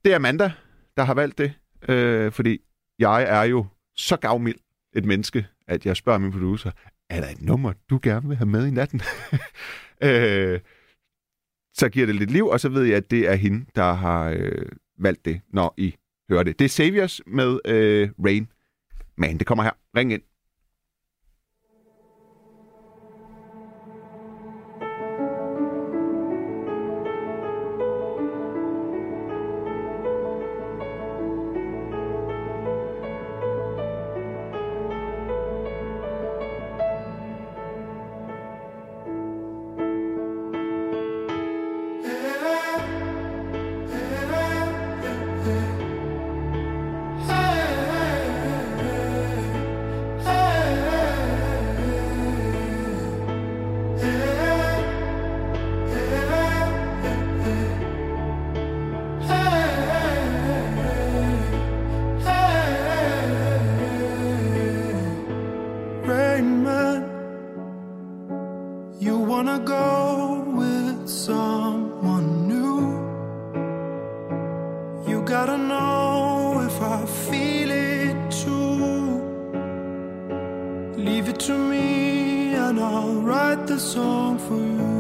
det 0.06 0.12
er 0.12 0.16
Amanda, 0.16 0.52
der 0.98 1.04
har 1.04 1.14
valgt 1.14 1.38
det. 1.38 1.54
Øh, 1.90 2.32
fordi 2.32 2.60
jeg 3.00 3.24
er 3.24 3.44
jo 3.44 3.66
så 3.96 4.18
gavmild 4.18 4.58
et 4.96 5.06
menneske, 5.06 5.48
at 5.68 5.86
jeg 5.86 5.96
spørger 5.96 6.20
min 6.20 6.32
producer, 6.32 6.72
er 7.10 7.22
der 7.22 7.30
et 7.30 7.42
nummer, 7.42 7.74
du 7.90 8.00
gerne 8.04 8.28
vil 8.28 8.38
have 8.38 8.50
med 8.50 8.68
i 8.68 8.72
natten? 8.72 9.02
øh, 10.08 10.60
så 11.74 11.90
giver 11.90 12.06
det 12.06 12.16
lidt 12.16 12.32
liv, 12.32 12.46
og 12.48 12.60
så 12.60 12.70
ved 12.70 12.84
jeg, 12.84 12.98
at 12.98 13.12
det 13.12 13.28
er 13.28 13.36
hende, 13.36 13.66
der 13.76 13.94
har 13.94 14.30
øh, 14.30 14.66
valgt 15.00 15.26
det, 15.26 15.42
når 15.50 15.74
I 15.78 15.96
hører 16.30 16.44
det. 16.44 16.60
Det 16.60 16.66
er 16.66 16.70
Saviors 16.70 17.22
med 17.28 17.60
øh, 17.66 18.10
Rain 18.26 18.52
Man. 19.18 19.38
Det 19.38 19.48
kommer 19.48 19.64
her. 19.64 19.72
Ring 19.98 20.14
ind. 20.14 20.22
You 69.00 69.18
wanna 69.20 69.60
go 69.60 70.44
with 70.56 71.08
someone 71.08 72.48
new? 72.48 72.82
You 75.08 75.22
gotta 75.22 75.58
know 75.58 76.64
if 76.66 76.82
I 76.82 77.06
feel 77.06 77.70
it 77.72 78.32
too. 78.32 79.22
Leave 80.98 81.30
it 81.30 81.40
to 81.42 81.54
me, 81.54 82.56
and 82.56 82.80
I'll 82.80 83.22
write 83.22 83.68
the 83.68 83.80
song 83.80 84.40
for 84.40 84.56
you. 84.56 84.98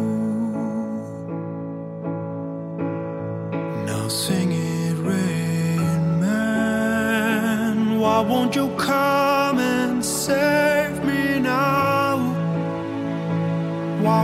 Now 3.86 4.08
sing 4.08 4.52
it, 4.52 4.98
Rain 5.10 6.20
Man. 6.22 8.00
Why 8.00 8.20
won't 8.20 8.56
you 8.56 8.68
come 8.78 9.58
and 9.60 10.06
save 10.06 10.77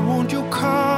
won't 0.03 0.31
you 0.31 0.43
come 0.49 0.92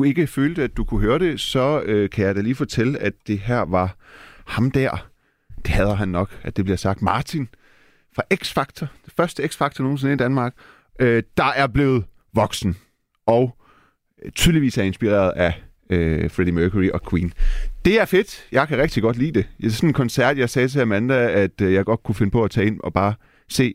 du 0.00 0.04
ikke 0.04 0.26
følte, 0.26 0.62
at 0.62 0.76
du 0.76 0.84
kunne 0.84 1.00
høre 1.00 1.18
det, 1.18 1.40
så 1.40 1.82
øh, 1.82 2.10
kan 2.10 2.26
jeg 2.26 2.34
da 2.34 2.40
lige 2.40 2.54
fortælle, 2.54 2.98
at 2.98 3.12
det 3.26 3.38
her 3.38 3.60
var 3.60 3.96
ham 4.46 4.70
der. 4.70 5.08
Det 5.56 5.74
hader 5.74 5.94
han 5.94 6.08
nok, 6.08 6.40
at 6.42 6.56
det 6.56 6.64
bliver 6.64 6.76
sagt. 6.76 7.02
Martin 7.02 7.48
fra 8.16 8.22
X-Factor. 8.34 8.86
Det 9.04 9.12
første 9.16 9.44
X-Factor 9.44 9.82
nogensinde 9.82 10.12
i 10.12 10.16
Danmark. 10.16 10.54
Øh, 11.00 11.22
der 11.36 11.44
er 11.44 11.66
blevet 11.66 12.04
voksen. 12.34 12.76
Og 13.26 13.56
øh, 14.24 14.32
tydeligvis 14.32 14.78
er 14.78 14.82
inspireret 14.82 15.32
af 15.36 15.62
øh, 15.90 16.30
Freddie 16.30 16.54
Mercury 16.54 16.88
og 16.88 17.00
Queen. 17.10 17.32
Det 17.84 18.00
er 18.00 18.04
fedt. 18.04 18.46
Jeg 18.52 18.68
kan 18.68 18.78
rigtig 18.78 19.02
godt 19.02 19.16
lide 19.16 19.32
det. 19.32 19.48
Det 19.60 19.66
er 19.66 19.70
sådan 19.70 19.88
en 19.88 19.94
koncert, 19.94 20.38
jeg 20.38 20.50
sagde 20.50 20.68
til 20.68 20.80
Amanda, 20.80 21.30
at 21.30 21.60
øh, 21.60 21.72
jeg 21.72 21.84
godt 21.84 22.02
kunne 22.02 22.14
finde 22.14 22.30
på 22.30 22.44
at 22.44 22.50
tage 22.50 22.66
ind 22.66 22.80
og 22.80 22.92
bare 22.92 23.14
se 23.48 23.74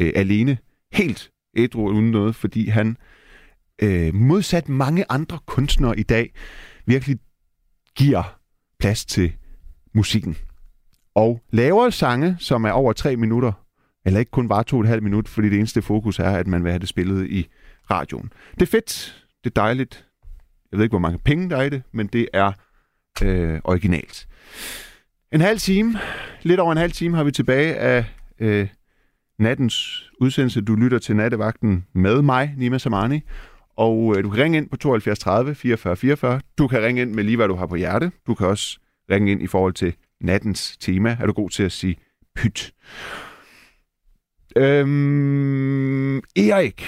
øh, 0.00 0.12
alene. 0.14 0.58
Helt 0.92 1.30
ædru 1.56 1.88
uden 1.88 2.10
noget, 2.10 2.34
fordi 2.34 2.68
han 2.68 2.96
øh, 3.82 4.14
modsat 4.14 4.68
mange 4.68 5.04
andre 5.08 5.38
kunstnere 5.46 5.98
i 5.98 6.02
dag 6.02 6.34
virkelig 6.86 7.18
giver 7.96 8.38
plads 8.78 9.04
til 9.04 9.32
musikken. 9.94 10.36
Og 11.14 11.42
laver 11.50 11.90
sange, 11.90 12.36
som 12.38 12.64
er 12.64 12.70
over 12.70 12.92
tre 12.92 13.16
minutter, 13.16 13.52
eller 14.04 14.20
ikke 14.20 14.30
kun 14.30 14.48
bare 14.48 14.64
to 14.64 14.76
og 14.76 14.82
et 14.82 14.88
halvt 14.88 15.02
minut, 15.02 15.28
fordi 15.28 15.48
det 15.48 15.58
eneste 15.58 15.82
fokus 15.82 16.18
er, 16.18 16.30
at 16.30 16.46
man 16.46 16.64
vil 16.64 16.72
have 16.72 16.80
det 16.80 16.88
spillet 16.88 17.30
i 17.30 17.48
radioen. 17.90 18.32
Det 18.54 18.62
er 18.62 18.70
fedt, 18.70 19.24
det 19.44 19.50
er 19.50 19.60
dejligt. 19.60 20.06
Jeg 20.72 20.78
ved 20.78 20.84
ikke, 20.84 20.92
hvor 20.92 20.98
mange 20.98 21.18
penge 21.18 21.50
der 21.50 21.56
er 21.56 21.62
i 21.62 21.70
det, 21.70 21.82
men 21.92 22.06
det 22.06 22.28
er 22.32 22.52
øh, 23.22 23.60
originalt. 23.64 24.28
En 25.32 25.40
halv 25.40 25.58
time, 25.58 25.98
lidt 26.42 26.60
over 26.60 26.72
en 26.72 26.78
halv 26.78 26.92
time 26.92 27.16
har 27.16 27.24
vi 27.24 27.30
tilbage 27.30 27.74
af 27.74 28.04
øh, 28.38 28.68
nattens 29.38 30.04
udsendelse. 30.20 30.60
Du 30.60 30.74
lytter 30.74 30.98
til 30.98 31.16
nattevagten 31.16 31.86
med 31.92 32.22
mig, 32.22 32.54
Nima 32.56 32.78
Samani. 32.78 33.20
Og 33.76 34.16
øh, 34.16 34.24
du 34.24 34.30
kan 34.30 34.42
ringe 34.42 34.58
ind 34.58 34.70
på 34.70 34.76
72 34.76 35.18
30 35.18 35.54
44 35.54 35.96
44. 35.96 36.40
Du 36.58 36.68
kan 36.68 36.82
ringe 36.82 37.02
ind 37.02 37.12
med 37.14 37.24
lige, 37.24 37.36
hvad 37.36 37.48
du 37.48 37.54
har 37.54 37.66
på 37.66 37.76
hjerte. 37.76 38.12
Du 38.26 38.34
kan 38.34 38.46
også 38.46 38.80
ringe 39.10 39.32
ind 39.32 39.42
i 39.42 39.46
forhold 39.46 39.72
til 39.72 39.96
nattens 40.20 40.76
tema. 40.76 41.16
Er 41.20 41.26
du 41.26 41.32
god 41.32 41.50
til 41.50 41.62
at 41.62 41.72
sige 41.72 41.96
pyt? 42.34 42.74
Øhm, 44.56 46.16
Erik. 46.18 46.80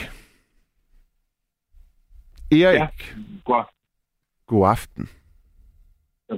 Erik. 2.52 2.78
Ja. 2.78 2.88
God, 3.44 3.64
God 4.46 4.68
aften. 4.68 5.08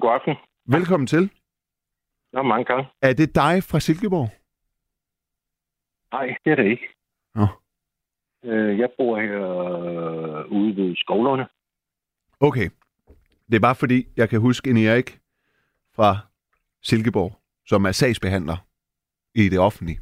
god 0.00 0.12
aften. 0.14 0.34
Velkommen 0.66 1.06
til. 1.06 1.30
Nå, 2.32 2.42
mange 2.42 2.64
gange. 2.64 2.84
Er 3.02 3.12
det 3.12 3.34
dig 3.34 3.62
fra 3.64 3.80
Silkeborg? 3.80 4.28
Nej, 6.12 6.36
det 6.44 6.50
er 6.52 6.56
det 6.56 6.70
ikke. 6.70 6.86
Nå. 7.34 7.46
Øh, 8.44 8.78
jeg 8.78 8.88
bor 8.98 9.20
her 9.20 9.42
øh, 10.38 10.52
ude 10.52 10.76
ved 10.76 10.96
Skovlunde. 10.96 11.46
Okay. 12.40 12.70
Det 13.50 13.56
er 13.56 13.60
bare 13.60 13.74
fordi, 13.74 14.06
jeg 14.16 14.28
kan 14.28 14.40
huske 14.40 14.70
en 14.70 14.76
Erik 14.76 15.18
fra 15.96 16.18
Silkeborg, 16.82 17.32
som 17.66 17.84
er 17.84 17.92
sagsbehandler 17.92 18.56
i 19.34 19.48
det 19.48 19.58
offentlige. 19.58 20.00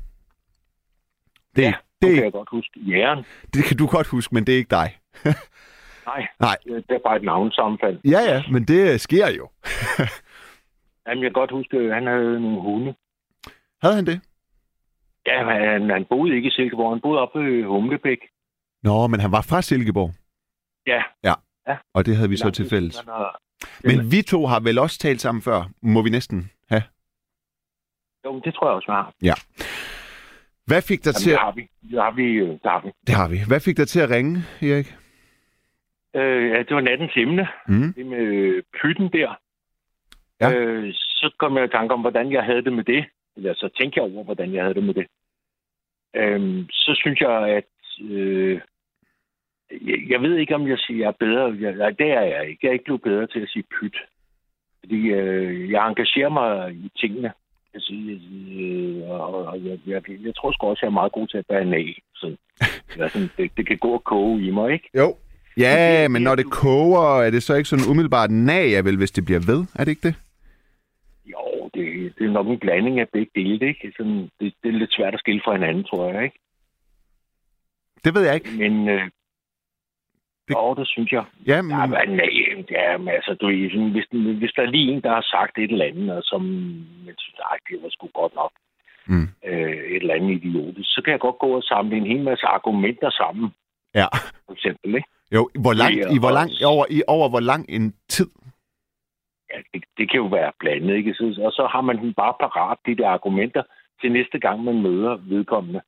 Det, 1.56 1.62
Ja, 1.62 1.66
det, 1.66 1.74
Det 2.02 2.08
det, 2.08 2.14
kan 2.14 2.24
jeg 2.24 2.32
godt 2.32 2.48
huske. 2.50 2.80
Jæren. 2.80 3.24
det 3.54 3.64
kan 3.64 3.76
du 3.76 3.86
godt 3.86 4.06
huske, 4.06 4.34
men 4.34 4.44
det 4.46 4.52
er 4.54 4.58
ikke 4.58 4.70
dig. 4.70 4.98
Nej, 6.06 6.26
Nej. 6.40 6.56
det 6.66 6.90
er 6.90 6.98
bare 7.04 7.16
et 7.16 7.22
navnsammenfald. 7.22 8.00
Ja, 8.04 8.20
ja, 8.20 8.42
men 8.52 8.64
det 8.64 9.00
sker 9.00 9.30
jo. 9.36 9.48
Jamen, 11.06 11.22
jeg 11.24 11.30
kan 11.30 11.32
godt 11.32 11.50
huske, 11.50 11.76
at 11.78 11.94
han 11.94 12.06
havde 12.06 12.40
nogle 12.40 12.60
hunde. 12.60 12.94
Havde 13.82 13.94
han 13.94 14.06
det? 14.06 14.20
Ja, 15.28 15.36
han, 15.72 15.90
han 15.90 16.04
boede 16.04 16.36
ikke 16.36 16.48
i 16.48 16.50
Silkeborg. 16.50 16.90
Han 16.92 17.00
boede 17.00 17.20
oppe 17.20 17.38
ved 17.44 17.64
Humlebæk. 17.64 18.18
Nå, 18.82 19.06
men 19.06 19.20
han 19.20 19.32
var 19.32 19.42
fra 19.50 19.62
Silkeborg, 19.62 20.10
Ja. 20.86 21.34
og 21.94 22.06
det 22.06 22.16
havde 22.16 22.28
vi 22.30 22.36
så 22.36 22.50
til 22.50 22.66
fælles. 22.70 22.96
Men 23.84 24.10
vi 24.12 24.22
to 24.22 24.46
har 24.46 24.60
vel 24.60 24.78
også 24.78 24.98
talt 24.98 25.20
sammen 25.20 25.42
før, 25.42 25.60
må 25.82 26.02
vi 26.02 26.10
næsten 26.10 26.50
have. 26.70 26.82
Jo, 28.24 28.40
det 28.44 28.54
tror 28.54 28.66
jeg 28.68 28.74
også, 28.76 29.12
vi 29.20 29.28
har. 29.28 29.40
Hvad 30.66 30.82
fik 30.82 31.04
dig 31.04 31.14
til 31.14 31.30
det 31.32 31.36
at... 31.38 31.42
har 31.44 31.52
vi. 31.52 31.68
Det 31.90 31.98
har 32.02 32.10
vi. 32.10 32.22
øh, 32.24 32.48
Det 32.48 32.60
har 32.64 32.80
vi. 32.84 32.90
Det 33.06 33.14
har 33.14 33.28
vi. 33.28 33.36
Hvad 33.48 33.60
fik 33.60 33.76
dig 33.76 33.88
til 33.88 34.00
at 34.00 34.10
ringe, 34.10 34.34
Erik? 34.62 34.94
Øh, 36.16 36.50
ja, 36.50 36.58
det 36.58 36.74
var 36.76 36.80
nattens 36.80 37.12
emne. 37.16 37.48
Mm. 37.68 37.92
Det 37.94 38.06
med 38.06 38.18
øh, 38.18 38.62
pytten 38.82 39.12
der. 39.12 39.30
Ja. 40.40 40.52
Øh, 40.52 40.94
så 40.94 41.34
kom 41.38 41.56
jeg 41.56 41.64
i 41.64 41.68
tanke 41.68 41.94
om, 41.94 42.00
hvordan 42.00 42.32
jeg 42.32 42.44
havde 42.44 42.64
det 42.64 42.72
med 42.72 42.84
det. 42.84 43.04
Eller 43.36 43.54
så 43.54 43.68
tænkte 43.78 44.00
jeg 44.00 44.12
over, 44.14 44.24
hvordan 44.24 44.54
jeg 44.54 44.62
havde 44.62 44.74
det 44.74 44.82
med 44.84 44.94
det. 44.94 45.06
Øhm, 46.16 46.66
så 46.70 46.92
synes 47.00 47.20
jeg, 47.20 47.48
at... 47.48 47.64
Øh, 48.10 48.60
jeg, 49.70 49.98
jeg 50.08 50.20
ved 50.22 50.36
ikke, 50.36 50.54
om 50.54 50.68
jeg 50.68 50.78
siger, 50.78 50.98
jeg 50.98 51.08
er 51.08 51.18
bedre. 51.26 51.56
Jeg, 51.60 51.72
nej, 51.76 51.90
det 51.90 52.10
er 52.12 52.20
jeg 52.22 52.48
ikke. 52.48 52.58
Jeg 52.62 52.68
er 52.68 52.72
ikke 52.72 52.84
blevet 52.84 53.02
bedre 53.02 53.26
til 53.26 53.40
at 53.40 53.48
sige 53.48 53.64
pyt. 53.80 53.96
Fordi 54.80 55.00
øh, 55.08 55.70
jeg 55.70 55.88
engagerer 55.88 56.28
mig 56.28 56.72
i 56.72 56.90
tingene. 57.00 57.32
Altså, 57.74 57.92
øh, 57.92 59.10
og, 59.10 59.46
og 59.46 59.64
jeg, 59.64 59.78
jeg, 59.86 60.02
jeg 60.26 60.34
tror 60.36 60.52
sgu 60.52 60.66
også, 60.66 60.80
jeg 60.82 60.88
er 60.88 61.00
meget 61.00 61.12
god 61.12 61.26
til 61.28 61.38
at 61.38 61.46
bære 61.48 61.60
af. 61.76 61.98
Så, 62.14 62.36
ja, 62.98 63.08
sådan, 63.08 63.30
det, 63.36 63.50
det 63.56 63.66
kan 63.66 63.78
gå 63.78 63.88
og 63.88 64.04
koge 64.04 64.46
i 64.46 64.50
mig, 64.50 64.72
ikke? 64.72 64.90
Jo. 64.94 65.16
Ja, 65.56 66.02
det- 66.02 66.10
men 66.10 66.22
når 66.22 66.34
det 66.34 66.50
koger, 66.50 67.22
er 67.22 67.30
det 67.30 67.42
så 67.42 67.54
ikke 67.54 67.68
sådan 67.68 67.90
umiddelbart 67.90 68.30
nag, 68.30 68.70
jeg 68.72 68.84
vel, 68.84 68.96
hvis 68.96 69.10
det 69.10 69.24
bliver 69.24 69.40
ved? 69.46 69.66
Er 69.74 69.84
det 69.84 69.88
ikke 69.90 70.08
det? 70.08 70.14
Jo, 71.32 71.70
det, 71.74 72.12
det 72.18 72.26
er 72.26 72.30
nok 72.30 72.46
en 72.46 72.58
blanding 72.58 73.00
af 73.00 73.08
begge 73.08 73.30
dele, 73.34 73.68
ikke? 73.68 73.92
Sådan, 73.96 74.30
det, 74.40 74.54
det 74.62 74.68
er 74.68 74.78
lidt 74.78 74.94
svært 74.94 75.14
at 75.14 75.20
skille 75.20 75.40
fra 75.44 75.52
hinanden, 75.52 75.84
tror 75.84 76.12
jeg, 76.12 76.24
ikke? 76.24 76.38
Det 78.04 78.14
ved 78.14 78.22
jeg 78.26 78.34
ikke. 78.34 78.50
Men 78.58 78.88
øh, 78.88 79.02
Det- 80.48 80.54
jo, 80.54 80.74
det 80.74 80.88
synes 80.88 81.12
jeg. 81.12 81.24
Ja, 81.46 81.62
men, 81.62 81.70
Ja, 81.70 81.86
men, 81.86 82.08
nej, 82.16 82.64
ja, 82.70 82.96
men 82.98 83.08
altså, 83.08 83.34
du, 83.40 83.46
hvis, 83.94 84.06
hvis 84.40 84.52
der 84.56 84.62
er 84.62 84.70
lige 84.70 84.92
en, 84.92 85.02
der 85.02 85.10
har 85.14 85.26
sagt 85.34 85.58
et 85.58 85.70
eller 85.72 85.84
andet, 85.84 86.10
og 86.16 86.22
som 86.22 86.42
man 87.06 87.14
synes, 87.18 87.38
ej, 87.50 87.58
det 87.68 87.82
var 87.82 87.88
sgu 87.90 88.06
godt 88.14 88.34
nok, 88.34 88.52
Mm. 89.10 89.28
øh, 89.46 89.70
et 89.94 89.96
eller 90.02 90.14
andet 90.14 90.44
idiotisk, 90.44 90.88
så 90.94 91.00
kan 91.04 91.10
jeg 91.12 91.20
godt 91.20 91.38
gå 91.38 91.46
og 91.56 91.62
samle 91.62 91.96
en 91.96 92.06
hel 92.06 92.20
masse 92.24 92.46
argumenter 92.46 93.10
sammen, 93.10 93.50
ja. 93.94 94.06
for 94.46 94.52
eksempel, 94.52 94.94
ikke? 94.94 95.08
Jo, 95.34 95.50
hvor 95.60 95.72
langt, 95.72 95.98
i 96.14 96.18
hvor 96.18 96.30
lang, 96.30 96.50
også- 96.50 96.66
over, 96.66 96.84
i, 96.90 97.02
over 97.08 97.28
hvor 97.28 97.40
lang 97.40 97.66
en 97.68 97.94
tid? 98.08 98.30
Ja, 99.52 99.58
det, 99.72 99.84
det 99.98 100.10
kan 100.10 100.18
jo 100.24 100.26
være 100.26 100.52
blandet, 100.60 100.94
ikke? 100.96 101.14
Så, 101.14 101.24
og 101.46 101.52
så 101.52 101.68
har 101.72 101.80
man 101.80 101.96
den 102.02 102.14
bare 102.14 102.34
parat, 102.40 102.78
de 102.86 102.96
der 102.96 103.08
argumenter, 103.08 103.62
til 104.00 104.12
næste 104.12 104.38
gang, 104.38 104.64
man 104.64 104.82
møder 104.82 105.16
vedkommende. 105.28 105.80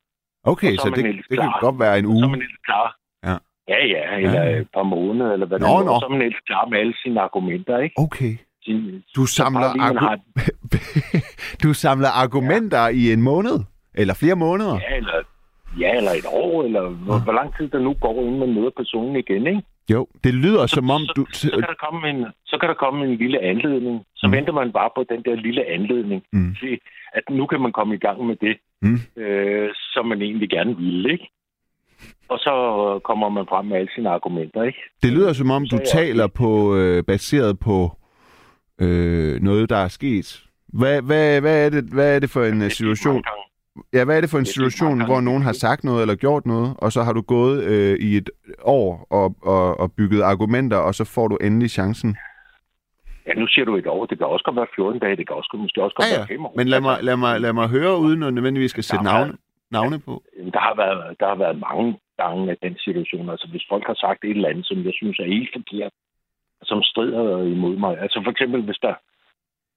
Okay, 0.43 0.75
så 0.75 0.81
så 0.81 0.89
det, 0.95 1.15
det 1.29 1.37
kan 1.39 1.51
godt 1.61 1.79
være 1.79 1.99
en 1.99 2.05
Så 2.05 2.09
uge. 2.11 2.23
er 2.23 2.27
man 2.29 2.39
helt 2.47 2.63
klar. 2.65 2.87
Ja. 3.27 3.35
Ja, 3.71 3.85
ja, 3.95 4.03
eller 4.17 4.43
Ja. 4.43 4.57
et 4.59 4.67
par 4.73 4.83
måneder, 4.83 5.31
eller 5.33 5.45
hvad 5.45 5.59
Nå, 5.59 5.65
det 5.67 5.73
er. 5.73 5.83
nå. 5.85 5.99
Så 5.99 6.05
er 6.05 6.09
man 6.09 6.21
helt 6.21 6.45
klar 6.45 6.65
med 6.65 6.79
alle 6.79 6.93
sine 7.03 7.21
argumenter, 7.21 7.77
ikke? 7.77 7.95
Okay. 7.97 8.33
Sin, 8.63 9.03
Du 9.15 9.25
så 9.25 9.33
samler, 9.35 9.73
lige, 9.73 9.93
man 9.93 9.97
har, 9.97 10.15
argu- 10.17 11.57
du 11.63 11.73
samler 11.73 12.09
argumenter 12.23 12.87
i 12.87 13.13
en 13.13 13.21
måned? 13.21 13.55
Eller 13.93 14.13
flere 14.13 14.35
måneder? 14.35 14.79
ja, 14.89 14.95
eller, 14.97 15.17
ja, 15.79 15.97
eller 15.97 16.11
et 16.11 16.25
år, 16.43 16.63
eller 16.63 16.81
hvor, 16.89 17.17
hvor 17.23 17.33
lang 17.33 17.57
tid 17.57 17.67
der 17.67 17.79
nu 17.79 17.93
går, 17.93 18.21
inden 18.21 18.39
man 18.39 18.53
møder 18.53 18.69
personen 18.77 19.15
igen, 19.15 19.47
ikke? 19.47 19.61
Jo, 19.91 20.07
det 20.23 20.33
lyder 20.33 20.65
som 20.67 20.89
om 20.89 21.01
så, 21.01 21.13
du... 21.15 21.25
så, 21.31 21.49
kan 21.51 21.61
der 21.61 21.79
komme 21.89 22.09
en, 22.09 22.25
så 22.45 22.57
kan 22.59 22.69
der 22.69 22.75
komme 22.75 23.05
en 23.05 23.15
lille 23.15 23.39
anledning. 23.41 24.05
Så 24.15 24.27
Mm. 24.27 24.33
venter 24.33 24.53
man 24.53 24.71
bare 24.71 24.89
på 24.97 25.05
den 25.09 25.23
der 25.25 25.35
lille 25.35 25.65
anledning. 25.65 26.23
Mm. 26.33 26.55
Se, 26.59 26.79
at 27.13 27.23
nu 27.29 27.45
kan 27.45 27.61
man 27.61 27.71
komme 27.71 27.95
i 27.95 27.97
gang 27.97 28.25
med 28.25 28.35
det, 28.35 28.57
Mm. 28.81 28.99
øh, 29.21 29.69
som 29.93 30.05
man 30.05 30.21
egentlig 30.21 30.49
gerne 30.49 30.75
ville, 30.77 31.11
ikke? 31.11 31.27
Og 32.29 32.37
så 32.39 32.53
kommer 33.03 33.29
man 33.29 33.45
frem 33.49 33.65
med 33.65 33.77
alle 33.77 33.89
sine 33.95 34.09
argumenter, 34.09 34.63
ikke? 34.63 34.79
Det 35.03 35.11
lyder 35.13 35.33
som 35.33 35.51
om, 35.51 35.65
Så 35.65 35.75
du 35.75 35.75
er 35.75 35.81
jeg 35.81 35.87
taler 36.07 36.27
på 36.27 36.75
øh, 36.77 37.03
baseret 37.03 37.59
på 37.59 37.91
øh, 38.81 39.41
noget, 39.41 39.69
der 39.69 39.77
er 39.77 39.87
sket. 39.87 40.43
Hvad, 40.67 41.01
hvad, 41.01 41.41
hvad, 41.41 41.65
er 41.65 41.69
det, 41.69 41.83
hvad 41.93 42.15
er 42.15 42.19
det 42.19 42.29
for 42.29 42.43
en 42.43 42.61
øh, 42.61 42.71
situation? 42.71 43.23
Ja, 43.93 44.05
hvad 44.05 44.17
er 44.17 44.21
det 44.21 44.29
for 44.29 44.37
en 44.37 44.45
situation, 44.45 45.05
hvor 45.05 45.21
nogen 45.21 45.43
har 45.43 45.51
sagt 45.53 45.83
noget 45.83 46.01
eller 46.01 46.15
gjort 46.15 46.45
noget, 46.45 46.75
og 46.77 46.91
så 46.91 47.03
har 47.03 47.13
du 47.13 47.21
gået 47.21 47.63
øh, 47.63 47.95
i 47.99 48.17
et 48.17 48.29
år 48.63 49.07
og, 49.09 49.35
og, 49.41 49.79
og 49.79 49.91
bygget 49.97 50.21
argumenter, 50.21 50.77
og 50.77 50.95
så 50.95 51.05
får 51.15 51.27
du 51.27 51.35
endelig 51.37 51.69
chancen? 51.69 52.17
Ja, 53.27 53.33
nu 53.33 53.47
siger 53.47 53.65
du 53.65 53.75
et 53.77 53.87
år. 53.87 54.05
Det 54.05 54.17
kan 54.17 54.27
også 54.27 54.43
godt 54.43 54.55
være 54.55 54.67
14 54.75 54.99
dage. 54.99 55.15
Det 55.15 55.27
kan 55.27 55.35
også, 55.35 55.57
måske 55.57 55.83
også 55.83 55.95
godt 55.95 56.07
Ja, 56.11 56.17
være 56.17 56.27
5 56.27 56.39
ja. 56.41 56.45
år. 56.47 56.53
Men 56.57 56.67
lad 56.67 56.81
mig, 56.81 56.91
Altså, 56.91 57.05
lad 57.05 57.17
mig, 57.17 57.41
lad 57.41 57.53
mig 57.53 57.67
høre, 57.69 57.97
uden 57.97 58.23
at 58.23 58.33
nødvendigvis 58.33 58.71
skal 58.71 58.83
sætte 58.83 59.05
navne, 59.05 59.33
navne 59.71 59.99
på. 59.99 60.23
Der 60.55 60.59
har, 60.67 60.75
været, 60.75 61.19
der 61.19 61.27
har 61.27 61.35
været 61.35 61.57
mange 61.69 61.99
gange 62.21 62.51
af 62.51 62.57
den 62.65 62.75
situation. 62.85 63.29
Altså, 63.29 63.47
hvis 63.51 63.65
folk 63.69 63.85
har 63.87 63.97
sagt 64.05 64.23
et 64.23 64.29
eller 64.29 64.49
andet, 64.49 64.65
som 64.65 64.77
jeg 64.87 64.93
synes 64.99 65.19
er 65.19 65.33
helt 65.35 65.49
forkert, 65.57 65.91
som 66.63 66.83
strider 66.83 67.43
imod 67.55 67.75
mig. 67.77 67.93
Altså, 68.03 68.21
for 68.23 68.31
eksempel, 68.31 68.61
hvis 68.61 68.79
der... 68.85 68.93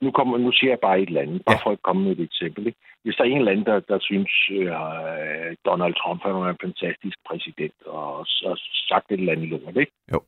Nu, 0.01 0.11
kommer, 0.11 0.39
nu 0.39 0.53
siger 0.53 0.71
jeg 0.71 0.79
bare 0.81 1.01
et 1.01 1.09
eller 1.09 1.21
andet, 1.21 1.45
bare 1.45 1.57
Ja. 1.59 1.65
for 1.67 1.71
at 1.71 1.83
komme 1.83 2.03
med 2.05 2.13
et 2.13 2.21
eksempel. 2.21 2.67
Ikke? 2.67 2.79
Hvis 3.05 3.17
der 3.17 3.25
er 3.25 3.29
en 3.29 3.39
eller 3.39 3.53
anden, 3.53 3.67
der, 3.67 3.81
der 3.81 3.99
synes, 4.01 4.31
øh, 4.51 5.57
Donald 5.65 5.95
Trump 5.95 6.25
er 6.25 6.49
en 6.49 6.59
fantastisk 6.67 7.19
præsident, 7.29 7.75
og, 7.87 8.19
og 8.19 8.57
sagt 8.89 9.13
et 9.13 9.21
eller 9.21 9.33
andet 9.33 9.49
lort, 9.49 9.77
ikke? 9.77 9.93
Jo. 10.13 10.21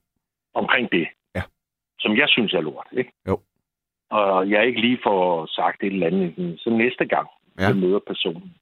Omkring 0.55 0.93
det. 0.93 1.07
Ja. 1.35 1.43
Som 1.99 2.17
jeg 2.17 2.29
synes 2.29 2.55
er 2.55 2.61
lort, 2.61 2.87
ikke? 2.93 3.13
Jo. 3.29 3.41
Og 4.11 4.51
jeg 4.51 4.67
ikke 4.67 4.81
lige 4.81 4.99
får 5.03 5.47
sagt 5.47 5.83
et 5.83 5.93
eller 5.93 6.07
andet, 6.07 6.61
så 6.61 6.71
næste 6.71 7.05
gang, 7.07 7.29
Ja. 7.59 7.67
jeg 7.67 7.77
møder 7.77 7.99
personen, 8.07 8.55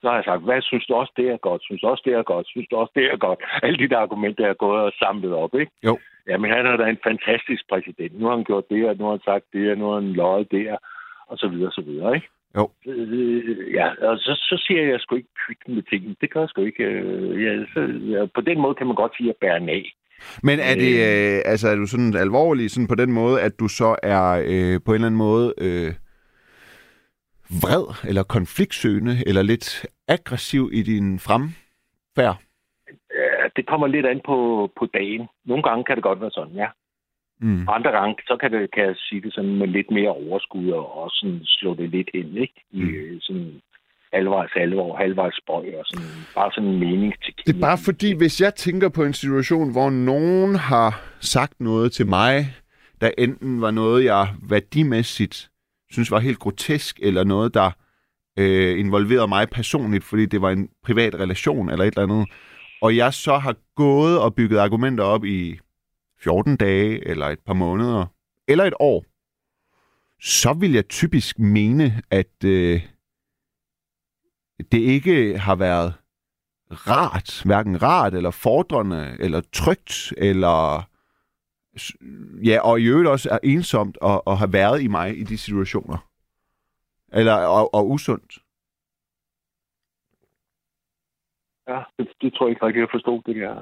så 0.00 0.08
har 0.08 0.14
jeg 0.14 0.24
sagt, 0.24 0.42
hvad 0.42 0.62
synes 0.62 0.86
du 0.86 0.94
også, 0.94 1.12
det 1.16 1.28
er 1.28 1.36
godt? 1.36 1.62
Synes 1.64 1.80
du 1.80 1.86
også, 1.86 2.02
det 2.06 2.12
er 2.14 2.22
godt? 2.22 2.46
Synes 2.48 2.68
du 2.70 2.76
også, 2.76 2.92
det 2.94 3.04
er 3.12 3.16
godt? 3.16 3.40
Alle 3.62 3.78
de 3.78 3.88
der 3.88 3.98
argumenter, 3.98 4.44
jeg 4.44 4.48
har 4.48 4.54
gået 4.66 4.82
og 4.82 4.92
samlet 4.98 5.32
op, 5.34 5.54
ikke? 5.54 5.72
Jo. 5.84 5.98
Jamen 6.28 6.50
han 6.50 6.66
er 6.66 6.76
da 6.76 6.84
en 6.88 7.04
fantastisk 7.08 7.62
præsident. 7.72 8.18
Nu 8.18 8.26
har 8.26 8.36
han 8.36 8.44
gjort 8.44 8.64
det, 8.70 8.88
og 8.88 8.96
nu 8.96 9.04
har 9.04 9.10
han 9.10 9.28
sagt 9.30 9.44
det, 9.52 9.70
og 9.70 9.76
nu 9.78 9.84
har 9.88 9.94
han 10.00 10.12
løjet 10.12 10.48
der, 10.50 10.76
og 11.26 11.38
så 11.38 11.48
videre, 11.48 11.68
og 11.68 11.72
så 11.72 11.82
videre, 11.82 12.14
ikke? 12.14 12.28
Jo. 12.56 12.70
Øh, 12.86 13.74
Ja, 13.74 13.88
og 14.08 14.18
så, 14.18 14.32
så 14.50 14.64
siger 14.66 14.80
jeg, 14.80 14.86
at 14.86 14.92
jeg 14.92 15.00
sgu 15.00 15.14
ikke 15.16 15.34
pytte 15.46 15.70
med 15.70 15.82
tingene. 15.82 16.16
Det 16.20 16.30
gør 16.32 16.40
jeg 16.40 16.48
sgu 16.48 16.60
ikke. 16.62 16.84
øh, 16.84 17.42
Ja, 17.44 17.52
så, 17.74 17.80
ja, 18.12 18.26
på 18.34 18.40
den 18.40 18.60
måde 18.60 18.74
kan 18.74 18.86
man 18.86 18.96
godt 18.96 19.16
sige, 19.16 19.24
at 19.24 19.28
jeg 19.28 19.40
bærer 19.40 19.72
af. 19.78 19.84
Men 20.42 20.58
er 20.58 20.74
det, 20.74 20.92
øh, 21.08 21.42
altså 21.44 21.68
er 21.68 21.76
du 21.76 21.86
sådan 21.86 22.16
alvorlig 22.16 22.70
sådan 22.70 22.88
på 22.88 22.94
den 22.94 23.12
måde, 23.12 23.40
at 23.40 23.60
du 23.60 23.68
så 23.68 23.96
er 24.02 24.42
øh, 24.46 24.80
på 24.84 24.90
en 24.90 24.94
eller 24.94 25.06
anden 25.06 25.18
måde 25.18 25.54
øh, 25.58 25.92
vred 27.62 28.08
eller 28.08 28.22
konfliktsøgende 28.22 29.16
eller 29.26 29.42
lidt 29.42 29.86
aggressiv 30.08 30.70
i 30.72 30.82
din 30.82 31.18
fremfærd? 31.18 32.36
Det 33.56 33.66
kommer 33.66 33.86
lidt 33.86 34.06
an 34.06 34.20
på, 34.26 34.70
på 34.78 34.86
dagen. 34.94 35.28
Nogle 35.44 35.62
gange 35.62 35.84
kan 35.84 35.96
det 35.96 36.02
godt 36.02 36.20
være 36.20 36.30
sådan, 36.30 36.54
ja. 36.54 36.68
Mm. 37.40 37.68
Andre 37.68 37.90
gange, 37.90 38.14
så 38.26 38.36
kan, 38.40 38.52
det, 38.52 38.70
kan 38.74 38.84
jeg 38.84 38.96
sige 38.96 39.20
det 39.20 39.34
sådan 39.34 39.56
med 39.56 39.66
lidt 39.66 39.90
mere 39.90 40.10
overskud 40.10 40.70
og 40.70 41.02
også 41.02 41.16
sådan 41.20 41.40
slå 41.44 41.74
det 41.74 41.90
lidt 41.90 42.10
ind, 42.14 42.38
ikke? 42.38 42.54
I 42.70 42.82
mm. 42.82 43.20
sådan 43.20 43.60
halvvejs 44.12 44.50
alvor, 44.56 44.96
halvvejs 44.96 45.34
spøj 45.42 45.64
og 45.78 45.84
sådan, 45.86 46.06
bare 46.34 46.50
sådan 46.54 46.70
en 46.70 46.78
mening 46.78 47.14
til 47.22 47.34
Det 47.46 47.56
er 47.56 47.60
bare 47.60 47.78
fordi, 47.84 48.14
hvis 48.16 48.40
jeg 48.40 48.54
tænker 48.54 48.88
på 48.88 49.04
en 49.04 49.12
situation, 49.12 49.72
hvor 49.72 49.90
nogen 49.90 50.54
har 50.54 51.00
sagt 51.20 51.60
noget 51.60 51.92
til 51.92 52.06
mig, 52.06 52.34
der 53.00 53.10
enten 53.18 53.60
var 53.60 53.70
noget, 53.70 54.04
jeg 54.04 54.28
værdimæssigt 54.48 55.50
synes 55.92 56.10
var 56.10 56.20
helt 56.20 56.38
grotesk, 56.38 56.98
eller 57.02 57.24
noget, 57.24 57.54
der 57.54 57.70
øh, 58.38 58.78
involverede 58.78 59.28
mig 59.28 59.48
personligt, 59.50 60.04
fordi 60.04 60.26
det 60.26 60.42
var 60.42 60.50
en 60.50 60.68
privat 60.82 61.14
relation 61.14 61.70
eller 61.70 61.84
et 61.84 61.94
eller 61.96 62.12
andet, 62.12 62.28
og 62.82 62.96
jeg 62.96 63.14
så 63.14 63.38
har 63.38 63.56
gået 63.74 64.20
og 64.20 64.34
bygget 64.34 64.58
argumenter 64.58 65.04
op 65.04 65.24
i 65.24 65.58
14 66.18 66.56
dage, 66.56 67.08
eller 67.08 67.26
et 67.26 67.40
par 67.40 67.54
måneder, 67.54 68.06
eller 68.48 68.64
et 68.64 68.74
år, 68.80 69.04
så 70.20 70.52
vil 70.52 70.72
jeg 70.72 70.88
typisk 70.88 71.38
mene, 71.38 72.02
at 72.10 72.44
øh, 72.44 72.82
det 74.72 74.78
ikke 74.78 75.38
har 75.38 75.54
været 75.54 75.94
rart, 76.70 77.42
hverken 77.44 77.82
rart 77.82 78.14
eller 78.14 78.30
fordrende, 78.30 79.16
eller 79.20 79.42
trygt, 79.52 80.12
eller 80.16 80.88
ja, 82.44 82.60
og 82.60 82.80
i 82.80 82.84
øvrigt 82.84 83.08
også 83.08 83.28
er 83.30 83.38
ensomt 83.42 83.98
at, 84.02 84.20
at 84.26 84.38
have 84.38 84.52
været 84.52 84.82
i 84.82 84.88
mig 84.88 85.18
i 85.18 85.24
de 85.24 85.38
situationer. 85.38 86.08
Eller, 87.12 87.34
og, 87.34 87.74
og 87.74 87.90
usundt. 87.90 88.38
Ja, 91.72 91.80
det, 91.98 92.08
det 92.22 92.32
tror 92.34 92.46
jeg 92.46 92.50
ikke 92.50 92.66
rigtig, 92.66 92.80
jeg 92.80 92.88
forstod 92.92 93.22
det 93.26 93.36
der. 93.36 93.54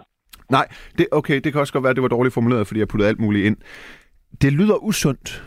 Nej, 0.50 0.66
det, 0.98 1.06
okay, 1.12 1.40
det 1.40 1.52
kan 1.52 1.60
også 1.60 1.72
godt 1.72 1.82
være, 1.82 1.90
at 1.90 1.96
det 1.96 2.02
var 2.02 2.08
dårligt 2.08 2.34
formuleret, 2.34 2.66
fordi 2.66 2.80
jeg 2.80 2.88
puttede 2.88 3.08
alt 3.08 3.20
muligt 3.20 3.46
ind. 3.46 3.56
Det 4.42 4.52
lyder 4.52 4.76
usundt. 4.76 5.44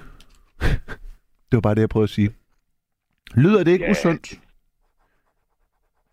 det 1.50 1.54
var 1.58 1.62
bare 1.62 1.76
det, 1.76 1.82
jeg 1.82 1.90
prøvede 1.90 2.04
at 2.04 2.10
sige. 2.10 2.30
Lyder 3.36 3.64
det 3.64 3.72
ikke 3.72 3.86
Ja, 3.86 3.92
usundt? 3.92 4.40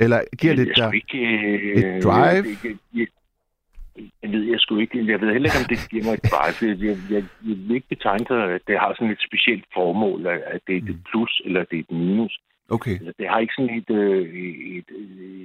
Eller 0.00 0.20
giver 0.38 0.54
det 0.54 0.66
ikke, 0.94 1.18
øh, 1.18 1.96
et 1.96 2.04
drive? 2.04 2.44
Jeg, 2.64 2.76
jeg, 2.94 3.06
jeg, 4.22 4.32
ved 4.32 4.42
jeg 4.44 4.60
sgu 4.60 4.78
ikke. 4.78 5.06
Jeg 5.12 5.20
ved 5.20 5.32
heller 5.32 5.48
ikke, 5.48 5.62
om 5.62 5.68
det 5.68 5.90
giver 5.90 6.04
mig 6.04 6.14
et 6.14 6.24
drive. 6.32 6.70
Jeg, 6.70 6.78
jeg, 6.86 6.96
jeg, 7.10 7.22
jeg 7.48 7.56
vil 7.68 7.74
ikke 7.74 7.88
betegne 7.88 8.24
det, 8.28 8.54
at 8.56 8.62
det 8.66 8.78
har 8.78 8.94
sådan 8.94 9.10
et 9.10 9.22
specielt 9.28 9.64
formål, 9.74 10.26
at 10.26 10.60
det 10.66 10.74
er 10.76 10.78
et 10.78 11.00
plus 11.10 11.42
eller 11.44 11.64
det 11.64 11.76
er 11.78 11.84
et 11.88 11.90
minus. 11.90 12.40
Okay. 12.70 12.90
Altså, 12.90 13.12
det 13.18 13.26
har 13.28 13.38
ikke 13.38 13.52
sådan 13.56 13.76
et, 13.76 13.90
øh, 13.90 14.28
et, 14.76 14.84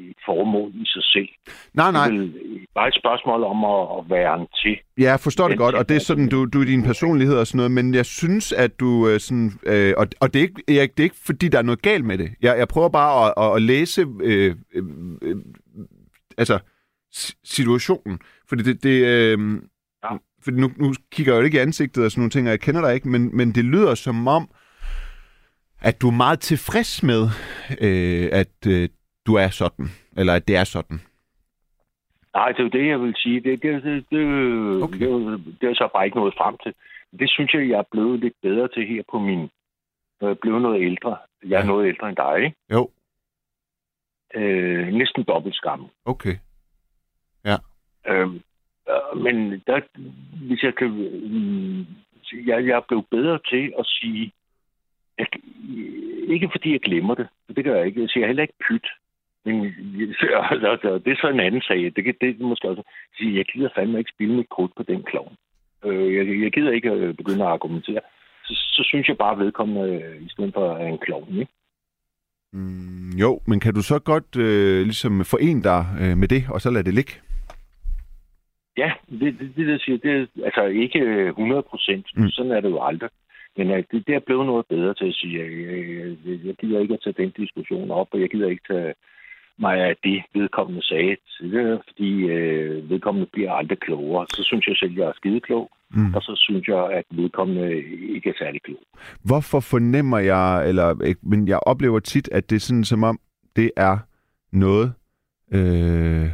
et 0.10 0.18
formål 0.26 0.72
i 0.76 0.86
sig 0.86 1.04
selv. 1.04 1.30
Nej, 1.74 1.92
nej. 1.92 2.08
Det 2.10 2.20
er 2.20 2.74
bare 2.76 2.88
et 2.88 2.96
spørgsmål 3.04 3.44
om 3.44 3.66
at, 3.66 3.82
at 3.98 4.10
være 4.10 4.42
en 4.42 4.48
til. 4.64 4.78
Ja, 4.98 5.04
jeg 5.04 5.20
forstår 5.20 5.48
det 5.48 5.58
godt, 5.58 5.76
og 5.76 5.90
det 5.90 5.96
er 5.96 6.00
sådan, 6.00 6.28
du, 6.30 6.46
du 6.46 6.62
er 6.62 6.66
din 6.66 6.84
personlighed 6.84 7.38
og 7.38 7.48
sådan 7.48 7.58
noget, 7.58 7.72
men 7.72 7.94
jeg 7.94 8.06
synes, 8.06 8.52
at 8.52 8.80
du 8.80 9.08
øh, 9.10 9.20
sådan, 9.20 9.52
øh, 9.66 9.94
og, 9.98 10.08
og 10.20 10.34
det, 10.34 10.40
er 10.40 10.44
ikke, 10.44 10.80
Erik, 10.80 10.92
det 10.98 11.00
er 11.00 11.04
ikke, 11.04 11.26
fordi 11.26 11.48
der 11.48 11.58
er 11.58 11.62
noget 11.62 11.82
galt 11.82 12.06
med 12.06 12.18
det. 12.18 12.32
Jeg, 12.42 12.58
jeg 12.58 12.68
prøver 12.68 12.90
bare 12.90 13.26
at, 13.26 13.34
at, 13.38 13.56
at 13.56 13.62
læse, 13.62 14.06
øh, 14.22 14.56
øh, 14.76 14.84
øh, 15.22 15.36
altså, 16.38 16.60
situationen, 17.44 18.20
fordi 18.50 18.64
det, 18.64 18.84
det 18.84 19.06
øh, 19.06 19.62
Ja. 20.04 20.16
fordi 20.44 20.58
nu, 20.58 20.72
nu 20.78 20.94
kigger 21.12 21.34
jeg 21.34 21.40
jo 21.40 21.46
ikke 21.46 21.58
i 21.58 21.62
ansigtet 21.62 22.06
og 22.06 22.12
sådan 22.12 22.22
nogle 22.22 22.30
ting, 22.30 22.48
og 22.48 22.52
jeg 22.52 22.60
kender 22.60 22.82
dig 22.82 22.96
ikke, 22.96 23.10
men, 23.10 23.38
men 23.38 23.52
det 23.52 23.66
lyder 23.66 23.96
som 23.96 24.28
om, 24.28 24.50
at 25.90 26.02
du 26.02 26.08
er 26.08 26.12
meget 26.26 26.40
tilfreds 26.40 27.04
med, 27.04 27.22
øh, 27.88 28.30
at 28.42 28.56
øh, 28.68 28.90
du 29.28 29.34
er 29.36 29.50
sådan, 29.50 29.88
eller 30.18 30.34
at 30.34 30.48
det 30.48 30.56
er 30.56 30.64
sådan. 30.64 31.00
Nej, 32.34 32.52
det 32.52 32.60
er 32.60 32.64
jo 32.64 32.70
det, 32.70 32.88
jeg 32.88 33.02
vil 33.02 33.16
sige. 33.18 33.40
Det, 33.42 33.62
det, 33.64 33.84
det, 33.84 34.06
det, 34.12 34.24
Okay. 34.84 35.00
det, 35.00 35.44
det 35.62 35.70
er 35.70 35.74
så 35.74 35.90
bare 35.94 36.06
ikke 36.06 36.18
nået 36.18 36.34
frem 36.38 36.58
til. 36.64 36.74
Det 37.20 37.30
synes 37.30 37.54
jeg, 37.54 37.70
jeg 37.70 37.80
er 37.80 37.90
blevet 37.92 38.20
lidt 38.20 38.34
bedre 38.42 38.68
til 38.68 38.88
her 38.88 39.04
på 39.12 39.20
min... 39.20 39.40
Når 40.22 40.28
jeg 40.28 40.30
er 40.36 40.42
blevet 40.42 40.62
noget 40.62 40.82
ældre. 40.82 41.18
Jeg 41.46 41.56
er 41.56 41.60
Ja. 41.60 41.66
noget 41.66 41.88
ældre 41.88 42.10
end 42.10 42.16
dig, 42.18 42.36
ikke? 42.46 42.56
Jo, 42.72 42.90
Øh, 44.36 44.88
næsten 44.94 45.24
dobbelt 45.24 45.56
skam. 45.56 45.88
okay. 46.06 46.36
Øhm, 48.08 48.42
øh, 48.90 49.18
men 49.24 49.36
der, 49.68 49.80
hvis 50.48 50.64
jeg 50.64 50.76
kan... 50.76 50.88
Øh, 50.88 51.86
jeg, 52.48 52.68
jeg 52.68 52.76
er 52.78 52.82
blevet 52.88 53.06
bedre 53.12 53.40
til 53.50 53.74
at 53.80 53.86
sige... 53.86 54.32
Jeg, 55.20 55.28
ikke 56.28 56.50
fordi 56.52 56.72
jeg 56.72 56.80
glemmer 56.80 57.16
det. 57.16 57.28
Det 57.56 57.64
gør 57.64 57.76
jeg 57.76 57.86
ikke. 57.86 58.02
Jeg 58.02 58.10
siger 58.10 58.28
heller 58.28 58.44
ikke 58.44 58.64
pyt. 58.70 58.88
Men 59.46 59.56
det 61.06 61.12
er 61.12 61.18
så 61.22 61.30
en 61.34 61.40
anden 61.40 61.62
sag. 61.62 61.78
Det, 61.78 62.16
det 62.22 62.30
er 62.30 62.46
måske 62.46 62.70
også 62.70 62.84
sige, 63.18 63.38
jeg 63.38 63.46
gider 63.46 63.70
fandme 63.76 63.98
ikke 64.00 64.12
spille 64.16 64.36
mit 64.36 64.50
krudt 64.50 64.72
på 64.78 64.84
den 64.84 65.04
klovn. 65.04 65.36
Øh, 65.86 66.16
jeg, 66.16 66.44
jeg 66.44 66.52
gider 66.52 66.72
ikke 66.72 66.90
øh, 66.90 67.14
begynde 67.14 67.44
at 67.44 67.52
argumentere. 67.52 68.00
Så, 68.46 68.54
så 68.54 68.84
synes 68.86 69.08
jeg 69.08 69.18
bare, 69.18 69.32
at 69.32 69.40
vedkommende 69.40 69.94
øh, 69.94 70.22
i 70.26 70.30
stedet 70.30 70.54
for 70.54 70.76
er 70.76 70.88
en 70.88 70.98
klovn. 70.98 71.40
Ikke? 71.40 71.52
Mm, 72.54 73.10
jo, 73.10 73.42
men 73.48 73.60
kan 73.60 73.74
du 73.74 73.82
så 73.82 74.00
godt 74.00 74.38
øh, 74.38 74.82
ligesom 74.84 75.26
forene 75.26 75.64
dig 75.64 75.86
øh, 76.02 76.18
med 76.18 76.28
det, 76.28 76.44
og 76.50 76.62
så 76.62 76.70
lade 76.72 76.84
det 76.84 76.94
ligge? 76.94 77.14
Ja, 78.78 78.92
det, 79.10 79.40
det, 79.40 79.56
det 79.56 79.68
der 79.68 79.78
siger, 79.78 79.98
det 79.98 80.12
er 80.12 80.46
altså 80.46 80.64
ikke 80.66 81.00
øh, 81.00 81.28
100 81.28 81.62
procent. 81.62 82.06
Mm. 82.16 82.30
Sådan 82.30 82.52
er 82.52 82.62
det 82.62 82.70
jo 82.70 82.84
aldrig. 82.84 83.10
Men 83.58 83.72
øh, 83.72 83.84
det, 83.92 84.08
det 84.08 84.16
er 84.16 84.20
blevet 84.26 84.46
noget 84.46 84.66
bedre 84.70 84.94
til 84.94 85.08
at 85.08 85.14
sige, 85.16 85.44
at 85.44 85.52
jeg, 85.52 86.16
jeg, 86.26 86.46
jeg 86.46 86.56
gider 86.56 86.80
ikke 86.80 86.94
at 86.94 87.00
tage 87.04 87.20
den 87.24 87.32
diskussion 87.38 87.92
op, 87.92 88.08
og 88.12 88.22
jeg 88.22 88.30
gider 88.30 88.50
ikke 88.50 88.74
tage 88.74 88.94
mig 89.60 89.76
af 89.90 89.96
det, 90.04 90.24
vedkommende 90.34 90.84
sagde. 90.84 91.12
Er, 91.12 91.78
fordi 91.88 92.12
øh, 92.36 92.90
vedkommende 92.90 93.30
bliver 93.34 93.52
aldrig 93.52 93.80
klogere. 93.80 94.26
Så 94.30 94.44
synes 94.44 94.68
jeg 94.68 94.76
selv, 94.76 94.92
at 94.92 94.98
jeg 94.98 95.08
er 95.08 95.14
skide 95.16 95.40
klog, 95.42 95.70
Mm. 95.90 96.16
og 96.16 96.22
så 96.22 96.34
synes 96.36 96.68
jeg, 96.68 96.92
at 96.92 97.06
vedkommende 97.12 97.84
ikke 98.16 98.30
er 98.30 98.34
særlig 98.40 98.62
klog. 98.62 98.80
Hvorfor 99.24 99.60
fornemmer 99.60 100.20
jeg, 100.20 100.70
eller 100.70 101.16
men 101.22 101.48
jeg 101.48 101.60
oplever 101.66 102.00
tit, 102.00 102.30
at 102.32 102.50
det 102.50 102.56
er 102.56 102.60
sådan 102.60 102.84
som 102.84 103.04
om, 103.04 103.20
det 103.56 103.72
er 103.78 103.98
noget, 104.52 104.94
øh, 105.54 106.26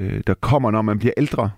øh, 0.00 0.20
der 0.26 0.34
kommer, 0.34 0.70
når 0.70 0.82
man 0.82 0.98
bliver 0.98 1.12
ældre. 1.16 1.50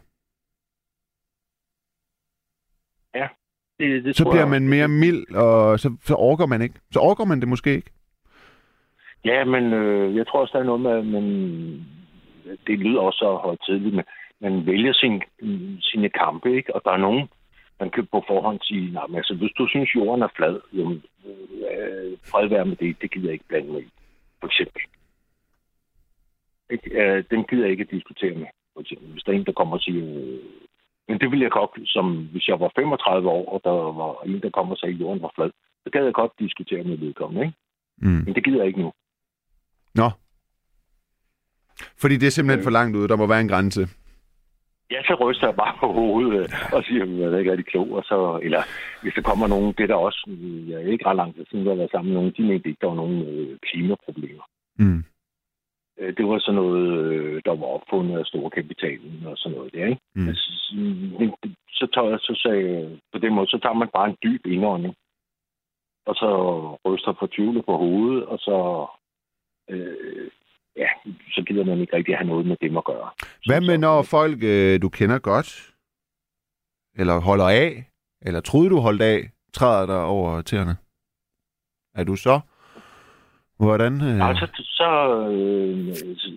Det, 3.78 4.04
det 4.04 4.16
Så 4.16 4.24
bliver 4.24 4.36
jeg- 4.38 4.48
man 4.48 4.68
mere 4.68 4.88
mild, 4.88 5.34
og 5.34 5.80
så, 5.80 5.96
så 6.04 6.14
orker 6.14 6.46
man 6.46 6.62
ikke. 6.62 6.74
Så 6.92 7.00
orker 7.00 7.24
man 7.24 7.40
det 7.40 7.48
måske 7.48 7.74
ikke. 7.74 7.90
Ja, 9.24 9.44
men 9.44 9.72
øh, 9.72 10.16
jeg 10.16 10.26
tror 10.26 10.40
også, 10.40 10.52
der 10.52 10.58
er 10.58 10.66
noget 10.66 10.80
med, 10.80 11.02
man, 11.02 11.24
det 12.66 12.78
lyder 12.78 13.00
også 13.00 13.18
så 13.18 13.34
højtidligt, 13.36 13.94
men 13.94 14.04
man 14.40 14.66
vælger 14.66 14.92
sin, 14.92 15.22
sine 15.80 16.08
kampe, 16.08 16.56
ikke? 16.56 16.74
Og 16.74 16.80
der 16.84 16.90
er 16.90 16.96
nogen, 16.96 17.28
man 17.80 17.90
kan 17.90 18.06
på 18.06 18.24
forhånd 18.26 18.58
sige, 18.62 18.92
nej, 18.92 19.06
men 19.06 19.16
altså, 19.16 19.34
hvis 19.34 19.50
du 19.58 19.66
synes, 19.68 19.94
jorden 19.94 20.22
er 20.22 20.28
flad, 20.36 20.60
jamen, 20.72 21.02
øh, 21.26 22.18
fred 22.30 22.48
være 22.48 22.64
med 22.66 22.76
det, 22.76 22.96
det 23.02 23.10
gider 23.10 23.26
jeg 23.26 23.32
ikke 23.32 23.48
blande 23.48 23.72
mig 23.72 23.82
i, 23.82 23.88
for 24.40 24.46
eksempel. 24.46 24.82
Ikke? 26.70 26.90
Øh, 27.02 27.24
den 27.30 27.44
gider 27.44 27.62
jeg 27.62 27.70
ikke 27.70 27.84
at 27.84 27.90
diskutere 27.90 28.34
med, 28.34 28.46
for 28.74 28.80
eksempel. 28.80 29.08
Hvis 29.12 29.22
der 29.22 29.32
er 29.32 29.36
en, 29.36 29.44
der 29.46 29.52
kommer 29.52 29.74
og 29.76 29.80
siger, 29.82 30.04
øh, 30.04 30.38
men 31.08 31.18
det 31.20 31.30
ville 31.30 31.42
jeg 31.42 31.50
godt, 31.50 31.70
som 31.84 32.06
hvis 32.32 32.48
jeg 32.48 32.60
var 32.60 32.70
35 32.76 33.28
år, 33.28 33.44
og 33.52 33.60
der 33.64 33.76
var 34.00 34.10
en, 34.26 34.40
der 34.40 34.50
kommer 34.50 34.72
og 34.72 34.78
sagde, 34.78 34.94
at 34.94 35.00
jorden 35.00 35.22
var 35.22 35.32
flad, 35.34 35.50
så 35.84 35.90
gad 35.90 36.04
jeg 36.04 36.14
godt 36.14 36.32
diskutere 36.38 36.84
med 36.84 36.96
vedkommende, 36.98 37.42
ikke? 37.46 37.58
Mm. 37.98 38.22
Men 38.24 38.34
det 38.34 38.44
gider 38.44 38.58
jeg 38.58 38.66
ikke 38.66 38.80
nu. 38.80 38.92
Nå. 39.94 40.10
Fordi 42.00 42.16
det 42.16 42.26
er 42.26 42.30
simpelthen 42.30 42.64
for 42.64 42.70
langt 42.70 42.96
ude. 42.96 43.08
Der 43.08 43.16
må 43.16 43.26
være 43.26 43.40
en 43.40 43.48
grænse. 43.48 43.88
Ja, 44.90 45.02
så 45.02 45.14
ryster 45.14 45.46
jeg 45.46 45.56
bare 45.56 45.74
på 45.80 45.92
hovedet 45.92 46.32
øh, 46.40 46.48
og 46.72 46.84
siger, 46.84 47.02
at 47.02 47.18
jeg 47.18 47.26
er 47.32 47.38
ikke 47.38 47.50
rigtig 47.50 47.66
klog. 47.66 47.92
Og 47.92 48.02
så, 48.04 48.40
eller 48.42 48.62
hvis 49.02 49.14
der 49.14 49.22
kommer 49.22 49.46
nogen, 49.46 49.74
det 49.76 49.82
er 49.82 49.86
der 49.86 49.94
også, 50.08 50.30
øh, 50.30 50.70
jeg 50.70 50.76
er 50.82 50.92
ikke 50.92 51.06
ret 51.06 51.16
lang 51.16 51.34
tid 51.34 51.44
siden, 51.50 51.64
jeg 51.64 51.70
har 51.70 51.76
været 51.76 51.90
sammen 51.90 52.12
med 52.12 52.20
nogen, 52.20 52.34
de 52.36 52.42
mente 52.42 52.68
ikke, 52.68 52.80
der 52.80 52.86
var 52.86 52.94
nogen 52.94 53.18
øh, 53.28 53.58
klimaproblemer. 53.66 54.46
Mm. 54.78 55.04
Øh, 55.98 56.16
Det 56.16 56.24
var 56.26 56.38
sådan 56.38 56.54
noget, 56.62 56.86
øh, 57.12 57.42
der 57.44 57.54
var 57.60 57.66
opfundet 57.66 58.18
af 58.18 58.26
store 58.26 58.50
kapitalen 58.50 59.26
og 59.26 59.36
sådan 59.38 59.56
noget 59.58 59.72
der, 59.74 59.86
ikke? 59.86 60.00
Mm. 60.14 60.28
Altså, 60.28 60.50
men 61.18 61.34
så, 61.68 61.86
tager, 61.94 62.08
jeg- 62.10 62.20
så 62.20 62.34
sagde 62.42 63.00
på 63.12 63.18
den 63.18 63.34
måde, 63.34 63.46
så 63.46 63.58
tager 63.62 63.74
man 63.82 63.88
bare 63.94 64.08
en 64.10 64.16
dyb 64.22 64.46
indånding, 64.46 64.94
og 66.06 66.14
så 66.14 66.28
ryster 66.86 67.12
fortvivlet 67.18 67.64
på 67.66 67.76
hovedet, 67.76 68.24
og 68.26 68.38
så 68.38 68.86
øh, 69.70 70.30
ja, 70.76 70.88
så 71.34 71.42
gider 71.46 71.64
man 71.64 71.78
ikke 71.80 71.96
rigtig 71.96 72.16
have 72.16 72.26
noget 72.28 72.46
med 72.46 72.56
dem 72.60 72.76
at 72.76 72.84
gøre. 72.84 73.10
Hvad 73.46 73.60
Så- 73.60 73.66
med 73.66 73.76
så- 73.76 73.80
når 73.80 74.02
folk, 74.02 74.38
øh, 74.42 74.82
du 74.82 74.88
kender 74.88 75.18
godt, 75.18 75.50
eller 77.00 77.20
holder 77.20 77.48
af, 77.48 77.84
eller 78.22 78.40
troede 78.40 78.70
du 78.70 78.78
holdt 78.80 79.02
af, 79.02 79.20
træder 79.52 79.86
dig 79.86 80.04
over 80.04 80.42
tæerne? 80.42 80.76
Er 81.94 82.04
du 82.04 82.16
så? 82.16 82.40
Hvordan? 83.58 83.92
Øh... 83.92 84.16
Nej, 84.16 84.34
så, 84.34 84.46
så, 84.80 84.88
øh, 85.30 85.86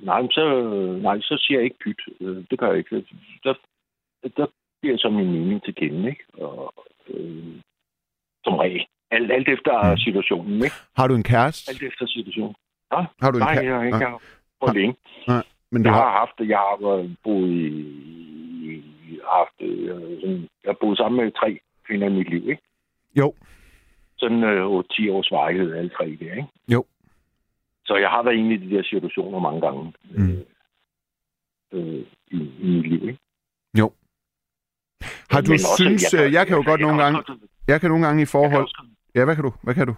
nej, 0.04 0.22
så, 0.32 0.44
nej, 1.02 1.20
så 1.22 1.38
siger 1.48 1.58
jeg 1.60 1.64
ikke 1.66 1.80
pyt. 1.86 2.02
Øh, 2.22 2.44
Det 2.52 2.60
gør 2.60 2.68
jeg 2.70 2.78
ikke. 2.78 3.06
Der, 3.44 3.54
der 4.38 4.48
bliver 4.82 4.94
jeg 4.94 5.00
så 5.00 5.10
min 5.10 5.32
mening 5.32 5.64
til 5.64 5.76
kende, 5.76 6.10
ikke? 6.10 6.24
Og, 6.34 6.74
øh, 7.10 7.46
som 8.44 8.54
regel. 8.56 8.86
Alt, 9.12 9.32
alt 9.32 9.48
efter 9.50 9.92
Mm. 9.92 9.98
situationen, 9.98 10.56
ikke? 10.64 10.76
Har 10.98 11.08
du 11.08 11.16
en 11.16 11.24
kæreste? 11.24 11.72
Alt 11.72 11.84
efter 11.84 12.06
situationen. 12.08 12.56
Har 12.92 13.32
du 13.32 13.38
en 13.38 13.40
Nej, 13.40 13.54
kæreste? 13.54 13.66
jeg 13.70 13.76
har 13.76 13.84
ikke 13.84 13.98
Nej. 14.00 14.10
haft 14.10 14.24
for 14.60 14.74
længe. 14.74 14.96
Men 15.72 15.84
du 15.84 15.90
Jeg 15.90 15.96
har... 15.96 16.04
har 16.04 16.20
haft 16.20 16.32
det. 16.40 16.48
Jeg 16.50 16.58
har 16.58 17.10
boet 17.24 17.50
i, 17.50 18.84
haft, 19.38 19.58
øh, 19.62 20.42
jeg 20.64 20.70
har 20.72 20.78
boet 20.82 20.98
sammen 20.98 21.24
med 21.24 21.32
tre 21.32 21.60
kvinder 21.88 22.08
i 22.08 22.14
mit 22.14 22.30
liv, 22.30 22.50
ikke? 22.50 22.62
Jo. 23.18 23.34
Sådan 24.18 24.44
øh, 24.44 24.84
10 24.92 25.10
års 25.10 25.32
varighed, 25.32 25.76
alle 25.76 25.90
tre 25.90 26.06
der, 26.06 26.32
ikke? 26.36 26.48
Jo. 26.74 26.86
Så 27.88 27.96
jeg 27.96 28.10
har 28.10 28.24
været 28.24 28.36
inde 28.36 28.54
i 28.56 28.58
de 28.58 28.76
der 28.76 28.84
situationer 28.84 29.40
mange 29.40 29.62
gange 29.62 29.94
Mm. 30.12 30.30
øh, 30.30 30.40
øh, 31.74 32.06
i, 32.32 32.38
i 32.60 32.68
mit 32.76 32.88
liv, 32.92 33.08
ikke? 33.10 33.20
Har 35.32 35.42
du 35.42 35.50
Men 35.52 35.60
også, 35.70 35.76
synes... 35.84 36.14
Jeg, 36.14 36.34
jeg 36.38 36.48
kan 36.48 36.56
jo 36.60 36.64
godt 36.72 36.82
nogle 36.82 36.96
jeg 37.04 37.04
gange... 37.04 37.24
kan 37.24 37.34
også- 37.34 37.48
Jeg 37.68 37.82
kan 37.82 37.90
nogle 37.90 38.06
gange 38.06 38.22
i 38.22 38.26
kan 38.26 38.32
forhold... 38.36 38.64
også, 38.64 38.84
Ja, 39.16 39.26
hvad 39.26 39.36
kan 39.36 39.44
du? 39.44 39.54
Hvad 39.64 39.74
kan 39.76 39.88
du? 39.88 39.96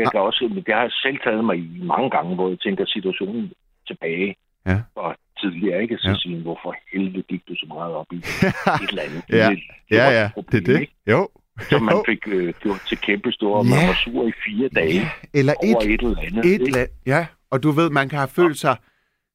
jeg 0.00 0.06
kan 0.12 0.20
også, 0.20 0.44
men 0.54 0.62
det 0.66 0.74
har 0.74 0.82
jeg 0.82 0.92
selv 0.92 1.18
taget 1.24 1.44
mig 1.44 1.56
i 1.58 1.80
mange 1.82 2.10
gange, 2.10 2.34
hvor 2.34 2.48
jeg 2.48 2.60
tænker 2.60 2.84
situationen 2.86 3.52
tilbage 3.86 4.36
Ja. 4.66 4.78
og 4.94 5.16
tidligere, 5.40 5.82
ikke? 5.82 5.96
Så 5.98 6.08
Ja. 6.08 6.12
ja. 6.12 6.18
sige, 6.18 6.42
hvorfor 6.42 6.74
helvede 6.92 7.22
gik 7.22 7.42
du 7.48 7.54
så 7.56 7.66
meget 7.68 7.94
op 7.94 8.06
i 8.12 8.16
et 8.82 8.88
eller 8.88 9.02
andet? 9.02 9.22
Ja. 9.30 9.48
Det, 9.50 9.58
Ja, 9.90 10.02
var 10.04 10.10
et 10.10 10.14
ja, 10.14 10.24
det 10.24 10.32
problem, 10.34 10.62
er 10.62 10.66
det. 10.66 10.80
Ikke? 10.80 10.92
Jo. 11.06 11.28
Som 11.70 11.82
man 11.82 12.02
fik 12.06 12.18
øh, 12.26 12.54
gjort 12.62 12.80
til 12.88 12.98
kæmpe 12.98 13.32
store, 13.32 13.58
og 13.58 13.64
Ja. 13.66 13.70
man 13.76 13.88
var 13.88 13.94
sur 14.04 14.28
i 14.28 14.32
fire 14.46 14.68
dage 14.68 14.94
Ja, 14.94 15.10
eller 15.34 15.54
over 15.54 15.80
et, 15.82 15.90
et 15.94 16.00
eller 16.02 16.20
andet. 16.20 16.46
et 16.62 16.76
la- 16.76 17.02
Ja, 17.06 17.26
og 17.50 17.62
du 17.62 17.70
ved, 17.70 17.90
man 17.90 18.08
kan 18.08 18.18
have 18.18 18.28
følt 18.28 18.58
sig 18.58 18.76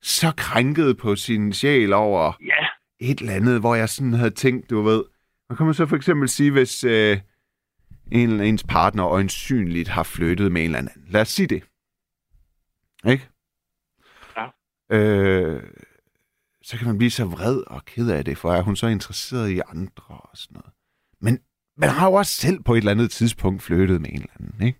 så 0.01 0.31
krænket 0.37 0.97
på 0.97 1.15
sin 1.15 1.53
sjæl 1.53 1.93
over 1.93 2.33
Ja, 2.45 2.67
et 3.11 3.19
eller 3.19 3.33
andet, 3.33 3.59
hvor 3.59 3.75
jeg 3.75 3.89
sådan 3.89 4.13
havde 4.13 4.31
tænkt, 4.31 4.69
du 4.69 4.81
ved, 4.81 5.03
hvad 5.47 5.57
kan 5.57 5.65
man 5.65 5.75
så 5.75 5.85
for 5.85 5.95
eksempel 5.95 6.29
sige, 6.29 6.51
hvis 6.51 6.83
øh, 6.83 7.17
en 8.11 8.29
eller 8.29 8.43
ens 8.43 8.63
partner 8.63 9.07
øjensynligt 9.07 9.89
har 9.89 10.03
flyttet 10.03 10.51
med 10.51 10.61
en 10.61 10.65
eller 10.65 10.77
anden. 10.79 11.03
Lad 11.09 11.21
os 11.21 11.27
sige 11.29 11.47
det. 11.47 11.63
Ikke? 13.11 13.27
Ja. 14.37 14.47
Øh, 14.97 15.63
så 16.63 16.77
kan 16.77 16.87
man 16.87 16.97
blive 16.97 17.11
så 17.11 17.25
vred 17.25 17.57
og 17.67 17.85
ked 17.85 18.09
af 18.09 18.25
det, 18.25 18.37
for 18.37 18.53
er 18.53 18.61
hun 18.61 18.75
så 18.75 18.87
interesseret 18.87 19.49
i 19.49 19.59
andre 19.69 20.03
og 20.07 20.29
sådan 20.33 20.55
noget. 20.55 20.71
Men 21.21 21.39
man 21.77 21.89
har 21.89 22.07
jo 22.07 22.13
også 22.13 22.31
selv 22.35 22.63
på 22.63 22.73
et 22.73 22.77
eller 22.77 22.91
andet 22.91 23.11
tidspunkt 23.11 23.61
flyttet 23.61 24.01
med 24.01 24.09
en 24.09 24.15
eller 24.15 24.33
anden, 24.39 24.67
ikke? 24.67 24.79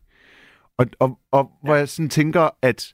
Og, 0.77 0.85
og, 0.99 1.19
og 1.31 1.51
hvor 1.63 1.75
jeg 1.75 1.89
sådan 1.89 2.09
tænker, 2.09 2.49
at 2.61 2.93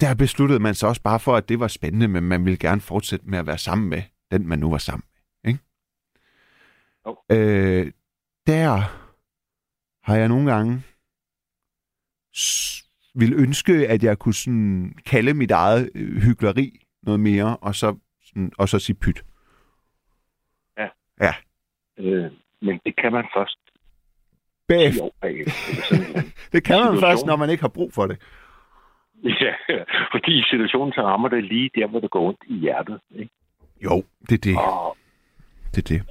der 0.00 0.14
besluttede 0.14 0.60
man 0.60 0.74
sig 0.74 0.88
også 0.88 1.02
bare 1.02 1.20
for, 1.20 1.36
at 1.36 1.48
det 1.48 1.60
var 1.60 1.68
spændende, 1.68 2.08
men 2.08 2.22
man 2.22 2.44
ville 2.44 2.58
gerne 2.58 2.80
fortsætte 2.80 3.26
med 3.26 3.38
at 3.38 3.46
være 3.46 3.58
sammen 3.58 3.88
med 3.88 4.02
den, 4.30 4.48
man 4.48 4.58
nu 4.58 4.70
var 4.70 4.78
sammen 4.78 5.04
med. 5.04 5.52
Ikke? 5.52 5.64
Jo. 7.06 7.16
Øh, 7.30 7.92
der 8.46 8.80
har 10.02 10.16
jeg 10.16 10.28
nogle 10.28 10.52
gange 10.52 10.82
vil 13.14 13.32
ønske, 13.34 13.88
at 13.88 14.02
jeg 14.02 14.18
kunne 14.18 14.34
sådan 14.34 14.94
kalde 15.06 15.34
mit 15.34 15.50
eget 15.50 15.90
øh, 15.94 16.22
hyggeleri 16.22 16.86
noget 17.02 17.20
mere, 17.20 17.56
og 17.56 17.74
så, 17.74 17.96
sådan, 18.24 18.52
og 18.58 18.68
så 18.68 18.78
sige 18.78 18.96
pyt. 18.96 19.24
øh, 21.98 22.32
men 22.62 22.80
det 22.86 22.96
kan 22.96 23.12
man 23.12 23.24
først 23.36 23.58
10 23.66 23.70
Bagefter. 24.68 25.02
år. 25.02 25.12
Det 26.52 26.64
kan 26.64 26.78
man 26.84 27.00
først, 27.00 27.26
når 27.26 27.36
man 27.36 27.50
ikke 27.50 27.60
har 27.62 27.68
brug 27.68 27.92
for 27.92 28.06
det. 28.06 28.18
ja, 29.24 29.54
fordi 30.12 30.38
i 30.38 30.42
situationen 30.50 30.92
så 30.92 31.02
rammer 31.02 31.28
det 31.28 31.44
lige 31.44 31.70
der, 31.74 31.86
hvor 31.86 32.00
det 32.00 32.10
går 32.10 32.28
ondt 32.28 32.40
i 32.46 32.54
hjertet. 32.54 33.00
Ikke? 33.18 33.30
Jo, 33.84 34.04
det 34.28 34.34
er 34.34 34.50
det. 34.50 34.56
Og 34.56 34.96
det, 35.74 35.90
er 35.90 35.94
det. 35.94 36.02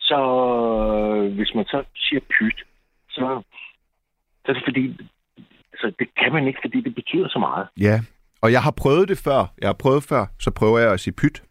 så 0.00 0.18
øh, 1.16 1.34
hvis 1.34 1.54
man 1.54 1.64
så 1.64 1.84
siger 1.96 2.20
pyt, 2.20 2.58
så, 3.10 3.42
så 4.44 4.48
er 4.48 4.52
det 4.52 4.62
fordi, 4.66 4.84
altså 5.72 5.92
det 5.98 6.08
kan 6.22 6.32
man 6.32 6.46
ikke, 6.46 6.58
fordi 6.62 6.80
det 6.80 6.94
betyder 6.94 7.28
så 7.28 7.38
meget. 7.38 7.68
Ja, 7.80 8.00
og 8.42 8.52
jeg 8.52 8.62
har 8.62 8.74
prøvet 8.82 9.08
det 9.08 9.18
før. 9.18 9.52
Jeg 9.60 9.68
har 9.68 9.76
prøvet 9.84 10.02
før, 10.02 10.26
så 10.40 10.50
prøver 10.50 10.78
jeg 10.78 10.92
at 10.92 11.00
sige 11.00 11.14
pyt. 11.14 11.42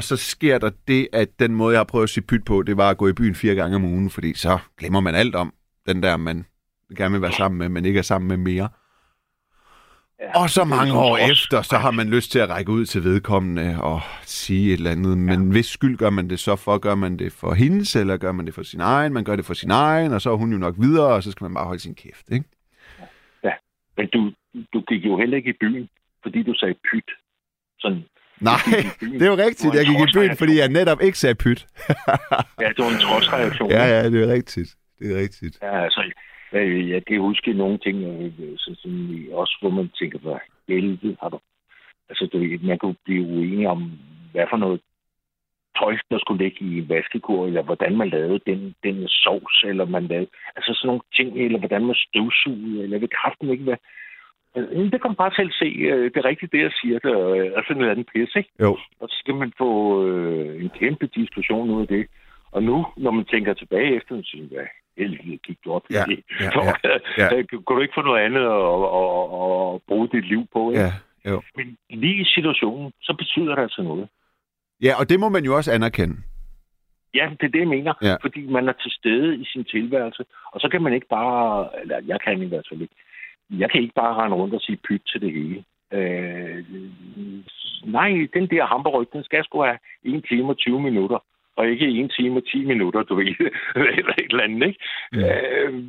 Og 0.00 0.04
så 0.04 0.16
sker 0.16 0.58
der 0.58 0.70
det, 0.88 1.08
at 1.12 1.28
den 1.38 1.54
måde, 1.54 1.72
jeg 1.72 1.78
har 1.78 1.84
prøvet 1.84 2.02
at 2.02 2.10
sige 2.10 2.24
pyt 2.24 2.44
på, 2.44 2.62
det 2.62 2.76
var 2.76 2.90
at 2.90 2.96
gå 2.98 3.08
i 3.08 3.12
byen 3.12 3.34
fire 3.34 3.54
gange 3.54 3.76
om 3.76 3.84
ugen, 3.84 4.10
fordi 4.10 4.34
så 4.34 4.58
glemmer 4.78 5.00
man 5.00 5.14
alt 5.14 5.34
om 5.34 5.54
den 5.88 6.02
der, 6.02 6.16
man 6.16 6.44
gerne 6.96 7.12
vil 7.12 7.22
være 7.22 7.32
sammen 7.32 7.58
med, 7.58 7.68
men 7.68 7.84
ikke 7.84 7.98
er 7.98 8.02
sammen 8.02 8.28
med 8.28 8.36
mere. 8.36 8.68
Ja, 10.20 10.42
Og 10.42 10.50
så 10.50 10.64
mange 10.64 10.92
år 10.94 11.12
også- 11.18 11.32
efter, 11.32 11.62
så 11.62 11.76
har 11.76 11.90
man 11.90 12.10
lyst 12.10 12.32
til 12.32 12.38
at 12.38 12.48
række 12.48 12.72
ud 12.72 12.84
til 12.86 13.04
vedkommende 13.04 13.82
og 13.82 14.00
sige 14.22 14.66
et 14.72 14.72
eller 14.72 14.90
andet. 14.90 15.18
Men 15.18 15.50
hvis 15.50 15.66
skyld 15.66 15.96
gør 15.96 16.10
man 16.10 16.30
det 16.30 16.40
så 16.40 16.56
for? 16.56 16.78
Gør 16.78 16.94
man 16.94 17.16
det 17.18 17.32
for 17.32 17.54
hendes, 17.54 17.96
eller 17.96 18.16
gør 18.16 18.32
man 18.32 18.46
det 18.46 18.54
for 18.54 18.62
sin 18.62 18.80
egen? 18.80 19.12
Man 19.12 19.24
gør 19.24 19.36
det 19.36 19.44
for 19.44 19.54
sin 19.54 19.70
egen, 19.70 20.12
og 20.12 20.20
så 20.20 20.30
er 20.32 20.36
hun 20.36 20.52
jo 20.52 20.58
nok 20.58 20.74
videre, 20.78 21.06
og 21.14 21.22
så 21.22 21.30
skal 21.30 21.44
man 21.44 21.54
bare 21.54 21.64
holde 21.66 21.80
sin 21.80 21.94
kæft, 21.94 22.30
ikke? 22.32 22.44
Men 23.96 24.08
du, 24.14 24.32
du 24.74 24.80
gik 24.80 25.04
jo 25.04 25.18
heller 25.18 25.36
ikke 25.36 25.50
i 25.50 25.58
byen, 25.60 25.88
fordi 26.22 26.42
du 26.42 26.54
sagde 26.54 26.74
pyt. 26.92 27.08
Sådan, 27.78 28.02
Nej, 28.40 28.56
det 29.00 29.22
er 29.22 29.26
jo 29.26 29.36
rigtigt. 29.46 29.74
Jeg 29.74 29.86
gik 29.86 30.00
i 30.00 30.18
byen, 30.18 30.36
fordi 30.36 30.58
jeg 30.58 30.68
netop 30.68 31.00
ikke 31.02 31.18
sagde 31.18 31.34
pyt. 31.34 31.66
ja, 32.60 32.68
det 32.68 32.78
var 32.84 32.90
en 32.96 33.00
trodsreaktion. 33.00 33.70
Ja, 33.70 33.84
ja, 33.94 34.10
det 34.10 34.28
er 34.28 34.32
rigtigt. 34.32 34.70
Det 34.98 35.12
er 35.12 35.20
rigtigt. 35.20 35.58
Ja, 35.62 35.84
altså, 35.84 36.02
jeg 36.92 37.04
kan 37.06 37.20
huske 37.20 37.52
nogle 37.52 37.78
ting, 37.78 37.96
så, 38.56 38.76
sådan, 38.82 39.28
også 39.32 39.56
hvor 39.60 39.70
man 39.70 39.90
tænker, 39.98 40.18
hvad 40.18 40.38
helvede 40.68 41.16
har 41.20 41.28
du... 41.28 41.38
Altså, 42.08 42.26
du, 42.32 42.38
man 42.62 42.78
kunne 42.78 42.96
blive 43.04 43.26
uenig 43.26 43.68
om, 43.68 43.92
hvad 44.32 44.46
for 44.50 44.56
noget 44.56 44.80
tøj, 45.78 45.96
der 46.10 46.18
skulle 46.18 46.44
ligge 46.44 46.64
i 46.64 46.78
en 46.78 46.88
vaskekur, 46.88 47.46
eller 47.46 47.62
hvordan 47.62 47.96
man 47.96 48.08
lavede 48.08 48.40
den, 48.46 48.74
den 48.84 49.08
sovs, 49.08 49.64
eller 49.70 49.84
man 49.84 50.06
lavede... 50.06 50.30
Altså 50.56 50.70
sådan 50.74 50.86
nogle 50.86 51.02
ting, 51.16 51.28
eller 51.44 51.58
hvordan 51.58 51.86
man 51.86 51.96
støvsugede, 52.06 52.82
eller 52.82 52.96
jeg 52.96 53.00
ved 53.00 53.08
kraften 53.20 53.50
ikke, 53.50 53.64
hvad... 53.64 53.76
Øh, 54.56 54.68
Det 54.92 54.98
kan 55.02 55.10
man 55.10 55.22
bare 55.24 55.32
selv 55.36 55.50
se. 55.52 55.64
øh, 55.90 56.04
Det 56.12 56.16
er 56.16 56.24
rigtigt, 56.24 56.52
det 56.52 56.60
jeg 56.60 56.72
siger. 56.80 56.98
Det 56.98 57.10
er 57.56 57.62
sådan 57.68 57.82
et 57.84 57.90
andet 57.90 58.06
pis, 58.14 58.36
ikke? 58.36 58.50
Jo. 58.60 58.72
Og 59.00 59.08
så 59.08 59.16
skal 59.18 59.34
man 59.34 59.52
få 59.58 59.70
øh, 60.08 60.62
en 60.64 60.70
kæmpe 60.80 61.06
diskussion 61.06 61.70
ud 61.70 61.80
af 61.82 61.88
det. 61.88 62.06
Og 62.52 62.62
nu, 62.62 62.86
når 62.96 63.10
man 63.10 63.24
tænker 63.24 63.54
tilbage 63.54 63.96
efter, 63.96 64.16
så 64.16 64.28
siger 64.30 64.42
man, 64.42 64.50
hvad 64.52 64.66
helvede 64.98 65.38
gik 65.46 65.58
du 65.64 65.72
op 65.72 65.82
Ja, 65.90 66.04
det? 66.08 66.20
ja, 66.40 66.50
ja, 66.88 66.98
ja. 67.18 67.36
øh, 67.36 67.44
Kunne 67.64 67.76
du 67.76 67.82
ikke 67.82 67.94
få 67.96 68.02
noget 68.02 68.20
andet 68.26 68.40
at, 68.40 68.66
at, 69.00 69.22
at, 69.40 69.74
at 69.74 69.80
bruge 69.88 70.08
dit 70.12 70.24
liv 70.28 70.42
på? 70.52 70.70
Ikke? 70.70 70.82
Ja, 70.82 70.92
jo. 71.30 71.42
Men 71.56 71.76
lige 71.90 72.20
i 72.20 72.24
situationen, 72.24 72.92
så 73.02 73.14
betyder 73.18 73.54
det 73.54 73.62
altså 73.62 73.82
noget. 73.82 74.08
Ja, 74.82 74.92
og 75.00 75.08
det 75.10 75.20
må 75.20 75.28
man 75.28 75.44
jo 75.44 75.56
også 75.56 75.72
anerkende. 75.72 76.16
Ja, 77.14 77.30
det 77.40 77.46
er 77.46 77.50
det, 77.50 77.58
jeg 77.60 77.68
mener. 77.68 77.94
Ja. 78.02 78.16
Fordi 78.22 78.46
man 78.46 78.68
er 78.68 78.72
til 78.72 78.90
stede 78.90 79.36
i 79.36 79.44
sin 79.52 79.64
tilværelse. 79.64 80.24
Og 80.52 80.60
så 80.60 80.68
kan 80.68 80.82
man 80.82 80.92
ikke 80.92 81.06
bare... 81.10 81.68
Eller 81.82 82.00
jeg 82.06 82.20
kan 82.20 82.42
i 82.42 82.46
hvert 82.46 82.66
fald 82.70 82.80
ikke. 82.82 82.94
Jeg 83.50 83.70
kan 83.70 83.82
ikke 83.82 83.94
bare 83.94 84.14
rende 84.14 84.36
rundt 84.36 84.54
og 84.54 84.60
sige 84.60 84.78
pyt 84.88 85.02
til 85.06 85.20
det 85.20 85.32
hele. 85.32 85.64
Øh, 85.92 86.64
nej, 87.84 88.10
den 88.34 88.46
der 88.50 88.64
hamperryg, 88.66 89.08
den 89.12 89.24
skal 89.24 89.44
sgu 89.44 89.62
have 89.62 89.78
1 90.04 90.24
time 90.28 90.48
og 90.48 90.58
20 90.58 90.80
minutter. 90.80 91.18
Og 91.56 91.68
ikke 91.68 92.04
1 92.04 92.12
time 92.18 92.36
og 92.36 92.46
10 92.46 92.64
minutter, 92.64 93.02
du 93.02 93.14
ved. 93.14 93.26
eller 93.98 94.14
et 94.18 94.30
eller 94.30 94.44
andet, 94.44 94.66
ikke? 94.68 94.80
Mm. 95.12 95.18
Øh, 95.18 95.84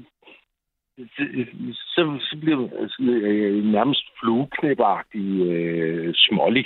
så, 1.73 2.17
så, 2.19 2.37
bliver 2.41 2.57
man 2.57 2.69
altså, 2.79 3.01
øh, 3.01 3.63
nærmest 3.63 4.03
flueknæpperagtig 4.19 5.41
øh, 5.41 6.13
smålig. 6.15 6.65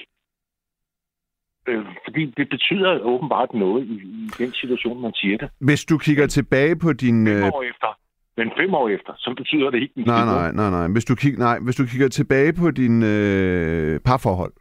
Øh, 1.68 1.86
fordi 2.06 2.26
det 2.26 2.50
betyder 2.50 3.00
åbenbart 3.00 3.54
noget 3.54 3.86
i, 3.86 3.94
i 3.94 4.30
den 4.38 4.54
situation, 4.54 5.02
man 5.02 5.14
siger 5.14 5.38
det. 5.38 5.50
Hvis 5.60 5.86
du 5.86 5.98
kigger 5.98 6.28
tilbage 6.28 6.76
på 6.76 6.94
din... 6.94 7.28
Fem 7.28 7.36
Øh... 7.36 7.54
år 7.54 7.64
efter. 7.64 8.00
Men 8.38 8.52
fem 8.60 8.74
år 8.74 8.90
efter, 8.90 9.14
så 9.18 9.34
betyder 9.38 9.70
det 9.70 9.82
ikke 9.82 10.02
Nej, 10.06 10.26
nej, 10.26 10.52
nej, 10.52 10.70
nej. 10.70 10.88
Hvis 10.88 11.06
du, 11.06 11.16
kig... 11.16 11.38
nej. 11.38 11.60
Hvis 11.60 11.76
du 11.76 11.86
kigger 11.86 12.08
tilbage 12.08 12.54
på 12.54 12.72
din 12.72 13.04
øh, 13.04 14.00
parforhold, 14.00 14.54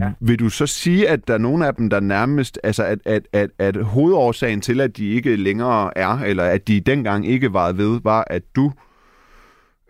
Ja. 0.00 0.12
vil 0.20 0.38
du 0.38 0.48
så 0.48 0.66
sige, 0.66 1.08
at 1.08 1.28
der 1.28 1.34
er 1.34 1.38
nogle 1.38 1.66
af 1.66 1.74
dem, 1.74 1.90
der 1.90 2.00
nærmest... 2.00 2.60
Altså, 2.64 2.84
at, 2.84 2.98
at, 3.04 3.28
at, 3.32 3.50
at 3.58 3.76
hovedårsagen 3.84 4.60
til, 4.60 4.80
at 4.80 4.96
de 4.96 5.08
ikke 5.10 5.36
længere 5.36 5.98
er, 5.98 6.18
eller 6.18 6.44
at 6.44 6.68
de 6.68 6.80
dengang 6.80 7.26
ikke 7.26 7.52
var 7.52 7.72
ved, 7.72 8.00
var, 8.04 8.24
at 8.30 8.42
du 8.56 8.72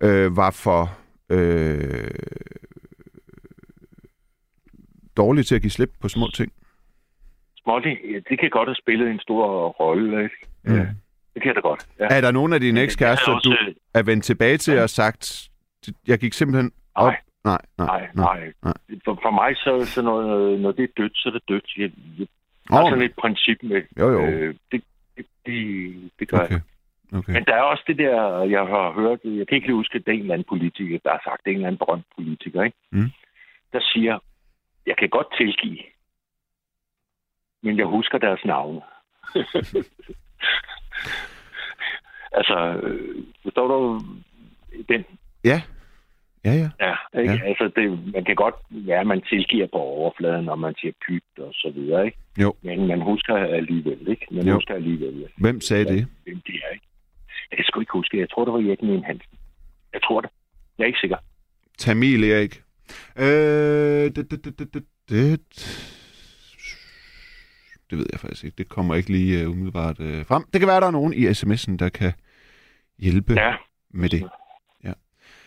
øh, 0.03 0.37
var 0.37 0.51
for... 0.51 0.91
Øh, 1.31 2.11
dårlig 5.17 5.47
til 5.47 5.55
at 5.55 5.61
give 5.61 5.71
slip 5.71 5.91
på 6.01 6.09
små 6.09 6.27
ting. 6.35 6.53
Smålig, 7.57 7.99
ja, 8.13 8.19
det 8.31 8.41
kan 8.41 8.51
godt 8.51 8.69
have 8.69 8.75
spillet 8.77 9.11
en 9.11 9.21
stor 9.21 9.69
rolle. 9.69 10.23
Ikke? 10.25 10.37
Ja, 10.67 10.83
Mm. 10.83 10.89
Det 11.35 11.43
kan 11.43 11.55
det 11.55 11.63
godt. 11.63 11.87
Ja. 11.99 12.07
Er 12.11 12.21
der 12.21 12.31
nogen 12.31 12.53
af 12.53 12.61
dine 12.61 12.81
ekskærester, 12.83 13.31
er 13.31 13.35
også, 13.35 13.49
du 13.49 13.73
er 13.95 14.03
vendt 14.03 14.25
tilbage 14.25 14.57
til 14.59 14.79
og 14.79 14.91
sagt, 14.91 15.49
Jeg 16.07 16.19
gik 16.19 16.33
simpelthen 16.33 16.73
op. 16.95 17.07
Nej. 17.07 17.21
Nej, 17.45 17.59
nej, 17.79 17.87
Nej, 17.89 18.11
nej. 18.15 18.53
nej. 18.63 18.75
For, 19.05 19.19
for 19.23 19.31
mig 19.31 19.57
så 19.57 19.75
er 19.75 19.85
sådan 19.85 20.05
noget, 20.05 20.61
når 20.61 20.73
det 20.73 20.83
er 20.85 20.89
dødt, 20.97 21.13
så 21.17 21.29
er 21.29 21.33
det 21.33 21.43
dødt. 21.49 21.67
Jeg, 21.77 21.91
jeg 22.19 22.27
Åh, 22.73 22.77
har 22.79 22.89
sådan 22.91 23.05
et 23.05 23.15
princip 23.19 23.59
med, 23.63 23.83
Jo, 23.99 24.09
jo. 24.11 24.21
Øh, 24.27 24.55
det, 24.73 24.85
det, 25.17 25.27
det, 25.47 26.11
det 26.19 26.29
gør 26.29 26.39
okay. 26.39 26.51
jeg. 26.51 26.61
okay. 27.19 27.33
Men 27.33 27.45
der 27.45 27.55
er 27.55 27.61
også 27.63 27.85
det 27.87 27.99
der, 27.99 28.43
jeg 28.43 28.61
har 28.61 28.93
hørt, 28.93 29.19
jeg 29.25 29.47
kan 29.49 29.57
ikke 29.57 29.67
lige 29.69 29.77
huske, 29.77 29.97
at 29.99 30.07
det 30.07 30.13
er 30.13 30.15
en 30.17 30.21
eller 30.21 30.35
anden 30.35 30.49
politiker, 30.49 30.99
der 31.05 31.11
har 31.11 31.21
sagt, 31.25 31.45
det 31.45 31.51
er 31.51 31.55
en 31.55 31.57
eller 31.57 31.67
anden 31.69 31.79
berømt 31.79 32.07
politiker, 32.17 32.63
ikke? 32.63 32.77
Mm. 32.93 33.11
der 33.73 33.81
siger, 33.93 34.19
jeg 34.87 34.97
kan 34.97 35.09
godt 35.09 35.27
tilgive, 35.37 35.79
men 37.63 37.79
jeg 37.79 37.87
husker 37.87 38.19
deres 38.19 38.45
navne. 38.45 38.81
altså, 42.39 42.81
øh, 42.83 43.25
forstår 43.43 43.67
du 43.69 44.01
den? 44.89 45.05
Ja. 45.45 45.63
Ja, 46.45 46.53
ja. 46.53 46.69
Ja, 46.81 47.19
ikke? 47.21 47.33
Ja. 47.33 47.39
Ja. 47.43 47.49
altså 47.49 47.71
det, 47.77 48.13
man 48.15 48.25
kan 48.25 48.37
godt, 48.37 48.55
ja, 48.71 49.03
man 49.05 49.23
tilgiver 49.23 49.67
på 49.67 49.79
overfladen, 49.79 50.45
når 50.45 50.55
man 50.55 50.75
siger 50.81 50.93
pyt 51.07 51.39
og 51.39 51.53
så 51.55 51.73
videre, 51.75 52.07
ikke? 52.07 52.19
Jo. 52.41 52.55
Men 52.63 52.87
man 52.87 53.01
husker 53.01 53.35
alligevel, 53.37 54.09
ikke? 54.09 54.27
Man 54.31 54.47
Jo. 54.49 54.55
husker 54.55 54.75
alligevel, 54.75 55.29
Hvem 55.39 55.61
sagde 55.61 55.85
det? 55.85 56.07
hvem 56.25 56.41
det 56.47 56.55
er, 56.65 56.73
ikke? 56.75 56.87
Jeg 57.51 57.57
kan 57.59 57.65
sgu 57.65 57.81
ikke 57.81 57.93
huske, 57.93 58.19
jeg 58.19 58.31
tror, 58.31 58.45
det 58.45 58.53
var 58.55 58.61
Erik 58.61 58.83
Nien 58.83 59.05
Hansen. 59.05 59.39
Jeg 59.93 60.03
tror 60.03 60.21
det. 60.21 60.31
Jeg 60.79 60.85
er 60.85 60.87
ikke 60.87 60.99
sikker. 61.01 61.17
Tamil 61.79 62.25
Erik. 62.31 62.63
Øh, 63.19 63.25
det, 64.17 64.31
det, 64.31 64.45
det, 64.45 64.59
det, 64.59 64.85
det, 65.09 65.41
det. 67.95 67.99
ved 67.99 68.07
jeg 68.13 68.21
faktisk 68.21 68.45
ikke. 68.45 68.59
Det 68.59 68.69
kommer 68.69 68.95
ikke 68.95 69.13
lige 69.13 69.47
uh, 69.49 69.53
umiddelbart 69.53 69.99
uh, 69.99 70.27
frem. 70.31 70.43
Det 70.53 70.61
kan 70.61 70.69
være, 70.69 70.81
der 70.81 70.87
er 70.87 70.99
nogen 71.01 71.13
i 71.15 71.23
sms'en, 71.27 71.77
der 71.77 71.89
kan 71.89 72.13
hjælpe 72.99 73.33
Ja. 73.33 73.55
med 73.91 74.09
det. 74.09 74.23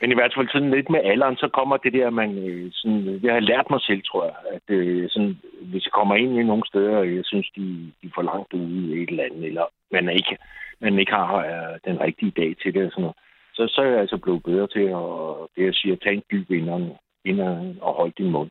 Men 0.02 0.12
i 0.12 0.16
hvert 0.16 0.34
fald 0.36 0.48
sådan 0.50 0.72
lidt 0.72 0.90
med 0.90 1.00
alderen, 1.04 1.36
så 1.36 1.48
kommer 1.54 1.78
det 1.78 1.94
der, 1.94 2.10
man 2.10 2.38
øh, 2.38 2.72
sådan, 2.74 3.20
jeg 3.24 3.34
har 3.34 3.40
lært 3.40 3.68
mig 3.70 3.82
selv, 3.82 4.02
tror 4.04 4.24
jeg, 4.26 4.36
at 4.56 4.76
øh, 4.76 5.10
sådan, 5.10 5.38
hvis 5.62 5.86
jeg 5.86 5.92
kommer 5.92 6.16
ind 6.16 6.40
i 6.40 6.44
nogle 6.44 6.64
steder, 6.68 6.98
og 6.98 7.16
jeg 7.16 7.26
synes, 7.26 7.48
de, 7.56 7.62
de 8.02 8.08
er 8.08 8.16
for 8.16 8.22
langt 8.22 8.54
ude 8.54 8.98
i 8.98 9.04
et 9.04 9.10
eller 9.10 9.24
andet, 9.24 9.44
eller 9.44 9.66
man 9.92 10.10
ikke, 10.10 10.38
man 10.82 11.00
ikke 11.00 11.12
har 11.12 11.36
øh, 11.36 11.80
den 11.86 12.02
rigtige 12.02 12.32
dag 12.32 12.56
til 12.62 12.74
det, 12.74 12.86
og 12.86 12.92
sådan 12.92 13.02
noget, 13.02 13.18
så, 13.54 13.68
så 13.68 13.82
er 13.82 13.86
jeg 13.86 14.00
altså 14.00 14.18
blevet 14.18 14.44
bedre 14.44 14.68
til 14.68 14.86
at, 15.00 15.08
det 15.56 15.64
jeg 15.66 15.74
siger, 15.74 15.96
tage 15.96 16.16
en 16.16 16.24
dyb 16.32 16.52
indånd, 16.52 16.92
indånd 17.26 17.80
og 17.82 17.94
holde 17.94 18.14
din 18.18 18.32
mund, 18.32 18.50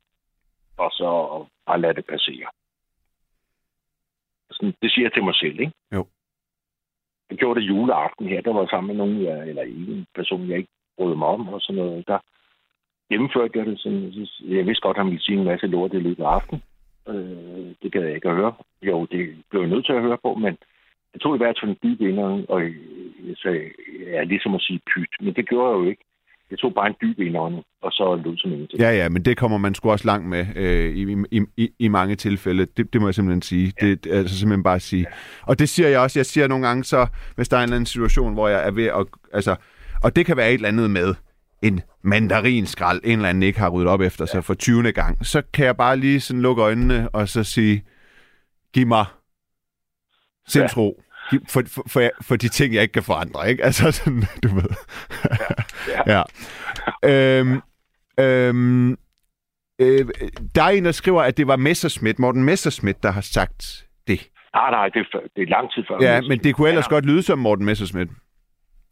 og 0.77 0.91
så 0.93 1.09
bare 1.67 1.81
lade 1.81 1.95
det 1.95 2.07
passere. 2.07 2.49
Sådan, 4.51 4.75
det 4.83 4.93
siger 4.93 5.05
jeg 5.05 5.13
til 5.13 5.25
mig 5.25 5.35
selv, 5.35 5.61
ikke? 5.61 5.73
Jo. 5.95 6.07
Jeg 7.31 7.39
gjorde 7.39 7.61
det 7.61 7.69
juleaften 7.69 8.27
her, 8.29 8.41
der 8.41 8.53
var 8.53 8.67
sammen 8.67 8.87
med 8.89 8.97
nogen, 9.07 9.23
jeg, 9.25 9.49
eller 9.49 9.63
en 9.63 10.07
person, 10.15 10.49
jeg 10.49 10.57
ikke 10.59 10.71
brød 10.99 11.15
mig 11.17 11.29
om, 11.29 11.49
og 11.49 11.61
sådan 11.61 11.83
noget. 11.83 12.07
Der 12.09 12.19
gennemførte 13.11 13.59
jeg 13.59 13.67
det 13.67 13.81
sådan. 13.81 14.13
så- 14.13 14.45
Jeg 14.49 14.67
vidste 14.67 14.83
godt, 14.83 14.97
at 14.97 15.03
han 15.03 15.11
ville 15.11 15.23
sige 15.25 15.39
en 15.39 15.45
masse 15.45 15.67
lort 15.67 15.93
i 15.93 15.97
løbet 15.99 16.23
af 16.25 16.29
aftenen. 16.29 16.63
Øh, 17.09 17.75
det 17.83 17.93
gad 17.93 18.03
jeg 18.03 18.15
ikke 18.15 18.29
at 18.29 18.37
høre. 18.37 18.55
Jo, 18.83 19.05
det 19.05 19.45
blev 19.51 19.61
jeg 19.61 19.71
nødt 19.71 19.87
til 19.87 19.93
at 19.93 20.03
høre 20.03 20.19
på, 20.23 20.35
men 20.35 20.57
jeg 21.13 21.21
tog 21.21 21.35
i 21.35 21.39
hvert 21.39 21.59
fald 21.61 21.71
en 21.71 21.79
dyb 21.83 22.01
indånding, 22.01 22.51
og 22.51 22.63
jeg 23.29 23.37
sagde, 23.43 23.71
ja, 24.07 24.23
ligesom 24.23 24.55
at 24.55 24.63
sige 24.63 24.81
pyt, 24.95 25.13
men 25.21 25.35
det 25.35 25.49
gjorde 25.49 25.69
jeg 25.71 25.79
jo 25.85 25.91
ikke. 25.91 26.05
Jeg 26.51 26.59
tog 26.59 26.75
bare 26.75 26.87
en 26.87 26.95
dyb 27.03 27.19
indånding, 27.21 27.65
og 27.83 27.93
så 27.93 28.21
lød 28.25 28.37
som 28.39 28.53
ingenting. 28.53 28.81
Ja, 28.81 28.91
ja, 28.91 29.09
men 29.09 29.25
det 29.25 29.37
kommer 29.37 29.59
man 29.59 29.75
sgu 29.75 29.91
også 29.91 30.07
langt 30.07 30.29
med 30.29 30.47
øh, 30.57 30.97
i, 30.97 31.17
i, 31.31 31.41
i, 31.57 31.69
i 31.79 31.89
mange 31.89 32.15
tilfælde. 32.17 32.67
Det, 32.77 32.93
det 32.93 33.01
må 33.01 33.07
jeg 33.07 33.15
simpelthen 33.15 33.43
sige. 33.43 33.73
Ja. 33.83 33.87
Det, 33.87 34.07
altså 34.07 34.39
simpelthen 34.39 34.63
bare 34.63 34.81
sige. 34.81 35.01
Ja. 35.11 35.15
Og 35.43 35.59
det 35.59 35.69
siger 35.69 35.89
jeg 35.89 36.01
også. 36.01 36.19
Jeg 36.19 36.27
siger 36.27 36.47
nogle 36.49 36.67
gange 36.67 36.85
så, 36.85 37.07
hvis 37.37 37.49
der 37.49 37.57
er 37.57 37.61
en 37.61 37.65
eller 37.65 37.77
anden 37.77 37.87
situation, 37.87 38.33
hvor 38.35 38.49
jeg 38.49 38.67
er 38.67 38.71
ved 38.71 38.85
at... 38.85 39.07
Altså, 39.33 39.57
og 40.03 40.17
det 40.17 40.27
kan 40.27 40.37
være 40.37 40.49
et 40.49 40.55
eller 40.55 40.69
andet 40.69 40.91
med 40.91 41.15
en 41.63 41.81
mandarinskrald, 42.03 43.01
en 43.05 43.13
eller 43.19 43.29
anden 43.29 43.43
ikke 43.43 43.59
har 43.59 43.69
ryddet 43.69 43.89
op 43.91 44.01
efter 44.01 44.27
sig 44.27 44.45
for 44.45 44.55
20. 44.55 44.93
gang. 44.93 45.27
Så 45.27 45.43
kan 45.53 45.67
jeg 45.67 45.77
bare 45.77 45.97
lige 45.97 46.21
sådan 46.21 46.43
lukke 46.43 46.63
øjnene 46.63 47.09
og 47.09 47.29
så 47.29 47.45
sige, 47.45 47.85
giv 48.75 48.87
mig 48.87 49.05
sindsro. 50.49 51.03
Giv- 51.31 51.41
For, 51.49 51.63
for, 51.67 51.83
for, 51.89 52.11
for 52.23 52.37
de 52.37 52.49
ting, 52.49 52.75
jeg 52.75 52.83
ikke 52.83 52.93
kan 52.93 53.03
forandre, 53.03 53.51
ikke? 53.51 53.65
Altså 53.65 53.91
sådan, 53.91 54.25
du 54.43 54.49
ved. 54.55 54.71
Ja. 55.25 55.37
Ja. 56.07 56.23
Øhm, 57.05 57.61
øhm, 58.21 58.91
øh, 59.81 60.07
der 60.55 60.63
er 60.63 60.69
en, 60.69 60.85
der 60.85 60.93
skriver, 60.93 61.23
at 61.23 61.37
det 61.37 61.47
var 61.47 61.57
Messerschmidt, 61.57 62.19
Morten 62.19 62.45
Messerschmidt, 62.45 63.03
der 63.03 63.11
har 63.11 63.21
sagt 63.21 63.85
det. 64.07 64.29
Nej, 64.55 64.71
nej, 64.71 64.89
det 64.89 65.07
er, 65.15 65.19
det 65.37 65.43
er 65.43 65.47
lang 65.47 65.73
tid 65.73 65.85
før. 65.89 65.99
Ja, 66.01 66.21
men 66.21 66.39
det 66.39 66.55
kunne 66.55 66.69
ellers 66.69 66.85
har- 66.85 66.91
godt 66.91 67.07
lyde 67.07 67.23
som 67.23 67.39
Morten 67.39 67.65
Messerschmidt. 67.67 68.09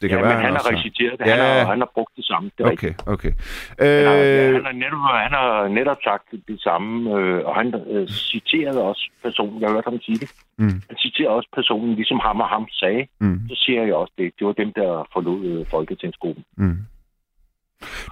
Det 0.01 0.09
kan 0.09 0.19
ja, 0.19 0.25
være, 0.25 0.35
men 0.35 0.45
han 0.45 0.51
har 0.53 0.59
også 0.59 0.71
reciteret 0.75 1.19
det. 1.19 1.25
Ja, 1.25 1.31
Han, 1.31 1.39
ja. 1.39 1.59
har, 1.59 1.65
han 1.73 1.79
har 1.79 1.91
brugt 1.93 2.13
det 2.15 2.25
samme. 2.25 2.51
Det 2.57 2.65
rigtigt. 2.65 3.01
Okay, 3.05 3.13
okay. 3.13 3.31
Han 3.79 4.05
har, 4.07 4.13
ja, 4.13 4.47
Øh, 4.49 4.53
han, 4.55 4.65
har 4.65 4.71
netop, 4.71 4.99
han 5.25 5.31
har 5.39 5.67
netop 5.67 5.97
sagt 6.03 6.25
det 6.47 6.61
samme, 6.61 6.91
øh, 7.19 7.45
og 7.45 7.55
han 7.55 7.67
øh, 7.91 8.07
citerede 8.07 8.81
også 8.83 9.09
personen. 9.23 9.61
Jeg 9.61 9.69
har 9.69 9.73
hørt 9.75 9.83
ham 9.85 9.99
sige 10.01 10.17
det. 10.17 10.29
Mm. 10.57 10.81
Han 10.89 10.97
citerede 10.97 11.35
også 11.37 11.49
personen, 11.55 11.95
ligesom 11.95 12.19
ham 12.23 12.39
og 12.41 12.47
ham 12.49 12.67
sagde. 12.71 13.07
mm, 13.19 13.39
Så 13.49 13.55
siger 13.65 13.81
jeg 13.83 13.93
også 13.95 14.13
det. 14.17 14.33
Det 14.39 14.47
var 14.47 14.53
dem, 14.53 14.73
der 14.73 15.07
forlod 15.13 15.45
øh, 15.45 15.65
Folketingsgruppen. 15.67 16.45
mm. 16.57 16.77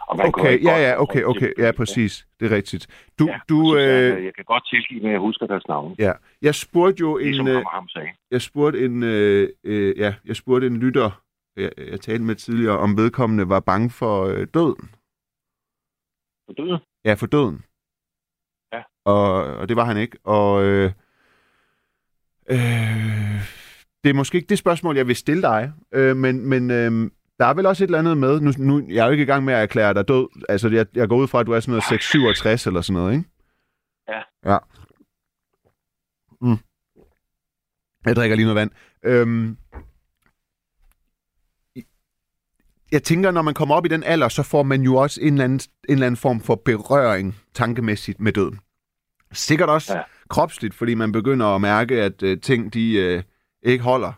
Og 0.08 0.18
man 0.18 0.28
Okay, 0.28 0.64
ja, 0.64 0.76
ja, 0.90 1.02
okay, 1.02 1.24
okay, 1.24 1.52
ja, 1.58 1.72
præcis. 1.72 2.26
Det 2.40 2.52
er 2.52 2.56
rigtigt. 2.56 2.88
Du, 3.20 3.26
Ja, 3.28 3.40
du, 3.50 3.74
sagde 3.76 4.08
øh, 4.10 4.14
han, 4.16 4.26
jeg 4.26 4.36
kan 4.36 4.44
godt 4.46 4.64
tilgive, 4.70 5.02
men 5.04 5.12
jeg 5.12 5.20
husker 5.20 5.46
deres 5.48 5.68
navn. 5.68 5.96
ja. 6.00 6.12
Jeg 6.42 6.56
spurgte 6.56 7.00
jo 7.00 7.18
Ligesom 7.18 7.48
en, 7.48 7.52
øh, 7.52 7.56
ham 7.58 7.66
og 7.66 7.72
ham 7.72 7.88
sagde. 7.90 8.08
jeg 8.32 8.42
spurgte 8.42 8.86
en, 8.86 9.04
øh, 9.04 9.50
øh, 9.64 9.98
ja, 9.98 10.14
jeg 10.26 10.36
spurgte 10.36 10.68
en 10.68 10.78
lytter, 10.80 11.22
jeg, 11.58 11.72
jeg 11.78 12.02
talte 12.02 12.24
med 12.24 12.36
tidligere, 12.36 12.78
om 12.78 12.98
vedkommende 12.98 13.50
var 13.50 13.60
bange 13.60 13.90
for 13.90 14.26
øh, 14.26 14.48
døden. 14.54 14.90
For 16.46 16.54
døde? 16.54 16.80
Ja, 17.06 17.14
for 17.14 17.28
døden. 17.28 17.64
Ja. 18.74 18.84
Og, 19.06 19.34
og 19.58 19.70
det 19.70 19.78
var 19.78 19.86
han 19.86 19.98
ikke. 19.98 20.18
Og 20.24 20.64
øh, 20.64 20.92
øh, 22.50 22.58
det 24.04 24.10
er 24.10 24.14
måske 24.14 24.36
ikke 24.36 24.50
det 24.50 24.58
spørgsmål, 24.58 24.98
jeg 24.98 25.08
vil 25.08 25.16
stille 25.16 25.42
dig, 25.42 25.74
øh, 25.92 26.18
men, 26.18 26.46
men 26.50 26.72
øh, 26.72 27.12
der 27.40 27.46
er 27.46 27.54
vel 27.54 27.66
også 27.66 27.84
et 27.84 27.88
eller 27.88 28.00
andet 28.00 28.18
med, 28.18 28.40
nu, 28.40 28.52
nu 28.58 28.88
jeg 28.90 29.02
er 29.02 29.06
jo 29.06 29.12
ikke 29.12 29.24
i 29.24 29.28
gang 29.28 29.46
med 29.46 29.54
at 29.54 29.62
erklære 29.62 29.94
dig 29.94 30.08
død, 30.08 30.28
altså 30.50 30.70
jeg, 30.70 30.86
jeg 30.96 31.10
går 31.10 31.18
ud 31.18 31.28
fra, 31.28 31.40
at 31.40 31.48
du 31.48 31.52
er 31.52 31.60
sådan 31.60 31.72
noget 31.72 31.84
667 31.84 32.68
eller 32.68 32.82
sådan 32.82 33.02
noget, 33.02 33.14
ikke? 33.14 33.30
Ja. 34.10 34.22
Ja. 34.52 34.58
Mm. 36.42 36.58
Jeg 38.06 38.16
drikker 38.16 38.36
lige 38.36 38.46
noget 38.46 38.56
vand. 38.56 38.72
Øhm, 39.04 39.58
jeg 42.94 43.04
tænker, 43.04 43.32
når 43.32 43.42
man 43.42 43.54
kommer 43.54 43.76
op 43.76 43.86
i 43.86 43.90
den 43.90 44.04
alder, 44.04 44.30
så 44.30 44.44
får 44.44 44.64
man 44.64 44.82
jo 44.82 44.96
også 44.96 45.22
en 45.22 45.34
eller 45.34 45.44
anden, 45.44 45.60
en 45.90 45.94
eller 45.94 46.06
anden 46.06 46.18
form 46.18 46.42
for 46.42 46.62
berøring 46.66 47.36
tankemæssigt 47.54 48.20
med 48.20 48.32
døden. 48.32 48.60
Sikkert 49.32 49.70
også 49.70 49.98
ja. 49.98 50.04
Kropsligt, 50.30 50.74
fordi 50.74 50.94
man 50.94 51.12
begynder 51.12 51.46
at 51.46 51.62
mærke, 51.62 52.02
at 52.02 52.24
øh, 52.24 52.42
ting 52.42 52.74
de 52.74 52.94
øh, 52.94 53.24
ikke 53.64 53.84
holder. 53.84 54.14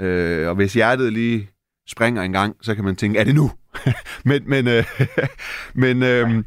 Øh, 0.00 0.48
og 0.48 0.54
hvis 0.54 0.74
hjertet 0.74 1.12
lige 1.12 1.50
springer 1.88 2.22
en 2.22 2.32
gang, 2.32 2.56
så 2.62 2.74
kan 2.74 2.84
man 2.84 2.96
tænke, 2.96 3.18
er 3.18 3.24
det 3.24 3.34
nu? 3.34 3.50
men 4.24 4.48
men, 4.48 4.68
øh, 4.68 4.84
men, 5.84 6.02
øh, 6.02 6.44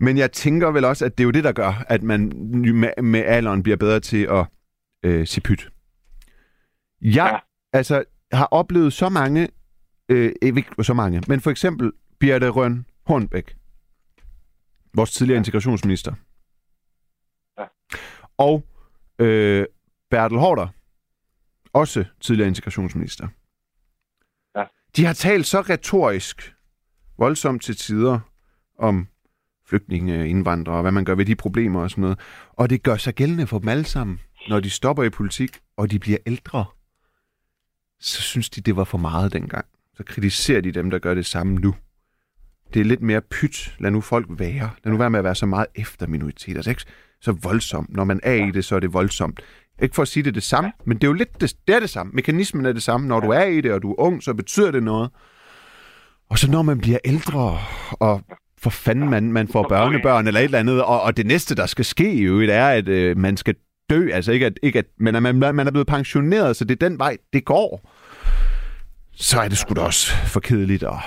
men 0.00 0.18
jeg 0.18 0.32
tænker 0.32 0.70
vel 0.70 0.84
også, 0.84 1.04
at 1.04 1.18
det 1.18 1.24
er 1.24 1.26
jo 1.26 1.30
det, 1.30 1.44
der 1.44 1.52
gør, 1.52 1.84
at 1.88 2.02
man 2.02 2.32
med, 2.74 3.02
med 3.02 3.20
alderen 3.20 3.62
bliver 3.62 3.76
bedre 3.76 4.00
til 4.00 4.28
at 4.30 4.46
øh, 5.04 5.26
se 5.26 5.40
pyt. 5.40 5.68
Jeg. 7.02 7.12
Ja. 7.12 7.38
altså, 7.78 8.04
har 8.32 8.48
oplevet 8.50 8.92
så 8.92 9.08
mange, 9.08 9.48
øh, 10.08 10.32
ikke 10.42 10.84
så 10.84 10.94
mange, 10.94 11.22
men 11.28 11.40
for 11.40 11.50
eksempel 11.50 11.92
Birte 12.18 12.48
Røn 12.48 12.86
Hornbæk, 13.06 13.56
vores 14.94 15.12
tidligere 15.12 15.38
integrationsminister, 15.38 16.14
Ja. 17.58 17.64
og 18.38 18.64
øh, 19.18 19.66
Bertel 20.10 20.38
Hårder, 20.38 20.68
også 21.72 22.04
tidligere 22.20 22.48
integrationsminister. 22.48 23.28
Ja. 24.56 24.64
De 24.96 25.04
har 25.04 25.12
talt 25.12 25.46
så 25.46 25.60
retorisk, 25.60 26.54
voldsomt 27.18 27.62
til 27.62 27.76
tider, 27.76 28.20
om 28.78 29.08
flygtninge, 29.68 30.28
indvandrere, 30.28 30.76
og 30.76 30.82
hvad 30.82 30.92
man 30.92 31.04
gør 31.04 31.14
ved 31.14 31.24
de 31.26 31.36
problemer 31.36 31.82
og 31.82 31.90
sådan 31.90 32.02
noget. 32.02 32.20
Og 32.52 32.70
det 32.70 32.82
gør 32.82 32.96
sig 32.96 33.14
gældende 33.14 33.46
for 33.46 33.58
dem 33.58 33.68
alle 33.68 33.84
sammen, 33.84 34.20
når 34.48 34.60
de 34.60 34.70
stopper 34.70 35.02
i 35.02 35.10
politik, 35.10 35.60
og 35.76 35.90
de 35.90 35.98
bliver 35.98 36.18
ældre. 36.26 36.64
Så 38.00 38.22
synes 38.22 38.50
de, 38.50 38.60
det 38.60 38.76
var 38.76 38.84
for 38.84 38.98
meget 38.98 39.32
dengang. 39.32 39.66
Så 39.96 40.02
kritiserer 40.06 40.60
de 40.60 40.72
dem, 40.72 40.90
der 40.90 40.98
gør 40.98 41.14
det 41.14 41.26
samme 41.26 41.54
nu. 41.54 41.74
Det 42.74 42.80
er 42.80 42.84
lidt 42.84 43.02
mere 43.02 43.20
pyt. 43.20 43.74
Lad 43.78 43.90
nu 43.90 44.00
folk 44.00 44.26
være. 44.30 44.70
Lad 44.84 44.92
nu 44.92 44.98
være 44.98 45.10
med 45.10 45.18
at 45.18 45.24
være 45.24 45.34
så 45.34 45.46
meget 45.46 45.66
efter 45.74 46.06
minoriteter. 46.06 46.60
Det 46.60 46.66
er 46.66 46.70
ikke 46.70 46.84
så 47.20 47.32
voldsomt. 47.32 47.90
Når 47.90 48.04
man 48.04 48.20
er 48.22 48.34
i 48.34 48.50
det, 48.50 48.64
så 48.64 48.76
er 48.76 48.80
det 48.80 48.92
voldsomt. 48.92 49.40
Ikke 49.82 49.94
for 49.94 50.02
at 50.02 50.08
sige 50.08 50.22
det 50.22 50.30
er 50.30 50.32
det 50.32 50.42
samme, 50.42 50.72
men 50.84 50.96
det 50.96 51.04
er 51.04 51.08
jo 51.08 51.12
lidt 51.12 51.40
det, 51.40 51.54
det, 51.66 51.74
er 51.74 51.80
det 51.80 51.90
samme. 51.90 52.12
Mekanismen 52.14 52.66
er 52.66 52.72
det 52.72 52.82
samme. 52.82 53.08
Når 53.08 53.20
du 53.20 53.30
er 53.30 53.44
i 53.44 53.60
det, 53.60 53.72
og 53.72 53.82
du 53.82 53.90
er 53.90 54.00
ung, 54.00 54.22
så 54.22 54.34
betyder 54.34 54.70
det 54.70 54.82
noget. 54.82 55.10
Og 56.30 56.38
så 56.38 56.50
når 56.50 56.62
man 56.62 56.78
bliver 56.78 56.98
ældre, 57.04 57.58
og 57.90 58.22
for 58.58 58.70
fanden, 58.70 59.10
man, 59.10 59.32
man 59.32 59.48
får 59.48 59.68
børnebørn 59.68 60.26
eller 60.26 60.40
et 60.40 60.44
eller 60.44 60.58
andet, 60.58 60.82
og, 60.82 61.02
og 61.02 61.16
det 61.16 61.26
næste, 61.26 61.54
der 61.54 61.66
skal 61.66 61.84
ske 61.84 62.12
i 62.12 62.22
øvrigt, 62.22 62.50
er, 62.50 62.68
at 62.68 62.88
øh, 62.88 63.16
man 63.16 63.36
skal 63.36 63.54
dø. 63.90 64.08
Altså 64.12 64.32
ikke 64.32 64.46
at, 64.46 64.52
ikke 64.62 64.78
at 64.78 64.86
men 64.98 65.14
at 65.14 65.22
man, 65.22 65.36
man 65.36 65.66
er 65.66 65.70
blevet 65.70 65.86
pensioneret, 65.86 66.56
så 66.56 66.64
det 66.64 66.82
er 66.82 66.88
den 66.88 66.98
vej, 66.98 67.16
det 67.32 67.44
går. 67.44 67.90
Så 69.16 69.40
er 69.40 69.48
det 69.48 69.58
sgu 69.58 69.74
da 69.74 69.80
også 69.80 70.06
for 70.32 70.40
kedeligt 70.40 70.82
at 70.82 71.00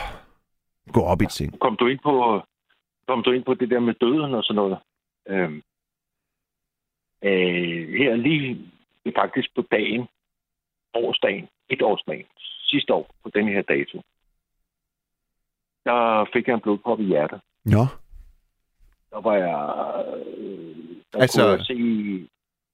gå 0.94 1.02
op 1.03 1.22
i 1.22 1.26
ting. 1.26 1.60
kom 1.60 1.76
du 1.76 1.88
ind 1.88 1.99
på, 2.03 2.41
kom 3.07 3.23
du 3.23 3.31
ind 3.31 3.44
på 3.44 3.53
det 3.53 3.69
der 3.69 3.80
med 3.80 3.94
døden 3.94 4.34
og 4.34 4.44
sådan 4.44 4.56
noget. 4.56 4.77
Øhm, 5.27 5.61
øh, 7.23 7.90
her 7.99 8.15
lige 8.15 8.72
faktisk 9.15 9.56
på 9.56 9.61
dagen, 9.72 10.07
årsdagen, 10.94 11.48
et 11.69 11.81
årsdagen, 11.81 12.26
sidste 12.65 12.94
år 12.94 13.15
på 13.23 13.30
den 13.36 13.48
her 13.48 13.61
dato, 13.61 14.02
der 15.86 16.26
fik 16.34 16.48
jeg 16.48 16.53
en 16.53 16.61
blodprop 16.61 16.99
i 16.99 17.03
hjertet. 17.03 17.41
Nå. 17.65 17.86
Der 19.11 19.22
var 19.22 19.36
jeg... 19.36 20.06
øh, 20.38 20.76
Der 21.14 21.19
Altså, 21.22 21.41
kunne 21.41 21.52
jeg 21.52 21.65
se... 21.65 22.30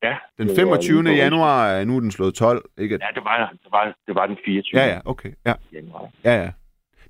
Ja, 0.07 0.15
Den 0.38 0.48
det 0.48 0.57
var 0.57 0.61
25. 0.64 1.03
lige 1.03 1.14
på- 1.14 1.18
januar 1.23 1.68
er 1.68 1.86
nu 1.86 1.95
er 1.95 1.99
den 1.99 2.11
slået 2.11 2.34
12, 2.36 2.65
ikke? 2.77 2.98
Ja, 3.02 3.07
det 3.15 3.23
var, 3.23 3.49
det 3.64 3.72
var, 3.72 3.95
det 4.07 4.15
var 4.15 4.26
den 4.27 4.38
24. 4.45 4.82
Ja, 4.82 4.88
ja, 4.94 4.99
okay. 5.06 5.32
Ja, 5.45 5.53
januar. 5.73 6.10
ja, 6.23 6.36
ja. 6.44 6.52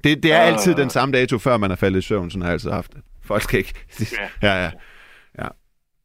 Det, 0.03 0.23
det 0.23 0.33
er 0.33 0.41
Øh. 0.41 0.47
altid 0.47 0.75
den 0.75 0.89
samme 0.89 1.11
dato, 1.17 1.37
før 1.37 1.57
man 1.57 1.71
er 1.71 1.75
faldet 1.75 1.99
i 1.99 2.01
søvn, 2.01 2.29
sådan 2.29 2.41
har 2.41 2.49
jeg 2.49 2.53
altid 2.53 2.71
haft 2.71 2.93
det. 2.93 3.01
Folk 3.25 3.41
skal 3.41 3.59
ikke... 3.59 3.73
Ja. 4.43 4.47
Ja, 4.47 4.71
ja. 5.39 5.47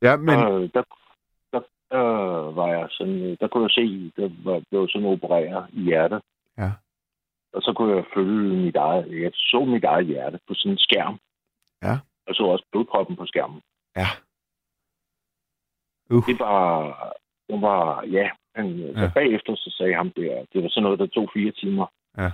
Ja, 0.03 0.17
men... 0.17 0.39
Øh, 0.39 0.71
der, 0.75 0.83
der, 1.53 1.61
der 1.91 2.05
var 2.61 2.69
jeg 2.69 2.87
sådan, 2.91 3.23
øh, 3.23 3.37
der 3.41 3.49
kunne 3.49 3.63
jeg 3.63 3.71
se, 3.71 4.13
der 4.17 4.29
var, 4.45 4.63
blev 4.71 4.89
sådan 4.89 5.07
opereret 5.09 5.67
i 5.73 5.81
hjertet. 5.83 6.21
Ja. 6.59 6.71
Og 7.53 7.63
så 7.63 7.73
kunne 7.77 7.97
jeg 7.97 8.05
følge 8.15 8.57
mit 8.67 8.77
eget, 8.77 9.23
jeg 9.23 9.31
så 9.35 9.65
mit 9.65 9.85
eget 9.85 10.07
hjerte 10.07 10.39
på 10.49 10.55
sådan 10.55 10.73
en 10.73 10.79
skærm. 10.79 11.19
Ja. 11.83 11.95
Og 12.29 12.35
så 12.35 12.43
også 12.43 12.65
blodproppen 12.73 13.17
på 13.17 13.27
skærmen. 13.27 13.61
Ja. 13.97 14.07
Uh. 16.11 16.27
Det 16.27 16.39
var, 16.39 16.63
det 17.49 17.63
var, 17.63 18.05
ja, 18.05 18.31
han, 18.55 18.67
ja. 18.79 19.01
Ja. 19.01 19.11
bagefter 19.15 19.55
så 19.57 19.75
sagde 19.79 19.95
han, 19.95 20.07
det, 20.17 20.47
det 20.53 20.63
var 20.63 20.69
sådan 20.69 20.83
noget, 20.83 20.99
der 20.99 21.07
tog 21.07 21.31
fire 21.35 21.51
timer. 21.53 21.87
Ja. 22.19 22.31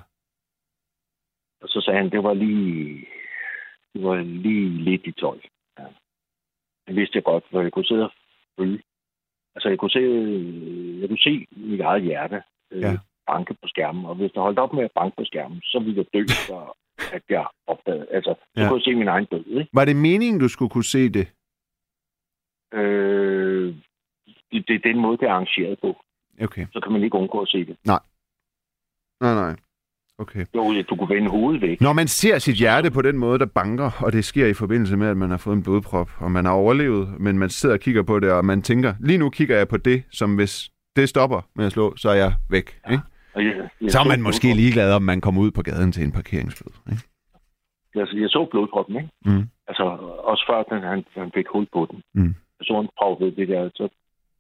Og 1.62 1.68
så 1.68 1.80
sagde 1.80 1.98
han, 1.98 2.10
det 2.10 2.22
var 2.22 2.34
lige, 2.34 3.06
det 3.94 4.02
var 4.02 4.16
lige 4.22 4.68
lidt 4.68 5.06
i 5.06 5.12
tøj. 5.12 5.38
Ja. 5.78 5.84
Det 6.86 6.96
vidste 6.96 7.16
jeg 7.16 7.24
godt, 7.24 7.44
for 7.50 7.60
jeg 7.62 7.72
kunne 7.72 7.84
sidde 7.84 8.04
og 8.04 8.12
følge. 8.58 8.82
Altså, 9.54 9.68
jeg 9.68 9.78
kunne 9.78 9.90
se, 9.90 10.00
jeg 11.00 11.08
kunne 11.08 11.18
se 11.28 11.46
mit 11.56 11.80
eget 11.80 12.02
hjerte 12.02 12.42
øh, 12.72 12.80
Ja. 12.82 12.98
banke 13.26 13.54
på 13.54 13.68
skærmen. 13.68 14.04
Og 14.06 14.14
hvis 14.14 14.32
der 14.32 14.40
holdt 14.40 14.58
op 14.58 14.72
med 14.72 14.84
at 14.84 14.90
banke 14.94 15.16
på 15.16 15.24
skærmen, 15.24 15.60
så 15.62 15.78
ville 15.78 15.96
jeg 15.96 16.06
dø, 16.14 16.26
så 16.48 16.72
at 17.12 17.22
jeg 17.28 17.46
opdagede. 17.66 18.06
Altså, 18.10 18.34
så 18.38 18.46
Ja. 18.56 18.62
ja. 18.62 18.68
kunne 18.68 18.78
jeg 18.78 18.84
se 18.84 18.94
min 18.94 19.08
egen 19.08 19.24
død, 19.24 19.46
ikke? 19.46 19.70
Var 19.72 19.84
det 19.84 19.96
meningen, 19.96 20.40
du 20.40 20.48
skulle 20.48 20.70
kunne 20.70 20.84
se 20.84 21.08
det? 21.08 21.32
Øh, 22.74 23.74
det, 24.52 24.64
det 24.68 24.74
er 24.74 24.92
den 24.92 25.00
måde, 25.00 25.16
det 25.16 25.26
er 25.28 25.32
arrangeret 25.32 25.78
på. 25.80 25.96
Okay. 26.42 26.66
Så 26.72 26.80
kan 26.80 26.92
man 26.92 27.02
ikke 27.02 27.16
undgå 27.16 27.40
at 27.40 27.48
se 27.48 27.64
det. 27.64 27.76
Nej, 27.84 28.00
nej. 29.20 29.56
Okay. 30.18 30.44
Jo, 30.54 30.82
du 30.82 30.96
kunne 30.96 31.14
vende 31.14 31.30
hovedet 31.30 31.62
væk. 31.62 31.80
Når 31.80 31.92
man 31.92 32.08
ser 32.08 32.38
sit 32.38 32.56
hjerte 32.56 32.90
på 32.90 33.02
den 33.02 33.18
måde, 33.18 33.38
der 33.38 33.46
banker, 33.46 33.90
og 34.04 34.12
det 34.12 34.24
sker 34.24 34.46
i 34.46 34.54
forbindelse 34.54 34.96
med, 34.96 35.08
at 35.08 35.16
man 35.16 35.30
har 35.30 35.36
fået 35.36 35.56
en 35.56 35.62
blodprop, 35.62 36.10
og 36.18 36.30
man 36.30 36.44
har 36.44 36.52
overlevet, 36.52 37.20
men 37.20 37.38
man 37.38 37.50
sidder 37.50 37.74
og 37.74 37.80
kigger 37.80 38.02
på 38.02 38.20
det, 38.20 38.32
og 38.32 38.44
man 38.44 38.62
tænker, 38.62 38.94
lige 39.00 39.18
nu 39.18 39.30
kigger 39.30 39.56
jeg 39.56 39.68
på 39.68 39.76
det, 39.76 40.02
som 40.10 40.34
hvis 40.34 40.70
det 40.96 41.08
stopper 41.08 41.40
med 41.54 41.66
at 41.66 41.72
slå, 41.72 41.96
så 41.96 42.08
er 42.08 42.14
jeg 42.14 42.32
væk. 42.50 42.80
Ikke? 42.90 43.02
Og 43.34 43.44
jeg, 43.44 43.68
jeg 43.80 43.90
Så 43.90 43.98
er 43.98 44.04
man 44.04 44.22
måske 44.22 44.54
ligeglad, 44.54 44.92
om 44.92 45.02
man 45.02 45.20
kommer 45.20 45.40
ud 45.42 45.50
på 45.50 45.62
gaden 45.62 45.92
til 45.92 46.04
en 46.04 46.12
parkeringsbøde. 46.12 46.74
Ikke? 46.90 47.02
Jeg, 47.94 48.06
jeg 48.20 48.28
så 48.28 48.48
blodproppen, 48.50 48.96
ikke? 48.96 49.08
Mm. 49.24 49.48
Altså, 49.68 49.84
også 50.30 50.44
før 50.48 50.80
han, 50.88 51.04
han 51.14 51.30
fik 51.34 51.46
hul 51.52 51.66
på 51.72 51.88
den. 51.90 52.02
Mm. 52.14 52.34
Han 52.60 52.88
prøve 52.98 53.30
det 53.30 53.48
der, 53.48 53.70
så 53.74 53.88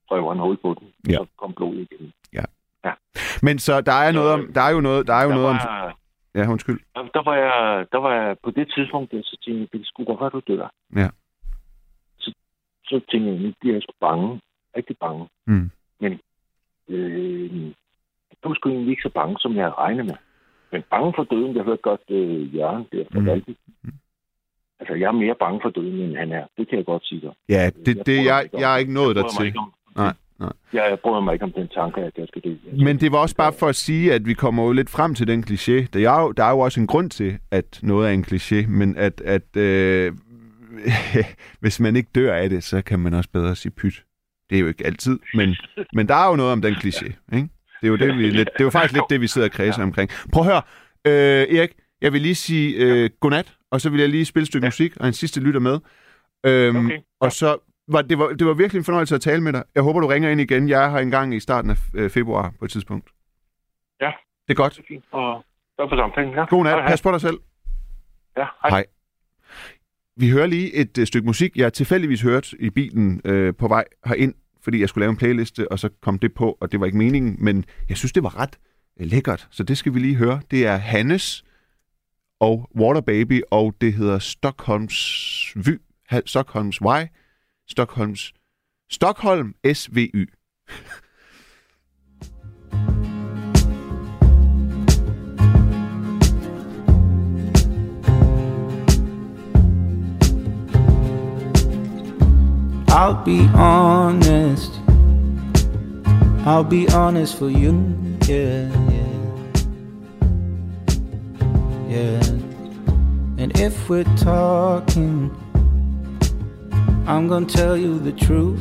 prøver 0.08 0.28
han 0.34 0.38
hul 0.42 0.56
på 0.56 0.76
den. 0.80 0.88
Ja. 1.08 1.16
Så 1.16 1.26
kom 1.36 1.52
blodet 1.52 1.88
igen. 1.90 2.12
Men 3.42 3.58
så 3.58 3.80
der 3.80 3.92
er, 3.92 4.12
noget 4.12 4.32
om, 4.32 4.52
der 4.52 4.60
er 4.60 4.70
jo 4.70 4.80
noget, 4.80 5.06
der 5.06 5.14
er 5.14 5.22
jo 5.22 5.28
der, 5.30 5.34
noget 5.34 5.48
om... 5.48 5.56
var, 5.56 5.98
Ja, 6.34 6.50
undskyld. 6.50 6.80
der, 6.94 7.22
var 7.24 7.34
jeg, 7.36 7.86
der 7.92 7.98
var 7.98 8.12
jeg 8.14 8.36
på 8.42 8.50
det 8.50 8.72
tidspunkt, 8.74 9.12
der, 9.12 9.20
så 9.22 9.36
tænkte 9.44 9.60
jeg, 9.60 9.80
det 9.80 9.86
skulle 9.88 10.06
godt 10.06 10.20
være, 10.20 10.30
du 10.30 10.42
dør. 10.48 10.68
Ja. 10.96 11.08
Så, 12.18 12.34
så 12.84 13.00
tænkte 13.10 13.30
jeg, 13.30 13.38
nu 13.40 13.52
bliver 13.60 13.74
jeg 13.74 13.82
sgu 13.82 13.92
bange. 14.00 14.40
Rigtig 14.76 14.96
bange. 14.98 15.28
Mm. 15.46 15.70
Men 16.00 16.20
øh, 16.88 17.62
jeg 18.30 18.44
var 18.44 18.54
sgu 18.54 18.68
egentlig 18.68 18.90
ikke 18.90 19.02
så 19.02 19.08
bange, 19.14 19.36
som 19.38 19.54
jeg 19.56 19.64
havde 19.64 19.74
regnet 19.74 20.06
med. 20.06 20.14
Men 20.72 20.82
bange 20.90 21.12
for 21.16 21.24
døden, 21.24 21.56
jeg 21.56 21.64
hørte 21.64 21.82
godt 21.82 22.00
øh, 22.08 22.56
Jørgen 22.56 22.86
der 22.92 23.04
fra 23.12 23.20
Mm. 23.20 23.56
mm. 23.82 23.92
Altså, 24.80 24.94
jeg 24.94 25.06
er 25.06 25.12
mere 25.12 25.34
bange 25.40 25.58
for 25.62 25.70
døden, 25.70 26.00
end 26.00 26.16
han 26.16 26.32
er. 26.32 26.44
Det 26.58 26.68
kan 26.68 26.78
jeg 26.78 26.86
godt 26.86 27.06
sige 27.06 27.20
dig. 27.20 27.30
Ja, 27.48 27.70
det, 27.86 28.06
det, 28.06 28.24
jeg, 28.24 28.40
ikke 28.44 28.54
om- 28.54 28.60
jeg 28.60 28.74
er 28.74 28.78
ikke 28.78 28.92
nået 28.92 29.16
Jeg 29.16 29.24
dertil. 29.24 29.54
Nej, 29.96 30.12
nej. 30.40 30.52
Jeg, 30.72 30.86
jeg 30.90 30.98
bryder 31.02 31.20
mig 31.20 31.32
ikke 31.32 31.44
om 31.44 31.52
den 31.52 31.68
tanke, 31.68 32.00
at 32.00 32.12
jeg 32.18 32.26
skal 32.28 32.42
dø. 32.42 32.54
Men 32.84 33.00
det 33.00 33.12
var 33.12 33.18
også 33.18 33.36
bare 33.36 33.52
for 33.52 33.66
at 33.66 33.76
sige, 33.76 34.12
at 34.12 34.26
vi 34.26 34.34
kommer 34.34 34.64
jo 34.64 34.72
lidt 34.72 34.90
frem 34.90 35.14
til 35.14 35.26
den 35.26 35.44
kliché. 35.50 35.86
Der 35.92 36.10
er 36.10 36.22
jo, 36.22 36.32
der 36.32 36.44
er 36.44 36.50
jo 36.50 36.58
også 36.58 36.80
en 36.80 36.86
grund 36.86 37.10
til, 37.10 37.38
at 37.50 37.80
noget 37.82 38.08
er 38.08 38.12
en 38.12 38.24
kliché, 38.32 38.68
men 38.68 38.96
at, 38.96 39.20
at 39.20 39.56
øh, 39.56 40.12
hvis 41.60 41.80
man 41.80 41.96
ikke 41.96 42.10
dør 42.14 42.34
af 42.34 42.50
det, 42.50 42.64
så 42.64 42.82
kan 42.82 42.98
man 42.98 43.14
også 43.14 43.30
bedre 43.32 43.56
sige 43.56 43.72
pyt. 43.72 44.04
Det 44.50 44.56
er 44.56 44.60
jo 44.60 44.68
ikke 44.68 44.86
altid, 44.86 45.18
men, 45.34 45.56
men 45.92 46.08
der 46.08 46.14
er 46.14 46.28
jo 46.30 46.36
noget 46.36 46.52
om 46.52 46.62
den 46.62 46.74
kliché. 46.74 47.06
Ikke? 47.36 47.48
Det 47.80 47.86
er 47.86 47.88
jo 47.88 47.96
det, 47.96 48.18
vi 48.18 48.30
lidt, 48.30 48.48
det 48.52 48.60
er 48.60 48.64
jo 48.64 48.70
faktisk 48.70 48.92
lidt 48.94 49.04
det, 49.10 49.20
vi 49.20 49.26
sidder 49.26 49.48
og 49.48 49.52
kredser 49.52 49.82
omkring. 49.82 50.10
Prøv 50.32 50.42
at 50.46 50.48
høre, 50.52 50.62
øh, 51.06 51.56
Erik, 51.58 51.70
jeg 52.02 52.12
vil 52.12 52.20
lige 52.22 52.34
sige 52.34 52.76
øh, 52.76 53.10
godnat, 53.20 53.52
og 53.70 53.80
så 53.80 53.90
vil 53.90 54.00
jeg 54.00 54.08
lige 54.08 54.24
spille 54.24 54.42
et 54.42 54.48
stykke 54.48 54.64
Ja. 54.64 54.68
musik, 54.68 54.96
og 54.96 55.06
en 55.06 55.12
sidste 55.12 55.40
lytter 55.40 55.60
med. 55.60 55.78
Øhm, 56.46 56.86
Okay. 56.86 56.98
Og 57.20 57.32
så 57.32 57.58
var 57.88 58.02
det, 58.02 58.18
var, 58.18 58.28
det 58.28 58.46
var 58.46 58.54
virkelig 58.54 58.78
en 58.78 58.84
fornøjelse 58.84 59.14
at 59.14 59.20
tale 59.20 59.42
med 59.42 59.52
dig. 59.52 59.62
Jeg 59.74 59.82
håber, 59.82 60.00
du 60.00 60.06
ringer 60.06 60.30
ind 60.30 60.40
igen. 60.40 60.68
Jeg 60.68 60.84
er 60.84 60.90
her 60.90 60.98
engang 60.98 61.34
i 61.34 61.40
starten 61.40 61.70
af 61.70 61.76
øh, 61.94 62.10
februar 62.10 62.52
på 62.58 62.64
et 62.64 62.70
tidspunkt. 62.70 63.10
Ja. 64.00 64.10
Det 64.48 64.52
er 64.52 64.54
godt. 64.54 64.80
Fint. 64.88 65.04
Og 65.12 65.44
tak 65.78 65.88
for 65.88 65.96
samtalen. 65.96 66.30
Ja. 66.34 66.44
God 66.44 66.64
nat. 66.64 66.72
Hej, 66.72 66.80
hej. 66.80 66.90
Pas 66.90 67.02
på 67.02 67.10
dig 67.12 67.20
selv. 67.20 67.38
Ja, 68.36 68.44
hej. 68.62 68.70
Hej. 68.70 68.84
Vi 70.16 70.30
hører 70.30 70.46
lige 70.46 70.74
et 70.74 70.98
øh, 70.98 71.06
stykke 71.06 71.26
musik, 71.26 71.56
jeg 71.56 71.72
tilfældigvis 71.72 72.22
hørte 72.22 72.56
i 72.60 72.70
bilen 72.70 73.20
øh, 73.24 73.54
på 73.54 73.68
vej 73.68 73.84
herind, 74.06 74.34
fordi 74.62 74.80
jeg 74.80 74.88
skulle 74.88 75.02
lave 75.02 75.10
en 75.10 75.16
playliste, 75.16 75.72
og 75.72 75.78
så 75.78 75.88
kom 76.02 76.18
det 76.18 76.34
på, 76.34 76.58
og 76.60 76.72
det 76.72 76.80
var 76.80 76.86
ikke 76.86 76.98
meningen, 76.98 77.36
men 77.38 77.64
jeg 77.88 77.96
synes, 77.96 78.12
det 78.12 78.22
var 78.22 78.38
ret 78.40 78.58
øh, 79.00 79.06
lækkert, 79.06 79.48
så 79.50 79.62
det 79.62 79.78
skal 79.78 79.94
vi 79.94 79.98
lige 79.98 80.14
høre. 80.16 80.40
Det 80.50 80.66
er 80.66 80.76
Hannes 80.76 81.44
og 82.40 82.70
Water 82.80 83.00
Baby, 83.00 83.42
og 83.50 83.74
det 83.80 83.92
hedder 83.92 84.18
Stockholms 84.18 84.96
Vy, 85.56 85.80
Stockholms 86.26 86.76
Y, 86.76 87.08
Stockholms 87.68 88.32
Stockholm 88.90 89.54
SVY. 89.74 90.26
I'll 102.88 103.22
be 103.24 103.46
honest. 103.54 104.72
I'll 106.46 106.64
be 106.64 106.88
honest 106.88 107.36
for 107.36 107.48
you. 107.48 107.72
Yeah, 108.28 108.95
yeah. 111.88 112.20
And 113.38 113.58
if 113.60 113.88
we're 113.88 114.04
talking, 114.16 115.30
I'm 117.06 117.28
gonna 117.28 117.46
tell 117.46 117.76
you 117.76 117.98
the 117.98 118.12
truth. 118.12 118.60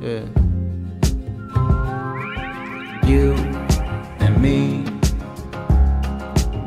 Yeah. 0.00 0.24
You 3.06 3.32
and 4.20 4.40
me 4.40 4.84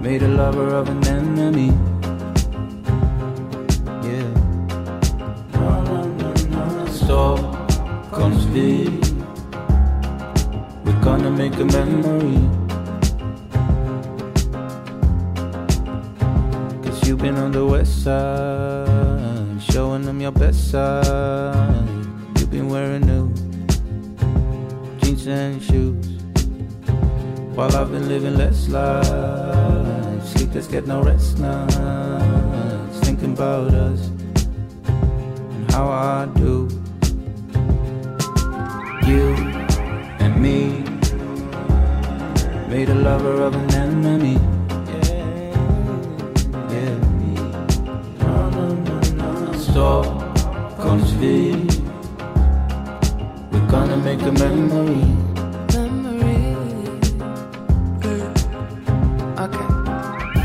made 0.02 0.24
a 0.24 0.28
lover 0.28 0.76
of 0.76 0.90
an 0.90 1.06
enemy. 1.08 1.72
Yeah. 4.04 4.34
Så 6.92 7.38
comes 8.12 8.46
We're 10.86 11.02
gonna 11.02 11.32
make 11.32 11.56
a 11.56 11.66
memory 11.66 12.57
you've 17.08 17.20
been 17.20 17.38
on 17.38 17.52
the 17.52 17.66
west 17.66 18.04
side 18.04 19.62
Showing 19.72 20.04
them 20.04 20.20
your 20.20 20.32
best 20.32 20.72
side 20.72 21.88
You've 22.38 22.52
been 22.52 22.68
wearing 22.70 23.06
new 23.06 23.34
Jeans 25.00 25.26
and 25.28 25.64
shoes 25.64 26.22
While 27.56 27.76
I've 27.76 27.92
been 27.92 28.08
living 28.10 28.36
less 28.36 28.68
life 28.68 30.26
Sleepless, 30.26 30.68
get 30.68 30.86
no 30.86 31.02
rest 31.02 31.40
nights 31.40 33.00
Thinking 33.00 33.34
about 33.34 33.74
us 33.74 34.10
and 35.58 35.72
how 35.72 35.88
I 35.88 36.26
do. 36.36 36.68
You 39.08 39.36
and 40.20 40.42
me 40.42 40.84
made 42.70 42.90
a 42.90 42.96
lover 42.96 43.42
of 43.42 43.56
an 43.56 43.74
enemy. 43.74 44.47
Så 49.78 50.04
comes 50.82 51.12
vi. 51.12 51.54
We're 53.52 53.68
gonna 53.70 53.98
make 53.98 54.22
a 54.24 54.32
memory. 54.32 55.06
memory. 55.74 56.56
Okay. 59.44 59.68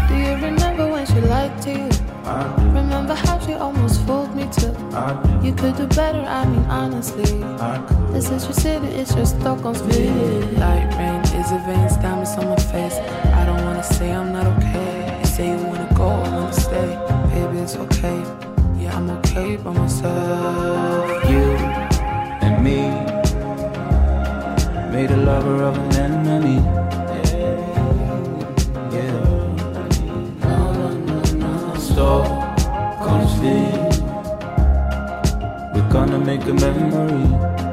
Do 0.09 0.15
you 0.27 0.35
remember 0.49 0.85
when 0.93 1.07
she 1.07 1.21
lied 1.21 1.63
to 1.63 1.71
you. 1.71 1.89
Remember 2.75 3.15
how 3.15 3.39
she 3.39 3.55
almost 3.55 4.03
fooled 4.07 4.37
me 4.37 4.45
too. 4.53 4.75
You 5.43 5.55
could 5.55 5.77
do 5.79 5.87
better, 5.87 6.25
I 6.29 6.45
mean 6.45 6.67
honestly. 6.69 7.33
This 8.13 8.31
is 8.31 8.45
your 8.45 8.53
city, 8.53 8.89
it's 9.01 9.15
your 9.17 9.25
Stockholm 9.25 9.75
speed. 9.75 10.59
Light 10.59 10.93
rain 10.99 11.21
is 11.41 11.53
a 11.53 11.59
veins, 11.67 11.97
diamonds 11.97 12.37
on 12.37 12.51
my 12.51 12.63
face. 12.73 12.99
I 13.41 13.47
don't 13.47 13.65
wanna 13.65 13.83
say 13.83 14.13
I'm 14.13 14.31
not 14.31 14.47
okay. 14.59 15.21
You 15.21 15.27
say 15.27 15.47
you 15.53 15.67
wanna 15.67 15.89
go, 15.95 16.09
I 16.09 16.29
wanna 16.37 16.53
stay. 16.53 16.89
Baby, 17.33 17.61
it's 17.65 17.77
okay. 17.77 18.52
I'm 18.95 19.09
okay 19.11 19.57
by 19.57 19.73
myself. 19.73 21.25
You 21.31 21.45
and 22.45 22.63
me 22.63 22.79
made 24.93 25.11
a 25.11 25.17
lover 25.17 25.63
of 25.63 25.77
an 25.79 25.93
enemy. 25.97 26.59
Yeah. 28.93 29.19
Stockholm 31.79 33.27
sleep. 33.37 34.05
We're 35.75 35.91
gonna 35.91 36.19
make 36.19 36.45
a 36.45 36.55
memory. 36.55 37.72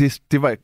Det 0.00 0.22
det, 0.30 0.42
var, 0.42 0.56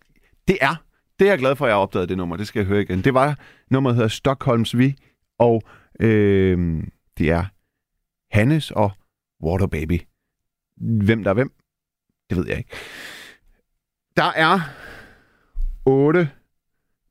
det 0.49 0.59
er, 0.61 0.85
det 1.19 1.27
er 1.27 1.31
jeg 1.31 1.39
glad 1.39 1.57
for, 1.57 1.65
at 1.65 1.69
jeg 1.69 1.77
har 1.77 1.83
opdaget 1.83 2.09
det 2.09 2.17
nummer. 2.17 2.37
Det 2.37 2.47
skal 2.47 2.61
jeg 2.61 2.67
høre 2.67 2.83
igen. 2.83 3.05
Det 3.05 3.15
var, 3.15 3.39
nummeret 3.71 3.97
hedder 3.97 4.09
Stockholms 4.09 4.79
Vi, 4.79 4.95
og 5.39 5.63
øh, 6.01 6.83
det 7.19 7.31
er 7.31 7.45
Hannes 8.37 8.71
og 8.71 8.91
Water 9.45 9.67
Baby. 9.67 10.01
Hvem 11.07 11.23
der 11.25 11.31
er 11.31 11.35
hvem, 11.35 11.53
det 12.31 12.39
ved 12.39 12.47
jeg 12.49 12.59
ikke. 12.59 12.71
Der 14.17 14.33
er 14.37 14.61
8 15.87 16.31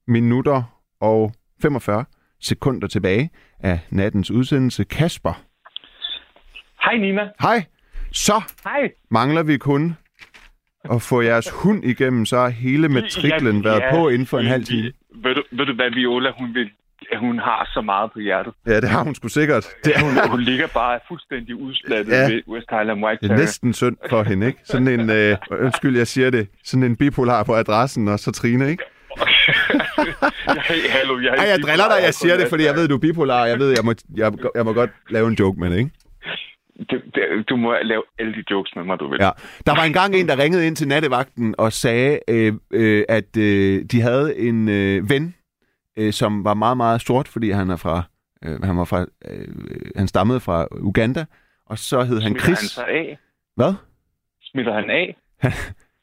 minutter 0.07 0.81
og 0.99 1.34
45 1.61 2.06
sekunder 2.41 2.88
tilbage 2.88 3.30
af 3.60 3.80
nattens 3.89 4.31
udsendelse. 4.31 4.84
Kasper, 4.84 5.43
Hej 6.84 6.97
Nina. 6.97 7.22
hej. 7.41 7.65
Så 8.11 8.43
Hej. 8.64 8.91
mangler 9.11 9.43
vi 9.43 9.57
kun 9.57 9.95
at 10.91 11.02
få 11.02 11.22
jeres 11.22 11.49
hund 11.49 11.86
igennem, 11.86 12.26
så 12.26 12.38
har 12.38 12.49
hele 12.49 12.90
matriklen 12.90 13.64
været 13.64 13.84
på 13.91 14.10
inden 14.10 14.28
for 14.28 14.40
en 14.40 14.45
halv 14.45 14.66
time. 14.66 14.91
Ved 15.24 15.36
du, 15.36 15.44
ved 15.52 15.66
du 15.66 15.74
hvad 15.74 15.91
Viola, 15.91 16.32
hun 16.40 16.53
vil 16.53 16.70
hun 17.20 17.40
har 17.40 17.70
så 17.74 17.82
meget 17.82 18.12
på 18.14 18.20
hjertet. 18.20 18.53
Ja, 18.68 18.82
det 18.82 18.90
har 18.90 19.03
hun 19.03 19.16
sgu 19.16 19.28
sikkert. 19.28 19.68
Det 19.86 19.95
er, 19.95 20.03
Hun, 20.03 20.30
hun 20.30 20.41
ligger 20.41 20.68
bare 20.68 20.99
fuldstændig 21.07 21.56
udslattet 21.56 22.12
Ja. 22.14 22.22
ja. 22.22 22.28
ved 22.34 22.41
West 22.48 22.68
Highland 22.70 23.03
White 23.03 23.20
det 23.22 23.32
er 23.32 23.38
næsten 23.38 23.74
synd 23.74 23.98
for 24.10 24.24
hende, 24.24 24.48
ikke? 24.48 24.60
Sådan 24.64 24.88
en, 24.88 25.10
øh, 25.10 25.38
undskyld, 25.62 25.98
jeg 25.98 26.07
siger 26.07 26.30
det, 26.30 26.48
sådan 26.64 26.84
en 26.84 26.95
bipolar 26.95 27.44
på 27.44 27.56
adressen, 27.56 28.07
og 28.07 28.20
så 28.20 28.32
Trine, 28.32 28.70
ikke? 28.70 28.84
Hallo, 30.98 31.20
jeg, 31.20 31.34
Ej, 31.38 31.48
jeg 31.49 31.60
driller 31.60 31.86
dig, 31.95 32.03
jeg 32.06 32.14
siger 32.14 32.38
det, 32.38 32.48
fordi 32.49 32.64
jeg 32.64 32.76
ved, 32.76 32.88
du 32.88 32.95
er 32.95 32.99
bipolar, 32.99 33.45
jeg 33.45 33.60
ved, 33.60 33.70
jeg 33.70 33.86
må, 33.86 33.94
jeg, 34.16 34.34
jeg 34.56 34.66
må 34.66 34.74
godt 34.74 34.90
lave 35.10 35.28
en 35.28 35.34
joke 35.34 35.60
med 35.60 35.70
det, 35.70 35.78
ikke? 35.78 35.91
Du, 36.91 36.95
det- 37.15 37.49
du 37.49 37.56
må 37.56 37.76
lave 37.84 38.03
alle 38.19 38.34
de 38.34 38.43
jokes 38.52 38.76
med 38.76 38.84
mig, 38.84 38.99
du 38.99 39.10
vil. 39.10 39.18
Ja. 39.22 39.30
Der 39.65 39.76
var 39.76 39.84
engang 39.84 40.15
en, 40.15 40.27
der 40.27 40.38
ringede 40.39 40.68
ind 40.68 40.76
til 40.76 40.88
nattevagten 40.88 41.56
og 41.57 41.73
sagde, 41.73 42.19
øh, 42.27 42.53
øh, 42.72 43.03
at 43.10 43.38
øh, 43.38 43.84
de 43.91 44.02
havde 44.02 44.38
en 44.38 44.69
øh, 44.69 45.10
ven, 45.10 45.35
øh, 45.97 46.14
som 46.14 46.43
var 46.43 46.53
meget, 46.53 46.77
meget 46.77 47.02
sort, 47.02 47.27
fordi 47.27 47.52
han 47.52 47.69
er 47.69 47.76
fra, 47.76 48.03
øh, 48.45 48.61
han 48.64 48.77
var 48.77 48.84
fra, 48.85 49.06
øh, 49.31 49.47
han 49.95 50.07
stammede 50.07 50.39
fra 50.39 50.68
Uganda, 50.72 51.26
og 51.65 51.77
så 51.77 52.03
hed 52.03 52.22
han 52.22 52.31
Smitter 52.31 52.45
Chris. 52.45 52.60
han 52.60 52.68
sig 52.68 52.88
af? 52.88 53.18
Hvad? 53.56 53.73
Smitter 54.43 54.73
han 54.73 54.89
af? 54.89 55.15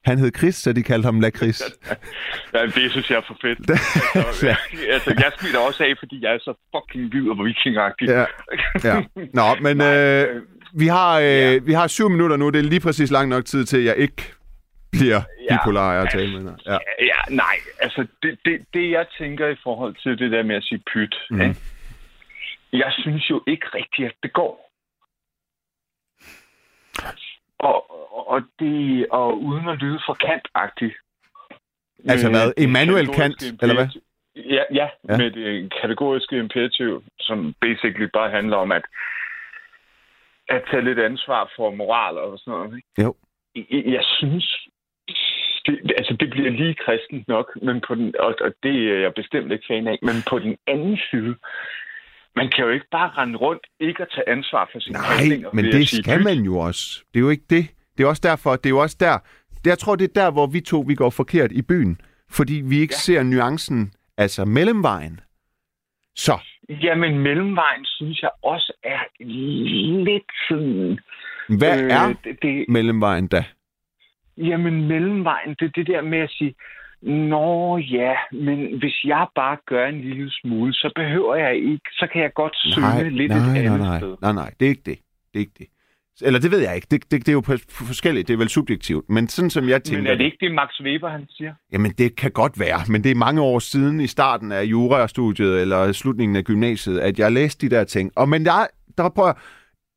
Han 0.05 0.19
hed 0.19 0.31
Chris, 0.39 0.55
så 0.55 0.73
de 0.73 0.83
kaldte 0.83 1.07
ham 1.07 1.21
La 1.21 1.31
Chris. 1.31 1.63
Ja, 2.55 2.63
det 2.67 2.91
synes 2.91 3.11
jeg 3.11 3.17
er 3.17 3.23
for 3.27 3.37
fedt. 3.43 3.71
altså, 4.27 4.47
Ja. 4.47 4.57
altså, 4.93 5.11
jeg 5.19 5.33
smitter 5.41 5.61
også 5.61 5.85
af, 5.85 5.93
fordi 5.99 6.19
jeg 6.25 6.35
er 6.35 6.39
så 6.39 6.55
fucking 6.77 7.09
hvid 7.11 7.29
og 7.31 7.45
vikingagtig. 7.45 8.09
Ja. 8.09 8.25
ja. 8.85 9.03
Nå, 9.35 9.43
men 9.61 9.81
øh, 9.81 10.43
vi, 10.79 10.87
har, 10.87 11.21
øh, 11.21 11.67
vi 11.67 11.73
har 11.73 11.87
syv 11.87 12.09
minutter 12.11 12.37
nu. 12.37 12.51
Det 12.51 12.59
er 12.59 12.63
lige 12.63 12.81
præcis 12.81 13.11
lang 13.11 13.29
nok 13.29 13.45
tid 13.45 13.65
til, 13.65 13.77
at 13.79 13.85
jeg 13.85 13.97
ikke 13.97 14.23
bliver 14.93 15.21
Ja. 15.51 15.57
bipolar 15.57 16.03
at 16.03 16.09
tale 16.13 16.41
med. 16.43 16.53
Ja. 16.67 16.79
Ja, 17.01 17.21
nej, 17.31 17.57
altså 17.81 18.07
det, 18.23 18.39
det, 18.45 18.65
det 18.75 18.91
jeg 18.91 19.07
tænker 19.19 19.49
i 19.49 19.57
forhold 19.63 19.95
til 20.03 20.19
det 20.19 20.31
der 20.33 20.43
med 20.43 20.57
at 20.57 20.63
sige 20.65 20.83
pyt, 20.95 21.15
mm. 21.31 21.41
ikke? 21.41 21.57
jeg 22.73 22.93
synes 22.99 23.31
jo 23.31 23.43
ikke 23.47 23.67
rigtigt, 23.75 24.07
at 24.09 24.15
det 24.23 24.33
går. 24.33 24.71
Og, 27.59 27.77
og, 28.31 28.43
det, 28.59 29.07
og 29.11 29.43
uden 29.43 29.69
at 29.69 29.79
lyde 29.79 30.01
for 30.07 30.15
kantagtigt. 30.15 30.95
Altså 32.09 32.29
hvad? 32.31 32.53
Immanuel 32.57 33.09
Kant, 33.09 33.43
eller 33.63 33.75
hvad? 33.75 33.89
Ja, 34.37 34.43
ja, 34.53 34.65
Ja. 34.75 34.89
ja, 35.09 35.17
med 35.17 35.31
det 35.31 35.73
kategoriske 35.83 36.37
imperativ, 36.39 37.03
som 37.21 37.55
basically 37.61 38.09
bare 38.13 38.31
handler 38.31 38.57
om 38.57 38.73
at, 38.73 38.83
at 40.55 40.63
tage 40.71 40.85
lidt 40.85 40.99
ansvar 40.99 41.53
for 41.57 41.75
moral 41.75 42.19
og 42.19 42.39
sådan 42.39 42.51
noget. 42.59 42.77
Ikke? 42.77 43.03
Jo. 43.03 43.15
Jeg, 43.55 43.83
jeg 43.97 44.05
synes, 44.19 44.47
det, 45.67 45.93
altså 45.99 46.17
det 46.21 46.31
bliver 46.31 46.51
lige 46.51 46.75
kristent 46.85 47.29
nok, 47.29 47.47
men 47.63 47.77
på 47.87 47.95
den, 47.95 48.15
og, 48.19 48.35
og 48.41 48.53
det 48.63 48.75
er 48.93 48.99
jeg 49.05 49.13
bestemt 49.15 49.53
ikke 49.53 49.65
fan 49.71 49.87
af, 49.87 49.99
men 50.03 50.17
på 50.31 50.39
den 50.39 50.57
anden 50.67 50.99
side, 51.11 51.35
man 52.37 52.49
kan 52.51 52.65
jo 52.65 52.71
ikke 52.71 52.87
bare 52.91 53.11
rende 53.19 53.37
rundt, 53.39 53.65
ikke 53.81 54.03
at 54.03 54.09
tage 54.15 54.29
ansvar 54.29 54.69
for 54.73 54.79
sine 54.81 54.99
Nej, 54.99 55.03
handlinger. 55.03 55.51
men 55.53 55.65
det 55.65 55.89
sige 55.89 56.03
skal 56.03 56.23
man 56.25 56.39
jo 56.39 56.59
også. 56.59 56.85
Det 57.11 57.17
er 57.21 57.25
jo 57.27 57.31
ikke 57.31 57.49
det. 57.51 57.65
Det 57.99 58.05
er 58.05 58.09
også 58.09 58.23
derfor, 58.25 58.57
det 58.57 58.67
er 58.67 58.71
jo 58.71 58.83
også 58.83 58.97
der. 59.01 59.19
Jeg 59.65 59.79
tror, 59.79 59.97
det 59.97 60.05
er 60.05 60.21
der, 60.23 60.31
hvor 60.31 60.47
vi 60.47 60.61
to 60.61 60.85
vi 60.89 60.95
går 60.95 61.11
forkert 61.11 61.53
i 61.53 61.63
byen. 61.63 62.01
Fordi 62.31 62.63
vi 62.65 62.81
ikke 62.81 62.95
ja. 62.95 62.99
ser 62.99 63.23
nuancen, 63.23 63.93
altså 64.17 64.45
mellemvejen. 64.45 65.21
Så, 66.17 66.39
Jamen, 66.69 67.19
mellemvejen 67.19 67.85
synes 67.85 68.23
jeg 68.23 68.31
også 68.43 68.73
er 68.83 69.25
lidt 70.05 70.33
sådan... 70.49 70.99
hvad 71.59 71.83
øh, 71.85 71.91
er 71.91 72.15
det, 72.25 72.43
det, 72.43 72.65
mellemvejen 72.69 73.27
da? 73.29 73.45
Jamen, 74.37 74.89
mellemvejen, 74.89 75.51
det 75.51 75.63
er 75.63 75.73
det 75.75 75.87
der 75.87 76.03
med 76.03 76.19
at 76.19 76.31
sige, 76.31 76.55
Nå 77.03 77.79
ja, 77.79 78.15
men 78.33 78.79
hvis 78.79 79.05
jeg 79.05 79.27
bare 79.35 79.57
gør 79.67 79.87
en 79.87 80.01
lille 80.01 80.31
smule, 80.31 80.73
så 80.73 80.93
behøver 80.97 81.35
jeg 81.35 81.57
ikke, 81.57 81.91
så 81.93 82.09
kan 82.13 82.23
jeg 82.23 82.33
godt 82.35 82.57
synge 82.57 83.11
lidt 83.11 83.33
nej, 83.33 83.39
et 83.39 83.47
nej, 83.47 83.65
andet 83.65 83.81
nej, 83.81 83.99
sted. 83.99 84.17
nej, 84.23 84.33
nej, 84.33 84.51
det 84.61 84.67
er 84.67 84.71
ikke 84.71 84.83
det. 84.91 84.99
Det 85.33 85.35
er 85.35 85.39
ikke 85.39 85.59
det. 85.59 85.67
Eller 86.23 86.41
det 86.41 86.51
ved 86.51 86.59
jeg 86.59 86.75
ikke. 86.75 86.87
Det, 86.91 87.11
det, 87.11 87.27
det 87.27 87.29
er 87.29 87.33
jo 87.33 87.43
forskelligt. 87.69 88.29
Det 88.29 88.35
er 88.35 88.39
vel 88.39 88.49
subjektivt. 88.49 89.11
Men 89.11 89.29
sådan 89.29 89.51
som 89.51 89.69
jeg 89.69 89.83
tænker... 89.83 90.03
Men 90.03 90.11
er 90.13 90.15
det 90.17 90.25
ikke 90.25 90.37
det, 90.41 90.55
Max 90.55 90.71
Weber 90.85 91.09
han 91.09 91.27
siger? 91.31 91.55
Jamen, 91.73 91.91
det 91.99 92.17
kan 92.17 92.31
godt 92.31 92.61
være, 92.61 92.81
men 92.89 93.05
det 93.05 93.11
er 93.11 93.15
mange 93.15 93.41
år 93.43 93.59
siden 93.59 94.01
i 94.01 94.07
starten 94.07 94.53
af 94.53 94.63
jurastudiet 94.63 95.61
eller 95.61 95.93
slutningen 95.93 96.37
af 96.37 96.45
gymnasiet, 96.45 96.99
at 96.99 97.19
jeg 97.19 97.33
læste 97.33 97.69
de 97.69 97.75
der 97.77 97.85
ting. 97.85 98.13
Og 98.17 98.29
men 98.29 98.45
jeg, 98.45 98.69
der 98.99 99.09
prøver 99.09 99.33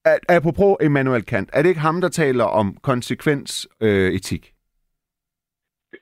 at, 0.05 0.19
apropos 0.29 0.75
Immanuel 0.83 1.23
Kant, 1.25 1.49
er 1.53 1.61
det 1.61 1.69
ikke 1.69 1.81
ham, 1.81 2.01
der 2.01 2.09
taler 2.09 2.43
om 2.43 2.77
konsekvensetik? 2.83 3.71
Øh, 3.81 4.13
etik? 4.13 4.51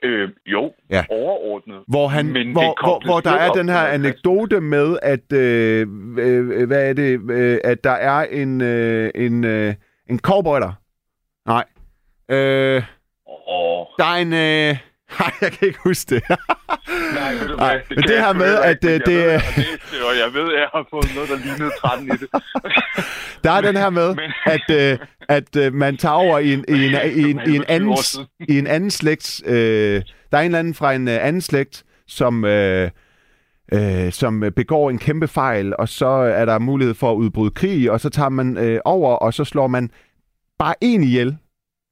Øh, 0.03 0.29
jo, 0.45 0.71
Ja. 0.89 1.05
overordnet. 1.09 1.79
hvor, 1.87 2.07
han, 2.07 2.25
Men 2.25 2.51
hvor, 2.51 2.85
hvor, 2.85 3.01
hvor 3.05 3.19
der 3.19 3.31
er 3.31 3.51
den 3.51 3.69
her 3.69 3.79
anekdote 3.79 4.61
med, 4.61 4.97
at, 5.01 5.33
øh, 5.33 5.87
øh, 6.19 6.67
hvad 6.67 6.89
er 6.89 6.93
det, 6.93 7.31
øh, 7.31 7.57
at 7.63 7.83
der 7.83 7.91
er 7.91 8.25
en, 8.25 8.61
øh, 8.61 9.11
en, 9.15 9.43
øh, 9.43 9.73
en 10.09 10.19
cowboy 10.19 10.59
der. 10.59 10.73
Nej. 11.47 11.63
Øh, 12.29 12.83
Åh, 13.47 13.85
der 13.97 14.05
er 14.05 14.15
en... 14.15 14.33
Øh, 14.33 14.77
nej, 15.19 15.31
jeg 15.41 15.51
kan 15.51 15.67
ikke 15.67 15.79
huske 15.83 16.15
det. 16.15 16.23
nej, 17.19 17.33
ved 17.33 17.47
du 17.47 17.55
hvad? 17.55 17.79
men 17.89 18.03
det 18.03 18.09
jeg 18.15 18.25
her 18.25 18.33
med, 18.33 18.55
at, 18.55 18.83
ikke, 18.83 18.87
øh, 18.87 18.93
men 18.93 19.01
det 19.05 19.13
jeg 19.13 19.23
ved, 19.23 19.27
er- 19.27 19.31
jeg 19.31 19.79
det, 19.91 20.01
og 20.09 20.17
jeg 20.17 20.33
ved, 20.33 20.53
at 20.53 20.59
jeg 20.59 20.69
har 20.73 20.87
fået 20.89 21.11
noget, 21.15 21.29
der 21.29 21.35
lignede 21.37 21.71
13 21.79 22.07
i 22.07 22.09
det. 22.11 22.27
Der 23.43 23.51
er 23.51 23.61
den 23.61 23.77
her 23.77 23.89
med, 23.89 24.15
Men- 24.15 24.31
at, 24.45 24.91
øh, 24.91 24.97
at 25.29 25.55
øh, 25.55 25.73
man 25.73 25.97
tager 25.97 26.13
over 26.15 26.39
i 26.39 26.53
en, 26.53 26.65
i 26.67 26.85
en, 26.85 26.91
i 27.15 27.21
en, 27.31 27.41
i 27.47 27.55
en, 27.55 27.63
anden, 27.67 27.97
i 28.49 28.57
en 28.59 28.67
anden 28.67 28.91
slægt. 28.91 29.41
Øh, 29.45 30.01
der 30.31 30.37
er 30.37 30.41
en 30.41 30.45
eller 30.45 30.59
anden 30.59 30.73
fra 30.73 30.93
en 30.93 31.07
øh, 31.07 31.25
anden 31.25 31.41
slægt, 31.41 31.83
som, 32.07 32.45
øh, 32.45 32.91
øh, 33.73 34.11
som 34.11 34.43
øh, 34.43 34.51
begår 34.51 34.89
en 34.89 34.97
kæmpe 34.99 35.27
fejl, 35.27 35.73
og 35.79 35.89
så 35.89 36.07
er 36.07 36.45
der 36.45 36.59
mulighed 36.59 36.93
for 36.93 37.11
at 37.11 37.15
udbryde 37.15 37.51
krig, 37.51 37.91
og 37.91 37.99
så 37.99 38.09
tager 38.09 38.29
man 38.29 38.57
øh, 38.57 38.79
over, 38.85 39.15
og 39.15 39.33
så 39.33 39.43
slår 39.43 39.67
man 39.67 39.89
bare 40.59 40.75
en 40.81 41.03
ihjel, 41.03 41.37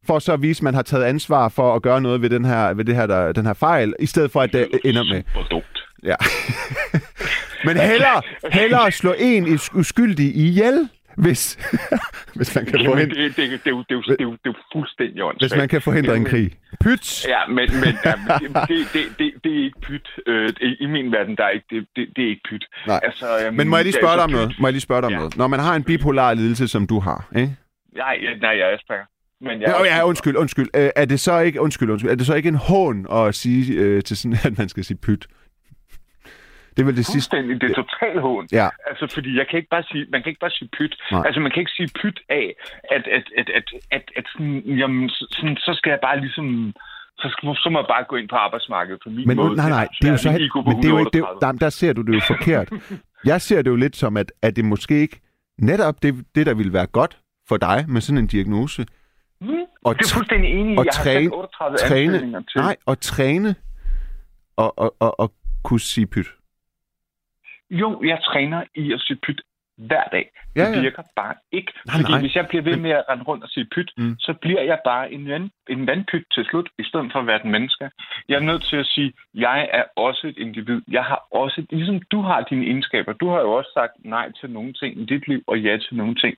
for 0.05 0.19
så 0.19 0.33
at 0.33 0.41
vise, 0.41 0.59
at 0.59 0.63
man 0.63 0.73
har 0.73 0.81
taget 0.81 1.03
ansvar 1.03 1.49
for 1.49 1.75
at 1.75 1.81
gøre 1.81 2.01
noget 2.01 2.21
ved 2.21 2.29
den 2.29 2.45
her, 2.45 2.73
ved 2.73 2.85
det 2.85 2.95
her, 2.95 3.05
der, 3.05 3.31
den 3.31 3.45
her 3.45 3.53
fejl, 3.53 3.93
i 3.99 4.05
stedet 4.05 4.31
for 4.31 4.41
at 4.41 4.53
det 4.53 4.67
ender 4.85 5.03
med... 5.03 5.23
Ja. 6.03 6.15
Men 7.65 7.77
hellere, 7.77 8.21
hellere 8.51 8.91
slå 8.91 9.13
en 9.19 9.59
uskyldig 9.73 10.35
ihjel, 10.35 10.89
hvis, 11.17 11.41
hvis 12.35 12.55
man 12.55 12.65
kan 12.65 12.75
Jamen, 12.79 12.91
forhindre, 12.91 13.15
det, 13.15 13.35
det, 13.37 13.49
det, 13.51 13.65
det, 13.65 13.73
det, 13.75 13.85
det, 13.89 13.93
jo, 13.95 14.01
det 14.01 14.19
er 14.21 14.37
jo 14.45 14.53
fuldstændig 14.73 15.23
åndssvagt. 15.23 15.51
hvis 15.51 15.57
man 15.59 15.69
kan 15.69 15.81
forhindre 15.81 16.15
en 16.17 16.25
krig. 16.25 16.51
Pyt! 16.83 17.25
Ja, 17.27 17.47
men, 17.47 17.57
men 17.57 17.93
ja, 18.05 18.13
det, 18.39 18.49
det, 18.55 18.77
det, 18.93 19.03
det, 19.19 19.31
det 19.43 19.51
er 19.59 19.63
ikke 19.63 19.81
pyt. 19.81 20.07
Øh, 20.27 20.47
det- 20.49 20.77
I 20.79 20.85
min 20.85 21.11
verden, 21.11 21.35
der 21.37 21.43
er 21.43 21.49
ikke, 21.49 21.65
det, 21.69 21.85
det, 21.95 22.07
det 22.15 22.23
er 22.25 22.29
ikke 22.29 22.41
pyt. 22.49 22.65
Nej. 22.87 22.99
Altså, 23.03 23.25
øhm, 23.45 23.55
Men 23.55 23.67
må 23.69 23.75
jeg 23.77 23.83
lige 23.85 23.91
det 23.93 23.97
er 23.97 24.01
spørge 24.01 24.15
dig 24.15 24.23
om 24.23 24.29
altså 24.29 24.43
noget? 24.45 24.59
Må 24.59 24.67
jeg 24.67 24.73
lige 24.73 24.81
spørge 24.81 25.01
dig 25.01 25.07
om 25.07 25.11
Ja. 25.13 25.17
noget? 25.17 25.37
Når 25.37 25.47
man 25.47 25.59
har 25.59 25.75
en 25.75 25.83
bipolar 25.83 26.33
lidelse, 26.33 26.67
som 26.67 26.87
du 26.87 26.99
har, 26.99 27.27
ikke? 27.35 27.55
Nej, 27.95 28.17
nej, 28.41 28.49
jeg 28.49 28.71
er 28.71 28.75
Asperger. 28.77 29.05
Men 29.41 29.61
jeg 29.61 29.75
Ja, 29.89 29.95
ja, 29.95 30.05
undskyld, 30.05 30.35
undskyld. 30.35 30.69
Øh, 30.75 30.89
er 30.95 31.05
det 31.05 31.19
så 31.19 31.39
ikke, 31.39 31.61
undskyld, 31.61 31.89
undskyld, 31.89 32.11
er 32.11 32.15
det 32.15 32.25
så 32.25 32.33
ikke 32.35 32.49
en 32.49 32.55
hån 32.55 33.07
at 33.11 33.35
sige 33.35 33.73
øh, 33.73 34.03
til 34.03 34.17
sådan, 34.17 34.37
at 34.51 34.57
man 34.57 34.69
skal 34.69 34.83
sige 34.83 34.97
pyt? 34.97 35.27
Det 36.81 36.87
er 36.87 36.91
vel 36.91 36.97
det 36.97 37.05
sidste. 37.15 37.37
Det 37.61 37.63
er 37.71 37.75
total 37.83 38.15
hån. 38.27 38.47
Ja. 38.51 38.67
Altså, 38.89 39.05
fordi 39.15 39.37
jeg 39.39 39.45
kan 39.49 39.57
ikke 39.59 39.69
bare 39.75 39.83
sige, 39.91 40.05
man 40.13 40.19
kan 40.21 40.29
ikke 40.29 40.39
bare 40.45 40.55
sige 40.59 40.69
pyt. 40.77 40.93
Nej. 41.11 41.23
Altså, 41.25 41.39
man 41.45 41.51
kan 41.51 41.59
ikke 41.63 41.75
sige 41.79 41.89
pyt 42.01 42.19
af, 42.29 42.45
at, 42.95 43.03
at, 43.17 43.25
at, 43.39 43.47
at, 43.59 43.65
at, 43.91 44.03
at 44.19 44.25
sådan, 44.33 44.57
jamen, 44.81 45.09
så- 45.09 45.27
sådan, 45.37 45.57
så 45.57 45.71
skal 45.79 45.89
jeg 45.89 45.99
bare 46.07 46.19
ligesom, 46.25 46.73
så, 47.21 47.27
skal, 47.33 47.55
så 47.63 47.69
må 47.73 47.77
jeg 47.79 47.89
bare 47.95 48.03
gå 48.09 48.15
ind 48.15 48.29
på 48.29 48.35
arbejdsmarkedet 48.35 48.99
på 49.03 49.09
min 49.09 49.27
Men 49.27 49.37
måde. 49.37 49.55
nej, 49.55 49.69
nej, 49.69 49.87
det 50.01 50.07
er 50.07 50.11
jo 50.11 50.17
så 50.17 50.31
helt, 50.31 50.51
men 50.67 50.75
det 50.81 50.85
er 50.85 50.89
jo 50.95 50.99
ikke, 51.03 51.09
det, 51.15 51.21
er 51.23 51.27
jo- 51.29 51.37
138. 51.37 51.39
der, 51.45 51.51
der 51.65 51.69
ser 51.69 51.93
du 51.93 52.01
det 52.01 52.13
jo 52.13 52.21
forkert. 52.27 52.67
Jeg 53.25 53.41
ser 53.41 53.61
det 53.61 53.69
jo 53.71 53.75
lidt 53.75 53.95
som, 53.95 54.17
at, 54.17 54.31
at 54.41 54.55
det 54.55 54.65
måske 54.65 54.95
ikke 54.99 55.19
netop 55.57 56.03
det, 56.03 56.25
det, 56.35 56.45
der 56.45 56.53
ville 56.53 56.73
være 56.73 56.85
godt 56.85 57.17
for 57.49 57.57
dig 57.57 57.85
med 57.87 58.01
sådan 58.01 58.17
en 58.17 58.27
diagnose, 58.27 58.85
Hmm, 59.41 59.49
og 59.85 59.95
det 59.97 60.05
er 60.05 60.13
fuldstændig 60.15 60.49
enig 60.51 60.73
i. 60.73 60.77
og 60.77 60.85
Jeg 60.85 60.91
har 60.95 61.03
træne, 61.03 61.19
sendt 61.23 61.33
38 61.35 61.77
træne, 61.77 62.17
til. 62.19 62.61
nej, 62.61 62.75
og 62.85 62.99
træne 63.01 63.55
og, 64.57 64.79
og, 64.79 64.95
og, 64.99 65.19
og 65.19 65.33
kunne 65.63 65.79
sige 65.79 66.07
pyt. 66.07 66.25
Jo, 67.71 68.03
jeg 68.03 68.19
træner 68.23 68.63
i 68.75 68.93
at 68.93 68.99
sige 69.01 69.17
pyt 69.25 69.41
hver 69.77 70.03
dag. 70.11 70.25
Ja, 70.55 70.65
Det 70.69 70.75
ja. 70.75 70.81
virker 70.81 71.03
bare 71.15 71.35
ikke. 71.51 71.71
Nej, 71.85 71.95
fordi 71.99 72.11
nej. 72.11 72.21
hvis 72.21 72.35
jeg 72.35 72.45
bliver 72.47 72.63
ved 72.69 72.77
med 72.77 72.91
at 72.91 73.03
rende 73.09 73.23
rundt 73.23 73.43
og 73.43 73.49
sige 73.49 73.67
pyt, 73.75 73.89
Mm. 73.97 74.15
så 74.19 74.33
bliver 74.41 74.61
jeg 74.61 74.79
bare 74.85 75.11
en, 75.11 75.29
vand, 75.29 75.49
en 75.69 75.87
vandpyt 75.87 76.25
til 76.33 76.45
slut, 76.45 76.69
i 76.79 76.83
stedet 76.83 77.09
for 77.11 77.19
at 77.19 77.27
være 77.27 77.35
et 77.43 77.45
menneske. 77.55 77.89
Jeg 78.29 78.35
er 78.35 78.45
nødt 78.49 78.63
til 78.69 78.77
at 78.77 78.85
sige, 78.85 79.13
jeg 79.33 79.69
er 79.73 79.83
også 79.95 80.27
et 80.27 80.37
individ. 80.37 80.81
Jeg 80.87 81.03
har 81.03 81.19
også, 81.31 81.65
ligesom 81.69 82.01
du 82.11 82.21
har 82.21 82.41
dine 82.49 82.65
egenskaber, 82.65 83.13
du 83.13 83.29
har 83.29 83.39
jo 83.39 83.51
også 83.51 83.71
sagt 83.73 83.91
nej 84.15 84.31
til 84.39 84.49
nogle 84.49 84.73
ting 84.73 85.01
i 85.01 85.05
dit 85.05 85.27
liv, 85.27 85.41
og 85.47 85.59
ja 85.59 85.77
til 85.77 85.95
nogle 85.97 86.15
ting. 86.15 86.35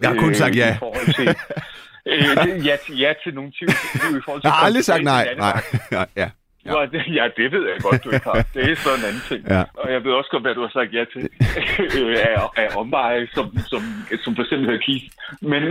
Jeg 0.00 0.08
har 0.10 0.16
kun 0.16 0.34
sagt 0.34 0.56
ja. 0.56 0.74
I 0.74 0.78
forhold 0.78 1.14
til, 1.18 1.28
øh, 2.10 2.66
ja, 2.66 2.76
til, 2.86 2.98
ja 2.98 3.12
til 3.24 3.34
nogle 3.34 3.50
ting 3.58 3.70
i 3.70 4.20
forhold 4.24 4.40
til... 4.40 4.46
Jeg 4.48 4.52
har 4.52 4.66
aldrig 4.66 4.84
sagt 4.84 5.04
nej. 5.04 5.24
nej. 5.24 5.34
nattevagter. 5.34 6.06
ja, 6.22 6.30
ja. 6.66 6.80
Ja. 6.80 6.86
det, 6.86 7.02
ja, 7.18 7.24
det 7.36 7.52
ved 7.52 7.68
jeg 7.68 7.80
godt, 7.82 8.04
du 8.04 8.10
ikke 8.10 8.24
har. 8.24 8.46
Det 8.54 8.70
er 8.70 8.74
sådan 8.74 8.98
en 8.98 9.04
anden 9.08 9.24
ting. 9.30 9.40
Ja. 9.54 9.62
Og 9.74 9.92
jeg 9.92 10.04
ved 10.04 10.12
også 10.12 10.30
godt, 10.30 10.42
hvad 10.42 10.54
du 10.54 10.60
har 10.60 10.72
sagt 10.78 10.94
ja 10.94 11.04
til 11.12 11.22
af, 12.30 12.48
af 12.56 12.68
omveje, 12.76 13.26
som, 13.34 13.46
som, 13.70 13.80
som 14.24 14.34
for 14.36 14.42
eksempel 14.42 14.80
Keith. 14.86 15.06
Men, 15.52 15.62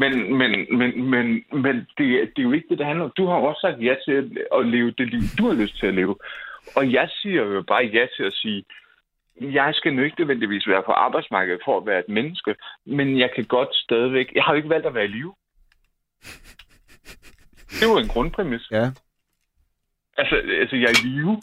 men, 0.00 0.12
men, 0.38 0.52
men, 0.78 0.90
men, 1.12 1.26
men 1.64 1.76
det, 1.76 2.06
det 2.32 2.38
er 2.38 2.48
jo 2.48 2.52
ikke 2.52 2.68
det, 2.70 2.78
det 2.78 2.86
handler 2.86 3.04
om. 3.04 3.12
Du 3.16 3.26
har 3.26 3.34
også 3.34 3.60
sagt 3.60 3.84
ja 3.88 3.94
til 4.04 4.12
at 4.56 4.66
leve 4.66 4.90
det 4.98 5.06
liv, 5.14 5.22
du 5.38 5.46
har 5.46 5.54
lyst 5.62 5.78
til 5.78 5.86
at 5.86 5.94
leve. 5.94 6.16
Og 6.76 6.92
jeg 6.92 7.08
siger 7.22 7.42
jo 7.42 7.62
bare 7.62 7.84
ja 7.84 8.06
til 8.16 8.24
at 8.24 8.32
sige, 8.32 8.64
jeg 9.40 9.70
skal 9.74 9.94
nu 9.94 10.02
ikke 10.02 10.20
nødvendigvis 10.20 10.68
være 10.68 10.82
på 10.86 10.92
arbejdsmarkedet 10.92 11.60
for 11.64 11.76
at 11.76 11.86
være 11.86 11.98
et 11.98 12.08
menneske, 12.08 12.54
men 12.86 13.18
jeg 13.18 13.30
kan 13.34 13.44
godt 13.44 13.74
stadigvæk... 13.74 14.32
Jeg 14.34 14.42
har 14.42 14.52
jo 14.52 14.56
ikke 14.56 14.68
valgt 14.68 14.86
at 14.86 14.94
være 14.94 15.04
i 15.04 15.08
live. 15.08 15.34
Det 17.70 17.82
er 17.82 17.90
jo 17.92 17.98
en 17.98 18.08
grundpræmis. 18.08 18.70
ja. 18.70 18.90
Altså, 20.20 20.36
altså, 20.62 20.76
jeg 20.76 20.88
er 20.92 20.96
i 21.00 21.06
live. 21.08 21.40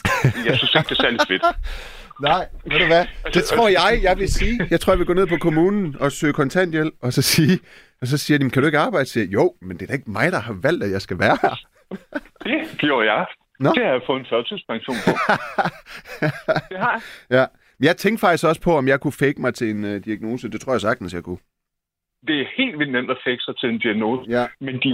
Jeg 0.48 0.56
synes 0.58 0.74
ikke, 0.74 0.88
det 0.88 0.98
er 0.98 1.02
særlig 1.02 1.20
fedt. 1.28 1.42
Nej, 2.28 2.46
ved 2.64 2.78
du 2.78 2.86
hvad? 2.86 3.04
Det 3.34 3.44
tror 3.44 3.68
jeg, 3.68 4.00
jeg 4.02 4.18
vil 4.18 4.28
sige. 4.28 4.66
Jeg 4.70 4.80
tror, 4.80 4.92
jeg 4.92 4.98
vil 4.98 5.06
gå 5.06 5.12
ned 5.12 5.26
på 5.26 5.36
kommunen 5.36 5.96
og 6.00 6.12
søge 6.12 6.32
kontanthjælp, 6.32 6.94
og 7.02 7.12
så 7.12 7.22
sige, 7.22 7.58
og 8.00 8.06
så 8.06 8.18
siger 8.18 8.38
de, 8.38 8.50
kan 8.50 8.62
du 8.62 8.66
ikke 8.66 8.78
arbejde? 8.78 9.06
Siger 9.06 9.26
jo, 9.26 9.54
men 9.62 9.76
det 9.76 9.82
er 9.82 9.86
da 9.86 9.92
ikke 9.92 10.10
mig, 10.10 10.32
der 10.32 10.40
har 10.40 10.56
valgt, 10.62 10.84
at 10.84 10.90
jeg 10.90 11.02
skal 11.02 11.18
være 11.18 11.38
her. 11.42 11.54
Det 12.44 12.78
gjorde 12.78 13.12
jeg. 13.12 13.26
Nå. 13.60 13.70
Det 13.74 13.84
har 13.84 13.92
jeg 13.92 14.00
fået 14.06 14.20
en 14.20 14.26
førtidspension 14.30 14.96
på. 15.06 15.10
Det 16.70 16.78
har 16.78 16.92
jeg. 16.92 17.02
Ja. 17.30 17.44
Jeg 17.86 17.96
tænkte 17.96 18.20
faktisk 18.20 18.44
også 18.44 18.60
på, 18.60 18.76
om 18.76 18.88
jeg 18.88 19.00
kunne 19.00 19.12
fake 19.12 19.40
mig 19.40 19.54
til 19.54 19.70
en 19.70 19.84
uh, 19.84 19.96
diagnose. 20.04 20.50
Det 20.50 20.60
tror 20.60 20.72
jeg 20.72 20.80
sagtens, 20.80 21.14
jeg 21.14 21.22
kunne. 21.22 21.42
Det 22.26 22.40
er 22.40 22.46
helt 22.56 22.78
vildt 22.78 22.92
nemt 22.92 23.10
at 23.10 23.18
fake 23.26 23.40
sig 23.40 23.54
til 23.58 23.68
en 23.68 23.78
diagnose. 23.78 24.30
Ja. 24.30 24.46
Men 24.60 24.74
de, 24.74 24.88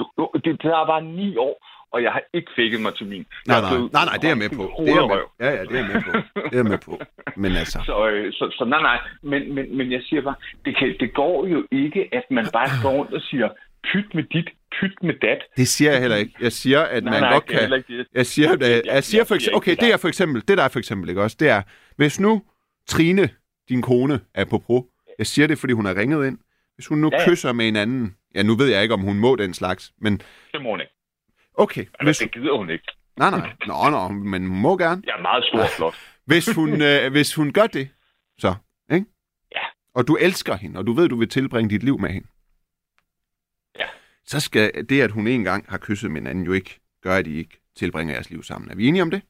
det, 0.45 0.63
det 0.63 0.71
er 0.81 0.87
bare 0.93 1.05
ni 1.05 1.37
år, 1.37 1.57
og 1.95 2.03
jeg 2.03 2.13
har 2.13 2.23
ikke 2.39 2.51
fikket 2.57 2.81
mig 2.81 2.93
til 2.99 3.07
min. 3.07 3.27
Nej, 3.47 3.61
nej, 3.61 3.71
nej, 3.97 4.05
nej, 4.11 4.15
det 4.21 4.25
er 4.25 4.29
jeg 4.29 4.39
med 4.45 4.51
på. 4.61 4.65
Det 4.87 4.89
er 5.01 5.07
med. 5.15 5.23
Ja, 5.41 5.51
ja, 5.59 5.63
det 5.71 5.79
er 5.83 5.87
med 5.93 6.03
på. 6.07 6.13
Det 6.53 6.59
er 6.59 6.63
med 6.63 6.79
på. 6.79 7.01
Men 7.37 7.53
altså, 7.63 7.79
Så, 7.91 8.09
øh, 8.09 8.33
så, 8.33 8.45
så 8.59 8.65
nej, 8.65 8.83
nej. 8.83 8.99
Men, 9.23 9.55
men, 9.55 9.77
men 9.79 9.93
jeg 9.93 10.01
siger 10.09 10.23
bare, 10.23 10.35
det, 10.65 10.77
kan, 10.79 10.95
det 11.01 11.15
går 11.15 11.47
jo 11.47 11.61
ikke, 11.73 12.09
at 12.13 12.25
man 12.31 12.47
bare 12.53 12.69
går 12.83 12.91
rundt 12.99 13.15
og 13.15 13.21
siger, 13.21 13.49
pyt 13.93 14.15
med 14.15 14.23
dit, 14.35 14.49
pyt 14.81 14.97
med 15.03 15.15
dat. 15.23 15.39
det 15.57 15.69
siger 15.69 15.91
jeg 15.93 16.01
heller 16.01 16.17
ikke. 16.17 16.35
Jeg 16.41 16.53
siger, 16.53 16.81
at 16.81 17.05
Nej, 17.05 17.13
man 17.13 17.21
nej, 17.23 17.33
godt 17.33 17.47
kan... 17.47 17.73
ikke. 17.77 18.05
Jeg 18.15 18.27
siger, 18.27 18.53
at, 18.53 18.61
Jeg- 18.61 18.83
jeg 18.85 19.05
siger 19.05 19.25
for 19.25 19.35
eksempel, 19.35 19.57
okay, 19.57 19.77
det 19.81 19.93
er 19.93 19.97
for 19.97 20.09
eksempel, 20.09 20.43
det 20.49 20.59
der 20.59 20.65
er 20.65 20.69
for 20.69 20.79
eksempel, 20.79 21.09
ikke 21.09 21.23
også, 21.23 21.37
det 21.41 21.49
er, 21.49 21.63
hvis 21.97 22.21
nu 22.21 22.43
Trine, 22.89 23.29
din 23.69 23.83
kone, 23.83 24.21
er 24.35 24.45
på 24.45 24.59
pro, 24.59 24.87
jeg 25.19 25.27
siger 25.27 25.47
det, 25.47 25.59
fordi 25.59 25.73
hun 25.73 25.85
har 25.87 25.97
ringet 25.97 26.27
ind, 26.27 26.39
hvis 26.75 26.87
hun 26.87 26.99
nu 26.99 27.11
Ja, 27.13 27.19
ja. 27.21 27.29
kysser 27.29 27.53
med 27.53 27.69
en 27.69 27.77
anden, 27.77 28.15
ja, 28.35 28.43
nu 28.43 28.55
ved 28.57 28.67
jeg 28.67 28.83
ikke, 28.83 28.95
om 28.95 29.01
hun 29.01 29.19
må 29.19 29.37
den 29.37 29.55
slags, 29.55 29.93
men 30.01 30.13
Det 30.53 30.63
må 30.63 30.71
hun 30.71 30.81
ikke. 30.81 30.93
Okay, 31.55 31.85
hvis, 32.03 32.19
det 32.19 32.33
gider 32.33 32.57
hun 32.57 32.71
ikke. 32.71 32.85
nej, 33.17 33.31
nej, 33.31 33.53
nå, 33.67 33.91
nå, 33.91 34.09
men 34.09 34.47
hun 34.47 34.61
må 34.61 34.77
gerne. 34.77 35.03
Jeg 35.07 35.15
er 35.19 35.23
meget 35.23 35.45
stor 35.45 35.63
og 35.63 35.69
flot. 35.77 35.95
Hvis 36.27 36.55
hun, 36.55 36.83
øh, 36.83 37.13
hvis 37.13 37.35
hun 37.35 37.53
gør 37.53 37.67
det, 37.67 37.89
så, 38.39 38.55
ikke? 38.93 39.07
Ja. 39.55 39.61
Og 39.95 40.09
du 40.09 40.17
elsker 40.17 40.57
hende, 40.57 40.79
og 40.79 40.87
du 40.87 40.93
ved, 40.93 41.09
du 41.09 41.17
vil 41.17 41.29
tilbringe 41.29 41.71
dit 41.71 41.83
liv 41.83 41.99
med 42.01 42.11
hende. 42.11 42.29
Ja. 43.79 43.85
Så 44.27 44.41
skal 44.41 44.87
det, 44.89 45.01
at 45.03 45.11
hun 45.11 45.27
en 45.27 45.45
gang 45.45 45.65
har 45.69 45.79
kysset 45.79 46.11
med 46.11 46.21
en 46.21 46.27
anden, 46.27 46.45
jo 46.45 46.53
ikke 46.53 46.81
gøre, 47.03 47.19
at 47.19 47.27
I 47.27 47.39
ikke 47.39 47.61
tilbringer 47.77 48.15
jeres 48.15 48.31
liv 48.31 48.43
sammen. 48.43 48.71
Er 48.71 48.75
vi 48.75 48.87
enige 48.87 49.03
om 49.03 49.11
det? 49.11 49.23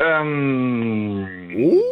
Øhm, 0.00 1.20
Uh. 1.56 1.82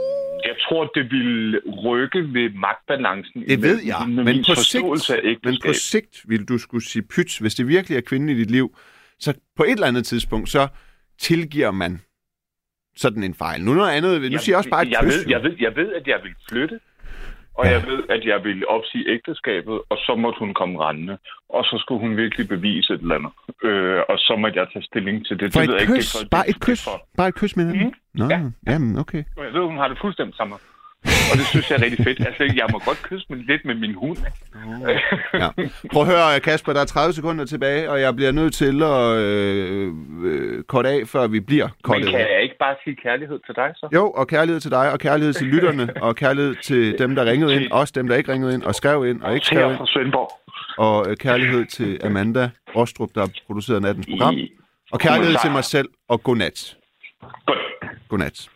jeg 0.44 0.56
tror, 0.68 0.85
det 0.94 1.10
vil 1.10 1.60
rykke 1.85 2.18
ved 2.18 2.51
magtbalancen. 2.51 3.48
Det 3.48 3.62
ved 3.62 3.80
jeg, 3.85 4.09
med 4.09 4.24
men 4.24 4.44
på, 4.44 4.55
sigt, 4.55 5.44
men 5.44 5.59
på 5.66 5.72
sigt 5.72 6.22
vil 6.28 6.44
du 6.44 6.59
skulle 6.59 6.85
sige 6.85 7.02
pyt, 7.02 7.39
hvis 7.40 7.55
det 7.55 7.68
virkelig 7.68 7.97
er 7.97 8.01
kvinden 8.01 8.28
i 8.28 8.35
dit 8.35 8.51
liv, 8.51 8.76
så 9.20 9.35
på 9.57 9.62
et 9.62 9.70
eller 9.70 9.86
andet 9.86 10.07
tidspunkt, 10.07 10.49
så 10.49 10.69
tilgiver 11.19 11.70
man 11.70 12.01
sådan 12.97 13.23
en 13.23 13.35
fejl. 13.35 13.65
Nu 13.65 13.74
noget 13.74 13.90
andet, 13.90 14.32
nu 14.32 14.39
siger 14.39 14.53
jeg 14.55 14.59
også 14.59 14.70
bare 14.70 14.82
et 14.86 14.90
jeg 14.90 15.01
ved, 15.05 15.24
jeg, 15.28 15.43
ved, 15.43 15.55
jeg 15.61 15.77
ved, 15.77 15.93
at 15.93 16.07
jeg 16.07 16.19
vil 16.23 16.35
flytte, 16.51 16.81
og 17.55 17.65
Ja. 17.66 17.70
jeg 17.73 17.86
ved, 17.86 18.03
at 18.09 18.24
jeg 18.24 18.45
vil 18.45 18.66
opsige 18.69 19.05
ægteskabet, 19.15 19.81
og 19.90 19.97
så 20.07 20.15
måtte 20.19 20.39
hun 20.39 20.55
komme 20.55 20.74
rendende. 20.89 21.19
Og 21.49 21.65
så 21.65 21.77
skulle 21.82 22.01
hun 22.01 22.16
virkelig 22.16 22.49
bevise 22.49 22.95
et 22.95 23.01
eller 23.01 23.15
andet. 23.15 23.32
Øh, 23.65 24.01
og 24.09 24.19
så 24.19 24.36
måtte 24.39 24.59
jeg 24.61 24.66
tage 24.73 24.85
stilling 24.85 25.27
til 25.27 25.40
det. 25.40 25.53
For 25.53 25.61
det 25.61 25.69
ved 25.69 25.74
et 25.74 25.81
jeg 25.81 25.89
ikke, 25.90 25.95
kys, 26.01 26.12
det 26.12 26.23
er 26.24 26.28
bare 26.36 26.49
et 26.49 26.61
kys, 26.61 26.89
bare 27.16 27.28
et 27.28 27.35
kys 27.35 27.57
med 27.57 27.65
hinanden. 27.66 27.95
Nå, 28.15 28.24
Ja. 28.31 28.40
jamen 28.73 28.99
okay. 28.99 29.23
jeg 29.36 29.53
ved, 29.53 29.61
hun 29.73 29.77
har 29.77 29.89
det 29.89 29.99
fuldstændig 30.01 30.35
samme. 30.36 30.55
Og 31.32 31.35
det 31.39 31.47
synes 31.47 31.70
jeg 31.70 31.76
er 31.78 31.82
rigtig 31.82 32.05
fedt. 32.05 32.20
Altså, 32.26 32.43
jeg 32.56 32.66
må 32.72 32.78
godt 32.78 33.02
kysse 33.02 33.26
med, 33.30 33.39
lidt 33.39 33.64
med 33.64 33.74
min 33.74 33.94
hund. 33.94 34.18
Ja. 35.35 35.48
Prøv 35.93 36.02
at 36.02 36.09
høre, 36.09 36.40
Kasper, 36.40 36.72
der 36.72 36.80
er 36.80 36.85
30 36.85 37.12
sekunder 37.12 37.44
tilbage, 37.44 37.90
og 37.90 38.01
jeg 38.01 38.16
bliver 38.16 38.32
nødt 38.32 38.55
til 38.55 38.82
at 38.82 39.16
øh, 39.18 39.93
øh, 40.24 40.62
korte 40.64 40.89
af, 40.89 41.01
før 41.06 41.26
vi 41.26 41.40
bliver 41.40 41.66
Men 41.66 41.74
kortet 41.82 42.09
kan 42.10 42.20
af. 42.20 42.32
jeg 42.35 42.43
ikke 42.43 42.59
bare 42.59 42.74
sige 42.85 42.97
kærlighed 43.02 43.39
til 43.47 43.55
dig, 43.55 43.70
så? 43.76 43.89
Jo, 43.94 44.10
og 44.10 44.26
kærlighed 44.28 44.60
til 44.60 44.70
dig, 44.70 44.93
og 44.93 44.98
kærlighed 44.98 45.32
til 45.32 45.47
lytterne, 45.47 45.89
og 46.06 46.16
kærlighed 46.16 46.55
til 46.62 46.98
dem, 46.98 47.14
der 47.14 47.24
ringede 47.24 47.55
ind, 47.55 47.72
også 47.72 47.93
dem, 47.97 48.09
der 48.09 48.16
ikke 48.16 48.32
ringede 48.32 48.55
ind, 48.55 48.62
og 48.62 48.74
skrev 48.74 49.06
ind, 49.06 49.22
og 49.22 49.35
ikke 49.35 49.47
skrev 49.47 49.70
ind, 49.70 49.76
fra 49.76 49.86
Svendborg. 49.86 50.30
og 50.78 51.10
øh, 51.10 51.16
kærlighed 51.16 51.66
til 51.66 52.01
Amanda 52.05 52.51
Rostrup, 52.76 53.09
der 53.14 53.20
har 53.20 53.30
produceret 53.47 53.82
nattens 53.82 54.06
program, 54.10 54.35
og 54.93 55.01
kærlighed 55.01 55.35
til 55.43 55.51
mig 55.51 55.64
selv, 55.64 55.89
og 56.09 56.22
godnat. 56.22 56.76
Godt. 57.47 57.59
Godnat. 58.09 58.48